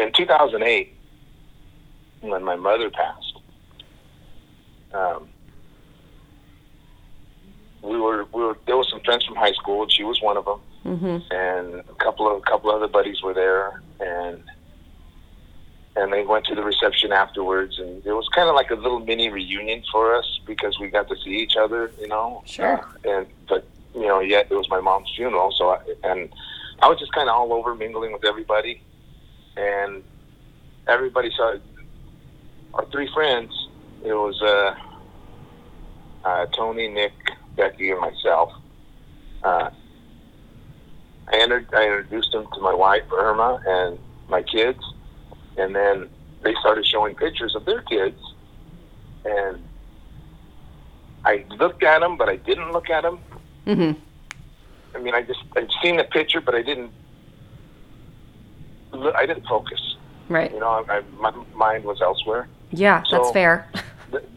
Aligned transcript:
in 0.00 0.12
2008, 0.12 0.94
when 2.22 2.42
my 2.44 2.56
mother 2.56 2.90
passed, 2.90 3.38
um, 4.92 5.28
we 7.82 7.96
were 7.98 8.26
we 8.32 8.42
were 8.42 8.58
there 8.66 8.76
was 8.76 8.88
some 8.90 9.00
friends 9.00 9.24
from 9.24 9.36
high 9.36 9.52
school, 9.52 9.82
and 9.82 9.92
she 9.92 10.04
was 10.04 10.20
one 10.20 10.36
of 10.36 10.44
them, 10.44 10.60
Mm-hmm. 10.84 11.18
and 11.30 11.74
a 11.80 11.94
couple 11.98 12.30
of 12.30 12.38
a 12.38 12.40
couple 12.42 12.70
other 12.70 12.88
buddies 12.88 13.22
were 13.22 13.34
there, 13.34 13.82
and 14.00 14.42
and 15.96 16.12
they 16.12 16.24
went 16.24 16.44
to 16.46 16.54
the 16.54 16.62
reception 16.62 17.12
afterwards, 17.12 17.78
and 17.78 18.04
it 18.06 18.12
was 18.12 18.28
kind 18.34 18.48
of 18.48 18.54
like 18.54 18.70
a 18.70 18.74
little 18.74 19.00
mini 19.00 19.28
reunion 19.28 19.82
for 19.90 20.14
us 20.14 20.40
because 20.46 20.78
we 20.78 20.88
got 20.88 21.08
to 21.08 21.16
see 21.16 21.30
each 21.36 21.56
other, 21.56 21.90
you 22.00 22.08
know. 22.08 22.42
Sure. 22.46 22.78
Uh, 22.80 23.10
and 23.10 23.26
but 23.48 23.64
you 23.94 24.06
know, 24.06 24.20
yet 24.20 24.46
it 24.50 24.54
was 24.54 24.68
my 24.68 24.80
mom's 24.80 25.10
funeral, 25.16 25.52
so 25.52 25.70
I, 25.70 25.78
and 26.04 26.28
I 26.80 26.88
was 26.88 26.98
just 26.98 27.12
kind 27.12 27.28
of 27.28 27.34
all 27.34 27.52
over 27.52 27.74
mingling 27.74 28.12
with 28.12 28.24
everybody, 28.24 28.82
and 29.60 30.02
everybody 30.86 31.30
saw 31.36 31.56
our 32.74 32.86
three 32.86 33.08
friends. 33.12 33.52
It 34.04 34.14
was 34.14 34.40
uh, 34.40 34.74
uh, 36.24 36.46
Tony, 36.46 36.88
Nick, 36.88 37.12
Becky, 37.56 37.90
and 37.90 38.00
myself. 38.00 38.52
Uh, 39.42 39.70
I, 41.28 41.36
entered, 41.36 41.66
I 41.74 41.84
introduced 41.84 42.32
them 42.32 42.46
to 42.54 42.60
my 42.60 42.74
wife 42.74 43.04
Irma 43.12 43.60
and 43.66 43.98
my 44.28 44.42
kids, 44.42 44.80
and 45.56 45.74
then 45.74 46.08
they 46.42 46.54
started 46.60 46.86
showing 46.86 47.14
pictures 47.14 47.54
of 47.54 47.64
their 47.66 47.82
kids, 47.82 48.18
and 49.24 49.62
I 51.24 51.44
looked 51.58 51.82
at 51.82 52.00
them, 52.00 52.16
but 52.16 52.28
I 52.28 52.36
didn't 52.36 52.72
look 52.72 52.88
at 52.88 53.02
them. 53.02 53.18
Mm-hmm. 53.66 53.98
I 54.94 54.98
mean, 54.98 55.14
I 55.14 55.22
just 55.22 55.40
I'd 55.56 55.70
seen 55.82 55.96
the 55.98 56.04
picture, 56.04 56.40
but 56.40 56.54
I 56.54 56.62
didn't. 56.62 56.90
I 58.92 59.26
didn't 59.26 59.46
focus. 59.46 59.96
Right. 60.28 60.52
You 60.52 60.60
know, 60.60 60.84
I, 60.88 60.98
I, 60.98 61.00
my 61.18 61.32
mind 61.54 61.84
was 61.84 62.00
elsewhere. 62.00 62.48
Yeah, 62.70 63.02
that's 63.10 63.30
fair. 63.32 63.68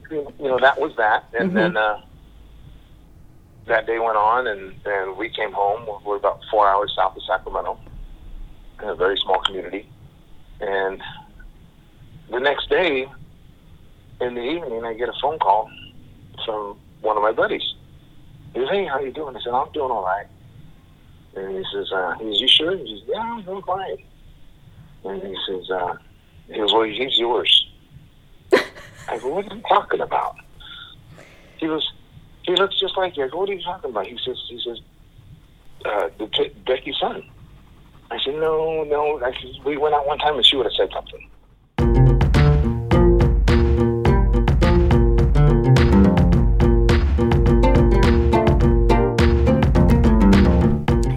You 0.10 0.26
know, 0.40 0.60
that 0.60 0.80
was 0.80 0.95
that, 0.98 1.26
and 1.38 1.52
Mhm. 1.52 1.54
then 1.56 1.78
uh, 1.78 2.02
that 3.68 3.86
day 3.88 3.98
went 4.00 4.18
on, 4.18 4.48
and 4.48 4.73
and 4.86 5.18
we 5.18 5.30
came 5.30 5.52
home. 5.52 5.82
We're 6.06 6.18
about 6.18 6.40
four 6.52 6.68
hours 6.68 6.94
south 6.95 7.16
of 7.16 7.23
Sacramento, 7.23 7.80
in 8.82 8.90
a 8.90 8.95
very 8.95 9.18
small 9.18 9.40
community, 9.40 9.88
and 10.62 11.02
the 12.30 12.40
next 12.40 12.70
day, 12.70 13.08
in 14.22 14.36
the 14.36 14.42
evening, 14.42 14.84
I 14.86 14.94
get 14.94 15.10
a 15.10 15.14
phone 15.22 15.40
call 15.40 15.70
from 16.45 16.78
one 17.02 17.17
of 17.17 17.23
my 17.23 17.32
buddies. 17.32 17.73
He 18.54 18.60
says, 18.60 18.70
"Hey, 18.70 18.86
how 18.86 19.00
you 19.00 19.12
doing?" 19.12 19.36
I 19.36 19.42
said, 19.42 19.54
"I'm 19.54 19.72
doing 19.72 19.92
all 19.92 20.04
right." 20.04 20.28
And 21.36 21.58
he 21.58 21.64
says, 21.73 21.92
uh, 21.92 22.14
he 22.20 22.26
says, 22.32 22.42
you 22.42 22.48
sure? 22.48 22.78
He 22.78 22.86
says, 22.95 23.08
yeah, 23.08 23.20
I'm 23.20 23.42
doing 23.42 23.64
fine. 23.64 23.98
And 25.06 25.22
he 25.22 25.36
says, 25.48 25.70
uh, 25.70 25.96
he 26.48 26.58
goes, 26.58 26.73
well, 26.73 26.84
he's 26.84 27.18
yours. 27.18 27.68
I 29.08 29.18
go, 29.20 29.30
what 29.30 29.52
are 29.52 29.56
you 29.56 29.62
talking 29.68 30.02
about? 30.02 30.36
He 31.58 31.68
goes, 31.68 31.92
he 32.44 32.56
looks 32.56 32.80
just 32.80 32.98
like 32.98 33.18
you. 33.18 33.26
I 33.26 33.28
go, 33.28 33.40
what 33.40 33.50
are 33.50 33.54
you 33.54 33.62
talking 33.64 33.90
about? 33.90 34.08
He 34.08 34.18
says, 34.23 34.38
he 34.50 34.62
says, 34.64 34.80
uh, 35.86 36.10
the 36.18 36.28
t- 36.28 36.54
Becky's 36.66 36.95
son. 37.00 37.23
I 38.12 38.20
said, 38.23 38.36
no, 38.36 38.84
no. 38.84 39.22
I 39.23 39.32
said, 39.32 39.64
we 39.66 39.78
went 39.78 39.95
out 39.95 40.08
one 40.08 40.20
time 40.20 40.36
and 40.36 40.45
she 40.45 40.56
would 40.56 40.66
have 40.66 40.73
said 40.73 40.90
something. 40.94 41.30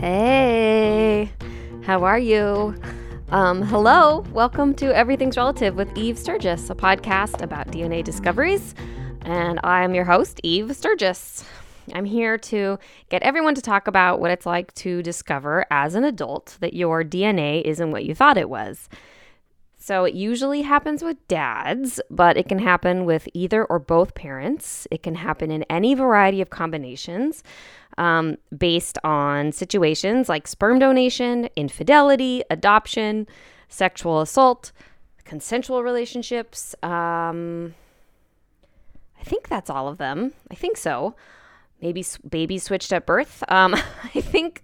Hey, 0.00 1.30
how 1.84 2.02
are 2.04 2.18
you? 2.18 2.74
Um, 3.30 3.62
hello, 3.62 4.20
welcome 4.32 4.72
to 4.74 4.94
Everything's 4.94 5.36
Relative 5.36 5.74
with 5.74 5.98
Eve 5.98 6.16
Sturgis, 6.16 6.70
a 6.70 6.76
podcast 6.76 7.42
about 7.42 7.66
DNA 7.72 8.04
discoveries. 8.04 8.72
And 9.22 9.58
I'm 9.64 9.96
your 9.96 10.04
host, 10.04 10.38
Eve 10.44 10.76
Sturgis. 10.76 11.44
I'm 11.92 12.04
here 12.04 12.38
to 12.38 12.78
get 13.08 13.24
everyone 13.24 13.56
to 13.56 13.60
talk 13.60 13.88
about 13.88 14.20
what 14.20 14.30
it's 14.30 14.46
like 14.46 14.72
to 14.74 15.02
discover 15.02 15.66
as 15.72 15.96
an 15.96 16.04
adult 16.04 16.56
that 16.60 16.74
your 16.74 17.02
DNA 17.02 17.62
isn't 17.62 17.90
what 17.90 18.04
you 18.04 18.14
thought 18.14 18.38
it 18.38 18.48
was. 18.48 18.88
So 19.76 20.04
it 20.04 20.14
usually 20.14 20.62
happens 20.62 21.02
with 21.02 21.16
dads, 21.26 22.00
but 22.08 22.36
it 22.36 22.48
can 22.48 22.60
happen 22.60 23.04
with 23.04 23.28
either 23.34 23.64
or 23.64 23.80
both 23.80 24.14
parents. 24.14 24.86
It 24.92 25.02
can 25.02 25.16
happen 25.16 25.50
in 25.50 25.64
any 25.64 25.94
variety 25.94 26.40
of 26.40 26.50
combinations 26.50 27.42
um, 27.98 28.36
based 28.56 28.98
on 29.04 29.52
situations 29.52 30.28
like 30.28 30.46
sperm 30.46 30.78
donation, 30.78 31.48
infidelity, 31.56 32.42
adoption, 32.50 33.26
sexual 33.68 34.20
assault, 34.20 34.72
consensual 35.24 35.82
relationships. 35.82 36.74
Um, 36.82 37.74
I 39.18 39.24
think 39.24 39.48
that's 39.48 39.70
all 39.70 39.88
of 39.88 39.98
them. 39.98 40.32
I 40.50 40.54
think 40.54 40.76
so. 40.76 41.16
Maybe 41.82 42.04
babies 42.28 42.62
switched 42.62 42.92
at 42.92 43.06
birth. 43.06 43.42
Um, 43.48 43.74
I 44.14 44.20
think 44.20 44.62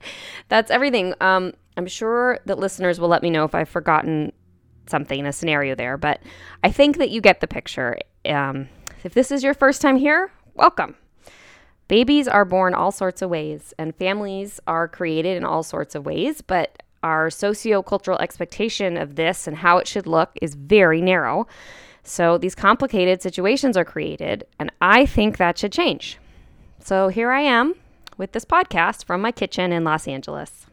that's 0.49 0.71
everything. 0.71 1.15
Um, 1.21 1.53
I'm 1.77 1.87
sure 1.87 2.39
that 2.47 2.59
listeners 2.59 3.01
will 3.01 3.09
let 3.09 3.23
me 3.23 3.31
know 3.31 3.45
if 3.45 3.55
I've 3.55 3.69
forgotten 3.69 4.33
something, 4.87 5.25
a 5.27 5.33
scenario 5.33 5.75
there, 5.75 5.97
but 5.97 6.21
I 6.63 6.71
think 6.71 6.99
that 6.99 7.11
you 7.11 7.21
get 7.21 7.41
the 7.41 7.47
picture. 7.47 7.97
Um, 8.27 8.69
if 9.05 9.15
this 9.15 9.31
is 9.31 9.43
your 9.43 9.55
first 9.55 9.81
time 9.81 9.97
here, 9.97 10.31
welcome. 10.55 10.97
Babies 11.93 12.27
are 12.27 12.47
born 12.47 12.73
all 12.73 12.91
sorts 12.91 13.21
of 13.21 13.29
ways, 13.29 13.75
and 13.79 13.95
families 13.95 14.59
are 14.67 14.89
created 14.89 15.37
in 15.37 15.45
all 15.45 15.63
sorts 15.63 15.95
of 15.95 16.07
ways, 16.07 16.41
but 16.41 16.83
our 17.03 17.29
sociocultural 17.29 18.19
expectation 18.19 18.97
of 18.97 19.17
this 19.17 19.47
and 19.47 19.59
how 19.59 19.77
it 19.77 19.87
should 19.87 20.07
look 20.07 20.31
is 20.41 20.55
very 20.55 21.03
narrow. 21.03 21.47
So 22.03 22.39
these 22.39 22.55
complicated 22.55 23.21
situations 23.21 23.77
are 23.77 23.85
created, 23.85 24.47
and 24.59 24.73
I 24.81 25.05
think 25.05 25.37
that 25.37 25.59
should 25.59 25.71
change. 25.71 26.17
So 26.79 27.09
here 27.09 27.31
I 27.31 27.43
am 27.43 27.75
with 28.17 28.33
this 28.33 28.47
podcast 28.47 29.05
from 29.05 29.21
my 29.21 29.31
kitchen 29.31 29.71
in 29.71 29.85
Los 29.85 30.09
Angeles. 30.09 30.65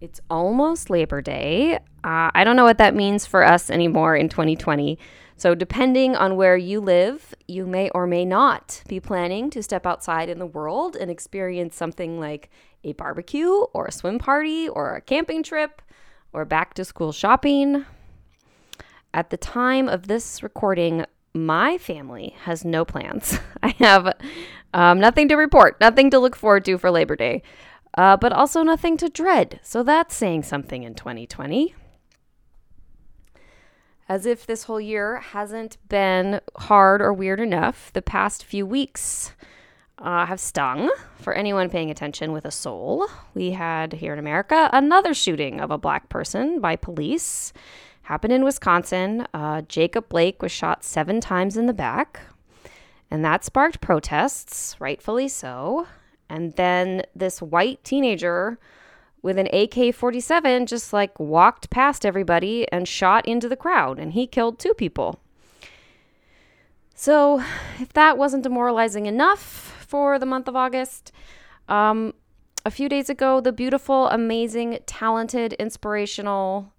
It's 0.00 0.20
almost 0.30 0.90
Labor 0.90 1.20
Day. 1.20 1.74
Uh, 2.04 2.30
I 2.34 2.44
don't 2.44 2.54
know 2.54 2.62
what 2.62 2.78
that 2.78 2.94
means 2.94 3.26
for 3.26 3.44
us 3.44 3.68
anymore 3.68 4.14
in 4.14 4.28
2020. 4.28 4.96
So, 5.42 5.56
depending 5.56 6.14
on 6.14 6.36
where 6.36 6.56
you 6.56 6.80
live, 6.80 7.34
you 7.48 7.66
may 7.66 7.90
or 7.90 8.06
may 8.06 8.24
not 8.24 8.80
be 8.86 9.00
planning 9.00 9.50
to 9.50 9.60
step 9.60 9.84
outside 9.84 10.28
in 10.28 10.38
the 10.38 10.46
world 10.46 10.94
and 10.94 11.10
experience 11.10 11.74
something 11.74 12.20
like 12.20 12.48
a 12.84 12.92
barbecue 12.92 13.50
or 13.50 13.86
a 13.86 13.90
swim 13.90 14.20
party 14.20 14.68
or 14.68 14.94
a 14.94 15.00
camping 15.00 15.42
trip 15.42 15.82
or 16.32 16.44
back 16.44 16.74
to 16.74 16.84
school 16.84 17.10
shopping. 17.10 17.84
At 19.12 19.30
the 19.30 19.36
time 19.36 19.88
of 19.88 20.06
this 20.06 20.44
recording, 20.44 21.06
my 21.34 21.76
family 21.76 22.36
has 22.44 22.64
no 22.64 22.84
plans. 22.84 23.40
I 23.64 23.70
have 23.80 24.14
um, 24.72 25.00
nothing 25.00 25.26
to 25.26 25.34
report, 25.34 25.80
nothing 25.80 26.08
to 26.10 26.20
look 26.20 26.36
forward 26.36 26.64
to 26.66 26.78
for 26.78 26.92
Labor 26.92 27.16
Day, 27.16 27.42
uh, 27.98 28.16
but 28.16 28.32
also 28.32 28.62
nothing 28.62 28.96
to 28.98 29.08
dread. 29.08 29.58
So 29.64 29.82
that's 29.82 30.14
saying 30.14 30.44
something 30.44 30.84
in 30.84 30.94
2020. 30.94 31.74
As 34.12 34.26
if 34.26 34.44
this 34.44 34.64
whole 34.64 34.78
year 34.78 35.20
hasn't 35.20 35.78
been 35.88 36.42
hard 36.56 37.00
or 37.00 37.14
weird 37.14 37.40
enough, 37.40 37.90
the 37.94 38.02
past 38.02 38.44
few 38.44 38.66
weeks 38.66 39.32
uh, 39.96 40.26
have 40.26 40.38
stung 40.38 40.90
for 41.14 41.32
anyone 41.32 41.70
paying 41.70 41.90
attention 41.90 42.30
with 42.30 42.44
a 42.44 42.50
soul. 42.50 43.08
We 43.32 43.52
had 43.52 43.94
here 43.94 44.12
in 44.12 44.18
America 44.18 44.68
another 44.70 45.14
shooting 45.14 45.62
of 45.62 45.70
a 45.70 45.78
black 45.78 46.10
person 46.10 46.60
by 46.60 46.76
police. 46.76 47.54
Happened 48.02 48.34
in 48.34 48.44
Wisconsin. 48.44 49.26
Uh, 49.32 49.62
Jacob 49.62 50.10
Blake 50.10 50.42
was 50.42 50.52
shot 50.52 50.84
seven 50.84 51.18
times 51.18 51.56
in 51.56 51.64
the 51.64 51.72
back, 51.72 52.20
and 53.10 53.24
that 53.24 53.44
sparked 53.44 53.80
protests, 53.80 54.76
rightfully 54.78 55.28
so. 55.28 55.86
And 56.28 56.52
then 56.56 57.04
this 57.16 57.40
white 57.40 57.82
teenager 57.82 58.58
with 59.22 59.38
an 59.38 59.48
AK 59.52 59.94
47 59.94 60.66
just 60.66 60.92
like 60.92 61.18
walked 61.18 61.70
past 61.70 62.04
everybody 62.04 62.70
and 62.72 62.86
shot 62.88 63.26
into 63.26 63.48
the 63.48 63.56
crowd, 63.56 63.98
and 63.98 64.12
he 64.12 64.26
killed 64.26 64.58
two 64.58 64.74
people. 64.74 65.20
So, 66.94 67.42
if 67.80 67.92
that 67.94 68.18
wasn't 68.18 68.42
demoralizing 68.42 69.06
enough 69.06 69.40
for 69.40 70.18
the 70.18 70.26
month 70.26 70.48
of 70.48 70.56
August, 70.56 71.12
um, 71.68 72.14
a 72.64 72.70
few 72.70 72.88
days 72.88 73.10
ago, 73.10 73.40
the 73.40 73.52
beautiful, 73.52 74.08
amazing, 74.08 74.78
talented, 74.86 75.52
inspirational 75.54 76.72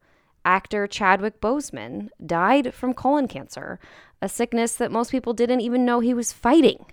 actor 0.45 0.88
Chadwick 0.88 1.41
Boseman 1.41 2.09
died 2.25 2.73
from 2.73 2.94
colon 2.94 3.27
cancer, 3.27 3.79
a 4.21 4.29
sickness 4.29 4.75
that 4.75 4.91
most 4.91 5.12
people 5.12 5.33
didn't 5.33 5.62
even 5.62 5.85
know 5.85 6.00
he 6.00 6.13
was 6.13 6.31
fighting. 6.31 6.85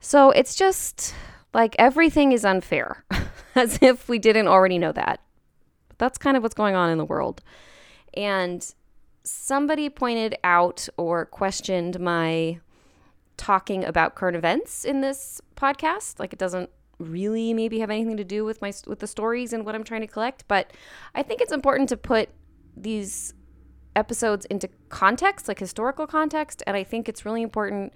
So 0.00 0.30
it's 0.30 0.54
just 0.54 1.14
like 1.54 1.76
everything 1.78 2.32
is 2.32 2.44
unfair, 2.44 3.04
as 3.54 3.78
if 3.82 4.08
we 4.08 4.18
didn't 4.18 4.48
already 4.48 4.78
know 4.78 4.92
that. 4.92 5.20
But 5.88 5.98
that's 5.98 6.18
kind 6.18 6.36
of 6.36 6.42
what's 6.42 6.54
going 6.54 6.74
on 6.74 6.90
in 6.90 6.98
the 6.98 7.04
world. 7.04 7.42
And 8.14 8.74
somebody 9.24 9.88
pointed 9.88 10.36
out 10.44 10.88
or 10.96 11.26
questioned 11.26 12.00
my 12.00 12.60
talking 13.36 13.84
about 13.84 14.14
current 14.14 14.36
events 14.36 14.84
in 14.84 15.00
this 15.00 15.40
podcast. 15.56 16.18
Like 16.18 16.32
it 16.32 16.38
doesn't 16.38 16.70
really 16.98 17.52
maybe 17.52 17.80
have 17.80 17.90
anything 17.90 18.16
to 18.16 18.24
do 18.24 18.44
with 18.44 18.62
my 18.62 18.72
with 18.86 19.00
the 19.00 19.06
stories 19.06 19.52
and 19.52 19.64
what 19.64 19.74
I'm 19.74 19.84
trying 19.84 20.02
to 20.02 20.06
collect, 20.06 20.46
but 20.48 20.72
I 21.14 21.22
think 21.22 21.40
it's 21.40 21.52
important 21.52 21.88
to 21.90 21.96
put 21.96 22.28
these 22.76 23.34
episodes 23.94 24.46
into 24.46 24.68
context, 24.88 25.48
like 25.48 25.58
historical 25.58 26.06
context, 26.06 26.62
and 26.66 26.76
I 26.76 26.84
think 26.84 27.08
it's 27.08 27.24
really 27.24 27.42
important 27.42 27.92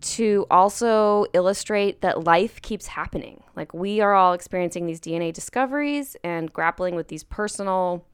to 0.00 0.46
also 0.50 1.26
illustrate 1.32 2.00
that 2.02 2.24
life 2.24 2.60
keeps 2.62 2.88
happening. 2.88 3.42
Like 3.54 3.72
we 3.72 4.00
are 4.00 4.14
all 4.14 4.32
experiencing 4.32 4.86
these 4.86 5.00
DNA 5.00 5.32
discoveries 5.32 6.16
and 6.22 6.52
grappling 6.52 6.94
with 6.94 7.08
these 7.08 7.24
personal 7.24 8.04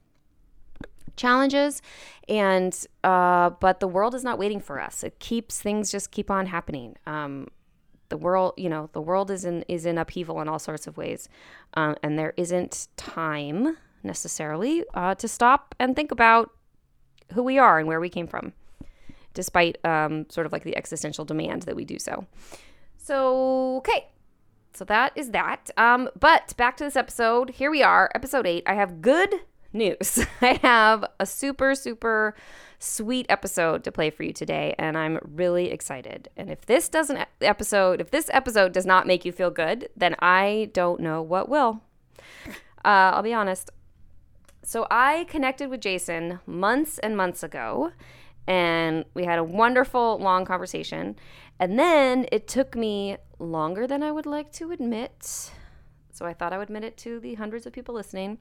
challenges 1.14 1.82
and 2.28 2.86
uh, 3.04 3.50
but 3.50 3.80
the 3.80 3.88
world 3.88 4.14
is 4.14 4.24
not 4.24 4.38
waiting 4.38 4.60
for 4.60 4.80
us. 4.80 5.02
It 5.02 5.18
keeps 5.18 5.60
things 5.60 5.90
just 5.90 6.10
keep 6.10 6.30
on 6.30 6.46
happening. 6.46 6.96
Um, 7.06 7.48
the 8.12 8.16
world 8.18 8.52
you 8.58 8.68
know 8.68 8.90
the 8.92 9.00
world 9.00 9.30
is 9.30 9.46
in 9.46 9.62
is 9.68 9.86
in 9.86 9.96
upheaval 9.96 10.40
in 10.42 10.46
all 10.48 10.58
sorts 10.58 10.86
of 10.86 10.98
ways 10.98 11.30
um, 11.74 11.96
and 12.02 12.18
there 12.18 12.34
isn't 12.36 12.88
time 12.98 13.78
necessarily 14.02 14.84
uh, 14.92 15.14
to 15.14 15.26
stop 15.26 15.74
and 15.80 15.96
think 15.96 16.10
about 16.10 16.50
who 17.32 17.42
we 17.42 17.56
are 17.56 17.78
and 17.78 17.88
where 17.88 18.00
we 18.00 18.10
came 18.10 18.26
from 18.26 18.52
despite 19.34 19.82
um, 19.84 20.26
sort 20.28 20.46
of 20.46 20.52
like 20.52 20.64
the 20.64 20.76
existential 20.76 21.24
demand 21.24 21.62
that 21.62 21.76
we 21.76 21.84
do 21.84 21.98
so 21.98 22.26
so 22.98 23.76
okay 23.76 24.08
so 24.74 24.84
that 24.84 25.12
is 25.14 25.30
that 25.30 25.70
um, 25.76 26.08
but 26.18 26.54
back 26.56 26.76
to 26.76 26.84
this 26.84 26.96
episode 26.96 27.50
here 27.50 27.70
we 27.70 27.82
are 27.82 28.10
episode 28.14 28.46
8 28.46 28.62
i 28.66 28.74
have 28.74 29.02
good 29.02 29.40
news. 29.72 30.24
I 30.40 30.58
have 30.62 31.04
a 31.18 31.26
super, 31.26 31.74
super 31.74 32.34
sweet 32.78 33.26
episode 33.28 33.84
to 33.84 33.92
play 33.92 34.10
for 34.10 34.22
you 34.22 34.32
today, 34.32 34.74
and 34.78 34.96
I'm 34.98 35.18
really 35.22 35.70
excited. 35.70 36.28
And 36.36 36.50
if 36.50 36.66
this 36.66 36.88
doesn't 36.88 37.26
episode, 37.40 38.00
if 38.00 38.10
this 38.10 38.30
episode 38.32 38.72
does 38.72 38.86
not 38.86 39.06
make 39.06 39.24
you 39.24 39.32
feel 39.32 39.50
good, 39.50 39.88
then 39.96 40.16
I 40.18 40.70
don't 40.72 41.00
know 41.00 41.22
what 41.22 41.48
will. 41.48 41.82
Uh, 42.84 43.14
I'll 43.14 43.22
be 43.22 43.34
honest. 43.34 43.70
So 44.64 44.86
I 44.90 45.24
connected 45.24 45.70
with 45.70 45.80
Jason 45.80 46.40
months 46.46 46.98
and 46.98 47.16
months 47.16 47.42
ago, 47.42 47.92
and 48.46 49.04
we 49.14 49.24
had 49.24 49.38
a 49.38 49.44
wonderful 49.44 50.18
long 50.18 50.44
conversation. 50.44 51.16
And 51.58 51.78
then 51.78 52.26
it 52.32 52.48
took 52.48 52.74
me 52.74 53.16
longer 53.38 53.86
than 53.86 54.02
I 54.02 54.10
would 54.10 54.26
like 54.26 54.52
to 54.52 54.72
admit 54.72 55.52
so 56.12 56.26
I 56.26 56.34
thought 56.34 56.52
I 56.52 56.58
would 56.58 56.68
admit 56.68 56.84
it 56.84 56.96
to 56.98 57.18
the 57.18 57.34
hundreds 57.34 57.66
of 57.66 57.72
people 57.72 57.94
listening, 57.94 58.38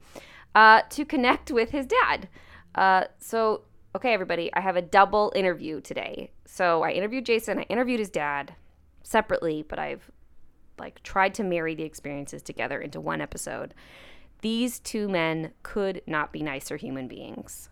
uh, 0.54 0.82
to 0.90 1.04
connect 1.04 1.50
with 1.50 1.70
his 1.70 1.86
dad. 1.86 2.28
Uh, 2.74 3.04
so, 3.18 3.62
okay, 3.96 4.12
everybody, 4.12 4.52
I 4.54 4.60
have 4.60 4.76
a 4.76 4.82
double 4.82 5.32
interview 5.34 5.80
today. 5.80 6.30
So 6.44 6.82
I 6.82 6.90
interviewed 6.90 7.26
Jason, 7.26 7.58
I 7.58 7.62
interviewed 7.62 7.98
his 7.98 8.10
dad 8.10 8.54
separately, 9.02 9.64
but 9.66 9.78
I've 9.78 10.10
like 10.78 11.02
tried 11.02 11.34
to 11.34 11.42
marry 11.42 11.74
the 11.74 11.82
experiences 11.82 12.42
together 12.42 12.80
into 12.80 13.00
one 13.00 13.20
episode. 13.20 13.74
These 14.42 14.78
two 14.80 15.08
men 15.08 15.52
could 15.62 16.02
not 16.06 16.32
be 16.32 16.42
nicer 16.42 16.76
human 16.76 17.08
beings. 17.08 17.68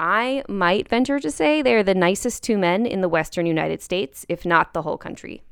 I 0.00 0.42
might 0.48 0.88
venture 0.88 1.20
to 1.20 1.30
say 1.30 1.60
they're 1.60 1.82
the 1.82 1.94
nicest 1.94 2.42
two 2.42 2.56
men 2.56 2.86
in 2.86 3.02
the 3.02 3.08
Western 3.08 3.44
United 3.44 3.82
States, 3.82 4.24
if 4.30 4.46
not 4.46 4.72
the 4.72 4.80
whole 4.80 4.96
country. 4.96 5.42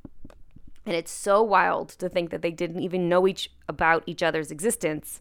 And 0.87 0.97
it's 0.97 1.13
so 1.13 1.43
wild 1.43 1.91
to 1.91 2.09
think 2.09 2.31
that 2.31 2.41
they 2.41 2.51
didn't 2.51 2.81
even 2.81 3.11
know 3.11 3.29
each 3.29 3.51
about 3.69 4.05
each 4.07 4.23
other's 4.23 4.51
existence 4.51 5.21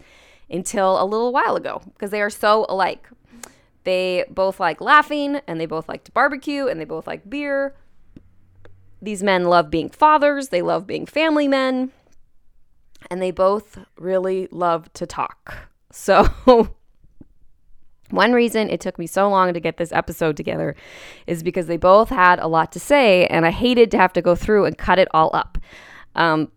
until 0.49 1.01
a 1.01 1.03
little 1.03 1.33
while 1.33 1.57
ago 1.57 1.81
because 1.93 2.09
they 2.09 2.21
are 2.21 2.29
so 2.29 2.65
alike. 2.69 3.09
They 3.83 4.23
both 4.29 4.61
like 4.61 4.79
laughing 4.79 5.41
and 5.45 5.59
they 5.59 5.65
both 5.65 5.89
like 5.89 6.05
to 6.05 6.11
barbecue 6.13 6.67
and 6.67 6.79
they 6.79 6.85
both 6.85 7.05
like 7.05 7.29
beer. 7.29 7.75
These 9.01 9.23
men 9.23 9.49
love 9.49 9.69
being 9.69 9.89
fathers, 9.89 10.47
they 10.47 10.61
love 10.61 10.87
being 10.87 11.05
family 11.05 11.49
men, 11.49 11.91
and 13.11 13.21
they 13.21 13.31
both 13.31 13.77
really 13.97 14.47
love 14.51 14.91
to 14.93 15.05
talk. 15.05 15.69
So 15.89 16.75
One 18.09 18.33
reason 18.33 18.69
it 18.69 18.79
took 18.79 18.97
me 18.97 19.07
so 19.07 19.29
long 19.29 19.53
to 19.53 19.59
get 19.59 19.77
this 19.77 19.91
episode 19.91 20.37
together 20.37 20.75
is 21.25 21.43
because 21.43 21.67
they 21.67 21.77
both 21.77 22.09
had 22.09 22.39
a 22.39 22.47
lot 22.47 22.71
to 22.73 22.79
say, 22.79 23.27
and 23.27 23.45
I 23.45 23.51
hated 23.51 23.91
to 23.91 23.97
have 23.97 24.13
to 24.13 24.21
go 24.21 24.35
through 24.35 24.65
and 24.65 24.77
cut 24.77 24.99
it 24.99 25.07
all 25.11 25.29
up. 25.33 25.57
Um, 26.15 26.51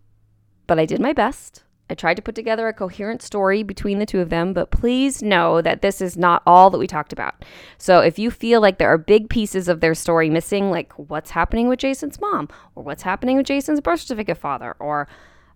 but 0.67 0.79
I 0.79 0.85
did 0.85 1.01
my 1.01 1.13
best. 1.13 1.63
I 1.89 1.93
tried 1.93 2.15
to 2.15 2.21
put 2.21 2.35
together 2.35 2.69
a 2.69 2.73
coherent 2.73 3.21
story 3.21 3.63
between 3.63 3.99
the 3.99 4.05
two 4.05 4.21
of 4.21 4.29
them, 4.29 4.53
but 4.53 4.71
please 4.71 5.21
know 5.21 5.61
that 5.61 5.81
this 5.81 5.99
is 5.99 6.15
not 6.15 6.41
all 6.47 6.69
that 6.69 6.77
we 6.77 6.87
talked 6.87 7.11
about. 7.11 7.43
So 7.77 7.99
if 7.99 8.17
you 8.17 8.31
feel 8.31 8.61
like 8.61 8.77
there 8.77 8.87
are 8.87 8.97
big 8.97 9.29
pieces 9.29 9.67
of 9.67 9.81
their 9.81 9.93
story 9.93 10.29
missing, 10.29 10.71
like 10.71 10.93
what's 10.93 11.31
happening 11.31 11.67
with 11.67 11.79
Jason's 11.79 12.21
mom, 12.21 12.47
or 12.75 12.83
what's 12.85 13.03
happening 13.03 13.35
with 13.35 13.45
Jason's 13.45 13.81
birth 13.81 13.99
certificate 13.99 14.37
father, 14.37 14.77
or 14.79 15.09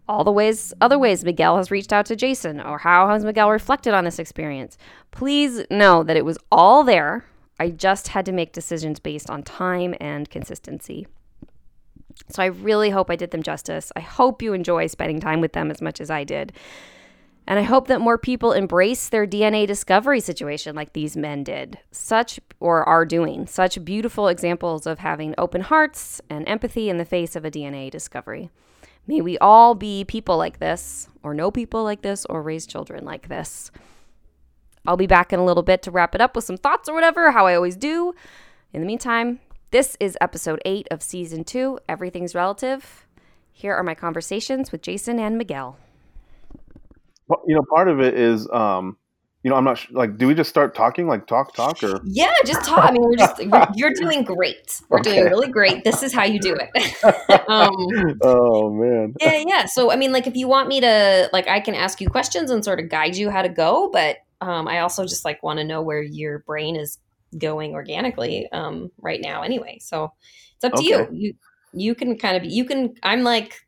all 0.07 0.23
the 0.23 0.31
ways 0.31 0.73
other 0.81 0.99
ways 0.99 1.23
Miguel 1.23 1.57
has 1.57 1.71
reached 1.71 1.93
out 1.93 2.05
to 2.07 2.15
Jason 2.15 2.59
or 2.59 2.79
how 2.79 3.09
has 3.09 3.25
Miguel 3.25 3.49
reflected 3.49 3.93
on 3.93 4.05
this 4.05 4.19
experience. 4.19 4.77
Please 5.11 5.63
know 5.69 6.03
that 6.03 6.17
it 6.17 6.25
was 6.25 6.37
all 6.51 6.83
there. 6.83 7.25
I 7.59 7.69
just 7.69 8.09
had 8.09 8.25
to 8.25 8.31
make 8.31 8.51
decisions 8.51 8.99
based 8.99 9.29
on 9.29 9.43
time 9.43 9.95
and 9.99 10.29
consistency. 10.29 11.07
So 12.29 12.43
I 12.43 12.47
really 12.47 12.89
hope 12.89 13.09
I 13.09 13.15
did 13.15 13.31
them 13.31 13.43
justice. 13.43 13.91
I 13.95 14.01
hope 14.01 14.41
you 14.41 14.53
enjoy 14.53 14.87
spending 14.87 15.19
time 15.19 15.41
with 15.41 15.53
them 15.53 15.71
as 15.71 15.81
much 15.81 15.99
as 15.99 16.09
I 16.09 16.23
did. 16.23 16.53
And 17.47 17.59
I 17.59 17.63
hope 17.63 17.87
that 17.87 18.01
more 18.01 18.17
people 18.17 18.53
embrace 18.53 19.07
their 19.07 19.27
DNA 19.27 19.67
discovery 19.67 20.19
situation 20.19 20.75
like 20.75 20.93
these 20.93 21.15
men 21.15 21.43
did, 21.43 21.77
such 21.91 22.39
or 22.59 22.83
are 22.89 23.05
doing, 23.05 23.45
such 23.45 23.85
beautiful 23.85 24.27
examples 24.27 24.87
of 24.87 24.99
having 24.99 25.35
open 25.37 25.61
hearts 25.61 26.21
and 26.27 26.47
empathy 26.47 26.89
in 26.89 26.97
the 26.97 27.05
face 27.05 27.35
of 27.35 27.45
a 27.45 27.51
DNA 27.51 27.91
discovery. 27.91 28.49
May 29.07 29.21
we 29.21 29.37
all 29.37 29.75
be 29.75 30.03
people 30.03 30.37
like 30.37 30.59
this, 30.59 31.07
or 31.21 31.33
know 31.33 31.51
people 31.51 31.83
like 31.83 32.01
this, 32.01 32.25
or 32.25 32.41
raise 32.41 32.65
children 32.65 33.05
like 33.05 33.27
this. 33.27 33.71
I'll 34.87 34.97
be 34.97 35.07
back 35.07 35.33
in 35.33 35.39
a 35.39 35.45
little 35.45 35.63
bit 35.63 35.81
to 35.83 35.91
wrap 35.91 36.15
it 36.15 36.21
up 36.21 36.35
with 36.35 36.45
some 36.45 36.57
thoughts 36.57 36.89
or 36.89 36.93
whatever, 36.93 37.31
how 37.31 37.45
I 37.45 37.55
always 37.55 37.75
do. 37.75 38.13
In 38.73 38.81
the 38.81 38.87
meantime, 38.87 39.39
this 39.71 39.97
is 39.99 40.17
episode 40.21 40.61
eight 40.65 40.87
of 40.91 41.01
season 41.01 41.43
two 41.43 41.79
Everything's 41.89 42.35
Relative. 42.35 43.05
Here 43.51 43.73
are 43.73 43.83
my 43.83 43.95
conversations 43.95 44.71
with 44.71 44.81
Jason 44.81 45.19
and 45.19 45.37
Miguel. 45.37 45.77
Well, 47.27 47.41
you 47.47 47.55
know, 47.55 47.63
part 47.69 47.87
of 47.87 47.99
it 47.99 48.13
is 48.13 48.47
um, 48.51 48.97
you 49.45 49.51
know, 49.51 49.57
I'm 49.57 49.63
not 49.63 49.77
sh- 49.77 49.91
like, 49.91 50.17
do 50.17 50.25
we 50.25 50.33
just 50.33 50.49
start 50.49 50.73
talking, 50.73 51.05
like 51.05 51.27
talk, 51.27 51.53
talk, 51.53 51.83
or? 51.83 52.01
Yeah, 52.03 52.33
just 52.47 52.65
talk. 52.65 52.83
I 52.83 52.91
mean, 52.91 53.03
we're 53.03 53.15
just, 53.15 53.45
we're, 53.45 53.67
you're 53.75 53.93
doing 53.93 54.23
great. 54.23 54.81
We're 54.89 55.01
okay. 55.01 55.17
doing 55.17 55.25
really 55.25 55.49
great. 55.49 55.83
This 55.83 56.01
is 56.01 56.11
how 56.11 56.23
you 56.23 56.39
do 56.39 56.57
it. 56.59 57.03
um, 57.47 58.17
oh 58.23 58.73
man. 58.73 59.13
Yeah, 59.21 59.43
yeah. 59.45 59.65
So, 59.67 59.91
I 59.91 59.97
mean, 59.97 60.11
like, 60.11 60.25
if 60.25 60.35
you 60.35 60.47
want 60.47 60.67
me 60.67 60.81
to, 60.81 61.29
like, 61.31 61.47
I 61.47 61.59
can 61.59 61.75
ask 61.75 62.01
you 62.01 62.09
questions 62.09 62.49
and 62.49 62.65
sort 62.65 62.79
of 62.79 62.89
guide 62.89 63.15
you 63.15 63.29
how 63.29 63.43
to 63.43 63.49
go, 63.49 63.87
but 63.93 64.17
um, 64.41 64.67
I 64.67 64.79
also 64.79 65.05
just 65.05 65.23
like 65.23 65.43
want 65.43 65.59
to 65.59 65.63
know 65.63 65.83
where 65.83 66.01
your 66.01 66.39
brain 66.39 66.75
is 66.75 66.97
going 67.37 67.73
organically 67.73 68.51
um, 68.51 68.89
right 68.99 69.21
now, 69.21 69.43
anyway. 69.43 69.77
So 69.79 70.11
it's 70.55 70.63
up 70.63 70.73
to 70.73 70.79
okay. 70.79 70.87
you. 70.87 71.07
You 71.11 71.33
you 71.71 71.93
can 71.93 72.17
kind 72.17 72.35
of. 72.35 72.45
You 72.45 72.65
can. 72.65 72.95
I'm 73.03 73.21
like 73.21 73.64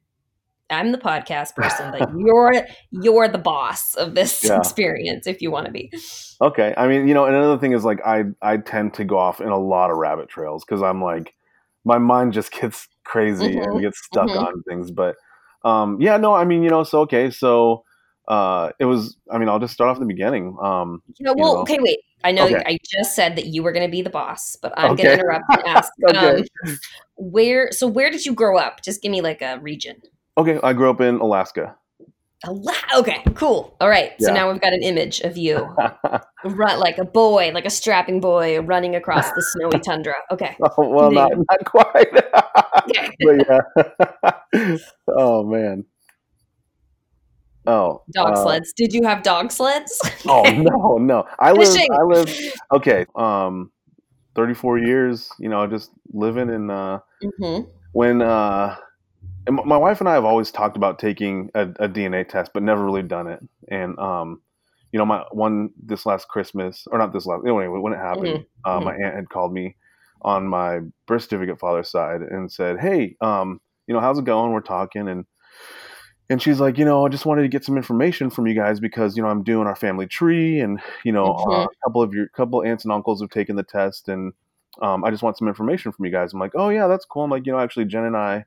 I'm 0.69 0.91
the 0.91 0.97
podcast 0.97 1.55
person, 1.55 1.91
but 1.97 2.09
you're 2.17 2.65
you're 2.91 3.27
the 3.27 3.37
boss 3.37 3.93
of 3.95 4.15
this 4.15 4.43
yeah. 4.43 4.57
experience 4.57 5.27
if 5.27 5.41
you 5.41 5.51
want 5.51 5.65
to 5.65 5.71
be. 5.71 5.91
Okay. 6.41 6.73
I 6.77 6.87
mean, 6.87 7.07
you 7.07 7.13
know, 7.13 7.25
another 7.25 7.57
thing 7.57 7.73
is 7.73 7.83
like 7.83 7.99
I 8.05 8.25
I 8.41 8.57
tend 8.57 8.93
to 8.95 9.05
go 9.05 9.17
off 9.17 9.41
in 9.41 9.49
a 9.49 9.57
lot 9.57 9.91
of 9.91 9.97
rabbit 9.97 10.29
trails 10.29 10.63
because 10.65 10.81
I'm 10.81 11.01
like 11.01 11.33
my 11.85 11.97
mind 11.97 12.33
just 12.33 12.51
gets 12.51 12.87
crazy 13.03 13.55
mm-hmm. 13.55 13.71
and 13.71 13.81
gets 13.81 14.03
stuck 14.03 14.29
mm-hmm. 14.29 14.45
on 14.45 14.63
things. 14.63 14.91
But 14.91 15.15
um 15.63 15.99
yeah, 16.01 16.17
no, 16.17 16.33
I 16.33 16.45
mean, 16.45 16.63
you 16.63 16.69
know, 16.69 16.83
so 16.83 17.01
okay, 17.01 17.29
so 17.29 17.83
uh 18.27 18.71
it 18.79 18.85
was 18.85 19.17
I 19.31 19.37
mean, 19.37 19.49
I'll 19.49 19.59
just 19.59 19.73
start 19.73 19.89
off 19.89 19.99
the 19.99 20.05
beginning. 20.05 20.57
Um 20.61 21.01
you 21.17 21.25
know, 21.25 21.33
well, 21.37 21.49
you 21.49 21.55
know. 21.55 21.61
okay, 21.61 21.77
wait. 21.79 21.99
I 22.23 22.31
know 22.31 22.45
okay. 22.45 22.63
I 22.65 22.79
just 22.83 23.15
said 23.15 23.35
that 23.35 23.45
you 23.45 23.61
were 23.63 23.71
going 23.71 23.85
to 23.85 23.91
be 23.91 24.01
the 24.01 24.09
boss, 24.09 24.55
but 24.55 24.73
I'm 24.75 24.93
okay. 24.93 25.03
going 25.03 25.17
to 25.17 25.23
interrupt 25.23 25.45
and 25.49 25.63
ask 25.67 25.91
okay. 26.09 26.43
um, 26.65 26.77
where 27.15 27.71
so 27.71 27.87
where 27.87 28.09
did 28.09 28.25
you 28.25 28.33
grow 28.33 28.57
up? 28.57 28.81
Just 28.81 29.01
give 29.01 29.11
me 29.11 29.21
like 29.21 29.41
a 29.41 29.59
region. 29.59 30.01
Okay, 30.37 30.59
I 30.61 30.73
grew 30.73 30.89
up 30.89 31.01
in 31.01 31.15
Alaska. 31.15 31.75
Okay, 32.95 33.23
cool. 33.33 33.75
All 33.81 33.89
right. 33.89 34.11
Yeah. 34.19 34.27
So 34.27 34.33
now 34.33 34.51
we've 34.51 34.61
got 34.61 34.71
an 34.71 34.83
image 34.83 35.21
of 35.21 35.37
you, 35.37 35.75
run 36.45 36.79
like 36.79 36.99
a 36.99 37.05
boy, 37.05 37.51
like 37.51 37.65
a 37.65 37.69
strapping 37.69 38.21
boy 38.21 38.61
running 38.61 38.95
across 38.95 39.31
the 39.31 39.41
snowy 39.41 39.79
tundra. 39.85 40.13
Okay. 40.31 40.55
Oh, 40.79 40.89
well, 40.89 41.11
not, 41.11 41.31
not 41.35 41.65
quite. 41.65 42.11
but 42.11 43.47
yeah. 43.47 44.77
oh 45.07 45.43
man. 45.43 45.85
Oh. 47.65 48.03
Dog 48.13 48.33
uh, 48.33 48.43
sleds. 48.43 48.73
Did 48.73 48.93
you 48.93 49.03
have 49.03 49.23
dog 49.23 49.51
sleds? 49.51 49.99
oh 50.27 50.43
no, 50.43 50.97
no. 50.97 51.27
I 51.39 51.51
live. 51.53 51.75
I 51.91 52.03
live. 52.03 52.53
Okay. 52.71 53.05
Um, 53.15 53.71
thirty-four 54.35 54.77
years. 54.77 55.29
You 55.39 55.49
know, 55.49 55.65
just 55.65 55.91
living 56.13 56.49
in. 56.49 56.69
Uh, 56.69 56.99
mm-hmm. 57.23 57.69
When 57.93 58.21
uh 58.21 58.75
and 59.47 59.55
my 59.65 59.77
wife 59.77 59.99
and 60.01 60.09
I 60.09 60.13
have 60.13 60.25
always 60.25 60.51
talked 60.51 60.77
about 60.77 60.99
taking 60.99 61.49
a, 61.55 61.61
a, 61.61 61.89
DNA 61.89 62.27
test, 62.27 62.51
but 62.53 62.63
never 62.63 62.83
really 62.83 63.01
done 63.01 63.27
it. 63.27 63.39
And 63.69 63.97
um, 63.97 64.41
you 64.91 64.99
know, 64.99 65.05
my 65.05 65.23
one 65.31 65.69
this 65.81 66.05
last 66.05 66.27
Christmas, 66.27 66.85
or 66.91 66.97
not 66.97 67.13
this 67.13 67.25
last, 67.25 67.43
anyway, 67.45 67.67
when 67.67 67.93
it 67.93 67.97
happened, 67.97 68.27
mm-hmm. 68.27 68.69
Uh, 68.69 68.81
my 68.81 68.93
mm-hmm. 68.93 69.03
aunt 69.03 69.15
had 69.15 69.29
called 69.29 69.53
me 69.53 69.75
on 70.21 70.47
my 70.47 70.79
birth 71.05 71.23
certificate 71.23 71.59
father's 71.59 71.89
side 71.89 72.21
and 72.21 72.51
said, 72.51 72.79
"Hey, 72.79 73.15
um, 73.21 73.61
you 73.87 73.93
know, 73.93 74.01
how's 74.01 74.19
it 74.19 74.25
going? 74.25 74.51
We're 74.51 74.61
talking." 74.61 75.07
And 75.07 75.25
and 76.29 76.41
she's 76.41 76.59
like, 76.59 76.77
you 76.77 76.83
know, 76.83 77.05
I 77.05 77.09
just 77.09 77.25
wanted 77.25 77.43
to 77.43 77.47
get 77.47 77.63
some 77.63 77.77
information 77.77 78.29
from 78.29 78.47
you 78.47 78.53
guys 78.53 78.81
because 78.81 79.15
you 79.15 79.23
know 79.23 79.29
I'm 79.29 79.43
doing 79.43 79.65
our 79.65 79.75
family 79.75 80.07
tree, 80.07 80.59
and 80.59 80.79
you 81.05 81.13
know 81.13 81.25
mm-hmm. 81.25 81.51
uh, 81.51 81.63
a 81.63 81.85
couple 81.85 82.01
of 82.01 82.13
your 82.13 82.27
couple 82.29 82.63
aunts 82.63 82.83
and 82.83 82.91
uncles 82.91 83.21
have 83.21 83.29
taken 83.29 83.55
the 83.55 83.63
test, 83.63 84.09
and 84.09 84.33
um, 84.81 85.05
I 85.05 85.11
just 85.11 85.23
want 85.23 85.37
some 85.37 85.47
information 85.47 85.93
from 85.93 86.05
you 86.05 86.11
guys. 86.11 86.33
I'm 86.33 86.39
like, 86.39 86.51
oh 86.55 86.69
yeah, 86.69 86.87
that's 86.87 87.05
cool. 87.05 87.23
I'm 87.23 87.31
like, 87.31 87.45
you 87.45 87.53
know, 87.53 87.59
actually, 87.59 87.85
Jen 87.85 88.03
and 88.03 88.17
I 88.17 88.45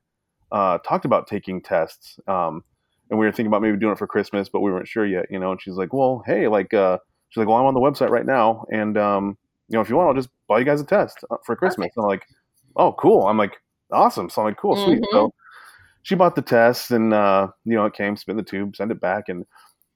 uh, 0.53 0.79
talked 0.79 1.05
about 1.05 1.27
taking 1.27 1.61
tests, 1.63 2.19
um, 2.27 2.65
and 3.11 3.19
we 3.19 3.27
were 3.27 3.33
thinking 3.33 3.49
about 3.49 3.63
maybe 3.63 3.77
doing 3.77 3.93
it 3.93 3.99
for 3.99 4.07
Christmas, 4.07 4.49
but 4.49 4.61
we 4.61 4.71
weren't 4.71 4.89
sure 4.89 5.07
yet, 5.07 5.27
you 5.31 5.39
know. 5.39 5.53
And 5.53 5.61
she's 5.61 5.75
like, 5.75 5.93
well, 5.93 6.23
hey, 6.27 6.49
like, 6.49 6.73
uh, 6.75 6.99
she's 7.29 7.39
like, 7.39 7.49
well, 7.49 7.57
I'm 7.57 7.67
on 7.67 7.75
the 7.75 7.81
website 7.81 8.11
right 8.11 8.27
now, 8.27 8.65
and 8.73 8.97
um, 8.97 9.37
you 9.69 9.75
know, 9.75 9.81
if 9.81 9.89
you 9.89 9.97
want, 9.97 10.09
I'll 10.09 10.15
just 10.15 10.31
buy 10.49 10.59
you 10.59 10.65
guys 10.65 10.81
a 10.81 10.85
test 10.85 11.19
uh, 11.31 11.37
for 11.45 11.57
Christmas. 11.57 11.91
and 11.97 12.05
I'm 12.05 12.09
like, 12.09 12.27
oh, 12.77 12.93
cool. 12.93 13.27
I'm 13.27 13.39
like, 13.39 13.57
awesome. 13.93 14.29
So 14.29 14.43
I'm 14.43 14.49
like, 14.49 14.59
cool, 14.59 14.77
sweet. 14.77 15.01
Mm-hmm. 15.01 15.17
So 15.17 15.33
she 16.03 16.15
bought 16.15 16.35
the 16.35 16.43
test, 16.43 16.91
and 16.91 17.15
uh, 17.15 17.49
you 17.65 17.75
know, 17.75 17.87
it 17.87 17.95
came, 17.95 18.17
spin 18.17 18.37
the 18.37 18.43
tube, 18.43 18.77
send 18.77 18.91
it 18.91 19.01
back, 19.01 19.29
and 19.29 19.47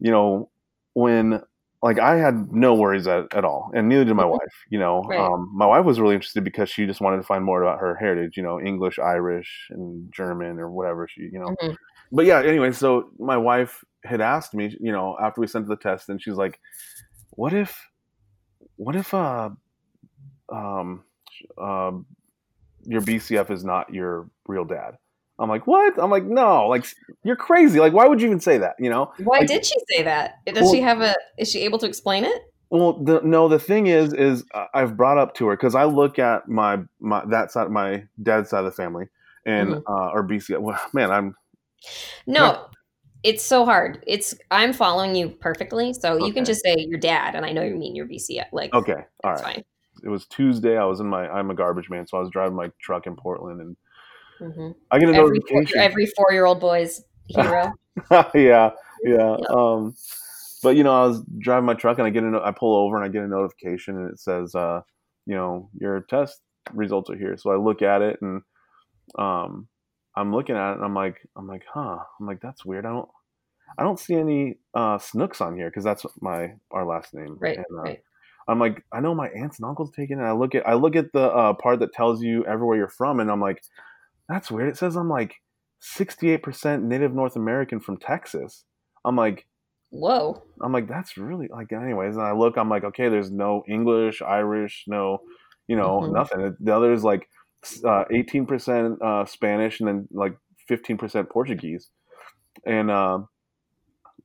you 0.01 0.11
know, 0.11 0.51
when 0.95 1.43
like 1.85 1.99
I 1.99 2.17
had 2.17 2.51
no 2.51 2.75
worries 2.75 3.07
at, 3.07 3.35
at 3.35 3.45
all, 3.45 3.71
and 3.75 3.91
neither 3.91 4.07
did 4.07 4.15
my 4.15 4.23
mm-hmm. 4.23 4.31
wife. 4.31 4.65
You 4.71 4.79
know, 4.79 5.03
right. 5.03 5.21
um, 5.21 5.51
my 5.55 5.67
wife 5.67 5.85
was 5.85 6.01
really 6.01 6.15
interested 6.15 6.43
because 6.43 6.71
she 6.71 6.87
just 6.87 7.03
wanted 7.03 7.19
to 7.19 7.25
find 7.25 7.45
more 7.45 7.63
about 7.63 7.79
her 7.79 7.95
heritage. 7.95 8.39
You 8.39 8.43
know, 8.43 8.59
English, 8.59 8.99
Irish, 8.99 9.67
and 9.69 10.11
German, 10.11 10.59
or 10.59 10.71
whatever 10.71 11.07
she, 11.07 11.29
you 11.31 11.39
know. 11.39 11.55
Mm-hmm. 11.61 11.75
But 12.11 12.25
yeah, 12.25 12.41
anyway, 12.43 12.73
so 12.73 13.11
my 13.19 13.37
wife 13.37 13.85
had 14.03 14.23
asked 14.23 14.55
me, 14.55 14.75
you 14.81 14.93
know, 14.93 15.19
after 15.21 15.43
we 15.43 15.47
sent 15.47 15.69
the 15.69 15.77
test, 15.77 16.09
and 16.09 16.23
she's 16.23 16.37
like, 16.37 16.59
"What 17.33 17.53
if, 17.53 17.79
what 18.77 18.97
if, 18.97 19.13
uh, 19.13 19.51
um, 20.51 21.05
uh, 21.59 21.93
your 22.87 23.03
BCF 23.03 23.51
is 23.51 23.63
not 23.63 23.93
your 23.93 24.31
real 24.49 24.65
dad?" 24.65 24.97
I'm 25.39 25.49
like, 25.49 25.67
what? 25.67 26.01
I'm 26.01 26.11
like, 26.11 26.25
no, 26.25 26.69
like 26.69 26.87
you're 27.25 27.37
crazy. 27.37 27.81
Like, 27.81 27.93
why 27.93 28.07
would 28.07 28.21
you 28.21 28.29
even 28.29 28.41
say 28.41 28.59
that? 28.59 28.77
You 28.79 28.91
know? 28.91 29.13
Why 29.19 29.39
like, 29.39 29.49
did 29.49 29.67
she 29.67 29.75
say 29.91 30.03
that? 30.05 30.45
Does 30.47 30.65
well, 30.65 30.73
she 30.73 30.81
have 30.81 31.01
a? 31.01 31.15
Is 31.39 31.51
she 31.51 31.61
able 31.61 31.79
to 31.81 31.87
explain 31.87 32.25
it? 32.25 32.43
Well, 32.71 32.95
the, 32.95 33.21
no. 33.23 33.49
The 33.49 33.59
thing 33.59 33.89
is, 33.89 34.13
is 34.13 34.45
I've 34.73 34.97
brought 34.97 35.19
up 35.19 35.35
to 35.37 35.47
her 35.49 35.57
because 35.57 35.75
I 35.75 35.85
look 35.85 36.19
at 36.19 36.49
my 36.49 36.79
my 37.01 37.25
that 37.27 37.51
side, 37.51 37.71
my 37.71 38.05
dad's 38.23 38.51
side 38.51 38.61
of 38.61 38.65
the 38.67 38.73
family, 38.73 39.07
and 39.45 39.71
mm-hmm. 39.71 39.93
uh, 39.93 40.11
or 40.11 40.27
BC. 40.27 40.59
Well, 40.59 40.81
man, 40.93 41.11
I'm. 41.11 41.35
No, 42.27 42.67
it's 43.25 43.43
so 43.43 43.65
hard. 43.65 44.05
It's 44.07 44.35
I'm 44.51 44.73
following 44.73 45.17
you 45.17 45.31
perfectly, 45.31 45.95
so 45.95 46.15
okay. 46.15 46.27
you 46.27 46.33
can 46.33 46.45
just 46.45 46.63
say 46.63 46.77
your 46.79 47.01
dad, 47.01 47.35
and 47.35 47.45
I 47.45 47.53
know 47.53 47.63
you 47.63 47.75
mean 47.75 47.97
your 47.97 48.07
BC. 48.07 48.43
Like, 48.53 48.73
okay, 48.73 49.05
all 49.25 49.33
right. 49.33 49.41
Fine. 49.41 49.65
It 50.03 50.09
was 50.09 50.27
Tuesday. 50.27 50.77
I 50.77 50.85
was 50.85 51.01
in 51.01 51.07
my. 51.07 51.29
I'm 51.29 51.51
a 51.51 51.55
garbage 51.55 51.91
man, 51.91 52.07
so 52.07 52.19
I 52.19 52.21
was 52.21 52.31
driving 52.31 52.55
my 52.55 52.71
truck 52.81 53.07
in 53.07 53.17
Portland, 53.17 53.61
and 53.61 53.77
Mm-hmm. 54.41 54.71
I 54.91 54.99
get 54.99 55.09
a 55.09 55.15
every 55.15 55.39
notification. 55.39 55.67
Four, 55.75 55.83
every 55.83 56.07
four 56.07 56.33
year 56.33 56.45
old 56.45 56.61
boy's 56.61 57.03
hero. 57.29 57.73
yeah, 58.35 58.71
yeah. 59.05 59.37
Um, 59.49 59.95
but 60.63 60.77
you 60.77 60.83
know, 60.83 60.93
I 60.93 61.07
was 61.07 61.23
driving 61.39 61.67
my 61.67 61.75
truck 61.75 61.99
and 61.99 62.07
I 62.07 62.11
get 62.11 62.25
a, 62.25 62.41
I 62.43 62.51
pull 62.51 62.75
over 62.75 62.97
and 62.97 63.05
I 63.05 63.09
get 63.09 63.23
a 63.23 63.29
notification 63.29 63.97
and 63.97 64.11
it 64.11 64.19
says, 64.19 64.55
uh, 64.55 64.81
you 65.27 65.35
know, 65.35 65.69
your 65.79 66.01
test 66.09 66.41
results 66.73 67.11
are 67.11 67.17
here. 67.17 67.37
So 67.37 67.51
I 67.51 67.57
look 67.57 67.83
at 67.83 68.03
it 68.03 68.21
and 68.23 68.43
um, 69.19 69.69
I'm 70.17 70.35
looking 70.35 70.57
at 70.57 70.73
it 70.73 70.77
and 70.77 70.85
I'm 70.85 70.95
like, 70.95 71.19
I'm 71.37 71.47
like, 71.47 71.65
huh. 71.73 71.99
I'm 72.19 72.27
like, 72.27 72.41
that's 72.41 72.65
weird. 72.65 72.87
I 72.87 72.91
don't, 72.91 73.09
I 73.79 73.83
don't 73.83 73.99
see 73.99 74.15
any 74.15 74.57
uh, 74.75 74.99
Snooks 74.99 75.41
on 75.41 75.57
here 75.57 75.69
because 75.69 75.85
that's 75.85 76.07
my 76.21 76.55
our 76.71 76.87
last 76.87 77.13
name. 77.15 77.37
Right. 77.39 77.57
And, 77.57 77.67
uh, 77.79 77.83
right. 77.83 78.03
I'm 78.47 78.59
like, 78.59 78.85
I 78.93 79.01
know 79.01 79.15
my 79.15 79.29
aunts 79.29 79.59
and 79.59 79.67
uncles 79.67 79.91
taking 79.95 80.19
it. 80.19 80.23
I 80.23 80.33
look 80.33 80.55
at 80.55 80.67
I 80.69 80.75
look 80.75 80.97
at 80.97 81.13
the 81.13 81.25
uh, 81.25 81.55
part 81.55 81.81
that 81.81 81.93
tells 81.93 82.23
you 82.23 82.45
everywhere 82.47 82.77
you're 82.77 82.89
from, 82.89 83.21
and 83.21 83.31
I'm 83.31 83.41
like, 83.41 83.63
that's 84.29 84.51
weird. 84.51 84.69
It 84.69 84.77
says 84.77 84.97
I'm 84.97 85.09
like 85.09 85.37
68% 85.83 86.83
Native 86.83 87.15
North 87.15 87.37
American 87.37 87.81
from 87.81 87.99
Texas. 87.99 88.65
I'm 89.05 89.17
like, 89.17 89.47
whoa. 89.91 90.43
I'm 90.63 90.73
like, 90.73 90.89
that's 90.89 91.17
really 91.17 91.49
like, 91.49 91.73
anyways. 91.73 92.17
And 92.17 92.25
I 92.25 92.33
look, 92.33 92.57
I'm 92.57 92.69
like, 92.69 92.85
okay, 92.85 93.09
there's 93.09 93.31
no 93.31 93.65
English, 93.69 94.23
Irish, 94.23 94.85
no, 94.87 95.19
you 95.69 95.77
know, 95.77 96.01
mm-hmm. 96.01 96.15
nothing. 96.15 96.57
The 96.61 96.75
other 96.75 96.93
is 96.93 97.05
like 97.05 97.29
uh, 97.85 98.05
18% 98.11 99.01
uh, 99.03 99.25
Spanish 99.27 99.81
and 99.81 99.89
then 99.89 100.09
like 100.11 100.37
15% 100.71 101.29
Portuguese. 101.29 101.91
And 102.65 102.91
uh, 102.91 103.21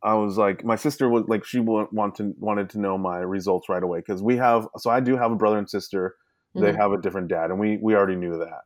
I 0.02 0.14
was 0.14 0.38
like, 0.38 0.64
my 0.64 0.76
sister 0.76 1.10
was 1.10 1.26
like, 1.28 1.44
she 1.44 1.60
wanted 1.60 2.34
wanted 2.40 2.70
to 2.72 2.80
know 2.80 2.98
my 2.98 3.18
results 3.18 3.68
right 3.68 3.84
away 3.84 4.00
because 4.00 4.22
we 4.22 4.38
have. 4.38 4.68
So 4.78 4.90
I 4.90 5.00
do 5.00 5.18
have 5.18 5.32
a 5.32 5.36
brother 5.36 5.58
and 5.58 5.70
sister. 5.70 6.16
They 6.56 6.62
mm-hmm. 6.62 6.78
have 6.78 6.92
a 6.94 7.02
different 7.02 7.28
dad, 7.28 7.52
and 7.52 7.60
we 7.60 7.78
we 7.82 7.96
already 7.96 8.16
knew 8.16 8.40
that. 8.40 8.62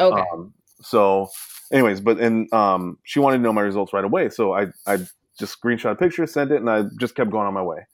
Okay. 0.00 0.22
Um, 0.32 0.52
so, 0.80 1.28
anyways, 1.72 2.00
but 2.00 2.18
and 2.20 2.52
um, 2.52 2.98
she 3.04 3.18
wanted 3.18 3.38
to 3.38 3.42
know 3.42 3.52
my 3.52 3.62
results 3.62 3.92
right 3.92 4.04
away, 4.04 4.28
so 4.28 4.52
I 4.52 4.66
I 4.86 4.98
just 5.38 5.60
screenshot 5.60 5.92
a 5.92 5.96
picture, 5.96 6.26
sent 6.26 6.50
it, 6.50 6.56
and 6.56 6.70
I 6.70 6.84
just 7.00 7.14
kept 7.14 7.30
going 7.30 7.46
on 7.46 7.54
my 7.54 7.62
way. 7.62 7.86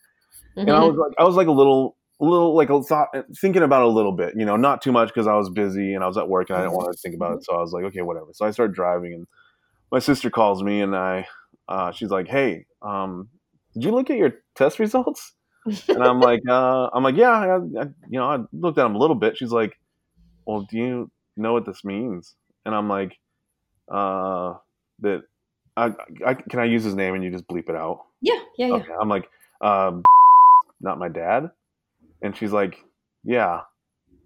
Mm-hmm. 0.57 0.69
And 0.69 0.71
I 0.71 0.85
was 0.85 0.97
like, 0.97 1.13
I 1.19 1.25
was 1.25 1.37
like 1.37 1.47
a 1.47 1.53
little, 1.53 1.97
a 2.21 2.25
little 2.25 2.55
like 2.55 2.71
a 2.71 2.83
thought, 2.83 3.09
thinking 3.41 3.63
about 3.63 3.83
it 3.83 3.89
a 3.89 3.91
little 3.91 4.13
bit, 4.13 4.35
you 4.37 4.45
know, 4.45 4.57
not 4.57 4.83
too 4.83 4.93
much 4.93 5.09
because 5.09 5.27
I 5.27 5.35
was 5.35 5.49
busy 5.49 5.95
and 5.95 6.05
I 6.05 6.07
was 6.07 6.17
at 6.17 6.29
work 6.29 6.51
and 6.51 6.59
I 6.59 6.63
didn't 6.63 6.75
want 6.75 6.93
to 6.93 7.01
think 7.01 7.15
about 7.15 7.39
it. 7.39 7.45
So 7.45 7.55
I 7.55 7.61
was 7.61 7.73
like, 7.73 7.85
okay, 7.85 8.03
whatever. 8.03 8.29
So 8.33 8.47
I 8.47 8.51
started 8.51 8.75
driving, 8.75 9.15
and 9.15 9.27
my 9.91 9.99
sister 9.99 10.31
calls 10.31 10.63
me, 10.63 10.81
and 10.81 10.95
I, 10.95 11.27
uh, 11.69 11.93
she's 11.93 12.11
like, 12.11 12.29
hey, 12.29 12.67
um, 12.83 13.29
did 13.75 13.85
you 13.85 13.93
look 13.93 14.11
at 14.11 14.17
your 14.17 14.33
test 14.55 14.79
results? 14.79 15.33
and 15.89 16.03
I'm 16.03 16.21
like, 16.21 16.41
uh, 16.49 16.89
I'm 16.93 17.03
like, 17.03 17.17
yeah, 17.17 17.31
I, 17.31 17.55
I, 17.57 17.85
you 18.09 18.19
know, 18.19 18.25
I 18.25 18.39
looked 18.53 18.79
at 18.79 18.83
them 18.83 18.97
a 18.97 18.99
little 18.99 19.17
bit. 19.17 19.37
She's 19.37 19.53
like, 19.53 19.79
well, 20.47 20.67
do 20.71 20.77
you 20.77 21.11
know 21.37 21.53
what 21.53 21.67
this 21.67 21.85
means? 21.85 22.35
And 22.65 22.75
I'm 22.75 22.89
like, 22.89 23.17
uh, 23.91 24.55
that 25.01 25.23
I, 25.77 25.93
I 26.27 26.35
can 26.35 26.61
I 26.61 26.65
use 26.65 26.85
his 26.85 26.95
name 26.95 27.15
and 27.15 27.25
you 27.25 27.31
just 27.31 27.49
bleep 27.49 27.69
it 27.69 27.77
out? 27.77 28.05
Yeah, 28.21 28.41
yeah, 28.57 28.69
yeah. 28.69 28.75
Okay. 28.75 28.93
I'm 29.01 29.09
like, 29.09 29.29
um, 29.61 30.03
not 30.81 30.99
my 30.99 31.09
dad, 31.09 31.51
and 32.23 32.37
she's 32.37 32.53
like, 32.53 32.77
yeah. 33.25 33.61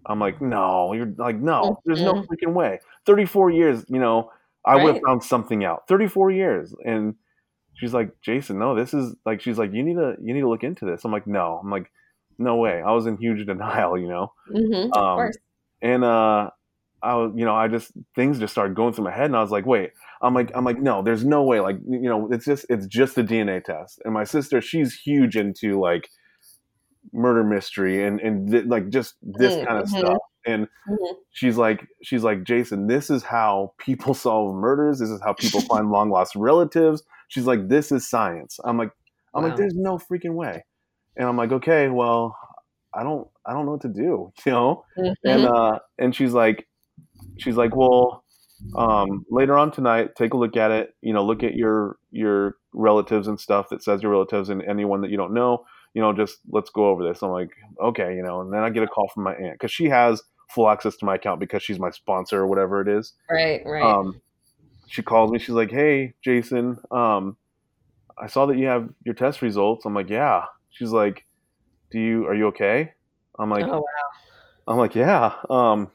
I'm 0.07 0.19
like, 0.19 0.39
no, 0.39 0.93
you're 0.93 1.11
like, 1.17 1.37
no, 1.37 1.61
mm-hmm. 1.61 1.73
there's 1.83 2.01
no 2.01 2.13
freaking 2.13 2.53
way. 2.53 2.79
34 3.07 3.49
years, 3.49 3.83
you 3.89 3.99
know, 3.99 4.29
I 4.63 4.75
right. 4.75 4.83
would 4.83 4.93
have 4.95 5.03
found 5.03 5.23
something 5.23 5.65
out. 5.65 5.87
34 5.87 6.29
years, 6.29 6.75
and 6.85 7.15
she's 7.73 7.93
like, 7.93 8.11
Jason, 8.21 8.59
no, 8.59 8.75
this 8.75 8.93
is 8.93 9.15
like, 9.25 9.41
she's 9.41 9.57
like, 9.57 9.73
you 9.73 9.81
need 9.81 9.95
to, 9.95 10.15
you 10.21 10.33
need 10.33 10.41
to 10.41 10.49
look 10.49 10.63
into 10.63 10.85
this. 10.85 11.05
I'm 11.05 11.11
like, 11.11 11.25
no, 11.25 11.59
I'm 11.61 11.71
like, 11.71 11.89
no 12.37 12.55
way. 12.57 12.81
I 12.85 12.91
was 12.91 13.05
in 13.05 13.17
huge 13.17 13.45
denial, 13.47 13.97
you 13.97 14.07
know. 14.07 14.31
Mm-hmm, 14.51 14.93
um, 14.93 15.03
of 15.03 15.15
course. 15.15 15.37
And 15.81 16.03
uh, 16.03 16.49
I 17.01 17.15
was, 17.15 17.33
you 17.35 17.45
know, 17.45 17.55
I 17.55 17.67
just 17.67 17.91
things 18.15 18.39
just 18.39 18.53
started 18.53 18.75
going 18.75 18.93
through 18.93 19.05
my 19.05 19.11
head, 19.11 19.25
and 19.25 19.35
I 19.35 19.41
was 19.41 19.51
like, 19.51 19.65
wait, 19.65 19.91
I'm 20.21 20.33
like, 20.33 20.51
I'm 20.55 20.65
like, 20.65 20.79
no, 20.79 21.01
there's 21.01 21.25
no 21.25 21.43
way, 21.43 21.59
like, 21.59 21.77
you 21.87 22.09
know, 22.09 22.29
it's 22.31 22.45
just, 22.45 22.65
it's 22.69 22.87
just 22.87 23.17
a 23.17 23.23
DNA 23.23 23.63
test. 23.63 24.01
And 24.05 24.13
my 24.13 24.23
sister, 24.23 24.61
she's 24.61 24.93
huge 24.93 25.35
into 25.35 25.79
like 25.79 26.09
murder 27.13 27.43
mystery 27.43 28.03
and 28.03 28.19
and 28.19 28.51
th- 28.51 28.65
like 28.65 28.89
just 28.89 29.15
this 29.21 29.53
mm-hmm. 29.53 29.65
kind 29.65 29.79
of 29.79 29.89
stuff. 29.89 30.17
And 30.47 30.65
mm-hmm. 30.87 31.15
she's 31.31 31.57
like, 31.57 31.85
she's 32.03 32.23
like, 32.23 32.43
Jason, 32.43 32.87
this 32.87 33.09
is 33.09 33.23
how 33.23 33.73
people 33.79 34.13
solve 34.25 34.55
murders. 34.55 34.99
This 34.99 35.09
is 35.09 35.21
how 35.21 35.33
people 35.33 35.61
find 35.69 35.89
long 35.89 36.09
lost 36.09 36.35
relatives. 36.35 37.03
She's 37.27 37.45
like, 37.45 37.67
this 37.67 37.91
is 37.91 38.07
science. 38.07 38.59
I'm 38.63 38.77
like, 38.77 38.91
I'm 39.33 39.43
wow. 39.43 39.49
like, 39.49 39.57
there's 39.57 39.75
no 39.75 39.97
freaking 39.97 40.35
way. 40.35 40.63
And 41.17 41.27
I'm 41.27 41.37
like, 41.37 41.51
okay, 41.51 41.87
well, 41.87 42.37
I 42.93 43.03
don't, 43.03 43.27
I 43.45 43.53
don't 43.53 43.65
know 43.65 43.73
what 43.73 43.81
to 43.81 43.89
do, 43.89 44.31
you 44.45 44.51
know. 44.51 44.85
Mm-hmm. 44.97 45.27
And 45.27 45.45
uh, 45.45 45.79
and 45.97 46.15
she's 46.15 46.33
like, 46.33 46.67
she's 47.37 47.55
like, 47.55 47.75
well, 47.75 48.23
um, 48.75 49.25
later 49.29 49.57
on 49.57 49.71
tonight, 49.71 50.15
take 50.15 50.33
a 50.33 50.37
look 50.37 50.57
at 50.57 50.71
it. 50.71 50.95
You 51.01 51.13
know, 51.13 51.25
look 51.25 51.43
at 51.43 51.55
your 51.55 51.97
your 52.11 52.55
relatives 52.73 53.27
and 53.27 53.39
stuff 53.39 53.69
that 53.69 53.83
says 53.83 54.01
your 54.01 54.11
relatives 54.11 54.49
and 54.49 54.61
anyone 54.63 55.01
that 55.01 55.11
you 55.11 55.17
don't 55.17 55.33
know. 55.33 55.65
You 55.93 56.01
know, 56.01 56.13
just 56.13 56.39
let's 56.49 56.69
go 56.69 56.89
over 56.89 57.07
this. 57.07 57.21
I'm 57.21 57.31
like, 57.31 57.51
okay, 57.81 58.15
you 58.15 58.23
know, 58.23 58.41
and 58.41 58.51
then 58.51 58.61
I 58.61 58.69
get 58.69 58.83
a 58.83 58.87
call 58.87 59.07
from 59.13 59.23
my 59.23 59.33
aunt 59.35 59.53
because 59.53 59.71
she 59.71 59.89
has 59.89 60.21
full 60.49 60.69
access 60.69 60.95
to 60.97 61.05
my 61.05 61.15
account 61.15 61.39
because 61.39 61.63
she's 61.63 61.79
my 61.79 61.89
sponsor 61.91 62.39
or 62.39 62.47
whatever 62.47 62.81
it 62.81 62.87
is. 62.87 63.13
Right, 63.29 63.61
right. 63.65 63.83
Um, 63.83 64.21
she 64.87 65.01
calls 65.01 65.31
me. 65.31 65.39
She's 65.39 65.49
like, 65.49 65.71
hey, 65.71 66.13
Jason, 66.21 66.77
um, 66.91 67.37
I 68.17 68.27
saw 68.27 68.45
that 68.47 68.57
you 68.57 68.67
have 68.67 68.89
your 69.03 69.15
test 69.15 69.41
results. 69.41 69.85
I'm 69.85 69.93
like, 69.93 70.09
yeah. 70.09 70.45
She's 70.69 70.91
like, 70.91 71.25
do 71.91 71.99
you 71.99 72.25
are 72.27 72.35
you 72.35 72.47
okay? 72.47 72.93
I'm 73.37 73.49
like, 73.49 73.65
oh 73.65 73.79
wow. 73.79 73.83
I'm 74.67 74.77
like, 74.77 74.95
yeah. 74.95 75.33
Um, 75.49 75.91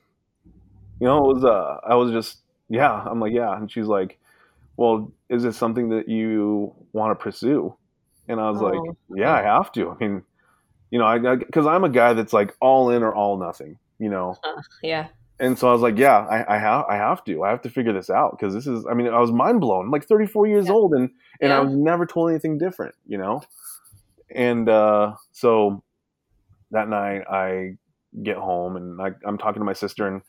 you 1.00 1.07
know, 1.07 1.30
it 1.30 1.35
was 1.35 1.45
uh, 1.45 1.78
I 1.87 1.95
was 1.95 2.12
just 2.12 2.38
yeah. 2.69 2.92
I'm 2.92 3.21
like 3.21 3.33
yeah, 3.33 3.57
and 3.57 3.71
she's 3.71 3.87
like, 3.87 4.19
well, 4.76 5.12
is 5.28 5.42
this 5.42 5.57
something 5.57 5.88
that 5.90 6.09
you 6.09 6.75
want 6.92 7.19
to 7.19 7.23
pursue? 7.23 7.75
And 8.28 8.40
I 8.40 8.50
was 8.50 8.61
oh. 8.61 8.66
like, 8.66 8.97
yeah, 9.16 9.33
I 9.33 9.42
have 9.42 9.73
to. 9.73 9.90
I 9.90 9.97
mean, 9.99 10.23
you 10.90 10.99
know, 10.99 11.07
I 11.07 11.37
because 11.37 11.66
I'm 11.66 11.85
a 11.85 11.88
guy 11.88 12.12
that's 12.12 12.33
like 12.33 12.54
all 12.61 12.90
in 12.90 13.02
or 13.02 13.14
all 13.14 13.38
nothing. 13.38 13.78
You 13.99 14.11
know. 14.11 14.37
Uh, 14.45 14.62
yeah. 14.83 15.09
And 15.38 15.59
so 15.59 15.71
I 15.71 15.73
was 15.73 15.80
like, 15.80 15.97
yeah, 15.97 16.19
I, 16.19 16.57
I 16.57 16.59
have 16.59 16.85
I 16.85 16.97
have 16.97 17.25
to. 17.25 17.42
I 17.45 17.50
have 17.50 17.62
to 17.62 17.71
figure 17.71 17.95
this 17.95 18.11
out 18.11 18.33
because 18.38 18.52
this 18.52 18.66
is. 18.66 18.85
I 18.90 18.95
mean, 18.95 19.09
I 19.09 19.19
was 19.21 19.33
mind 19.33 19.61
blown. 19.61 19.87
I'm 19.87 19.90
like 19.90 20.07
34 20.07 20.47
years 20.47 20.66
yeah. 20.66 20.73
old, 20.73 20.92
and 20.92 21.11
and 21.40 21.49
yeah. 21.49 21.57
I 21.57 21.61
was 21.61 21.75
never 21.75 22.04
told 22.04 22.30
anything 22.30 22.59
different. 22.59 22.95
You 23.07 23.19
know. 23.19 23.42
And 24.33 24.69
uh, 24.69 25.14
so 25.33 25.83
that 26.71 26.88
night 26.88 27.23
I 27.28 27.76
get 28.23 28.37
home 28.37 28.76
and 28.76 29.00
I, 29.00 29.11
I'm 29.25 29.38
talking 29.38 29.61
to 29.61 29.64
my 29.64 29.73
sister 29.73 30.07
and 30.07 30.23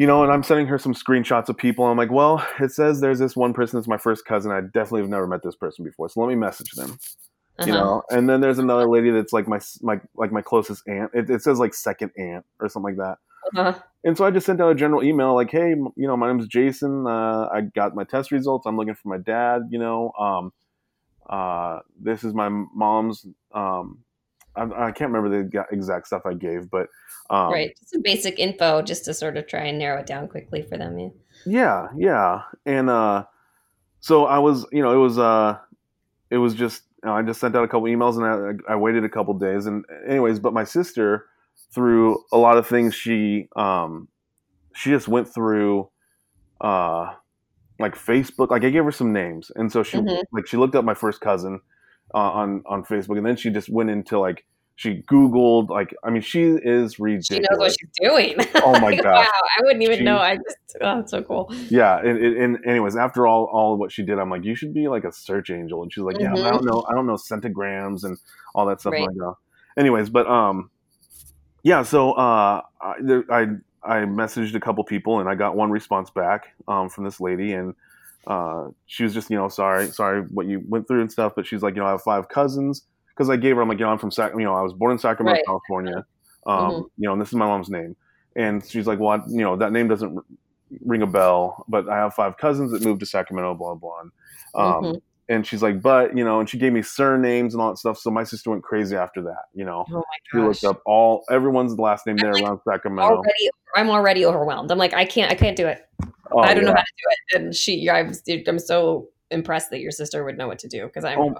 you 0.00 0.06
know, 0.06 0.22
and 0.22 0.32
I'm 0.32 0.42
sending 0.42 0.66
her 0.68 0.78
some 0.78 0.94
screenshots 0.94 1.50
of 1.50 1.58
people. 1.58 1.84
I'm 1.84 1.98
like, 1.98 2.10
well, 2.10 2.42
it 2.58 2.72
says 2.72 3.02
there's 3.02 3.18
this 3.18 3.36
one 3.36 3.52
person 3.52 3.78
that's 3.78 3.86
my 3.86 3.98
first 3.98 4.24
cousin. 4.24 4.50
I 4.50 4.62
definitely 4.62 5.02
have 5.02 5.10
never 5.10 5.26
met 5.26 5.42
this 5.42 5.56
person 5.56 5.84
before, 5.84 6.08
so 6.08 6.20
let 6.20 6.28
me 6.30 6.36
message 6.36 6.70
them. 6.70 6.98
Uh-huh. 7.58 7.66
You 7.66 7.72
know, 7.74 8.02
and 8.08 8.26
then 8.26 8.40
there's 8.40 8.58
another 8.58 8.88
lady 8.88 9.10
that's 9.10 9.34
like 9.34 9.46
my 9.46 9.60
my 9.82 10.00
like 10.16 10.32
my 10.32 10.40
closest 10.40 10.88
aunt. 10.88 11.10
It, 11.12 11.28
it 11.28 11.42
says 11.42 11.58
like 11.58 11.74
second 11.74 12.12
aunt 12.16 12.46
or 12.60 12.70
something 12.70 12.96
like 12.96 13.06
that. 13.06 13.18
Uh-huh. 13.60 13.78
And 14.02 14.16
so 14.16 14.24
I 14.24 14.30
just 14.30 14.46
sent 14.46 14.58
out 14.62 14.70
a 14.70 14.74
general 14.74 15.04
email 15.04 15.34
like, 15.34 15.50
hey, 15.50 15.68
you 15.68 16.06
know, 16.06 16.16
my 16.16 16.28
name's 16.28 16.46
Jason. 16.46 17.06
Uh, 17.06 17.48
I 17.52 17.60
got 17.60 17.94
my 17.94 18.04
test 18.04 18.32
results. 18.32 18.64
I'm 18.64 18.78
looking 18.78 18.94
for 18.94 19.08
my 19.08 19.18
dad. 19.18 19.64
You 19.68 19.80
know, 19.80 20.12
um, 20.18 20.52
uh, 21.28 21.80
this 22.00 22.24
is 22.24 22.32
my 22.32 22.48
mom's. 22.48 23.26
Um, 23.52 23.98
I, 24.56 24.62
I, 24.62 24.92
can't 24.92 25.12
remember 25.12 25.42
the 25.42 25.64
exact 25.70 26.06
stuff 26.06 26.22
I 26.26 26.34
gave, 26.34 26.70
but 26.70 26.88
um, 27.30 27.52
right, 27.52 27.76
just 27.76 27.90
some 27.90 28.02
basic 28.02 28.38
info 28.38 28.82
just 28.82 29.04
to 29.04 29.14
sort 29.14 29.36
of 29.36 29.46
try 29.46 29.60
and 29.60 29.78
narrow 29.78 30.00
it 30.00 30.06
down 30.06 30.28
quickly 30.28 30.62
for 30.62 30.76
them. 30.76 30.98
Yeah, 30.98 31.10
yeah, 31.46 31.88
yeah. 31.96 32.42
and 32.66 32.90
uh, 32.90 33.24
so 34.00 34.26
I 34.26 34.38
was, 34.38 34.66
you 34.72 34.82
know, 34.82 34.92
it 34.92 34.98
was, 34.98 35.18
uh, 35.18 35.58
it 36.30 36.38
was 36.38 36.54
just 36.54 36.82
you 37.02 37.08
know, 37.08 37.16
I 37.16 37.22
just 37.22 37.40
sent 37.40 37.56
out 37.56 37.64
a 37.64 37.68
couple 37.68 37.88
emails 37.88 38.16
and 38.16 38.62
I, 38.68 38.72
I 38.72 38.76
waited 38.76 39.04
a 39.04 39.08
couple 39.08 39.34
days, 39.34 39.66
and 39.66 39.84
anyways, 40.06 40.38
but 40.38 40.52
my 40.52 40.64
sister 40.64 41.26
through 41.72 42.24
a 42.32 42.38
lot 42.38 42.56
of 42.56 42.66
things 42.66 42.94
she 42.94 43.48
um 43.56 44.08
she 44.74 44.90
just 44.90 45.08
went 45.08 45.32
through 45.32 45.88
uh 46.60 47.12
like 47.78 47.94
Facebook 47.94 48.50
like 48.50 48.64
I 48.64 48.68
gave 48.68 48.84
her 48.84 48.92
some 48.92 49.12
names 49.12 49.50
and 49.54 49.70
so 49.70 49.82
she 49.82 49.98
mm-hmm. 49.98 50.36
like 50.36 50.46
she 50.46 50.56
looked 50.56 50.74
up 50.74 50.84
my 50.84 50.94
first 50.94 51.20
cousin 51.20 51.60
uh, 52.14 52.18
on 52.18 52.62
on 52.66 52.84
Facebook 52.84 53.16
and 53.16 53.26
then 53.26 53.36
she 53.36 53.50
just 53.50 53.68
went 53.68 53.90
into 53.90 54.18
like 54.18 54.44
she 54.76 55.02
googled 55.10 55.68
like 55.68 55.94
I 56.02 56.10
mean 56.10 56.22
she 56.22 56.42
is 56.42 56.98
ridiculous. 56.98 57.26
She 57.26 57.38
knows 57.40 57.58
what 57.58 57.72
she's 57.78 57.90
doing. 58.00 58.36
Oh 58.62 58.78
my 58.78 58.94
god! 58.94 59.04
wow, 59.04 59.26
I 59.26 59.62
wouldn't 59.62 59.82
even 59.82 59.98
she, 59.98 60.04
know. 60.04 60.18
I 60.18 60.36
just 60.36 60.76
oh, 60.80 60.96
that's 60.96 61.10
so 61.10 61.22
cool. 61.22 61.52
Yeah, 61.70 61.98
and, 61.98 62.18
and, 62.18 62.58
anyways, 62.66 62.94
after 62.94 63.26
all 63.26 63.44
all 63.44 63.76
what 63.78 63.90
she 63.90 64.02
did, 64.02 64.18
I'm 64.18 64.28
like, 64.28 64.44
you 64.44 64.54
should 64.54 64.74
be 64.74 64.86
like 64.86 65.04
a 65.04 65.12
search 65.12 65.50
angel, 65.50 65.82
and 65.82 65.92
she's 65.92 66.04
like, 66.04 66.18
yeah, 66.20 66.28
mm-hmm. 66.28 66.46
I 66.46 66.50
don't 66.50 66.64
know, 66.64 66.84
I 66.88 66.94
don't 66.94 67.06
know 67.06 67.14
centimorgans 67.14 68.04
and 68.04 68.18
all 68.54 68.66
that 68.66 68.80
stuff. 68.80 68.92
Right. 68.92 69.08
Like, 69.08 69.28
uh, 69.28 69.32
anyways, 69.78 70.10
but 70.10 70.26
um, 70.26 70.70
yeah, 71.62 71.82
so 71.82 72.12
uh, 72.12 72.62
I, 72.80 72.94
I, 73.30 73.46
I 73.82 73.96
messaged 74.04 74.54
a 74.54 74.60
couple 74.60 74.82
people 74.84 75.20
and 75.20 75.28
I 75.28 75.34
got 75.34 75.56
one 75.56 75.70
response 75.70 76.10
back 76.10 76.54
um, 76.68 76.88
from 76.88 77.04
this 77.04 77.20
lady 77.20 77.52
and 77.52 77.74
uh, 78.26 78.68
she 78.86 79.02
was 79.02 79.14
just 79.14 79.30
you 79.30 79.36
know 79.36 79.48
sorry 79.48 79.88
sorry 79.88 80.22
what 80.22 80.46
you 80.46 80.62
went 80.68 80.86
through 80.86 81.00
and 81.00 81.10
stuff, 81.10 81.32
but 81.34 81.46
she's 81.46 81.62
like 81.62 81.74
you 81.74 81.80
know 81.80 81.86
I 81.86 81.92
have 81.92 82.02
five 82.02 82.28
cousins 82.28 82.82
because 83.08 83.30
I 83.30 83.36
gave 83.36 83.56
her 83.56 83.62
I'm 83.62 83.68
like 83.68 83.78
you 83.78 83.84
know 83.84 83.92
I'm 83.92 83.98
from 83.98 84.10
Sac 84.10 84.32
you 84.32 84.44
know 84.44 84.54
I 84.54 84.62
was 84.62 84.72
born 84.72 84.92
in 84.92 84.98
Sacramento, 84.98 85.38
right. 85.38 85.46
California, 85.46 86.04
um, 86.46 86.58
mm-hmm. 86.58 86.80
you 86.98 87.06
know 87.06 87.12
and 87.12 87.20
this 87.20 87.28
is 87.28 87.34
my 87.34 87.46
mom's 87.46 87.70
name, 87.70 87.96
and 88.36 88.64
she's 88.64 88.86
like 88.86 88.98
well 88.98 89.10
I, 89.10 89.16
you 89.28 89.42
know 89.42 89.56
that 89.56 89.72
name 89.72 89.88
doesn't 89.88 90.18
ring 90.84 91.02
a 91.02 91.06
bell, 91.06 91.64
but 91.68 91.88
I 91.88 91.96
have 91.96 92.14
five 92.14 92.36
cousins 92.36 92.72
that 92.72 92.82
moved 92.82 93.00
to 93.00 93.06
Sacramento, 93.06 93.54
blah 93.54 93.74
blah. 93.74 94.00
Um, 94.54 94.82
mm-hmm 94.82 94.98
and 95.30 95.46
she's 95.46 95.62
like, 95.62 95.80
but 95.80 96.14
you 96.16 96.24
know, 96.24 96.40
and 96.40 96.50
she 96.50 96.58
gave 96.58 96.72
me 96.72 96.82
surnames 96.82 97.54
and 97.54 97.62
all 97.62 97.70
that 97.70 97.76
stuff. 97.78 97.98
So 97.98 98.10
my 98.10 98.24
sister 98.24 98.50
went 98.50 98.64
crazy 98.64 98.96
after 98.96 99.22
that. 99.22 99.44
You 99.54 99.64
know, 99.64 99.86
oh 99.92 100.02
she 100.30 100.38
looked 100.38 100.64
up 100.64 100.82
all 100.84 101.22
everyone's 101.30 101.78
last 101.78 102.04
name 102.04 102.16
I'm 102.18 102.24
there 102.24 102.34
like 102.34 102.42
around 102.42 102.60
Sacramento. 102.68 103.14
Already, 103.14 103.50
I'm 103.76 103.90
already 103.90 104.26
overwhelmed. 104.26 104.72
I'm 104.72 104.78
like, 104.78 104.92
I 104.92 105.04
can't, 105.04 105.30
I 105.30 105.36
can't 105.36 105.56
do 105.56 105.68
it. 105.68 105.86
Oh, 106.32 106.40
I 106.40 106.54
don't 106.54 106.64
yeah. 106.64 106.70
know 106.70 106.76
how 106.76 106.82
to 106.82 106.92
do 106.96 107.04
it. 107.08 107.40
And 107.42 107.54
she, 107.54 107.88
I'm, 107.88 108.12
I'm 108.46 108.58
so 108.58 109.08
impressed 109.30 109.70
that 109.70 109.80
your 109.80 109.90
sister 109.90 110.24
would 110.24 110.36
know 110.36 110.48
what 110.48 110.58
to 110.60 110.68
do 110.68 110.86
because 110.86 111.04
I'm, 111.04 111.18
oh. 111.18 111.34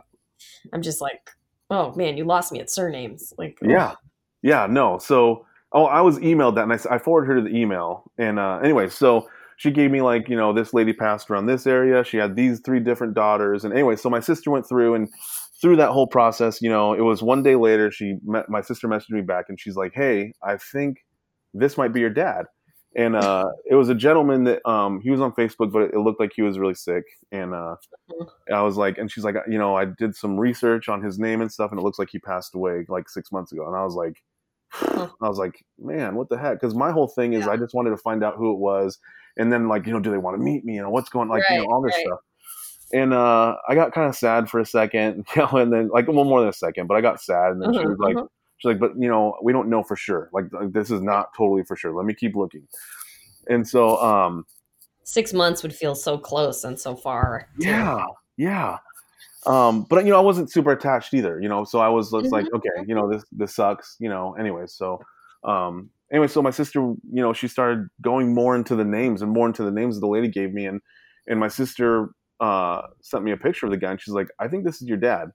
I'm 0.73 0.83
just 0.83 1.01
like, 1.01 1.31
oh 1.71 1.95
man, 1.95 2.17
you 2.17 2.25
lost 2.25 2.53
me 2.53 2.61
at 2.61 2.71
surnames. 2.71 3.33
Like, 3.39 3.59
yeah, 3.63 3.95
yeah, 4.43 4.67
no. 4.69 4.99
So, 4.99 5.47
oh, 5.73 5.85
I 5.85 6.01
was 6.01 6.19
emailed 6.19 6.57
that, 6.57 6.65
and 6.65 6.73
I, 6.73 6.95
I 6.95 6.99
forwarded 6.99 7.29
her 7.29 7.37
to 7.37 7.49
the 7.49 7.57
email. 7.57 8.11
And 8.19 8.39
uh, 8.39 8.59
anyway, 8.63 8.89
so 8.89 9.29
she 9.61 9.71
gave 9.71 9.91
me 9.91 10.01
like 10.01 10.27
you 10.27 10.37
know 10.37 10.55
this 10.55 10.73
lady 10.73 10.95
passed 10.95 11.31
around 11.31 11.45
this 11.45 11.67
area 11.67 12.03
she 12.03 12.17
had 12.17 12.35
these 12.35 12.61
three 12.61 12.81
different 12.81 13.13
daughters 13.13 13.63
and 13.63 13.75
anyway 13.75 13.95
so 13.95 14.09
my 14.09 14.19
sister 14.19 14.51
went 14.51 14.67
through 14.67 14.95
and 14.95 15.07
through 15.61 15.77
that 15.77 15.91
whole 15.91 16.07
process 16.07 16.63
you 16.63 16.71
know 16.71 16.95
it 16.95 17.03
was 17.03 17.23
one 17.23 17.43
day 17.43 17.57
later 17.57 17.91
she 17.91 18.17
met 18.25 18.49
my 18.49 18.63
sister 18.63 18.89
messaged 18.89 19.11
me 19.11 19.21
back 19.21 19.45
and 19.51 19.61
she's 19.61 19.77
like 19.77 19.93
hey 19.95 20.33
i 20.43 20.57
think 20.57 21.05
this 21.53 21.77
might 21.77 21.93
be 21.93 22.01
your 22.01 22.09
dad 22.09 22.47
and 22.97 23.15
uh, 23.15 23.49
it 23.67 23.77
was 23.77 23.89
a 23.89 23.95
gentleman 23.95 24.45
that 24.45 24.69
um, 24.69 25.01
he 25.01 25.11
was 25.11 25.21
on 25.21 25.33
facebook 25.33 25.73
but 25.73 25.83
it, 25.83 25.97
looked 25.97 26.21
like 26.21 26.33
he 26.35 26.43
was 26.43 26.59
really 26.59 26.75
sick 26.75 27.05
and 27.33 27.55
uh, 27.55 27.77
mm-hmm. 28.11 28.55
i 28.55 28.63
was 28.63 28.77
like 28.77 28.99
and 28.99 29.11
she's 29.11 29.25
like 29.25 29.37
you 29.49 29.59
know 29.59 29.77
i 29.77 29.85
did 29.85 30.15
some 30.15 30.39
research 30.39 30.89
on 30.89 31.03
his 31.03 31.19
name 31.19 31.41
and 31.41 31.53
stuff 31.53 31.71
and 31.71 31.79
it 31.79 31.83
looks 31.83 31.99
like 31.99 32.09
he 32.11 32.19
passed 32.19 32.55
away 32.55 32.85
like 32.89 33.09
six 33.09 33.31
months 33.31 33.53
ago 33.53 33.67
and 33.67 33.77
i 33.77 33.85
was 33.85 33.95
like 33.95 34.23
I 34.83 35.29
was 35.29 35.37
like, 35.37 35.65
man, 35.81 36.15
what 36.15 36.29
the 36.29 36.39
heck? 36.39 36.61
Because 36.61 36.77
my 36.77 36.93
whole 36.93 37.09
thing 37.09 37.33
is, 37.33 37.45
yeah. 37.45 37.51
I 37.51 37.57
just 37.57 37.75
wanted 37.75 37.91
to 37.91 37.97
find 37.97 38.23
out 38.23 38.37
who 38.37 38.53
it 38.53 38.59
was 38.59 39.01
and 39.37 39.53
then 39.53 39.67
like 39.67 39.85
you 39.85 39.93
know 39.93 39.99
do 39.99 40.13
they 40.13 40.19
want 40.19 40.37
to 40.37 40.43
meet 40.43 40.65
me 40.65 40.75
you 40.75 40.83
know 40.83 40.91
what's 40.91 41.09
going 41.09 41.29
like 41.29 41.43
right, 41.51 41.57
you 41.57 41.65
know 41.65 41.73
all 41.73 41.83
this 41.83 41.93
right. 41.97 42.07
stuff 42.07 42.21
and 42.93 43.15
uh, 43.15 43.57
I 43.69 43.75
got 43.75 43.93
kind 43.93 44.09
of 44.09 44.17
sad 44.17 44.51
for 44.51 44.59
a 44.59 44.67
second, 44.67 45.27
you 45.37 45.43
know, 45.43 45.59
and 45.59 45.73
then 45.73 45.89
like 45.89 46.09
well 46.09 46.25
more 46.25 46.41
than 46.41 46.49
a 46.49 46.53
second, 46.53 46.87
but 46.87 46.97
I 46.97 47.01
got 47.01 47.21
sad, 47.21 47.53
and 47.53 47.63
then 47.63 47.71
uh-huh, 47.71 47.81
she 47.81 47.87
was 47.87 47.99
like, 47.99 48.17
uh-huh. 48.17 48.27
She's 48.61 48.69
like, 48.69 48.79
but 48.79 48.93
you 48.99 49.09
know, 49.09 49.37
we 49.43 49.53
don't 49.53 49.69
know 49.69 49.83
for 49.83 49.97
sure. 49.97 50.31
Like, 50.33 50.45
like, 50.53 50.73
this 50.73 50.91
is 50.91 51.03
not 51.03 51.31
totally 51.37 51.65
for 51.65 51.77
sure. 51.77 51.95
Let 51.95 52.07
me 52.07 52.15
keep 52.15 52.37
looking. 52.37 52.67
And 53.49 53.67
so, 53.67 53.97
um, 54.03 54.45
six 55.05 55.33
months 55.33 55.63
would 55.63 55.75
feel 55.75 55.95
so 55.95 56.19
close 56.19 56.65
and 56.65 56.79
so 56.79 56.95
far. 56.95 57.49
Too. 57.61 57.69
Yeah, 57.69 58.05
yeah. 58.37 58.77
Um, 59.47 59.87
but 59.89 60.05
you 60.05 60.11
know, 60.11 60.19
I 60.19 60.23
wasn't 60.23 60.53
super 60.53 60.73
attached 60.73 61.15
either. 61.15 61.41
You 61.41 61.49
know, 61.49 61.65
so 61.65 61.81
I 61.81 61.89
was 61.89 62.13
mm-hmm. 62.13 62.29
like, 62.29 62.47
okay, 62.53 62.85
you 62.87 62.95
know, 62.95 63.11
this 63.11 63.25
this 63.33 63.55
sucks. 63.55 63.97
You 63.99 64.11
know, 64.11 64.35
anyway, 64.35 64.65
so 64.67 65.01
um, 65.45 65.91
anyway, 66.13 66.29
so 66.29 66.43
my 66.43 66.51
sister, 66.51 66.81
you 66.81 66.99
know, 67.23 67.33
she 67.33 67.49
started 67.49 67.89
going 68.03 68.35
more 68.35 68.55
into 68.55 68.77
the 68.77 68.85
names 68.85 69.23
and 69.23 69.33
more 69.33 69.47
into 69.47 69.65
the 69.65 69.71
names 69.71 69.99
the 69.99 70.07
lady 70.07 70.29
gave 70.29 70.53
me, 70.53 70.67
and 70.67 70.81
and 71.27 71.41
my 71.41 71.49
sister 71.49 72.11
uh, 72.41 72.83
sent 73.01 73.25
me 73.25 73.33
a 73.33 73.37
picture 73.37 73.67
of 73.67 73.73
the 73.73 73.79
guy, 73.79 73.93
and 73.93 74.01
she's 74.01 74.15
like, 74.15 74.29
"I 74.39 74.49
think 74.49 74.65
this 74.65 74.83
is 74.83 74.89
your 74.89 74.99
dad," 74.99 75.31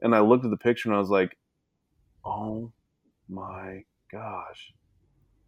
and 0.00 0.14
I 0.14 0.20
looked 0.20 0.44
at 0.44 0.50
the 0.50 0.56
picture 0.56 0.88
and 0.88 0.96
I 0.96 0.98
was 0.98 1.10
like, 1.10 1.36
"Oh 2.24 2.72
my 3.28 3.84
gosh!" 4.10 4.72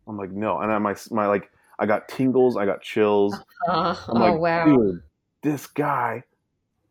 I'm 0.07 0.17
like, 0.17 0.31
"No," 0.31 0.61
and 0.61 0.73
I 0.73 0.79
my 0.79 0.95
my 1.11 1.27
like 1.27 1.51
I 1.79 1.87
got 1.87 2.09
tingles, 2.09 2.57
I 2.57 2.67
got 2.67 2.83
chills. 2.83 3.35
Uh, 3.69 3.97
I'm 4.09 4.17
oh 4.17 4.21
like, 4.21 4.39
wow, 4.39 4.65
dude, 4.67 5.03
this 5.43 5.67
guy 5.67 6.23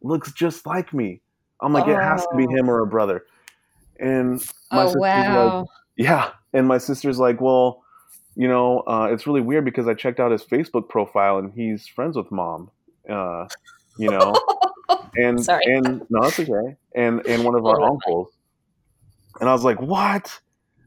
looks 0.02 0.32
just 0.32 0.65
like 0.65 0.93
me. 0.93 1.22
I'm 1.62 1.72
like, 1.72 1.88
oh. 1.88 1.91
it 1.91 2.02
has 2.02 2.26
to 2.28 2.36
be 2.36 2.46
oh. 2.48 2.56
him 2.56 2.69
or 2.69 2.82
a 2.82 2.88
brother. 2.88 3.26
And 4.00 4.43
my 4.72 4.86
oh 4.86 4.93
wow, 4.96 5.60
like, 5.60 5.67
yeah, 5.98 6.32
and 6.52 6.67
my 6.67 6.78
sister's 6.78 7.19
like, 7.19 7.39
well, 7.39 7.84
you 8.36 8.48
know, 8.48 8.80
uh, 8.88 9.10
it's 9.12 9.28
really 9.28 9.41
weird 9.41 9.65
because 9.65 9.88
I 9.88 9.93
checked 9.93 10.19
out 10.19 10.32
his 10.32 10.43
Facebook 10.43 10.89
profile 10.89 11.38
and 11.38 11.54
he's 11.54 11.88
friends 11.88 12.17
with 12.17 12.32
mom. 12.32 12.72
Uh, 13.08 13.48
you 13.98 14.10
know, 14.10 14.34
and 15.15 15.43
Sorry. 15.43 15.63
and 15.67 16.02
no, 16.10 16.24
it's 16.24 16.39
okay. 16.39 16.76
And 16.96 17.26
and 17.28 17.43
one 17.43 17.56
of 17.56 17.65
our 17.65 17.82
uncles. 17.82 18.30
And 19.39 19.50
I 19.50 19.54
was 19.54 19.63
like, 19.63 19.82
what? 19.82 20.39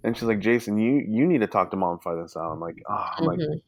And 0.05 0.17
she's 0.17 0.29
like, 0.29 0.41
Jason, 0.41 0.79
you 0.79 1.05
you 1.09 1.27
need 1.27 1.41
to 1.41 1.47
talk 1.47 1.71
to 1.71 1.77
mom 1.77 1.99
find 1.99 2.23
this 2.23 2.37
out. 2.37 2.53
I'm 2.53 2.61
like, 2.61 2.77
oh, 2.89 3.09
I'm 3.19 3.25
mm-hmm. 3.25 3.51
like. 3.51 3.63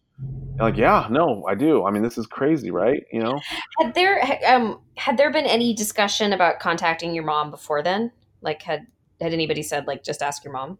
like 0.58 0.76
yeah 0.76 1.06
no 1.12 1.44
i 1.46 1.54
do 1.54 1.84
i 1.86 1.92
mean 1.92 2.02
this 2.02 2.18
is 2.18 2.26
crazy 2.26 2.72
right 2.72 3.04
you 3.12 3.20
know 3.20 3.38
had 3.78 3.94
there 3.94 4.20
um 4.48 4.80
had 4.96 5.16
there 5.16 5.30
been 5.30 5.46
any 5.46 5.72
discussion 5.72 6.32
about 6.32 6.58
contacting 6.58 7.14
your 7.14 7.22
mom 7.22 7.52
before 7.52 7.84
then 7.84 8.10
like 8.40 8.60
had 8.62 8.84
had 9.20 9.32
anybody 9.32 9.62
said 9.62 9.86
like 9.86 10.02
just 10.02 10.20
ask 10.20 10.42
your 10.42 10.52
mom 10.52 10.76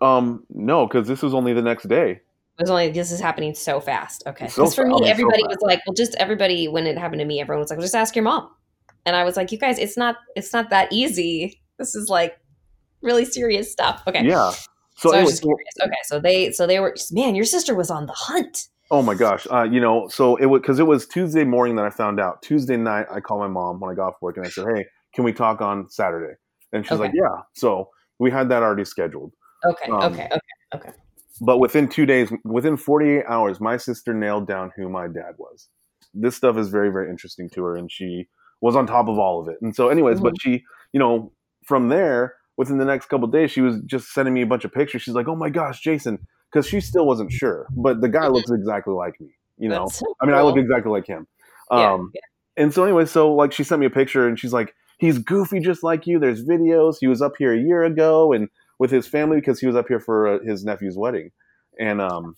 um, 0.00 0.44
no, 0.50 0.86
because 0.86 1.06
this 1.06 1.22
was 1.22 1.34
only 1.34 1.52
the 1.52 1.62
next 1.62 1.88
day. 1.88 2.12
It 2.12 2.62
was 2.62 2.70
only 2.70 2.90
this 2.90 3.10
is 3.10 3.20
happening 3.20 3.54
so 3.54 3.80
fast. 3.80 4.22
Okay, 4.26 4.46
because 4.46 4.74
so 4.74 4.82
for 4.82 4.86
me, 4.86 5.08
everybody 5.08 5.42
so 5.42 5.48
was 5.48 5.58
like, 5.62 5.80
"Well, 5.86 5.94
just 5.94 6.14
everybody." 6.16 6.68
When 6.68 6.86
it 6.86 6.98
happened 6.98 7.20
to 7.20 7.26
me, 7.26 7.40
everyone 7.40 7.60
was 7.60 7.70
like, 7.70 7.78
"Well, 7.78 7.84
just 7.84 7.94
ask 7.94 8.14
your 8.14 8.24
mom." 8.24 8.50
And 9.06 9.16
I 9.16 9.24
was 9.24 9.36
like, 9.36 9.52
"You 9.52 9.58
guys, 9.58 9.78
it's 9.78 9.96
not 9.96 10.16
it's 10.36 10.52
not 10.52 10.70
that 10.70 10.92
easy. 10.92 11.60
This 11.78 11.94
is 11.94 12.08
like 12.08 12.38
really 13.02 13.24
serious 13.24 13.70
stuff." 13.70 14.02
Okay, 14.06 14.24
yeah. 14.24 14.52
So, 14.96 15.10
so 15.10 15.12
anyway, 15.12 15.32
okay, 15.82 15.94
so 16.04 16.20
they 16.20 16.52
so 16.52 16.66
they 16.66 16.78
were 16.80 16.94
man, 17.10 17.34
your 17.34 17.44
sister 17.44 17.74
was 17.74 17.90
on 17.90 18.06
the 18.06 18.12
hunt. 18.12 18.68
Oh 18.90 19.02
my 19.02 19.14
gosh, 19.14 19.46
uh, 19.50 19.62
you 19.62 19.80
know, 19.80 20.08
so 20.08 20.36
it 20.36 20.46
was 20.46 20.60
because 20.60 20.78
it 20.78 20.86
was 20.86 21.06
Tuesday 21.06 21.44
morning 21.44 21.76
that 21.76 21.84
I 21.84 21.90
found 21.90 22.18
out. 22.18 22.42
Tuesday 22.42 22.76
night, 22.76 23.06
I 23.10 23.20
called 23.20 23.40
my 23.40 23.48
mom 23.48 23.80
when 23.80 23.90
I 23.90 23.94
got 23.94 24.08
off 24.08 24.14
work 24.20 24.36
and 24.36 24.44
I 24.44 24.50
said, 24.50 24.66
"Hey, 24.74 24.84
can 25.14 25.24
we 25.24 25.32
talk 25.32 25.60
on 25.60 25.88
Saturday?" 25.88 26.34
And 26.72 26.84
she's 26.84 26.92
okay. 26.92 27.02
like, 27.02 27.12
"Yeah." 27.14 27.42
So 27.54 27.88
we 28.18 28.30
had 28.30 28.48
that 28.50 28.62
already 28.62 28.84
scheduled. 28.84 29.32
Okay, 29.64 29.90
um, 29.90 30.12
okay, 30.12 30.26
okay, 30.26 30.38
okay. 30.74 30.90
But 31.40 31.58
within 31.58 31.88
two 31.88 32.04
days, 32.04 32.30
within 32.44 32.76
48 32.76 33.24
hours, 33.26 33.60
my 33.60 33.76
sister 33.76 34.12
nailed 34.12 34.46
down 34.46 34.72
who 34.76 34.88
my 34.88 35.06
dad 35.06 35.34
was. 35.38 35.68
This 36.12 36.36
stuff 36.36 36.58
is 36.58 36.68
very, 36.68 36.90
very 36.90 37.08
interesting 37.08 37.48
to 37.50 37.62
her, 37.64 37.76
and 37.76 37.90
she 37.90 38.28
was 38.60 38.76
on 38.76 38.86
top 38.86 39.08
of 39.08 39.18
all 39.18 39.40
of 39.40 39.48
it. 39.48 39.56
And 39.62 39.74
so, 39.74 39.88
anyways, 39.88 40.16
mm-hmm. 40.16 40.24
but 40.24 40.34
she, 40.40 40.62
you 40.92 41.00
know, 41.00 41.32
from 41.64 41.88
there, 41.88 42.34
within 42.60 42.76
the 42.76 42.84
next 42.84 43.06
couple 43.06 43.26
days, 43.26 43.50
she 43.50 43.62
was 43.62 43.80
just 43.86 44.12
sending 44.12 44.34
me 44.34 44.42
a 44.42 44.46
bunch 44.46 44.66
of 44.66 44.72
pictures. 44.72 45.00
She's 45.00 45.14
like, 45.14 45.26
"Oh 45.28 45.34
my 45.34 45.48
gosh, 45.48 45.80
Jason," 45.80 46.18
because 46.52 46.66
she 46.68 46.78
still 46.82 47.06
wasn't 47.06 47.32
sure, 47.32 47.66
but 47.74 48.02
the 48.02 48.08
guy 48.08 48.26
looks 48.26 48.50
exactly 48.50 48.92
like 48.92 49.18
me. 49.18 49.30
You 49.56 49.70
know, 49.70 49.88
so 49.88 50.04
I 50.20 50.26
mean. 50.26 50.34
I 50.34 50.42
look 50.42 50.58
exactly 50.58 50.92
like 50.92 51.06
him. 51.06 51.26
Um, 51.70 52.12
yeah, 52.14 52.20
yeah. 52.20 52.62
And 52.62 52.74
so, 52.74 52.84
anyway, 52.84 53.06
so 53.06 53.32
like 53.32 53.52
she 53.52 53.64
sent 53.64 53.80
me 53.80 53.86
a 53.86 53.90
picture, 53.90 54.28
and 54.28 54.38
she's 54.38 54.52
like, 54.52 54.74
"He's 54.98 55.18
goofy 55.18 55.60
just 55.60 55.82
like 55.82 56.06
you." 56.06 56.18
There's 56.18 56.44
videos. 56.44 56.96
He 57.00 57.06
was 57.06 57.22
up 57.22 57.32
here 57.38 57.54
a 57.54 57.58
year 57.58 57.82
ago, 57.82 58.34
and 58.34 58.50
with 58.78 58.90
his 58.90 59.06
family 59.06 59.38
because 59.38 59.58
he 59.58 59.66
was 59.66 59.74
up 59.74 59.88
here 59.88 59.98
for 59.98 60.28
uh, 60.28 60.38
his 60.44 60.62
nephew's 60.62 60.98
wedding, 60.98 61.30
and 61.78 62.02
um, 62.02 62.36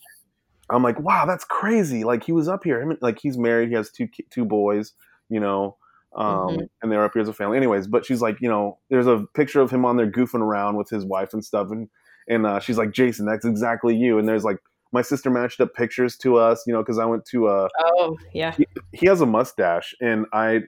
I'm 0.69 0.83
like, 0.83 1.01
wow, 1.01 1.25
that's 1.25 1.43
crazy. 1.43 2.05
Like 2.05 2.23
he 2.23 2.31
was 2.31 2.47
up 2.47 2.63
here. 2.63 2.97
like 3.01 3.19
he's 3.19 3.37
married. 3.37 3.67
He 3.67 3.75
has 3.75 3.91
two 3.91 4.07
two 4.29 4.45
boys. 4.45 4.93
You 5.27 5.41
know, 5.41 5.75
um, 6.15 6.25
mm-hmm. 6.27 6.61
and 6.81 6.91
they're 6.91 7.03
up 7.03 7.11
here 7.13 7.21
as 7.21 7.27
a 7.27 7.33
family. 7.33 7.57
Anyways, 7.57 7.87
but 7.87 8.05
she's 8.05 8.21
like, 8.21 8.37
you 8.41 8.49
know, 8.49 8.79
there's 8.89 9.07
a 9.07 9.25
picture 9.33 9.61
of 9.61 9.71
him 9.71 9.85
on 9.85 9.97
there 9.97 10.09
goofing 10.09 10.41
around 10.41 10.77
with 10.77 10.89
his 10.89 11.05
wife 11.05 11.33
and 11.33 11.43
stuff, 11.43 11.69
and 11.71 11.89
and 12.27 12.45
uh, 12.45 12.59
she's 12.59 12.77
like, 12.77 12.91
Jason, 12.91 13.25
that's 13.25 13.45
exactly 13.45 13.95
you. 13.95 14.17
And 14.17 14.27
there's 14.27 14.43
like 14.43 14.57
my 14.93 15.01
sister 15.01 15.29
matched 15.29 15.59
up 15.59 15.73
pictures 15.73 16.15
to 16.17 16.37
us, 16.37 16.63
you 16.65 16.73
know, 16.73 16.81
because 16.81 16.99
I 16.99 17.05
went 17.05 17.25
to 17.31 17.47
uh 17.47 17.67
oh 17.81 18.17
yeah 18.33 18.51
he, 18.51 18.65
he, 18.93 19.07
has 19.07 19.21
a 19.21 19.25
mustache 19.25 19.93
and 19.99 20.25
I 20.31 20.61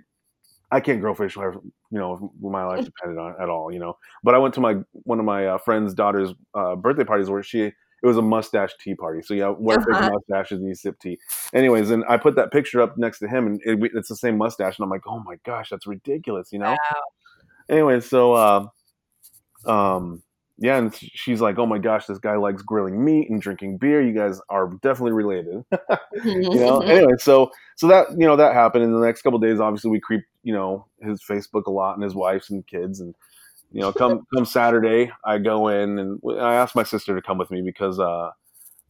I 0.72 0.80
can't 0.80 1.00
grow 1.00 1.14
facial 1.14 1.44
hair, 1.44 1.54
you 1.54 2.00
know, 2.00 2.34
my 2.42 2.66
life 2.66 2.84
depended 2.86 3.20
on 3.20 3.32
it 3.32 3.38
at 3.40 3.50
all, 3.50 3.72
you 3.72 3.80
know. 3.80 3.98
But 4.24 4.36
I 4.36 4.40
went 4.40 4.54
to 4.56 4.62
my 4.62 4.78
one 4.92 5.20
of 5.20 5.26
my 5.26 5.46
uh, 5.46 5.58
friend's 5.60 5.94
daughter's 5.94 6.34
uh, 6.54 6.76
birthday 6.76 7.06
parties 7.06 7.30
where 7.30 7.44
she 7.44 7.72
it 8.06 8.08
was 8.08 8.18
a 8.18 8.22
mustache 8.22 8.70
tea 8.80 8.94
party. 8.94 9.24
So 9.24 9.34
yeah, 9.34 9.50
wear 9.50 9.80
uh-huh. 9.80 10.12
mustaches 10.12 10.60
and 10.60 10.68
you 10.68 10.76
sip 10.76 11.00
tea. 11.00 11.18
Anyways, 11.56 11.90
and 11.90 12.06
I 12.08 12.18
put 12.18 12.36
that 12.36 12.52
picture 12.52 12.80
up 12.80 13.00
next 13.00 13.18
to 13.20 13.28
him, 13.28 13.48
and 13.48 13.62
it, 13.66 13.92
it's 13.96 14.10
the 14.10 14.16
same 14.16 14.38
mustache, 14.38 14.78
and 14.78 14.84
I'm 14.84 14.92
like, 14.92 15.08
oh 15.08 15.22
my 15.22 15.38
gosh, 15.44 15.72
that's 15.72 15.88
ridiculous, 15.88 16.54
you 16.54 16.60
know. 16.60 16.70
Wow. 16.70 17.02
Anyway, 17.68 18.00
so 18.00 18.34
uh, 18.34 18.68
um, 19.66 20.22
yeah, 20.60 20.78
and 20.78 20.96
she's 20.96 21.42
like, 21.42 21.58
"Oh 21.58 21.66
my 21.66 21.80
gosh, 21.80 22.06
this 22.06 22.20
guy 22.20 22.36
likes 22.36 22.62
grilling 22.62 23.04
meat 23.04 23.30
and 23.32 23.42
drinking 23.42 23.78
beer. 23.78 24.04
You 24.04 24.14
guys 24.14 24.40
are 24.50 24.70
definitely 24.84 25.14
related." 25.14 25.66
you 26.24 26.60
know. 26.60 26.80
anyway, 26.86 27.14
so 27.18 27.52
so 27.76 27.88
that 27.88 28.12
you 28.12 28.28
know 28.28 28.36
that 28.36 28.54
happened 28.54 28.84
in 28.84 28.94
the 28.94 29.04
next 29.04 29.24
couple 29.24 29.40
days. 29.40 29.60
Obviously, 29.60 29.90
we 29.90 30.00
creep 30.00 30.24
you 30.44 30.54
know 30.54 30.86
his 31.02 31.24
Facebook 31.24 31.66
a 31.66 31.72
lot 31.72 31.96
and 31.96 32.04
his 32.04 32.14
wife's 32.14 32.52
and 32.52 32.66
kids, 32.68 33.00
and 33.00 33.16
you 33.76 33.82
know, 33.82 33.92
come 33.92 34.26
come 34.34 34.46
Saturday, 34.46 35.12
I 35.26 35.38
go 35.38 35.68
in 35.68 36.00
and 36.00 36.22
I 36.40 36.56
ask 36.56 36.76
my 36.76 36.84
sister 36.84 37.14
to 37.14 37.22
come 37.22 37.38
with 37.38 37.52
me 37.52 37.62
because 37.62 38.00
uh, 38.00 38.28
I 38.28 38.32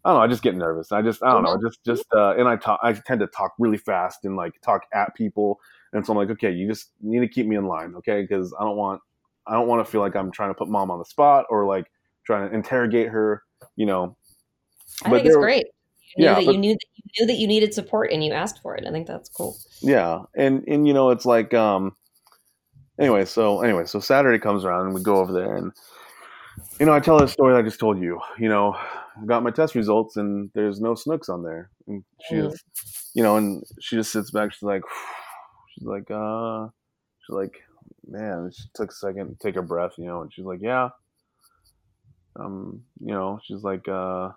don't 0.05 0.13
know, 0.13 0.21
I 0.21 0.27
just 0.27 0.43
get 0.43 0.55
nervous. 0.55 0.91
I 0.91 1.01
just 1.01 1.23
I 1.23 1.31
don't 1.31 1.41
know, 1.41 1.57
just 1.59 1.83
just 1.83 2.05
uh, 2.15 2.35
and 2.37 2.47
I 2.47 2.55
talk. 2.55 2.79
I 2.83 2.93
tend 2.93 3.19
to 3.21 3.27
talk 3.27 3.53
really 3.57 3.79
fast 3.79 4.25
and 4.25 4.35
like 4.35 4.61
talk 4.61 4.83
at 4.93 5.15
people, 5.15 5.59
and 5.91 6.05
so 6.05 6.13
I'm 6.13 6.17
like, 6.17 6.29
okay, 6.29 6.51
you 6.51 6.67
just 6.67 6.91
need 7.01 7.21
to 7.21 7.27
keep 7.27 7.47
me 7.47 7.55
in 7.55 7.65
line, 7.65 7.95
okay? 7.95 8.21
Because 8.21 8.53
I 8.59 8.63
don't 8.63 8.77
want 8.77 9.01
I 9.47 9.53
don't 9.53 9.67
want 9.67 9.83
to 9.83 9.91
feel 9.91 10.01
like 10.01 10.15
I'm 10.15 10.31
trying 10.31 10.51
to 10.51 10.53
put 10.53 10.69
mom 10.69 10.91
on 10.91 10.99
the 10.99 11.05
spot 11.05 11.45
or 11.49 11.65
like 11.65 11.87
trying 12.23 12.47
to 12.47 12.55
interrogate 12.55 13.07
her, 13.07 13.41
you 13.75 13.87
know. 13.87 14.15
I 15.03 15.09
but 15.09 15.15
think 15.15 15.29
it's 15.29 15.35
great. 15.35 15.65
You 16.15 16.25
knew 16.25 16.25
yeah, 16.25 16.35
that 16.35 16.45
but, 16.45 16.53
you 16.53 16.59
knew 16.59 16.73
that 16.73 16.87
you 16.93 17.11
knew 17.19 17.25
that 17.33 17.39
you 17.39 17.47
needed 17.47 17.73
support 17.73 18.11
and 18.11 18.23
you 18.23 18.33
asked 18.33 18.61
for 18.61 18.75
it. 18.75 18.85
I 18.87 18.91
think 18.91 19.07
that's 19.07 19.29
cool. 19.29 19.57
Yeah. 19.81 20.25
And 20.35 20.63
and 20.67 20.87
you 20.87 20.93
know, 20.93 21.09
it's 21.09 21.25
like 21.25 21.55
um 21.55 21.95
anyway, 22.99 23.25
so 23.25 23.61
anyway, 23.61 23.85
so 23.85 23.99
Saturday 23.99 24.39
comes 24.39 24.65
around 24.65 24.87
and 24.87 24.95
we 24.95 25.01
go 25.01 25.17
over 25.17 25.33
there 25.33 25.55
and 25.55 25.71
you 26.79 26.85
know, 26.85 26.93
I 26.93 26.99
tell 26.99 27.17
the 27.17 27.27
story 27.27 27.55
I 27.55 27.61
just 27.61 27.79
told 27.79 27.99
you. 27.99 28.19
You 28.39 28.49
know, 28.49 28.73
I 28.73 29.25
got 29.25 29.43
my 29.43 29.51
test 29.51 29.75
results 29.75 30.17
and 30.17 30.49
there's 30.53 30.79
no 30.79 30.95
snooks 30.95 31.29
on 31.29 31.43
there. 31.43 31.69
And 31.87 32.03
she 32.27 32.35
mm. 32.35 32.51
just, 32.51 32.63
you 33.13 33.23
know, 33.23 33.37
and 33.37 33.63
she 33.79 33.95
just 33.95 34.11
sits 34.11 34.31
back. 34.31 34.53
She's 34.53 34.63
like, 34.63 34.83
she's 35.73 35.85
like, 35.85 36.09
uh, 36.11 36.67
she's 37.19 37.35
like, 37.35 37.61
man, 38.07 38.51
she 38.53 38.63
took 38.73 38.91
a 38.91 38.93
second 38.93 39.29
to 39.29 39.35
take 39.35 39.55
a 39.55 39.61
breath, 39.61 39.93
you 39.97 40.05
know, 40.05 40.21
and 40.21 40.33
she's 40.33 40.45
like, 40.45 40.59
yeah, 40.61 40.89
um, 42.37 42.83
you 42.99 43.13
know, 43.13 43.39
she's 43.43 43.63
like, 43.63 43.87
uh, 43.87 44.29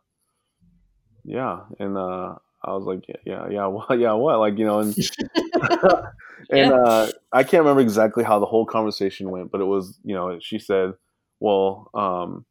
yeah, 1.24 1.60
and 1.78 1.96
uh, 1.96 2.36
I 2.68 2.74
was 2.74 2.84
like, 2.84 3.04
yeah, 3.08 3.16
yeah, 3.24 3.48
yeah, 3.48 3.66
what, 3.68 3.98
yeah, 3.98 4.12
what, 4.12 4.38
like, 4.38 4.58
you 4.58 4.64
know, 4.64 4.80
and 4.80 4.96
and 6.50 6.70
yeah. 6.70 6.72
uh, 6.72 7.10
I 7.32 7.42
can't 7.42 7.62
remember 7.62 7.80
exactly 7.80 8.24
how 8.24 8.38
the 8.38 8.46
whole 8.46 8.66
conversation 8.66 9.30
went, 9.30 9.50
but 9.50 9.60
it 9.60 9.64
was, 9.66 9.98
you 10.04 10.14
know, 10.14 10.38
she 10.40 10.58
said, 10.58 10.92
well, 11.40 11.90
um, 11.94 12.44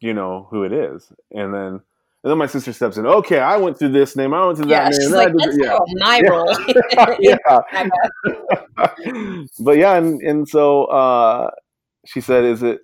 you 0.00 0.14
know 0.14 0.46
who 0.50 0.62
it 0.64 0.72
is, 0.72 1.12
and 1.32 1.52
then 1.52 1.80
and 2.22 2.30
then 2.30 2.38
my 2.38 2.46
sister 2.46 2.72
steps 2.72 2.96
in. 2.96 3.06
Okay, 3.06 3.38
I 3.38 3.56
went 3.56 3.78
through 3.78 3.92
this 3.92 4.14
name. 4.16 4.34
I 4.34 4.46
went 4.46 4.58
through 4.58 4.68
yeah, 4.68 4.90
that 4.90 4.98
name. 4.98 5.10
Like, 5.10 5.32
Let's 5.34 5.56
yeah, 5.58 5.78
my 5.94 6.20
role. 6.28 6.54
yeah. 7.18 7.36
but 9.60 9.76
yeah, 9.78 9.96
and 9.96 10.20
and 10.22 10.48
so 10.48 10.84
uh, 10.84 11.50
she 12.06 12.20
said, 12.20 12.44
"Is 12.44 12.62
it?" 12.62 12.80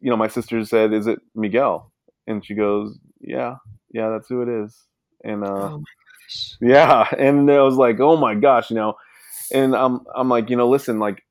You 0.00 0.10
know, 0.10 0.16
my 0.16 0.28
sister 0.28 0.64
said, 0.64 0.92
"Is 0.92 1.06
it 1.06 1.20
Miguel?" 1.34 1.92
And 2.26 2.44
she 2.44 2.54
goes, 2.54 2.98
"Yeah, 3.20 3.56
yeah, 3.92 4.10
that's 4.10 4.28
who 4.28 4.42
it 4.42 4.48
is." 4.48 4.76
And 5.22 5.44
uh, 5.44 5.74
oh 5.74 5.84
yeah, 6.60 7.08
and 7.18 7.50
I 7.50 7.62
was 7.62 7.76
like, 7.76 8.00
"Oh 8.00 8.16
my 8.16 8.34
gosh," 8.34 8.70
you 8.70 8.76
know, 8.76 8.94
and 9.52 9.74
I'm 9.74 10.00
I'm 10.14 10.28
like, 10.28 10.50
you 10.50 10.56
know, 10.56 10.68
listen, 10.68 10.98
like 10.98 11.22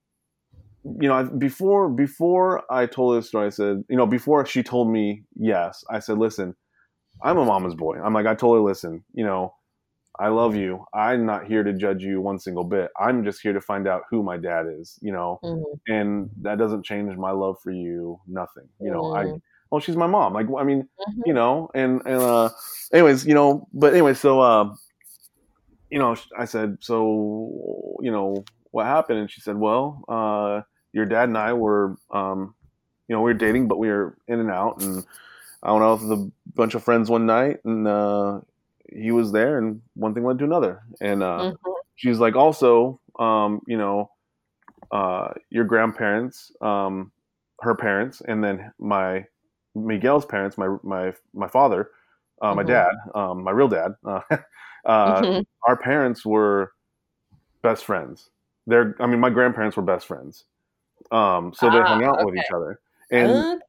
you 0.83 1.07
know, 1.07 1.23
before 1.38 1.89
before 1.89 2.63
I 2.71 2.85
told 2.85 3.17
this 3.17 3.27
story, 3.27 3.47
I 3.47 3.49
said, 3.49 3.83
you 3.89 3.97
know, 3.97 4.07
before 4.07 4.45
she 4.45 4.63
told 4.63 4.91
me 4.91 5.23
yes, 5.35 5.83
I 5.89 5.99
said, 5.99 6.17
listen, 6.17 6.55
I'm 7.21 7.38
a 7.38 7.45
mama's 7.45 7.75
boy. 7.75 7.99
I'm 8.01 8.13
like, 8.13 8.25
I 8.25 8.35
told 8.35 8.55
her, 8.55 8.62
listen, 8.62 9.03
you 9.13 9.25
know, 9.25 9.53
I 10.19 10.29
love 10.29 10.55
you. 10.55 10.85
I'm 10.93 11.25
not 11.25 11.47
here 11.47 11.63
to 11.63 11.73
judge 11.73 12.03
you 12.03 12.21
one 12.21 12.39
single 12.39 12.63
bit. 12.63 12.89
I'm 12.99 13.23
just 13.23 13.41
here 13.41 13.53
to 13.53 13.62
find 13.62 13.88
out 13.88 14.03
who 14.09 14.23
my 14.23 14.38
dad 14.38 14.65
is, 14.67 14.97
you 15.01 15.12
know, 15.12 15.39
mm-hmm. 15.43 15.93
and 15.93 16.29
that 16.41 16.57
doesn't 16.57 16.85
change 16.85 17.15
my 17.17 17.31
love 17.31 17.57
for 17.62 17.71
you. 17.71 18.19
Nothing, 18.27 18.67
you 18.79 18.91
know. 18.91 19.03
Mm-hmm. 19.03 19.35
I 19.35 19.39
well, 19.71 19.81
she's 19.81 19.95
my 19.95 20.07
mom. 20.07 20.33
Like, 20.33 20.47
I 20.57 20.63
mean, 20.63 20.83
mm-hmm. 20.83 21.21
you 21.25 21.33
know, 21.33 21.69
and 21.75 22.01
and 22.05 22.21
uh, 22.21 22.49
anyways, 22.93 23.25
you 23.25 23.33
know, 23.33 23.67
but 23.73 23.93
anyway, 23.93 24.13
so 24.13 24.39
uh, 24.39 24.73
you 25.89 25.99
know, 25.99 26.15
I 26.38 26.45
said, 26.45 26.78
so 26.82 27.97
you 28.02 28.12
know, 28.12 28.43
what 28.71 28.86
happened? 28.86 29.19
And 29.19 29.32
she 29.32 29.41
said, 29.41 29.58
well, 29.58 30.04
uh, 30.08 30.62
your 30.93 31.06
dad 31.06 31.30
and 31.30 31.38
I 31.38 31.54
were, 31.54 31.97
um, 32.12 32.56
you 33.08 33.15
know, 33.15 33.21
we 33.21 33.32
were 33.32 33.38
dating, 33.38 33.67
but 33.67 33.80
we 33.80 33.89
were 33.89 34.17
in 34.28 34.39
and 34.39 34.52
out, 34.52 34.82
and 34.82 35.06
I 35.63 35.71
went 35.71 35.84
out 35.84 36.02
with 36.02 36.12
a 36.12 36.32
bunch 36.56 36.75
of 36.75 36.84
friends 36.84 37.10
one 37.10 37.25
night, 37.25 37.58
and 37.65 37.88
uh, 37.88 38.41
he 38.91 39.12
was 39.12 39.32
there, 39.32 39.58
and 39.58 39.82
one 39.95 40.13
thing 40.13 40.23
led 40.23 40.39
to 40.39 40.45
another. 40.45 40.82
And 41.02 41.23
uh, 41.23 41.54
mm-hmm. 41.54 41.71
she's 41.95 42.19
like, 42.19 42.36
also, 42.36 42.99
um, 43.17 43.62
you 43.67 43.78
know, 43.78 44.12
uh, 44.91 45.34
your 45.49 45.65
grandparents, 45.65 46.52
um, 46.62 47.12
her 47.62 47.75
parents, 47.75 48.21
and 48.21 48.43
then 48.43 48.71
my 48.80 49.25
Miguel's 49.75 50.25
parents, 50.25 50.58
my 50.58 50.75
my 50.84 51.13
my 51.34 51.47
father, 51.47 51.91
uh, 52.41 52.54
my 52.54 52.63
mm-hmm. 52.63 52.71
dad, 52.71 52.91
um, 53.15 53.43
my 53.43 53.52
real 53.52 53.67
dad, 53.67 53.93
uh, 54.06 54.21
uh, 54.85 55.21
mm-hmm. 55.21 55.41
our 55.67 55.77
parents 55.77 56.25
were 56.25 56.71
best 57.61 57.85
friends. 57.85 58.29
They're, 58.67 58.95
I 58.99 59.07
mean, 59.07 59.19
my 59.19 59.29
grandparents 59.29 59.77
were 59.77 59.83
best 59.83 60.05
friends, 60.05 60.45
um, 61.11 61.53
so 61.53 61.69
they 61.69 61.79
hung 61.79 62.03
ah, 62.03 62.09
out 62.09 62.15
okay. 62.17 62.25
with 62.25 62.35
each 62.35 62.51
other. 62.53 62.79
And 63.11 63.31
okay 63.31 63.59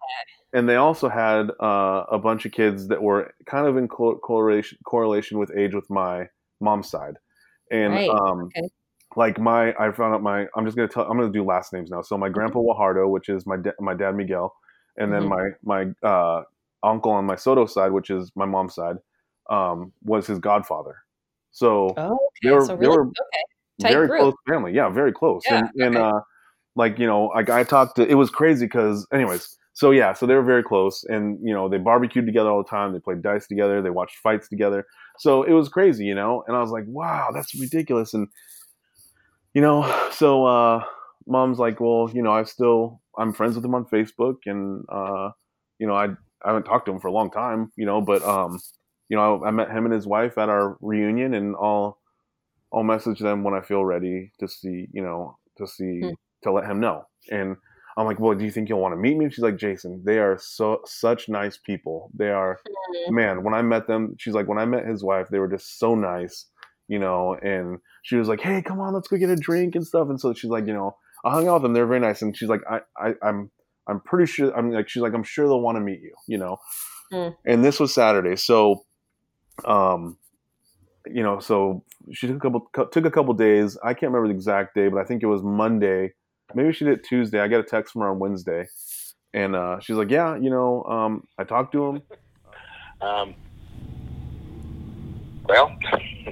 and 0.52 0.68
they 0.68 0.76
also 0.76 1.08
had 1.08 1.50
uh, 1.60 2.04
a 2.10 2.18
bunch 2.18 2.44
of 2.44 2.52
kids 2.52 2.88
that 2.88 3.02
were 3.02 3.32
kind 3.46 3.66
of 3.66 3.76
in 3.76 3.88
co- 3.88 4.18
correlation 4.18 4.78
correlation 4.84 5.38
with 5.38 5.50
age 5.56 5.74
with 5.74 5.88
my 5.90 6.28
mom's 6.60 6.90
side, 6.90 7.14
and 7.70 7.94
right. 7.94 8.08
um, 8.08 8.50
okay. 8.56 8.68
like 9.16 9.38
my 9.38 9.72
I 9.78 9.92
found 9.92 10.14
out 10.14 10.22
my 10.22 10.46
I'm 10.56 10.64
just 10.64 10.76
gonna 10.76 10.88
tell 10.88 11.04
I'm 11.04 11.18
gonna 11.18 11.32
do 11.32 11.44
last 11.44 11.72
names 11.72 11.90
now. 11.90 12.02
So 12.02 12.18
my 12.18 12.28
grandpa 12.28 12.58
mm-hmm. 12.58 12.80
Guajardo, 12.80 13.08
which 13.08 13.28
is 13.28 13.46
my 13.46 13.56
da- 13.56 13.78
my 13.78 13.94
dad 13.94 14.16
Miguel, 14.16 14.52
and 14.96 15.12
then 15.12 15.22
mm-hmm. 15.22 15.68
my 15.68 15.92
my 16.02 16.08
uh, 16.08 16.42
uncle 16.82 17.12
on 17.12 17.24
my 17.24 17.36
Soto 17.36 17.66
side, 17.66 17.92
which 17.92 18.10
is 18.10 18.32
my 18.34 18.46
mom's 18.46 18.74
side, 18.74 18.96
um, 19.50 19.92
was 20.02 20.26
his 20.26 20.38
godfather. 20.38 20.96
So 21.50 21.94
oh, 21.96 22.12
okay. 22.12 22.18
they 22.44 22.50
were 22.52 22.64
so 22.64 22.74
really, 22.74 22.80
they 22.80 22.96
were 22.96 23.06
okay. 23.06 23.92
very 23.92 24.06
group. 24.06 24.20
close 24.20 24.34
family. 24.48 24.72
Yeah, 24.72 24.88
very 24.88 25.12
close. 25.12 25.42
Yeah, 25.46 25.68
and, 25.74 25.82
and 25.82 25.96
uh, 25.96 26.20
like 26.76 26.98
you 26.98 27.06
know, 27.06 27.26
like 27.34 27.50
I 27.50 27.64
talked 27.64 27.96
to 27.96 28.08
it 28.08 28.14
was 28.14 28.30
crazy 28.30 28.66
because 28.66 29.06
anyways 29.12 29.56
so 29.72 29.92
yeah, 29.92 30.12
so 30.12 30.26
they 30.26 30.34
were 30.34 30.42
very 30.42 30.62
close, 30.62 31.04
and 31.04 31.38
you 31.42 31.54
know 31.54 31.68
they 31.68 31.78
barbecued 31.78 32.26
together 32.26 32.50
all 32.50 32.62
the 32.62 32.68
time. 32.68 32.92
They 32.92 32.98
played 32.98 33.22
dice 33.22 33.46
together. 33.46 33.80
They 33.80 33.90
watched 33.90 34.18
fights 34.18 34.48
together. 34.48 34.84
So 35.18 35.42
it 35.42 35.52
was 35.52 35.68
crazy, 35.68 36.04
you 36.04 36.14
know. 36.14 36.44
And 36.46 36.56
I 36.56 36.60
was 36.60 36.70
like, 36.70 36.84
wow, 36.86 37.30
that's 37.32 37.58
ridiculous. 37.58 38.12
And 38.12 38.28
you 39.54 39.62
know, 39.62 40.08
so 40.12 40.44
uh, 40.44 40.84
mom's 41.26 41.58
like, 41.58 41.80
well, 41.80 42.10
you 42.12 42.22
know, 42.22 42.32
I 42.32 42.42
still 42.42 43.00
I'm 43.16 43.32
friends 43.32 43.54
with 43.54 43.64
him 43.64 43.74
on 43.74 43.86
Facebook, 43.86 44.36
and 44.44 44.84
uh, 44.90 45.30
you 45.78 45.86
know, 45.86 45.94
I 45.94 46.08
I 46.42 46.48
haven't 46.48 46.64
talked 46.64 46.86
to 46.86 46.92
him 46.92 47.00
for 47.00 47.08
a 47.08 47.12
long 47.12 47.30
time, 47.30 47.72
you 47.76 47.86
know, 47.86 48.00
but 48.00 48.22
um, 48.22 48.60
you 49.10 49.16
know, 49.16 49.42
I, 49.42 49.48
I 49.48 49.50
met 49.50 49.70
him 49.70 49.84
and 49.84 49.92
his 49.92 50.06
wife 50.06 50.38
at 50.38 50.48
our 50.48 50.78
reunion, 50.80 51.34
and 51.34 51.54
I'll 51.60 51.98
I'll 52.72 52.84
message 52.84 53.18
them 53.18 53.42
when 53.42 53.52
I 53.52 53.60
feel 53.60 53.84
ready 53.84 54.32
to 54.38 54.48
see, 54.48 54.88
you 54.92 55.02
know, 55.02 55.36
to 55.58 55.66
see 55.66 56.00
hmm. 56.00 56.10
to 56.44 56.52
let 56.52 56.64
him 56.64 56.80
know. 56.80 57.04
And 57.30 57.56
I'm 57.96 58.06
like, 58.06 58.20
well, 58.20 58.34
do 58.34 58.44
you 58.44 58.50
think 58.50 58.68
you'll 58.68 58.80
want 58.80 58.92
to 58.92 58.96
meet 58.96 59.16
me? 59.16 59.28
she's 59.28 59.40
like, 59.40 59.56
Jason, 59.56 60.02
they 60.06 60.18
are 60.18 60.38
so 60.40 60.80
such 60.86 61.28
nice 61.28 61.58
people. 61.58 62.10
They 62.14 62.30
are, 62.30 62.58
mm-hmm. 62.66 63.14
man. 63.14 63.42
When 63.42 63.52
I 63.52 63.62
met 63.62 63.88
them, 63.88 64.14
she's 64.18 64.32
like, 64.32 64.48
when 64.48 64.58
I 64.58 64.64
met 64.64 64.86
his 64.86 65.02
wife, 65.02 65.28
they 65.28 65.40
were 65.40 65.48
just 65.48 65.78
so 65.78 65.94
nice, 65.96 66.46
you 66.86 67.00
know. 67.00 67.36
And 67.42 67.78
she 68.02 68.16
was 68.16 68.28
like, 68.28 68.40
hey, 68.40 68.62
come 68.62 68.80
on, 68.80 68.94
let's 68.94 69.08
go 69.08 69.16
get 69.16 69.28
a 69.28 69.36
drink 69.36 69.74
and 69.74 69.86
stuff. 69.86 70.08
And 70.08 70.20
so 70.20 70.32
she's 70.32 70.50
like, 70.50 70.66
you 70.66 70.72
know, 70.72 70.96
I 71.24 71.32
hung 71.32 71.48
out 71.48 71.54
with 71.54 71.62
them. 71.64 71.72
They're 71.74 71.86
very 71.86 72.00
nice. 72.00 72.22
And 72.22 72.34
she's 72.36 72.48
like, 72.48 72.62
I, 72.70 72.80
I 72.96 73.14
I'm, 73.22 73.50
I'm 73.88 74.00
pretty 74.00 74.30
sure. 74.30 74.56
I'm 74.56 74.70
like, 74.70 74.88
she's 74.88 75.02
like, 75.02 75.14
I'm 75.14 75.24
sure 75.24 75.46
they'll 75.46 75.60
want 75.60 75.76
to 75.76 75.82
meet 75.82 76.00
you, 76.00 76.14
you 76.28 76.38
know. 76.38 76.58
Mm. 77.12 77.34
And 77.44 77.64
this 77.64 77.80
was 77.80 77.92
Saturday, 77.92 78.36
so, 78.36 78.84
um, 79.64 80.16
you 81.06 81.22
know, 81.22 81.40
so 81.40 81.82
she 82.12 82.26
took 82.26 82.36
a 82.36 82.40
couple 82.40 82.68
took 82.90 83.04
a 83.04 83.10
couple 83.10 83.34
days. 83.34 83.78
I 83.82 83.94
can't 83.94 84.12
remember 84.12 84.28
the 84.28 84.34
exact 84.34 84.74
day, 84.74 84.88
but 84.88 85.00
I 85.00 85.04
think 85.04 85.22
it 85.22 85.26
was 85.26 85.42
Monday 85.42 86.12
maybe 86.54 86.72
she 86.72 86.84
did 86.84 87.04
Tuesday. 87.04 87.40
I 87.40 87.48
got 87.48 87.60
a 87.60 87.64
text 87.64 87.92
from 87.92 88.02
her 88.02 88.10
on 88.10 88.18
Wednesday, 88.18 88.66
and 89.32 89.54
uh, 89.56 89.80
she's 89.80 89.96
like, 89.96 90.10
"Yeah, 90.10 90.36
you 90.36 90.50
know, 90.50 90.84
um, 90.84 91.26
I 91.38 91.44
talked 91.44 91.72
to 91.72 91.86
him." 91.86 92.02
Um, 93.02 93.34
Well, 95.48 95.74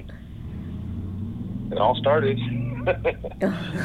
it 1.71 1.79
all 1.79 1.95
started. 1.95 2.37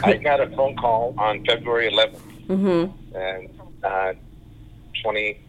I 0.05 0.21
got 0.23 0.43
a 0.43 0.55
phone 0.55 0.77
call 0.77 1.15
on 1.17 1.43
February 1.47 1.91
11th, 1.91 2.21
mm-hmm. 2.47 3.17
and 3.17 3.49
uh, 3.83 4.13
20, 5.03 5.41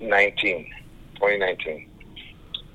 19, 0.00 0.72
2019. 1.14 1.88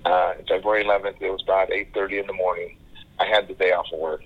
Uh, 0.05 0.33
February 0.47 0.83
11th, 0.83 1.21
it 1.21 1.29
was 1.29 1.41
about 1.43 1.69
8.30 1.69 2.21
in 2.21 2.27
the 2.27 2.33
morning. 2.33 2.75
I 3.19 3.25
had 3.25 3.47
the 3.47 3.53
day 3.53 3.71
off 3.71 3.87
of 3.91 3.99
work. 3.99 4.23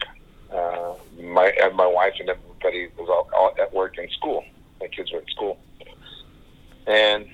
Uh, 0.53 0.93
my 1.19 1.51
and 1.61 1.75
my 1.75 1.87
wife 1.87 2.13
and 2.19 2.29
everybody 2.29 2.87
was 2.97 3.09
all, 3.09 3.27
all 3.35 3.53
at 3.59 3.73
work 3.73 3.97
in 3.97 4.07
school. 4.11 4.43
My 4.79 4.87
kids 4.87 5.11
were 5.11 5.19
at 5.19 5.29
school, 5.29 5.57
and 6.85 7.25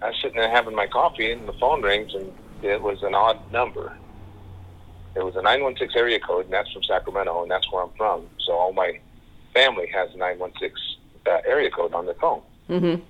I 0.00 0.08
was 0.08 0.16
sitting 0.22 0.36
there 0.36 0.48
having 0.50 0.74
my 0.74 0.86
coffee, 0.86 1.32
and 1.32 1.48
the 1.48 1.52
phone 1.54 1.82
rings, 1.82 2.14
and 2.14 2.32
it 2.62 2.80
was 2.80 3.02
an 3.02 3.14
odd 3.14 3.40
number. 3.50 3.96
It 5.16 5.24
was 5.24 5.34
a 5.34 5.42
916 5.42 5.98
area 5.98 6.20
code, 6.20 6.44
and 6.44 6.54
that's 6.54 6.72
from 6.72 6.84
Sacramento, 6.84 7.42
and 7.42 7.50
that's 7.50 7.70
where 7.72 7.82
I'm 7.82 7.92
from. 7.96 8.28
So 8.46 8.52
all 8.52 8.72
my 8.72 9.00
family 9.52 9.88
has 9.88 10.10
a 10.14 10.16
916 10.16 10.70
uh, 11.26 11.38
area 11.44 11.70
code 11.70 11.92
on 11.92 12.06
their 12.06 12.14
phone. 12.14 12.42
Mm-hmm. 12.68 13.02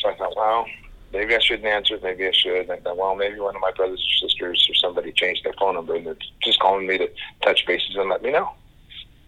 So 0.00 0.08
I 0.08 0.14
thought, 0.16 0.36
well, 0.36 0.66
maybe 1.12 1.34
I 1.34 1.38
shouldn't 1.40 1.66
answer 1.66 1.94
it. 1.94 2.02
Maybe 2.02 2.26
I 2.26 2.32
should. 2.32 2.62
And 2.62 2.72
I 2.72 2.76
thought, 2.78 2.96
well, 2.96 3.14
maybe 3.14 3.38
one 3.38 3.54
of 3.54 3.60
my 3.60 3.72
brothers 3.72 4.00
or 4.00 4.28
sisters 4.28 4.66
or 4.70 4.74
somebody 4.74 5.12
changed 5.12 5.44
their 5.44 5.52
phone 5.54 5.74
number 5.74 5.94
and 5.94 6.06
they're 6.06 6.16
just 6.42 6.60
calling 6.60 6.86
me 6.86 6.98
to 6.98 7.08
touch 7.42 7.66
bases 7.66 7.96
and 7.96 8.08
let 8.08 8.22
me 8.22 8.30
know. 8.32 8.50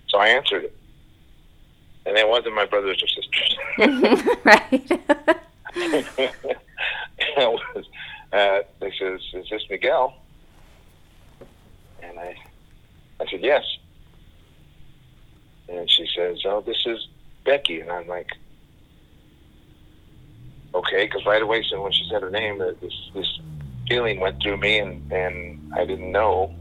So 0.08 0.18
I 0.18 0.28
answered 0.28 0.64
it. 0.64 0.76
And 2.04 2.16
it 2.16 2.28
wasn't 2.28 2.54
my 2.54 2.66
brothers 2.66 3.02
or 3.02 3.08
sisters. 3.08 3.56
right. 4.44 5.02
it 5.74 7.38
was, 7.38 7.84
uh, 8.32 8.58
they 8.80 8.92
says, 8.98 9.20
is 9.34 9.48
this 9.50 9.62
Miguel? 9.70 10.14
And 12.02 12.18
I, 12.18 12.36
I 13.20 13.26
said, 13.30 13.40
yes. 13.40 13.62
And 15.68 15.88
she 15.88 16.06
says, 16.14 16.40
oh, 16.44 16.60
this 16.60 16.84
is 16.86 17.06
Becky. 17.44 17.80
And 17.80 17.90
I'm 17.90 18.08
like, 18.08 18.32
okay, 20.74 21.06
because 21.06 21.24
right 21.26 21.42
away, 21.42 21.64
so 21.68 21.82
when 21.82 21.92
she 21.92 22.06
said 22.10 22.22
her 22.22 22.30
name, 22.30 22.58
this 22.58 22.92
this 23.14 23.40
feeling 23.88 24.20
went 24.20 24.42
through 24.42 24.56
me, 24.56 24.78
and 24.78 25.12
and 25.12 25.72
I 25.74 25.84
didn't 25.84 26.12
know 26.12 26.54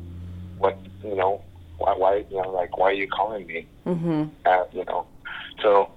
what 0.57 0.77
you 1.03 1.15
know 1.15 1.43
why 1.77 1.95
why 1.95 2.25
you 2.29 2.41
know 2.41 2.49
like 2.49 2.77
why 2.77 2.89
are 2.89 2.93
you 2.93 3.07
calling 3.07 3.47
me? 3.47 3.67
Mm-hmm. 3.85 4.23
Uh, 4.45 4.63
you 4.71 4.85
know, 4.85 5.05
so 5.61 5.91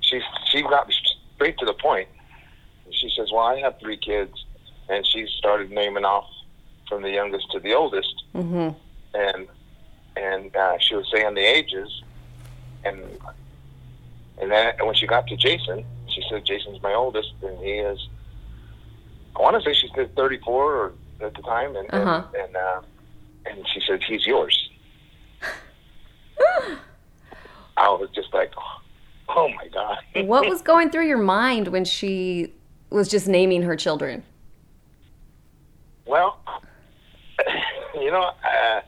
she 0.00 0.20
she 0.50 0.62
got 0.62 0.90
straight 1.34 1.58
to 1.58 1.66
the 1.66 1.74
point. 1.74 2.08
She 2.90 3.10
says, 3.16 3.30
"Well, 3.32 3.44
I 3.44 3.58
have 3.60 3.78
three 3.80 3.96
kids," 3.96 4.44
and 4.88 5.06
she 5.06 5.26
started 5.38 5.70
naming 5.70 6.04
off 6.04 6.28
from 6.88 7.02
the 7.02 7.10
youngest 7.10 7.50
to 7.52 7.60
the 7.60 7.74
oldest, 7.74 8.24
mm-hmm. 8.34 8.76
and 9.14 9.48
and 10.16 10.56
uh, 10.56 10.78
she 10.78 10.94
was 10.94 11.06
saying 11.12 11.34
the 11.34 11.40
ages, 11.40 12.02
and 12.84 13.00
and 14.38 14.50
then 14.50 14.74
when 14.80 14.94
she 14.94 15.06
got 15.06 15.26
to 15.28 15.36
Jason, 15.36 15.84
she 16.16 16.24
said 16.30 16.44
Jason's 16.46 16.82
my 16.82 16.94
oldest, 16.94 17.34
and 17.42 17.58
he 17.58 17.72
is. 17.72 18.08
I 19.36 19.42
want 19.42 19.62
to 19.62 19.62
say 19.62 19.74
she 19.78 19.90
said 19.94 20.16
34 20.16 20.74
or 20.74 20.92
at 21.20 21.34
the 21.34 21.42
time, 21.42 21.76
and 21.76 21.88
uh-huh. 21.92 22.24
and 22.34 22.42
and, 22.42 22.56
uh, 22.56 22.80
and 23.44 23.68
she 23.68 23.80
said 23.86 24.02
he's 24.02 24.26
yours. 24.26 24.70
I 27.76 27.88
was 27.90 28.08
just 28.14 28.32
like, 28.32 28.52
oh 29.28 29.48
my 29.50 29.68
god. 29.68 29.98
what 30.26 30.48
was 30.48 30.62
going 30.72 30.90
through 30.90 31.06
your 31.06 31.18
mind 31.18 31.68
when 31.68 31.84
she 31.84 32.54
was 32.88 33.08
just 33.08 33.28
naming 33.28 33.62
her 33.62 33.76
children? 33.76 34.22
Well, 36.06 36.40
you 37.94 38.10
know, 38.10 38.32
uh, 38.42 38.80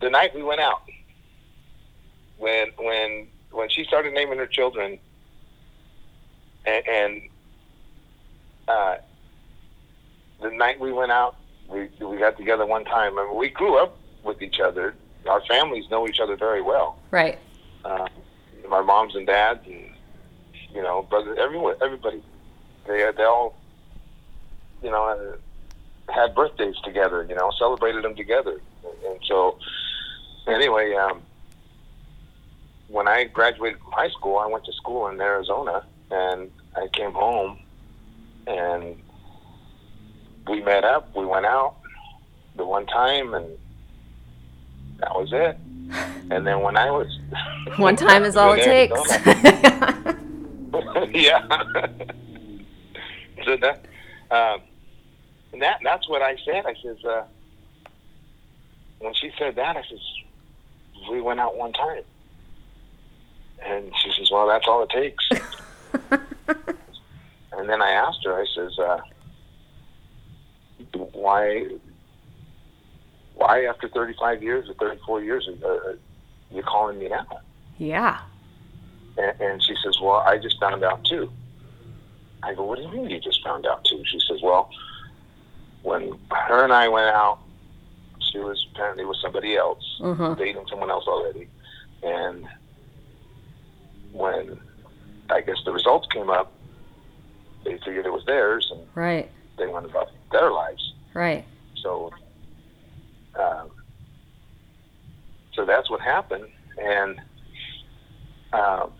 the 0.00 0.08
night 0.08 0.34
we 0.34 0.42
went 0.42 0.60
out, 0.62 0.82
when 2.38 2.68
when 2.78 3.28
when 3.50 3.68
she 3.68 3.84
started 3.84 4.14
naming 4.14 4.38
her 4.38 4.46
children, 4.46 4.98
and, 6.66 6.88
and 6.88 7.22
uh, 8.68 8.96
the 10.42 10.50
night 10.50 10.80
we 10.80 10.92
went 10.92 11.12
out, 11.12 11.36
we 11.68 11.88
we 12.00 12.18
got 12.18 12.36
together 12.36 12.66
one 12.66 12.84
time. 12.84 13.18
I 13.18 13.26
mean, 13.26 13.36
we 13.36 13.48
grew 13.48 13.78
up 13.78 13.96
with 14.24 14.42
each 14.42 14.60
other. 14.60 14.94
Our 15.26 15.42
families 15.46 15.88
know 15.90 16.08
each 16.08 16.20
other 16.20 16.36
very 16.36 16.62
well. 16.62 16.98
Right. 17.10 17.38
Uh, 17.84 18.08
my 18.68 18.80
moms 18.80 19.14
and 19.14 19.26
dads, 19.26 19.66
and 19.66 19.90
you 20.74 20.82
know, 20.82 21.02
brothers, 21.02 21.38
everyone, 21.40 21.76
everybody. 21.82 22.22
They 22.86 23.10
they 23.16 23.24
all, 23.24 23.56
you 24.82 24.90
know, 24.90 25.36
had 26.08 26.34
birthdays 26.34 26.76
together. 26.84 27.26
You 27.28 27.34
know, 27.34 27.50
celebrated 27.58 28.04
them 28.04 28.16
together, 28.16 28.60
and, 28.84 29.12
and 29.12 29.20
so 29.26 29.58
anyway, 30.46 30.94
um, 30.94 31.22
when 32.88 33.06
I 33.06 33.24
graduated 33.24 33.80
from 33.80 33.92
high 33.92 34.10
school, 34.10 34.38
I 34.38 34.46
went 34.46 34.64
to 34.64 34.72
school 34.72 35.08
in 35.08 35.20
Arizona 35.20 35.84
and 36.10 36.50
I 36.76 36.88
came 36.92 37.12
home 37.12 37.58
and 38.46 38.96
we 40.48 40.62
met 40.62 40.84
up. 40.84 41.14
We 41.14 41.24
went 41.24 41.46
out 41.46 41.76
the 42.56 42.64
one 42.64 42.86
time, 42.86 43.34
and 43.34 43.46
that 44.98 45.14
was 45.14 45.30
it. 45.32 45.56
And 46.32 46.46
then 46.46 46.60
when 46.60 46.76
I 46.76 46.88
was 46.92 47.08
one 47.76 47.96
time 47.96 48.22
is 48.22 48.36
all 48.40 48.52
it 48.52 48.62
takes. 48.62 48.96
yeah. 51.12 51.44
so 53.44 53.56
that, 53.56 53.84
um, 54.30 54.60
and 55.52 55.60
that 55.60 55.80
that's 55.82 56.08
what 56.08 56.22
I 56.22 56.36
said. 56.44 56.66
I 56.66 56.74
says 56.80 57.04
uh, 57.04 57.24
when 59.00 59.12
she 59.14 59.32
said 59.36 59.56
that, 59.56 59.76
I 59.76 59.82
says 59.82 59.98
we 61.10 61.20
went 61.20 61.40
out 61.40 61.56
one 61.56 61.72
time, 61.72 62.04
and 63.66 63.92
she 64.00 64.12
says, 64.12 64.30
"Well, 64.30 64.46
that's 64.46 64.68
all 64.68 64.84
it 64.84 64.90
takes." 64.90 65.28
and 67.52 67.68
then 67.68 67.82
I 67.82 67.90
asked 67.90 68.24
her, 68.24 68.34
I 68.34 68.46
says, 68.54 68.78
uh, 68.78 69.00
why, 71.12 71.66
why 73.34 73.64
after 73.64 73.88
35 73.88 74.42
years 74.42 74.68
or 74.68 74.74
34 74.74 75.22
years, 75.22 75.48
uh, 75.48 75.66
uh, 75.66 75.92
you 76.50 76.62
calling 76.62 76.98
me 76.98 77.08
now? 77.08 77.26
Yeah. 77.78 78.20
And, 79.16 79.40
and 79.40 79.62
she 79.62 79.74
says, 79.84 79.98
well, 80.00 80.22
I 80.26 80.38
just 80.38 80.58
found 80.60 80.84
out 80.84 81.04
too. 81.04 81.30
I 82.42 82.54
go, 82.54 82.64
what 82.64 82.78
do 82.78 82.84
you 82.84 82.90
mean 82.90 83.10
you 83.10 83.20
just 83.20 83.42
found 83.44 83.66
out 83.66 83.84
too? 83.84 84.02
She 84.06 84.18
says, 84.28 84.40
well, 84.42 84.70
when 85.82 86.18
her 86.30 86.64
and 86.64 86.72
I 86.72 86.88
went 86.88 87.08
out, 87.08 87.38
she 88.30 88.38
was 88.38 88.66
apparently 88.72 89.04
with 89.04 89.18
somebody 89.22 89.56
else, 89.56 89.84
mm-hmm. 90.00 90.38
dating 90.38 90.66
someone 90.68 90.90
else 90.90 91.06
already. 91.06 91.48
And 92.02 92.46
when 94.12 94.58
I 95.30 95.40
guess 95.40 95.56
the 95.64 95.72
results 95.72 96.06
came 96.12 96.28
up, 96.30 96.52
they 97.64 97.78
figured 97.78 98.06
it 98.06 98.12
was 98.12 98.24
theirs, 98.26 98.68
and 98.72 98.80
right. 98.94 99.30
they 99.58 99.66
went 99.66 99.86
about 99.86 100.08
their 100.32 100.50
lives. 100.50 100.94
Right. 101.14 101.44
So, 101.82 102.10
um, 103.38 103.70
so 105.54 105.64
that's 105.64 105.88
what 105.90 106.00
happened, 106.00 106.46
and 106.78 107.20
um, 108.52 108.92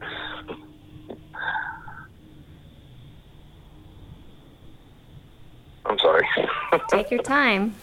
I'm 5.86 5.98
sorry. 5.98 6.26
Take 6.88 7.10
your 7.10 7.22
time 7.22 7.74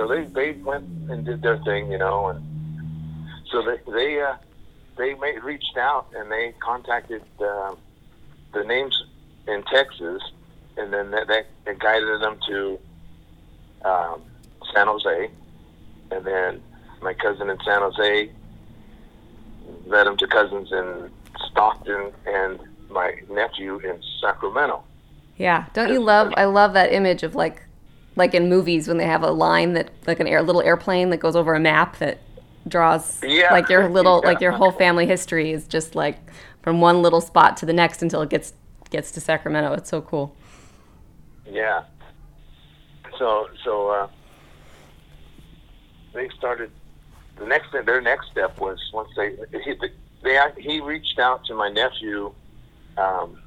so 0.00 0.06
they 0.06 0.24
they 0.24 0.52
went 0.62 0.84
and 1.10 1.26
did 1.26 1.42
their 1.42 1.58
thing, 1.58 1.92
you 1.92 1.98
know, 1.98 2.28
and 2.28 2.42
so 3.50 3.62
they 3.62 3.76
they 3.92 4.20
uh, 4.20 4.34
they 4.96 5.14
made, 5.14 5.42
reached 5.44 5.76
out 5.76 6.06
and 6.16 6.32
they 6.32 6.54
contacted 6.58 7.22
uh, 7.38 7.74
the 8.54 8.64
names 8.64 9.04
in 9.46 9.62
Texas, 9.64 10.22
and 10.78 10.90
then 10.90 11.10
that, 11.10 11.28
that 11.28 11.78
guided 11.78 12.22
them 12.22 12.38
to 12.48 12.78
um, 13.84 14.22
San 14.72 14.86
Jose, 14.86 15.30
and 16.10 16.24
then 16.24 16.62
my 17.02 17.12
cousin 17.12 17.50
in 17.50 17.58
San 17.62 17.82
Jose 17.82 18.30
led 19.84 20.06
them 20.06 20.16
to 20.16 20.26
cousins 20.26 20.72
in 20.72 21.10
Stockton 21.50 22.10
and 22.26 22.58
my 22.88 23.16
nephew 23.30 23.78
in 23.80 24.00
Sacramento. 24.22 24.82
Yeah, 25.36 25.66
don't 25.74 25.92
you 25.92 26.00
love? 26.00 26.32
I 26.38 26.46
love 26.46 26.72
that 26.72 26.90
image 26.90 27.22
of 27.22 27.34
like 27.34 27.64
like 28.16 28.34
in 28.34 28.48
movies 28.48 28.88
when 28.88 28.96
they 28.96 29.06
have 29.06 29.22
a 29.22 29.30
line 29.30 29.72
that 29.74 29.90
like 30.06 30.20
an 30.20 30.26
air 30.26 30.42
little 30.42 30.62
airplane 30.62 31.10
that 31.10 31.18
goes 31.18 31.36
over 31.36 31.54
a 31.54 31.60
map 31.60 31.98
that 31.98 32.20
draws 32.68 33.22
yeah. 33.22 33.52
like 33.52 33.68
your 33.68 33.88
little 33.88 34.20
yeah. 34.24 34.28
like 34.28 34.40
your 34.40 34.52
whole 34.52 34.72
family 34.72 35.06
history 35.06 35.52
is 35.52 35.66
just 35.66 35.94
like 35.94 36.18
from 36.62 36.80
one 36.80 37.02
little 37.02 37.20
spot 37.20 37.56
to 37.56 37.66
the 37.66 37.72
next 37.72 38.02
until 38.02 38.22
it 38.22 38.28
gets 38.28 38.52
gets 38.90 39.10
to 39.12 39.20
Sacramento. 39.20 39.72
It's 39.72 39.88
so 39.88 40.00
cool. 40.02 40.34
Yeah. 41.46 41.84
So 43.18 43.48
so 43.64 43.88
uh, 43.88 44.08
they 46.12 46.28
started 46.30 46.70
the 47.38 47.46
next 47.46 47.72
their 47.72 48.00
next 48.00 48.30
step 48.30 48.58
was 48.60 48.78
once 48.92 49.10
they 49.16 49.36
he, 49.64 49.74
they 50.22 50.38
he 50.58 50.80
reached 50.80 51.18
out 51.18 51.44
to 51.46 51.54
my 51.54 51.68
nephew, 51.68 52.32
um, 52.96 53.40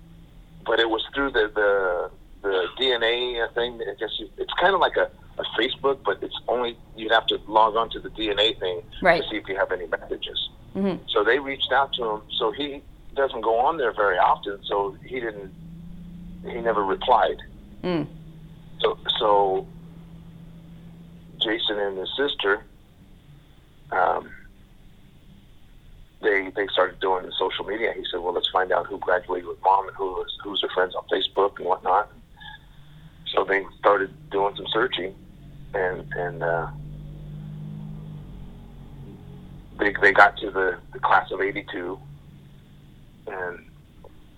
but 0.65 0.79
it 0.79 0.89
was 0.89 1.03
through 1.13 1.31
the 1.31 1.51
the, 1.53 2.11
the 2.43 2.67
DNA 2.79 3.53
thing. 3.53 3.81
I 3.81 3.95
guess 3.99 4.09
it's 4.37 4.53
kind 4.59 4.75
of 4.75 4.81
like 4.81 4.97
a, 4.97 5.09
a 5.39 5.43
Facebook, 5.57 5.99
but 6.05 6.21
it's 6.21 6.37
only 6.47 6.77
you'd 6.95 7.11
have 7.11 7.25
to 7.27 7.39
log 7.47 7.75
on 7.75 7.89
to 7.91 7.99
the 7.99 8.09
DNA 8.09 8.59
thing 8.59 8.81
right. 9.01 9.23
to 9.23 9.29
see 9.29 9.37
if 9.37 9.47
you 9.47 9.55
have 9.55 9.71
any 9.71 9.87
messages. 9.87 10.49
Mm-hmm. 10.75 11.03
So 11.09 11.23
they 11.23 11.39
reached 11.39 11.71
out 11.71 11.93
to 11.93 12.03
him. 12.03 12.21
So 12.37 12.51
he 12.51 12.83
doesn't 13.15 13.41
go 13.41 13.59
on 13.59 13.77
there 13.77 13.93
very 13.93 14.17
often. 14.17 14.59
So 14.65 14.95
he 15.05 15.19
didn't. 15.19 15.51
He 16.43 16.59
never 16.61 16.83
replied. 16.83 17.37
Mm. 17.83 18.07
So 18.79 18.97
so 19.17 19.67
Jason 21.39 21.79
and 21.79 21.97
his 21.97 22.09
sister 22.17 22.63
um, 23.93 24.29
they 26.21 26.49
they 26.55 26.67
started 26.67 26.99
doing 26.99 27.25
the 27.25 27.33
social 27.37 27.65
media. 27.65 27.93
He 27.95 28.03
said, 28.09 28.21
"Well, 28.21 28.33
let's 28.33 28.49
find 28.49 28.71
out 28.71 28.87
who 28.87 28.97
graduated 28.97 29.47
with 29.47 29.61
mom 29.61 29.87
and 29.87 29.95
who 29.95 30.21
is, 30.23 30.31
who's 30.43 30.61
their 30.61 30.69
friends 30.69 30.95
on 30.95 31.03
Facebook 31.11 31.57
and 31.57 31.67
whatnot." 31.67 32.11
So 33.33 33.43
they 33.43 33.65
started 33.79 34.13
doing 34.29 34.55
some 34.55 34.67
searching, 34.71 35.15
and 35.73 36.05
and 36.13 36.43
uh, 36.43 36.67
they 39.79 39.93
they 40.01 40.11
got 40.11 40.37
to 40.37 40.51
the, 40.51 40.77
the 40.91 40.99
class 40.99 41.31
of 41.31 41.41
'82, 41.41 41.99
and 43.27 43.65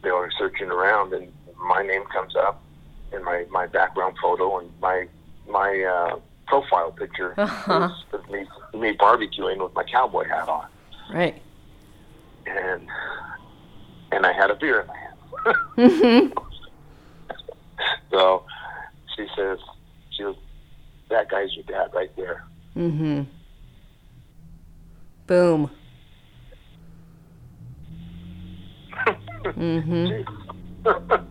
they 0.01 0.11
were 0.11 0.31
searching 0.37 0.67
around, 0.67 1.13
and 1.13 1.31
my 1.59 1.83
name 1.83 2.03
comes 2.13 2.35
up 2.35 2.61
in 3.11 3.23
my 3.23 3.45
my 3.49 3.67
background 3.67 4.15
photo, 4.21 4.59
and 4.59 4.69
my 4.79 5.07
my 5.47 5.81
uh, 5.83 6.19
profile 6.47 6.91
picture 6.91 7.33
uh-huh. 7.37 7.89
is, 8.13 8.19
is 8.19 8.29
me 8.29 8.47
me 8.79 8.95
barbecuing 8.95 9.61
with 9.61 9.73
my 9.73 9.83
cowboy 9.83 10.25
hat 10.25 10.47
on. 10.47 10.67
Right. 11.11 11.41
And 12.45 12.87
and 14.11 14.25
I 14.25 14.31
had 14.31 14.51
a 14.51 14.55
beer 14.55 14.81
in 14.81 14.87
my 14.87 14.97
hand. 14.97 15.15
mm-hmm. 15.77 16.39
so 18.11 18.45
she 19.15 19.25
says, 19.35 19.57
she 20.11 20.23
was, 20.23 20.35
that 21.09 21.29
guy's 21.29 21.53
your 21.55 21.63
dad 21.65 21.91
right 21.93 22.15
there. 22.15 22.43
Mm-hmm. 22.75 23.23
Boom. 25.27 25.71
mm-hmm. 29.45 30.21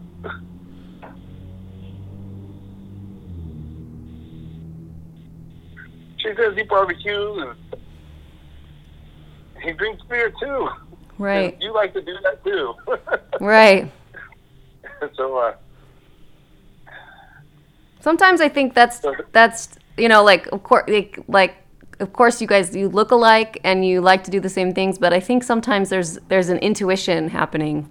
She 6.24 6.30
says 6.36 6.56
he 6.56 6.62
barbecues 6.62 7.54
and 9.54 9.62
he 9.62 9.72
drinks 9.72 10.02
beer 10.08 10.32
too. 10.40 10.68
Right. 11.18 11.52
And 11.52 11.62
you 11.62 11.74
like 11.74 11.92
to 11.92 12.00
do 12.00 12.16
that 12.22 12.42
too. 12.42 12.74
right. 13.44 13.92
So 15.16 15.36
uh 15.36 15.52
Sometimes 18.04 18.42
I 18.42 18.50
think 18.50 18.74
that's 18.74 19.00
that's 19.32 19.78
you 19.96 20.10
know 20.10 20.22
like 20.22 20.46
of 20.48 20.62
course 20.62 20.84
like, 20.88 21.18
like 21.26 21.54
of 22.00 22.12
course 22.12 22.42
you 22.42 22.46
guys 22.46 22.76
you 22.76 22.90
look 22.90 23.10
alike 23.12 23.58
and 23.64 23.82
you 23.82 24.02
like 24.02 24.24
to 24.24 24.30
do 24.30 24.40
the 24.40 24.50
same 24.50 24.74
things, 24.74 24.98
but 24.98 25.14
I 25.14 25.20
think 25.20 25.42
sometimes 25.42 25.88
there's 25.88 26.18
there's 26.28 26.50
an 26.50 26.58
intuition 26.58 27.30
happening. 27.30 27.88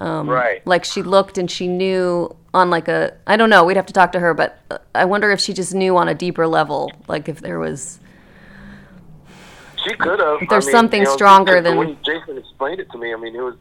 Um, 0.00 0.28
right. 0.28 0.60
Like 0.66 0.84
she 0.84 1.02
looked 1.02 1.38
and 1.38 1.50
she 1.50 1.66
knew 1.66 2.36
on 2.52 2.68
like 2.68 2.88
a 2.88 3.16
I 3.26 3.38
don't 3.38 3.48
know. 3.48 3.64
We'd 3.64 3.78
have 3.78 3.86
to 3.86 3.94
talk 3.94 4.12
to 4.12 4.20
her, 4.20 4.34
but 4.34 4.82
I 4.94 5.06
wonder 5.06 5.30
if 5.30 5.40
she 5.40 5.54
just 5.54 5.74
knew 5.74 5.96
on 5.96 6.06
a 6.06 6.14
deeper 6.14 6.46
level, 6.46 6.92
like 7.08 7.30
if 7.30 7.40
there 7.40 7.58
was. 7.58 8.00
She 9.82 9.94
could 9.94 10.20
have. 10.20 10.40
There's 10.50 10.64
I 10.64 10.66
mean, 10.66 10.72
something 10.72 11.00
you 11.00 11.08
know, 11.08 11.16
stronger 11.16 11.62
than 11.62 11.78
when 11.78 11.96
Jason 12.04 12.36
explained 12.36 12.80
it 12.80 12.90
to 12.90 12.98
me. 12.98 13.14
I 13.14 13.16
mean, 13.16 13.34
it 13.34 13.40
was 13.40 13.56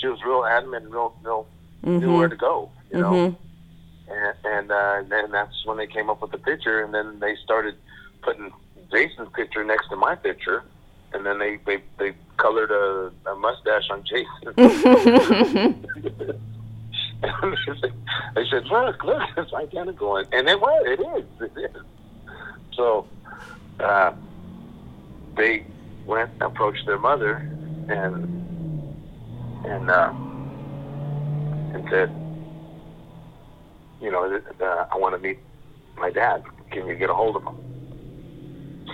she 0.00 0.06
was 0.06 0.18
real 0.24 0.46
adamant, 0.46 0.88
real, 0.88 1.14
real 1.22 1.46
mm-hmm. 1.84 1.98
knew 1.98 2.16
where 2.16 2.28
to 2.28 2.36
go. 2.36 2.70
You 2.90 3.00
know, 3.00 3.12
mm-hmm. 3.12 3.44
And 4.08 4.34
and 4.44 4.70
uh, 4.70 5.02
then 5.08 5.30
that's 5.30 5.64
when 5.64 5.76
they 5.76 5.86
came 5.86 6.10
up 6.10 6.20
with 6.22 6.30
the 6.30 6.38
picture, 6.38 6.82
and 6.82 6.94
then 6.94 7.18
they 7.20 7.36
started 7.44 7.76
putting 8.22 8.52
Jason's 8.90 9.30
picture 9.34 9.64
next 9.64 9.88
to 9.88 9.96
my 9.96 10.14
picture, 10.14 10.64
and 11.12 11.24
then 11.24 11.38
they 11.38 11.58
they 11.66 11.82
they 11.98 12.14
colored 12.36 12.70
a, 12.70 13.10
a 13.30 13.36
mustache 13.36 13.88
on 13.90 14.04
Jason. 14.04 14.54
they 18.34 18.44
said, 18.50 18.66
"Look, 18.66 19.04
look, 19.04 19.22
it's 19.36 19.52
identical," 19.52 20.16
and 20.16 20.48
it 20.48 20.60
was. 20.60 20.84
It 20.86 21.00
is. 21.00 21.24
It 21.40 21.52
is. 21.76 21.82
So 22.74 23.06
uh, 23.80 24.12
they 25.36 25.64
went 26.06 26.30
and 26.32 26.42
approached 26.42 26.86
their 26.86 26.98
mother 26.98 27.36
and 27.88 28.44
and 29.64 29.90
uh, 29.90 30.12
and 31.74 31.88
said, 31.90 32.23
"You 34.04 34.12
know, 34.12 34.40
uh, 34.60 34.86
I 34.92 34.96
want 34.96 35.14
to 35.14 35.20
meet 35.20 35.38
my 35.96 36.10
dad. 36.10 36.44
Can 36.70 36.86
you 36.86 36.94
get 36.94 37.10
a 37.10 37.14
hold 37.14 37.36
of 37.36 37.42
him?" 37.42 37.56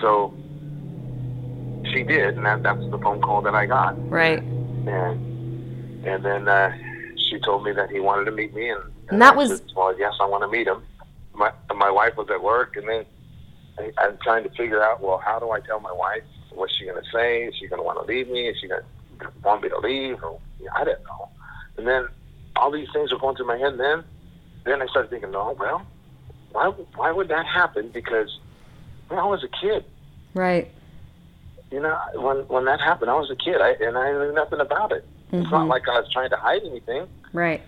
So 0.01 0.33
she 1.91 2.03
did, 2.03 2.37
and 2.37 2.45
that, 2.45 2.63
that's 2.63 2.89
the 2.89 2.97
phone 2.97 3.21
call 3.21 3.41
that 3.41 3.53
I 3.53 3.65
got. 3.65 3.93
Right. 4.09 4.41
And 4.41 6.05
and 6.05 6.25
then. 6.25 6.47
Uh, 6.47 6.71
she 7.31 7.39
told 7.39 7.63
me 7.63 7.71
that 7.71 7.89
he 7.89 7.99
wanted 7.99 8.25
to 8.25 8.31
meet 8.31 8.53
me, 8.53 8.69
and, 8.69 8.81
and, 8.83 9.11
and 9.11 9.21
that 9.21 9.35
was 9.35 9.49
said, 9.49 9.61
well, 9.75 9.97
yes, 9.97 10.13
I 10.19 10.25
want 10.25 10.43
to 10.43 10.49
meet 10.49 10.67
him. 10.67 10.83
My 11.33 11.51
my 11.73 11.89
wife 11.89 12.17
was 12.17 12.29
at 12.29 12.43
work, 12.43 12.75
and 12.75 12.87
then 12.89 13.05
I, 13.79 13.91
I'm 13.97 14.17
trying 14.21 14.43
to 14.43 14.49
figure 14.49 14.83
out, 14.83 15.01
well, 15.01 15.17
how 15.17 15.39
do 15.39 15.51
I 15.51 15.61
tell 15.61 15.79
my 15.79 15.93
wife? 15.93 16.23
What's 16.53 16.75
she 16.75 16.85
going 16.85 17.01
to 17.01 17.09
say? 17.09 17.43
Is 17.43 17.55
she 17.55 17.67
going 17.67 17.79
to 17.79 17.83
want 17.83 18.05
to 18.05 18.13
leave 18.13 18.27
me? 18.27 18.49
Is 18.49 18.57
she 18.59 18.67
going 18.67 18.81
to 19.21 19.31
want 19.43 19.63
me 19.63 19.69
to 19.69 19.77
leave? 19.77 20.21
Or, 20.21 20.39
I 20.75 20.83
didn't 20.83 21.03
know. 21.03 21.29
And 21.77 21.87
then 21.87 22.09
all 22.57 22.69
these 22.69 22.89
things 22.91 23.13
were 23.13 23.19
going 23.19 23.37
through 23.37 23.47
my 23.47 23.57
head. 23.57 23.71
And 23.71 23.79
then, 23.79 24.03
then 24.63 24.81
I 24.81 24.87
started 24.87 25.09
thinking, 25.09 25.31
no, 25.31 25.55
well, 25.59 25.85
why 26.51 26.67
why 26.95 27.11
would 27.11 27.29
that 27.29 27.45
happen? 27.45 27.89
Because 27.93 28.39
when 29.07 29.19
I 29.19 29.25
was 29.25 29.43
a 29.43 29.47
kid, 29.47 29.85
right? 30.33 30.69
You 31.71 31.79
know, 31.79 31.97
when 32.15 32.37
when 32.47 32.65
that 32.65 32.81
happened, 32.81 33.09
I 33.09 33.15
was 33.15 33.31
a 33.31 33.35
kid, 33.35 33.61
I, 33.61 33.71
and 33.79 33.97
I 33.97 34.11
knew 34.11 34.33
nothing 34.33 34.59
about 34.59 34.91
it. 34.91 35.05
Mm-hmm. 35.27 35.43
It's 35.43 35.51
not 35.51 35.61
mm-hmm. 35.61 35.69
like 35.69 35.87
I 35.87 35.99
was 35.99 36.11
trying 36.11 36.29
to 36.29 36.37
hide 36.37 36.61
anything. 36.63 37.07
Right. 37.33 37.61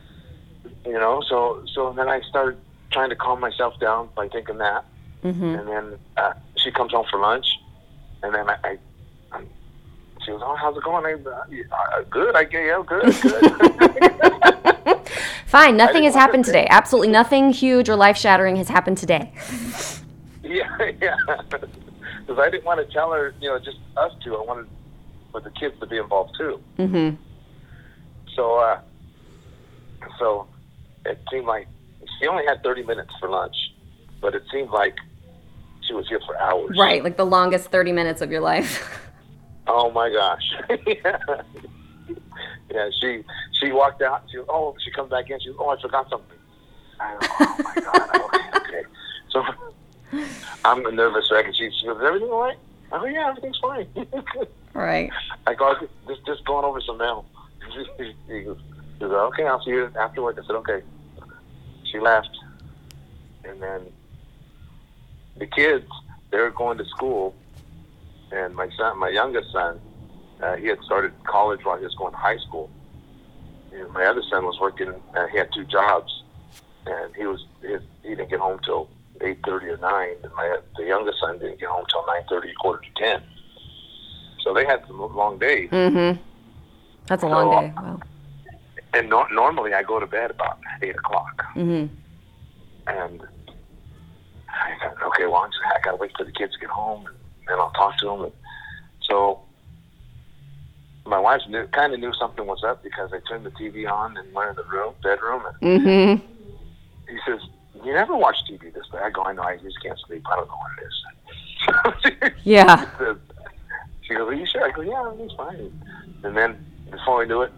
You 0.86 0.94
know, 0.94 1.22
so 1.28 1.64
so 1.74 1.94
then 1.94 2.10
I 2.10 2.22
started 2.22 2.60
trying 2.92 3.10
to 3.10 3.16
calm 3.16 3.40
myself 3.40 3.80
down 3.80 4.10
by 4.16 4.28
thinking 4.28 4.58
that, 4.58 4.86
mm-hmm. 5.24 5.44
and 5.44 5.68
then 5.68 6.00
uh, 6.18 6.34
she 6.58 6.72
comes 6.72 6.92
home 6.92 7.06
for 7.10 7.20
lunch, 7.20 7.48
and 8.22 8.36
then 8.36 8.50
I, 8.50 8.58
I 8.64 8.78
she 10.26 10.32
was, 10.32 10.42
"Oh, 10.44 10.56
how's 10.56 10.76
it 10.78 10.84
going?" 10.84 11.06
I, 11.06 11.14
uh, 11.14 12.04
good. 12.10 12.36
I 12.36 12.44
get 12.44 12.66
yeah, 12.66 12.84
good, 12.86 13.14
good. 13.22 15.10
Fine. 15.46 15.78
Nothing 15.78 16.04
has 16.04 16.16
happened 16.16 16.46
to 16.46 16.52
today. 16.52 16.68
Absolutely 16.70 17.10
nothing 17.10 17.52
huge 17.52 17.90
or 17.90 17.96
life 17.96 18.18
shattering 18.18 18.56
has 18.56 18.70
happened 18.70 18.98
today. 18.98 19.32
yeah, 20.44 20.92
yeah. 21.02 21.16
Because 22.26 22.40
I 22.40 22.50
didn't 22.50 22.64
want 22.64 22.80
to 22.80 22.94
tell 22.94 23.12
her, 23.12 23.34
you 23.42 23.50
know, 23.50 23.60
just 23.60 23.80
us 23.98 24.14
two. 24.24 24.34
I 24.34 24.46
wanted 24.46 24.68
for 25.34 25.42
the 25.42 25.50
kids 25.50 25.78
to 25.82 25.86
be 25.86 25.98
involved 25.98 26.34
too. 26.38 26.58
Mm-hmm. 26.80 27.18
So, 28.34 28.60
uh, 28.60 28.80
so 30.18 30.48
it 31.06 31.20
seemed 31.30 31.48
like 31.48 31.68
she 32.18 32.28
only 32.28 32.46
had 32.46 32.64
30 32.64 32.84
minutes 32.84 33.14
for 33.20 33.28
lunch, 33.28 33.56
but 34.22 34.36
it 34.36 34.44
seemed 34.54 34.70
like 34.70 34.96
she 35.82 35.94
was 35.94 36.08
here 36.08 36.22
for 36.26 36.38
hours. 36.38 36.78
Right, 36.80 37.04
like 37.04 37.18
the 37.18 37.26
longest 37.26 37.72
30 37.72 37.92
minutes 37.92 38.22
of 38.22 38.32
your 38.32 38.42
life. 38.42 39.02
Oh 39.68 39.92
my 39.92 40.10
gosh. 40.10 40.54
yeah. 40.86 41.18
yeah, 42.72 42.90
she 43.00 43.24
she 43.60 43.72
walked 43.72 44.02
out. 44.02 44.24
She 44.32 44.40
oh 44.50 44.76
she 44.84 44.92
comes 44.92 45.10
back 45.10 45.30
in. 45.30 45.40
She 45.40 45.52
oh 45.58 45.70
I 45.70 45.82
forgot 45.82 46.10
something. 46.10 46.38
I 47.00 47.18
oh 47.22 47.56
my 47.64 47.76
god. 47.82 48.16
okay, 48.62 48.80
okay. 48.80 48.90
So 49.30 49.44
I'm 50.66 50.86
a 50.86 50.92
nervous 50.92 51.30
wreck, 51.32 51.46
and 51.46 51.56
she, 51.56 51.70
she 51.72 51.86
goes, 51.86 52.02
"Everything 52.04 52.30
all 52.30 52.42
right?" 52.42 52.58
Oh 52.92 53.06
"Yeah, 53.06 53.30
everything's 53.30 53.60
fine." 53.60 53.88
right. 54.74 55.12
I 55.48 55.54
go, 55.54 55.76
"Just 56.08 56.26
just 56.26 56.46
going 56.46 56.66
over 56.66 56.82
some 56.82 56.98
mail." 56.98 57.26
he 58.28 58.42
goes, 58.42 58.58
she 58.98 59.00
said, 59.00 59.12
okay, 59.12 59.46
I'll 59.46 59.64
see 59.64 59.72
you 59.72 59.92
afterwards. 60.00 60.40
I 60.40 60.46
said, 60.46 60.56
okay. 60.58 60.82
She 61.92 62.00
left. 62.00 62.30
And 63.44 63.62
then 63.62 63.82
the 65.38 65.48
kids, 65.48 65.88
they 66.32 66.40
were 66.40 66.52
going 66.52 66.78
to 66.78 66.86
school. 66.86 67.36
And 68.34 68.56
my 68.56 68.70
son, 68.78 68.98
my 69.00 69.10
youngest 69.10 69.52
son, 69.52 69.80
uh, 70.42 70.56
he 70.56 70.68
had 70.68 70.80
started 70.82 71.14
college 71.26 71.64
while 71.64 71.78
he 71.78 71.84
was 71.86 71.96
going 71.96 72.12
to 72.12 72.18
high 72.18 72.38
school. 72.38 72.70
And 73.72 73.90
my 73.92 74.06
other 74.06 74.24
son 74.30 74.46
was 74.46 74.60
working, 74.60 74.94
uh, 75.16 75.28
he 75.28 75.38
had 75.38 75.50
two 75.54 75.66
jobs. 75.66 76.24
And 76.86 77.16
he 77.16 77.26
was, 77.26 77.46
he, 77.62 77.78
he 78.02 78.10
didn't 78.10 78.30
get 78.30 78.40
home 78.40 78.60
till 78.66 78.90
8.30 79.20 79.48
or 79.48 79.78
9. 79.78 80.10
And 80.24 80.34
my, 80.34 80.58
the 80.78 80.86
youngest 80.86 81.20
son 81.20 81.40
didn't 81.40 81.60
get 81.60 81.70
home 81.70 81.86
till 81.90 82.04
9.30, 82.04 82.56
quarter 82.60 82.82
to 82.84 83.04
10. 83.04 83.24
So 84.44 84.54
they 84.54 84.66
had 84.66 84.84
some 84.88 85.00
long 85.16 85.40
days. 85.40 85.70
Mm-hmm. 85.70 86.22
That's 87.08 87.24
a 87.24 87.28
so, 87.28 87.30
long 87.30 87.62
day. 87.62 87.74
Wow 87.76 88.00
and 88.94 89.10
no, 89.10 89.26
normally 89.32 89.74
I 89.74 89.84
go 89.84 90.00
to 90.00 90.08
bed 90.08 90.32
about 90.32 90.60
eight 90.82 90.96
o'clock. 90.96 91.44
Mm-hmm. 91.56 91.94
And 92.88 93.22
I 94.50 94.78
thought, 94.80 95.02
okay, 95.08 95.26
well, 95.26 95.38
I'm 95.38 95.52
just, 95.52 95.64
I 95.66 95.80
gotta 95.84 95.98
wait 95.98 96.12
for 96.18 96.26
the 96.26 96.32
kids 96.32 96.54
to 96.54 96.60
get 96.60 96.70
home. 96.70 97.08
and 97.08 97.16
I'll 97.50 97.72
talk 97.72 97.98
to 98.00 98.10
him. 98.10 98.24
And 98.24 98.34
so 99.02 99.42
my 101.06 101.20
wife 101.20 101.42
knew, 101.48 101.68
kind 101.68 101.94
of 101.94 102.00
knew 102.00 102.14
something 102.14 102.46
was 102.46 102.64
up 102.64 102.84
because 102.84 103.12
I 103.14 103.20
turned 103.28 103.46
the 103.46 103.52
TV 103.52 103.90
on 103.92 104.18
and 104.18 104.34
went 104.34 104.52
in 104.52 104.56
the 104.56 104.64
room, 104.64 104.94
bedroom, 105.04 105.44
and 105.62 105.82
mm-hmm. 105.82 106.26
he 107.10 107.18
says, 107.26 107.42
"You 107.84 107.94
never 107.94 108.16
watch 108.16 108.38
TV 108.50 108.74
this 108.74 108.90
way." 108.92 109.02
I 109.02 109.10
go, 109.10 109.24
"I 109.24 109.34
know. 109.34 109.44
I 109.44 109.58
just 109.58 109.82
can't 109.82 110.00
sleep. 110.08 110.24
I 110.32 110.36
don't 110.36 110.48
know 110.48 110.56
what 110.56 110.72
it 110.78 112.28
is." 112.28 112.34
yeah. 112.44 112.86
She, 112.86 113.04
says, 113.04 113.18
she 114.02 114.14
goes, 114.16 114.30
"Are 114.30 114.34
you 114.34 114.46
sure?" 114.46 114.64
I 114.64 114.72
go, 114.72 114.82
"Yeah, 114.82 115.24
it's 115.24 115.34
fine." 115.36 115.84
And 116.24 116.38
then 116.38 116.66
before 116.90 117.20
we 117.20 117.26
knew 117.26 117.42
it, 117.42 117.52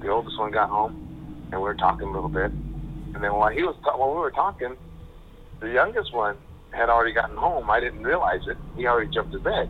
the 0.00 0.08
oldest 0.08 0.38
one 0.38 0.50
got 0.50 0.70
home, 0.70 1.46
and 1.52 1.60
we 1.60 1.64
were 1.64 1.74
talking 1.74 2.08
a 2.08 2.12
little 2.12 2.30
bit. 2.30 2.50
And 3.14 3.22
then 3.22 3.34
while 3.34 3.50
he 3.50 3.62
was 3.62 3.76
ta- 3.84 3.96
while 3.96 4.10
we 4.10 4.20
were 4.20 4.30
talking, 4.30 4.76
the 5.60 5.70
youngest 5.70 6.14
one 6.14 6.36
had 6.72 6.88
already 6.88 7.12
gotten 7.12 7.36
home. 7.36 7.70
I 7.70 7.80
didn't 7.80 8.02
realize 8.02 8.40
it. 8.46 8.56
He 8.76 8.86
already 8.86 9.10
jumped 9.12 9.32
to 9.32 9.38
bed. 9.40 9.68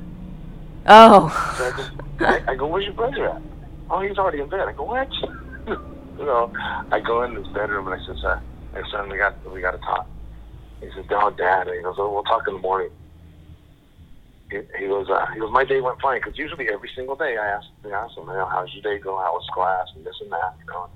Oh. 0.87 1.29
So 1.59 1.67
I, 1.67 1.77
just, 1.77 1.91
I, 2.21 2.53
I 2.53 2.57
go, 2.57 2.67
where's 2.67 2.85
your 2.85 2.95
brother 2.95 3.29
at? 3.29 3.43
Oh, 3.91 4.01
he's 4.01 4.19
already 4.19 4.41
in 4.41 4.49
bed. 4.49 4.61
I 4.67 4.73
go, 4.73 4.85
what? 4.85 5.09
you 5.69 6.25
know, 6.27 6.51
I 6.91 7.01
go 7.01 7.23
in 7.25 7.35
his 7.35 7.47
bedroom 7.55 7.87
and 7.87 8.01
I 8.01 8.07
says, 8.07 8.25
uh, 8.25 8.39
hey, 8.75 8.83
son, 8.91 9.11
we 9.11 9.19
got 9.19 9.37
we 9.53 9.61
got 9.61 9.73
to 9.73 9.79
talk. 9.79 10.09
He 10.81 10.89
says, 10.97 11.05
no, 11.11 11.31
Dad. 11.31 11.69
And 11.69 11.77
he 11.77 11.83
goes, 11.83 11.97
oh, 11.99 12.13
we'll 12.13 12.25
talk 12.25 12.43
in 12.49 12.55
the 12.55 12.61
morning. 12.61 12.91
He, 14.51 14.61
he 14.79 14.87
goes, 14.87 15.09
uh, 15.09 15.27
he 15.33 15.41
goes, 15.41 15.53
my 15.53 15.65
day 15.65 15.81
went 15.81 16.01
fine 16.01 16.21
because 16.21 16.39
usually 16.39 16.69
every 16.69 16.91
single 16.95 17.17
day 17.17 17.37
I 17.39 17.47
ask, 17.47 17.67
I 17.85 17.91
ask 17.91 18.17
him, 18.17 18.27
you 18.27 18.35
know, 18.35 18.49
how's 18.51 18.69
your 18.75 18.83
day 18.83 19.03
go? 19.03 19.19
How 19.19 19.33
was 19.33 19.47
class 19.55 19.87
and 19.97 20.05
this 20.05 20.17
and 20.21 20.33
that, 20.33 20.55
you 20.61 20.73
know. 20.73 20.89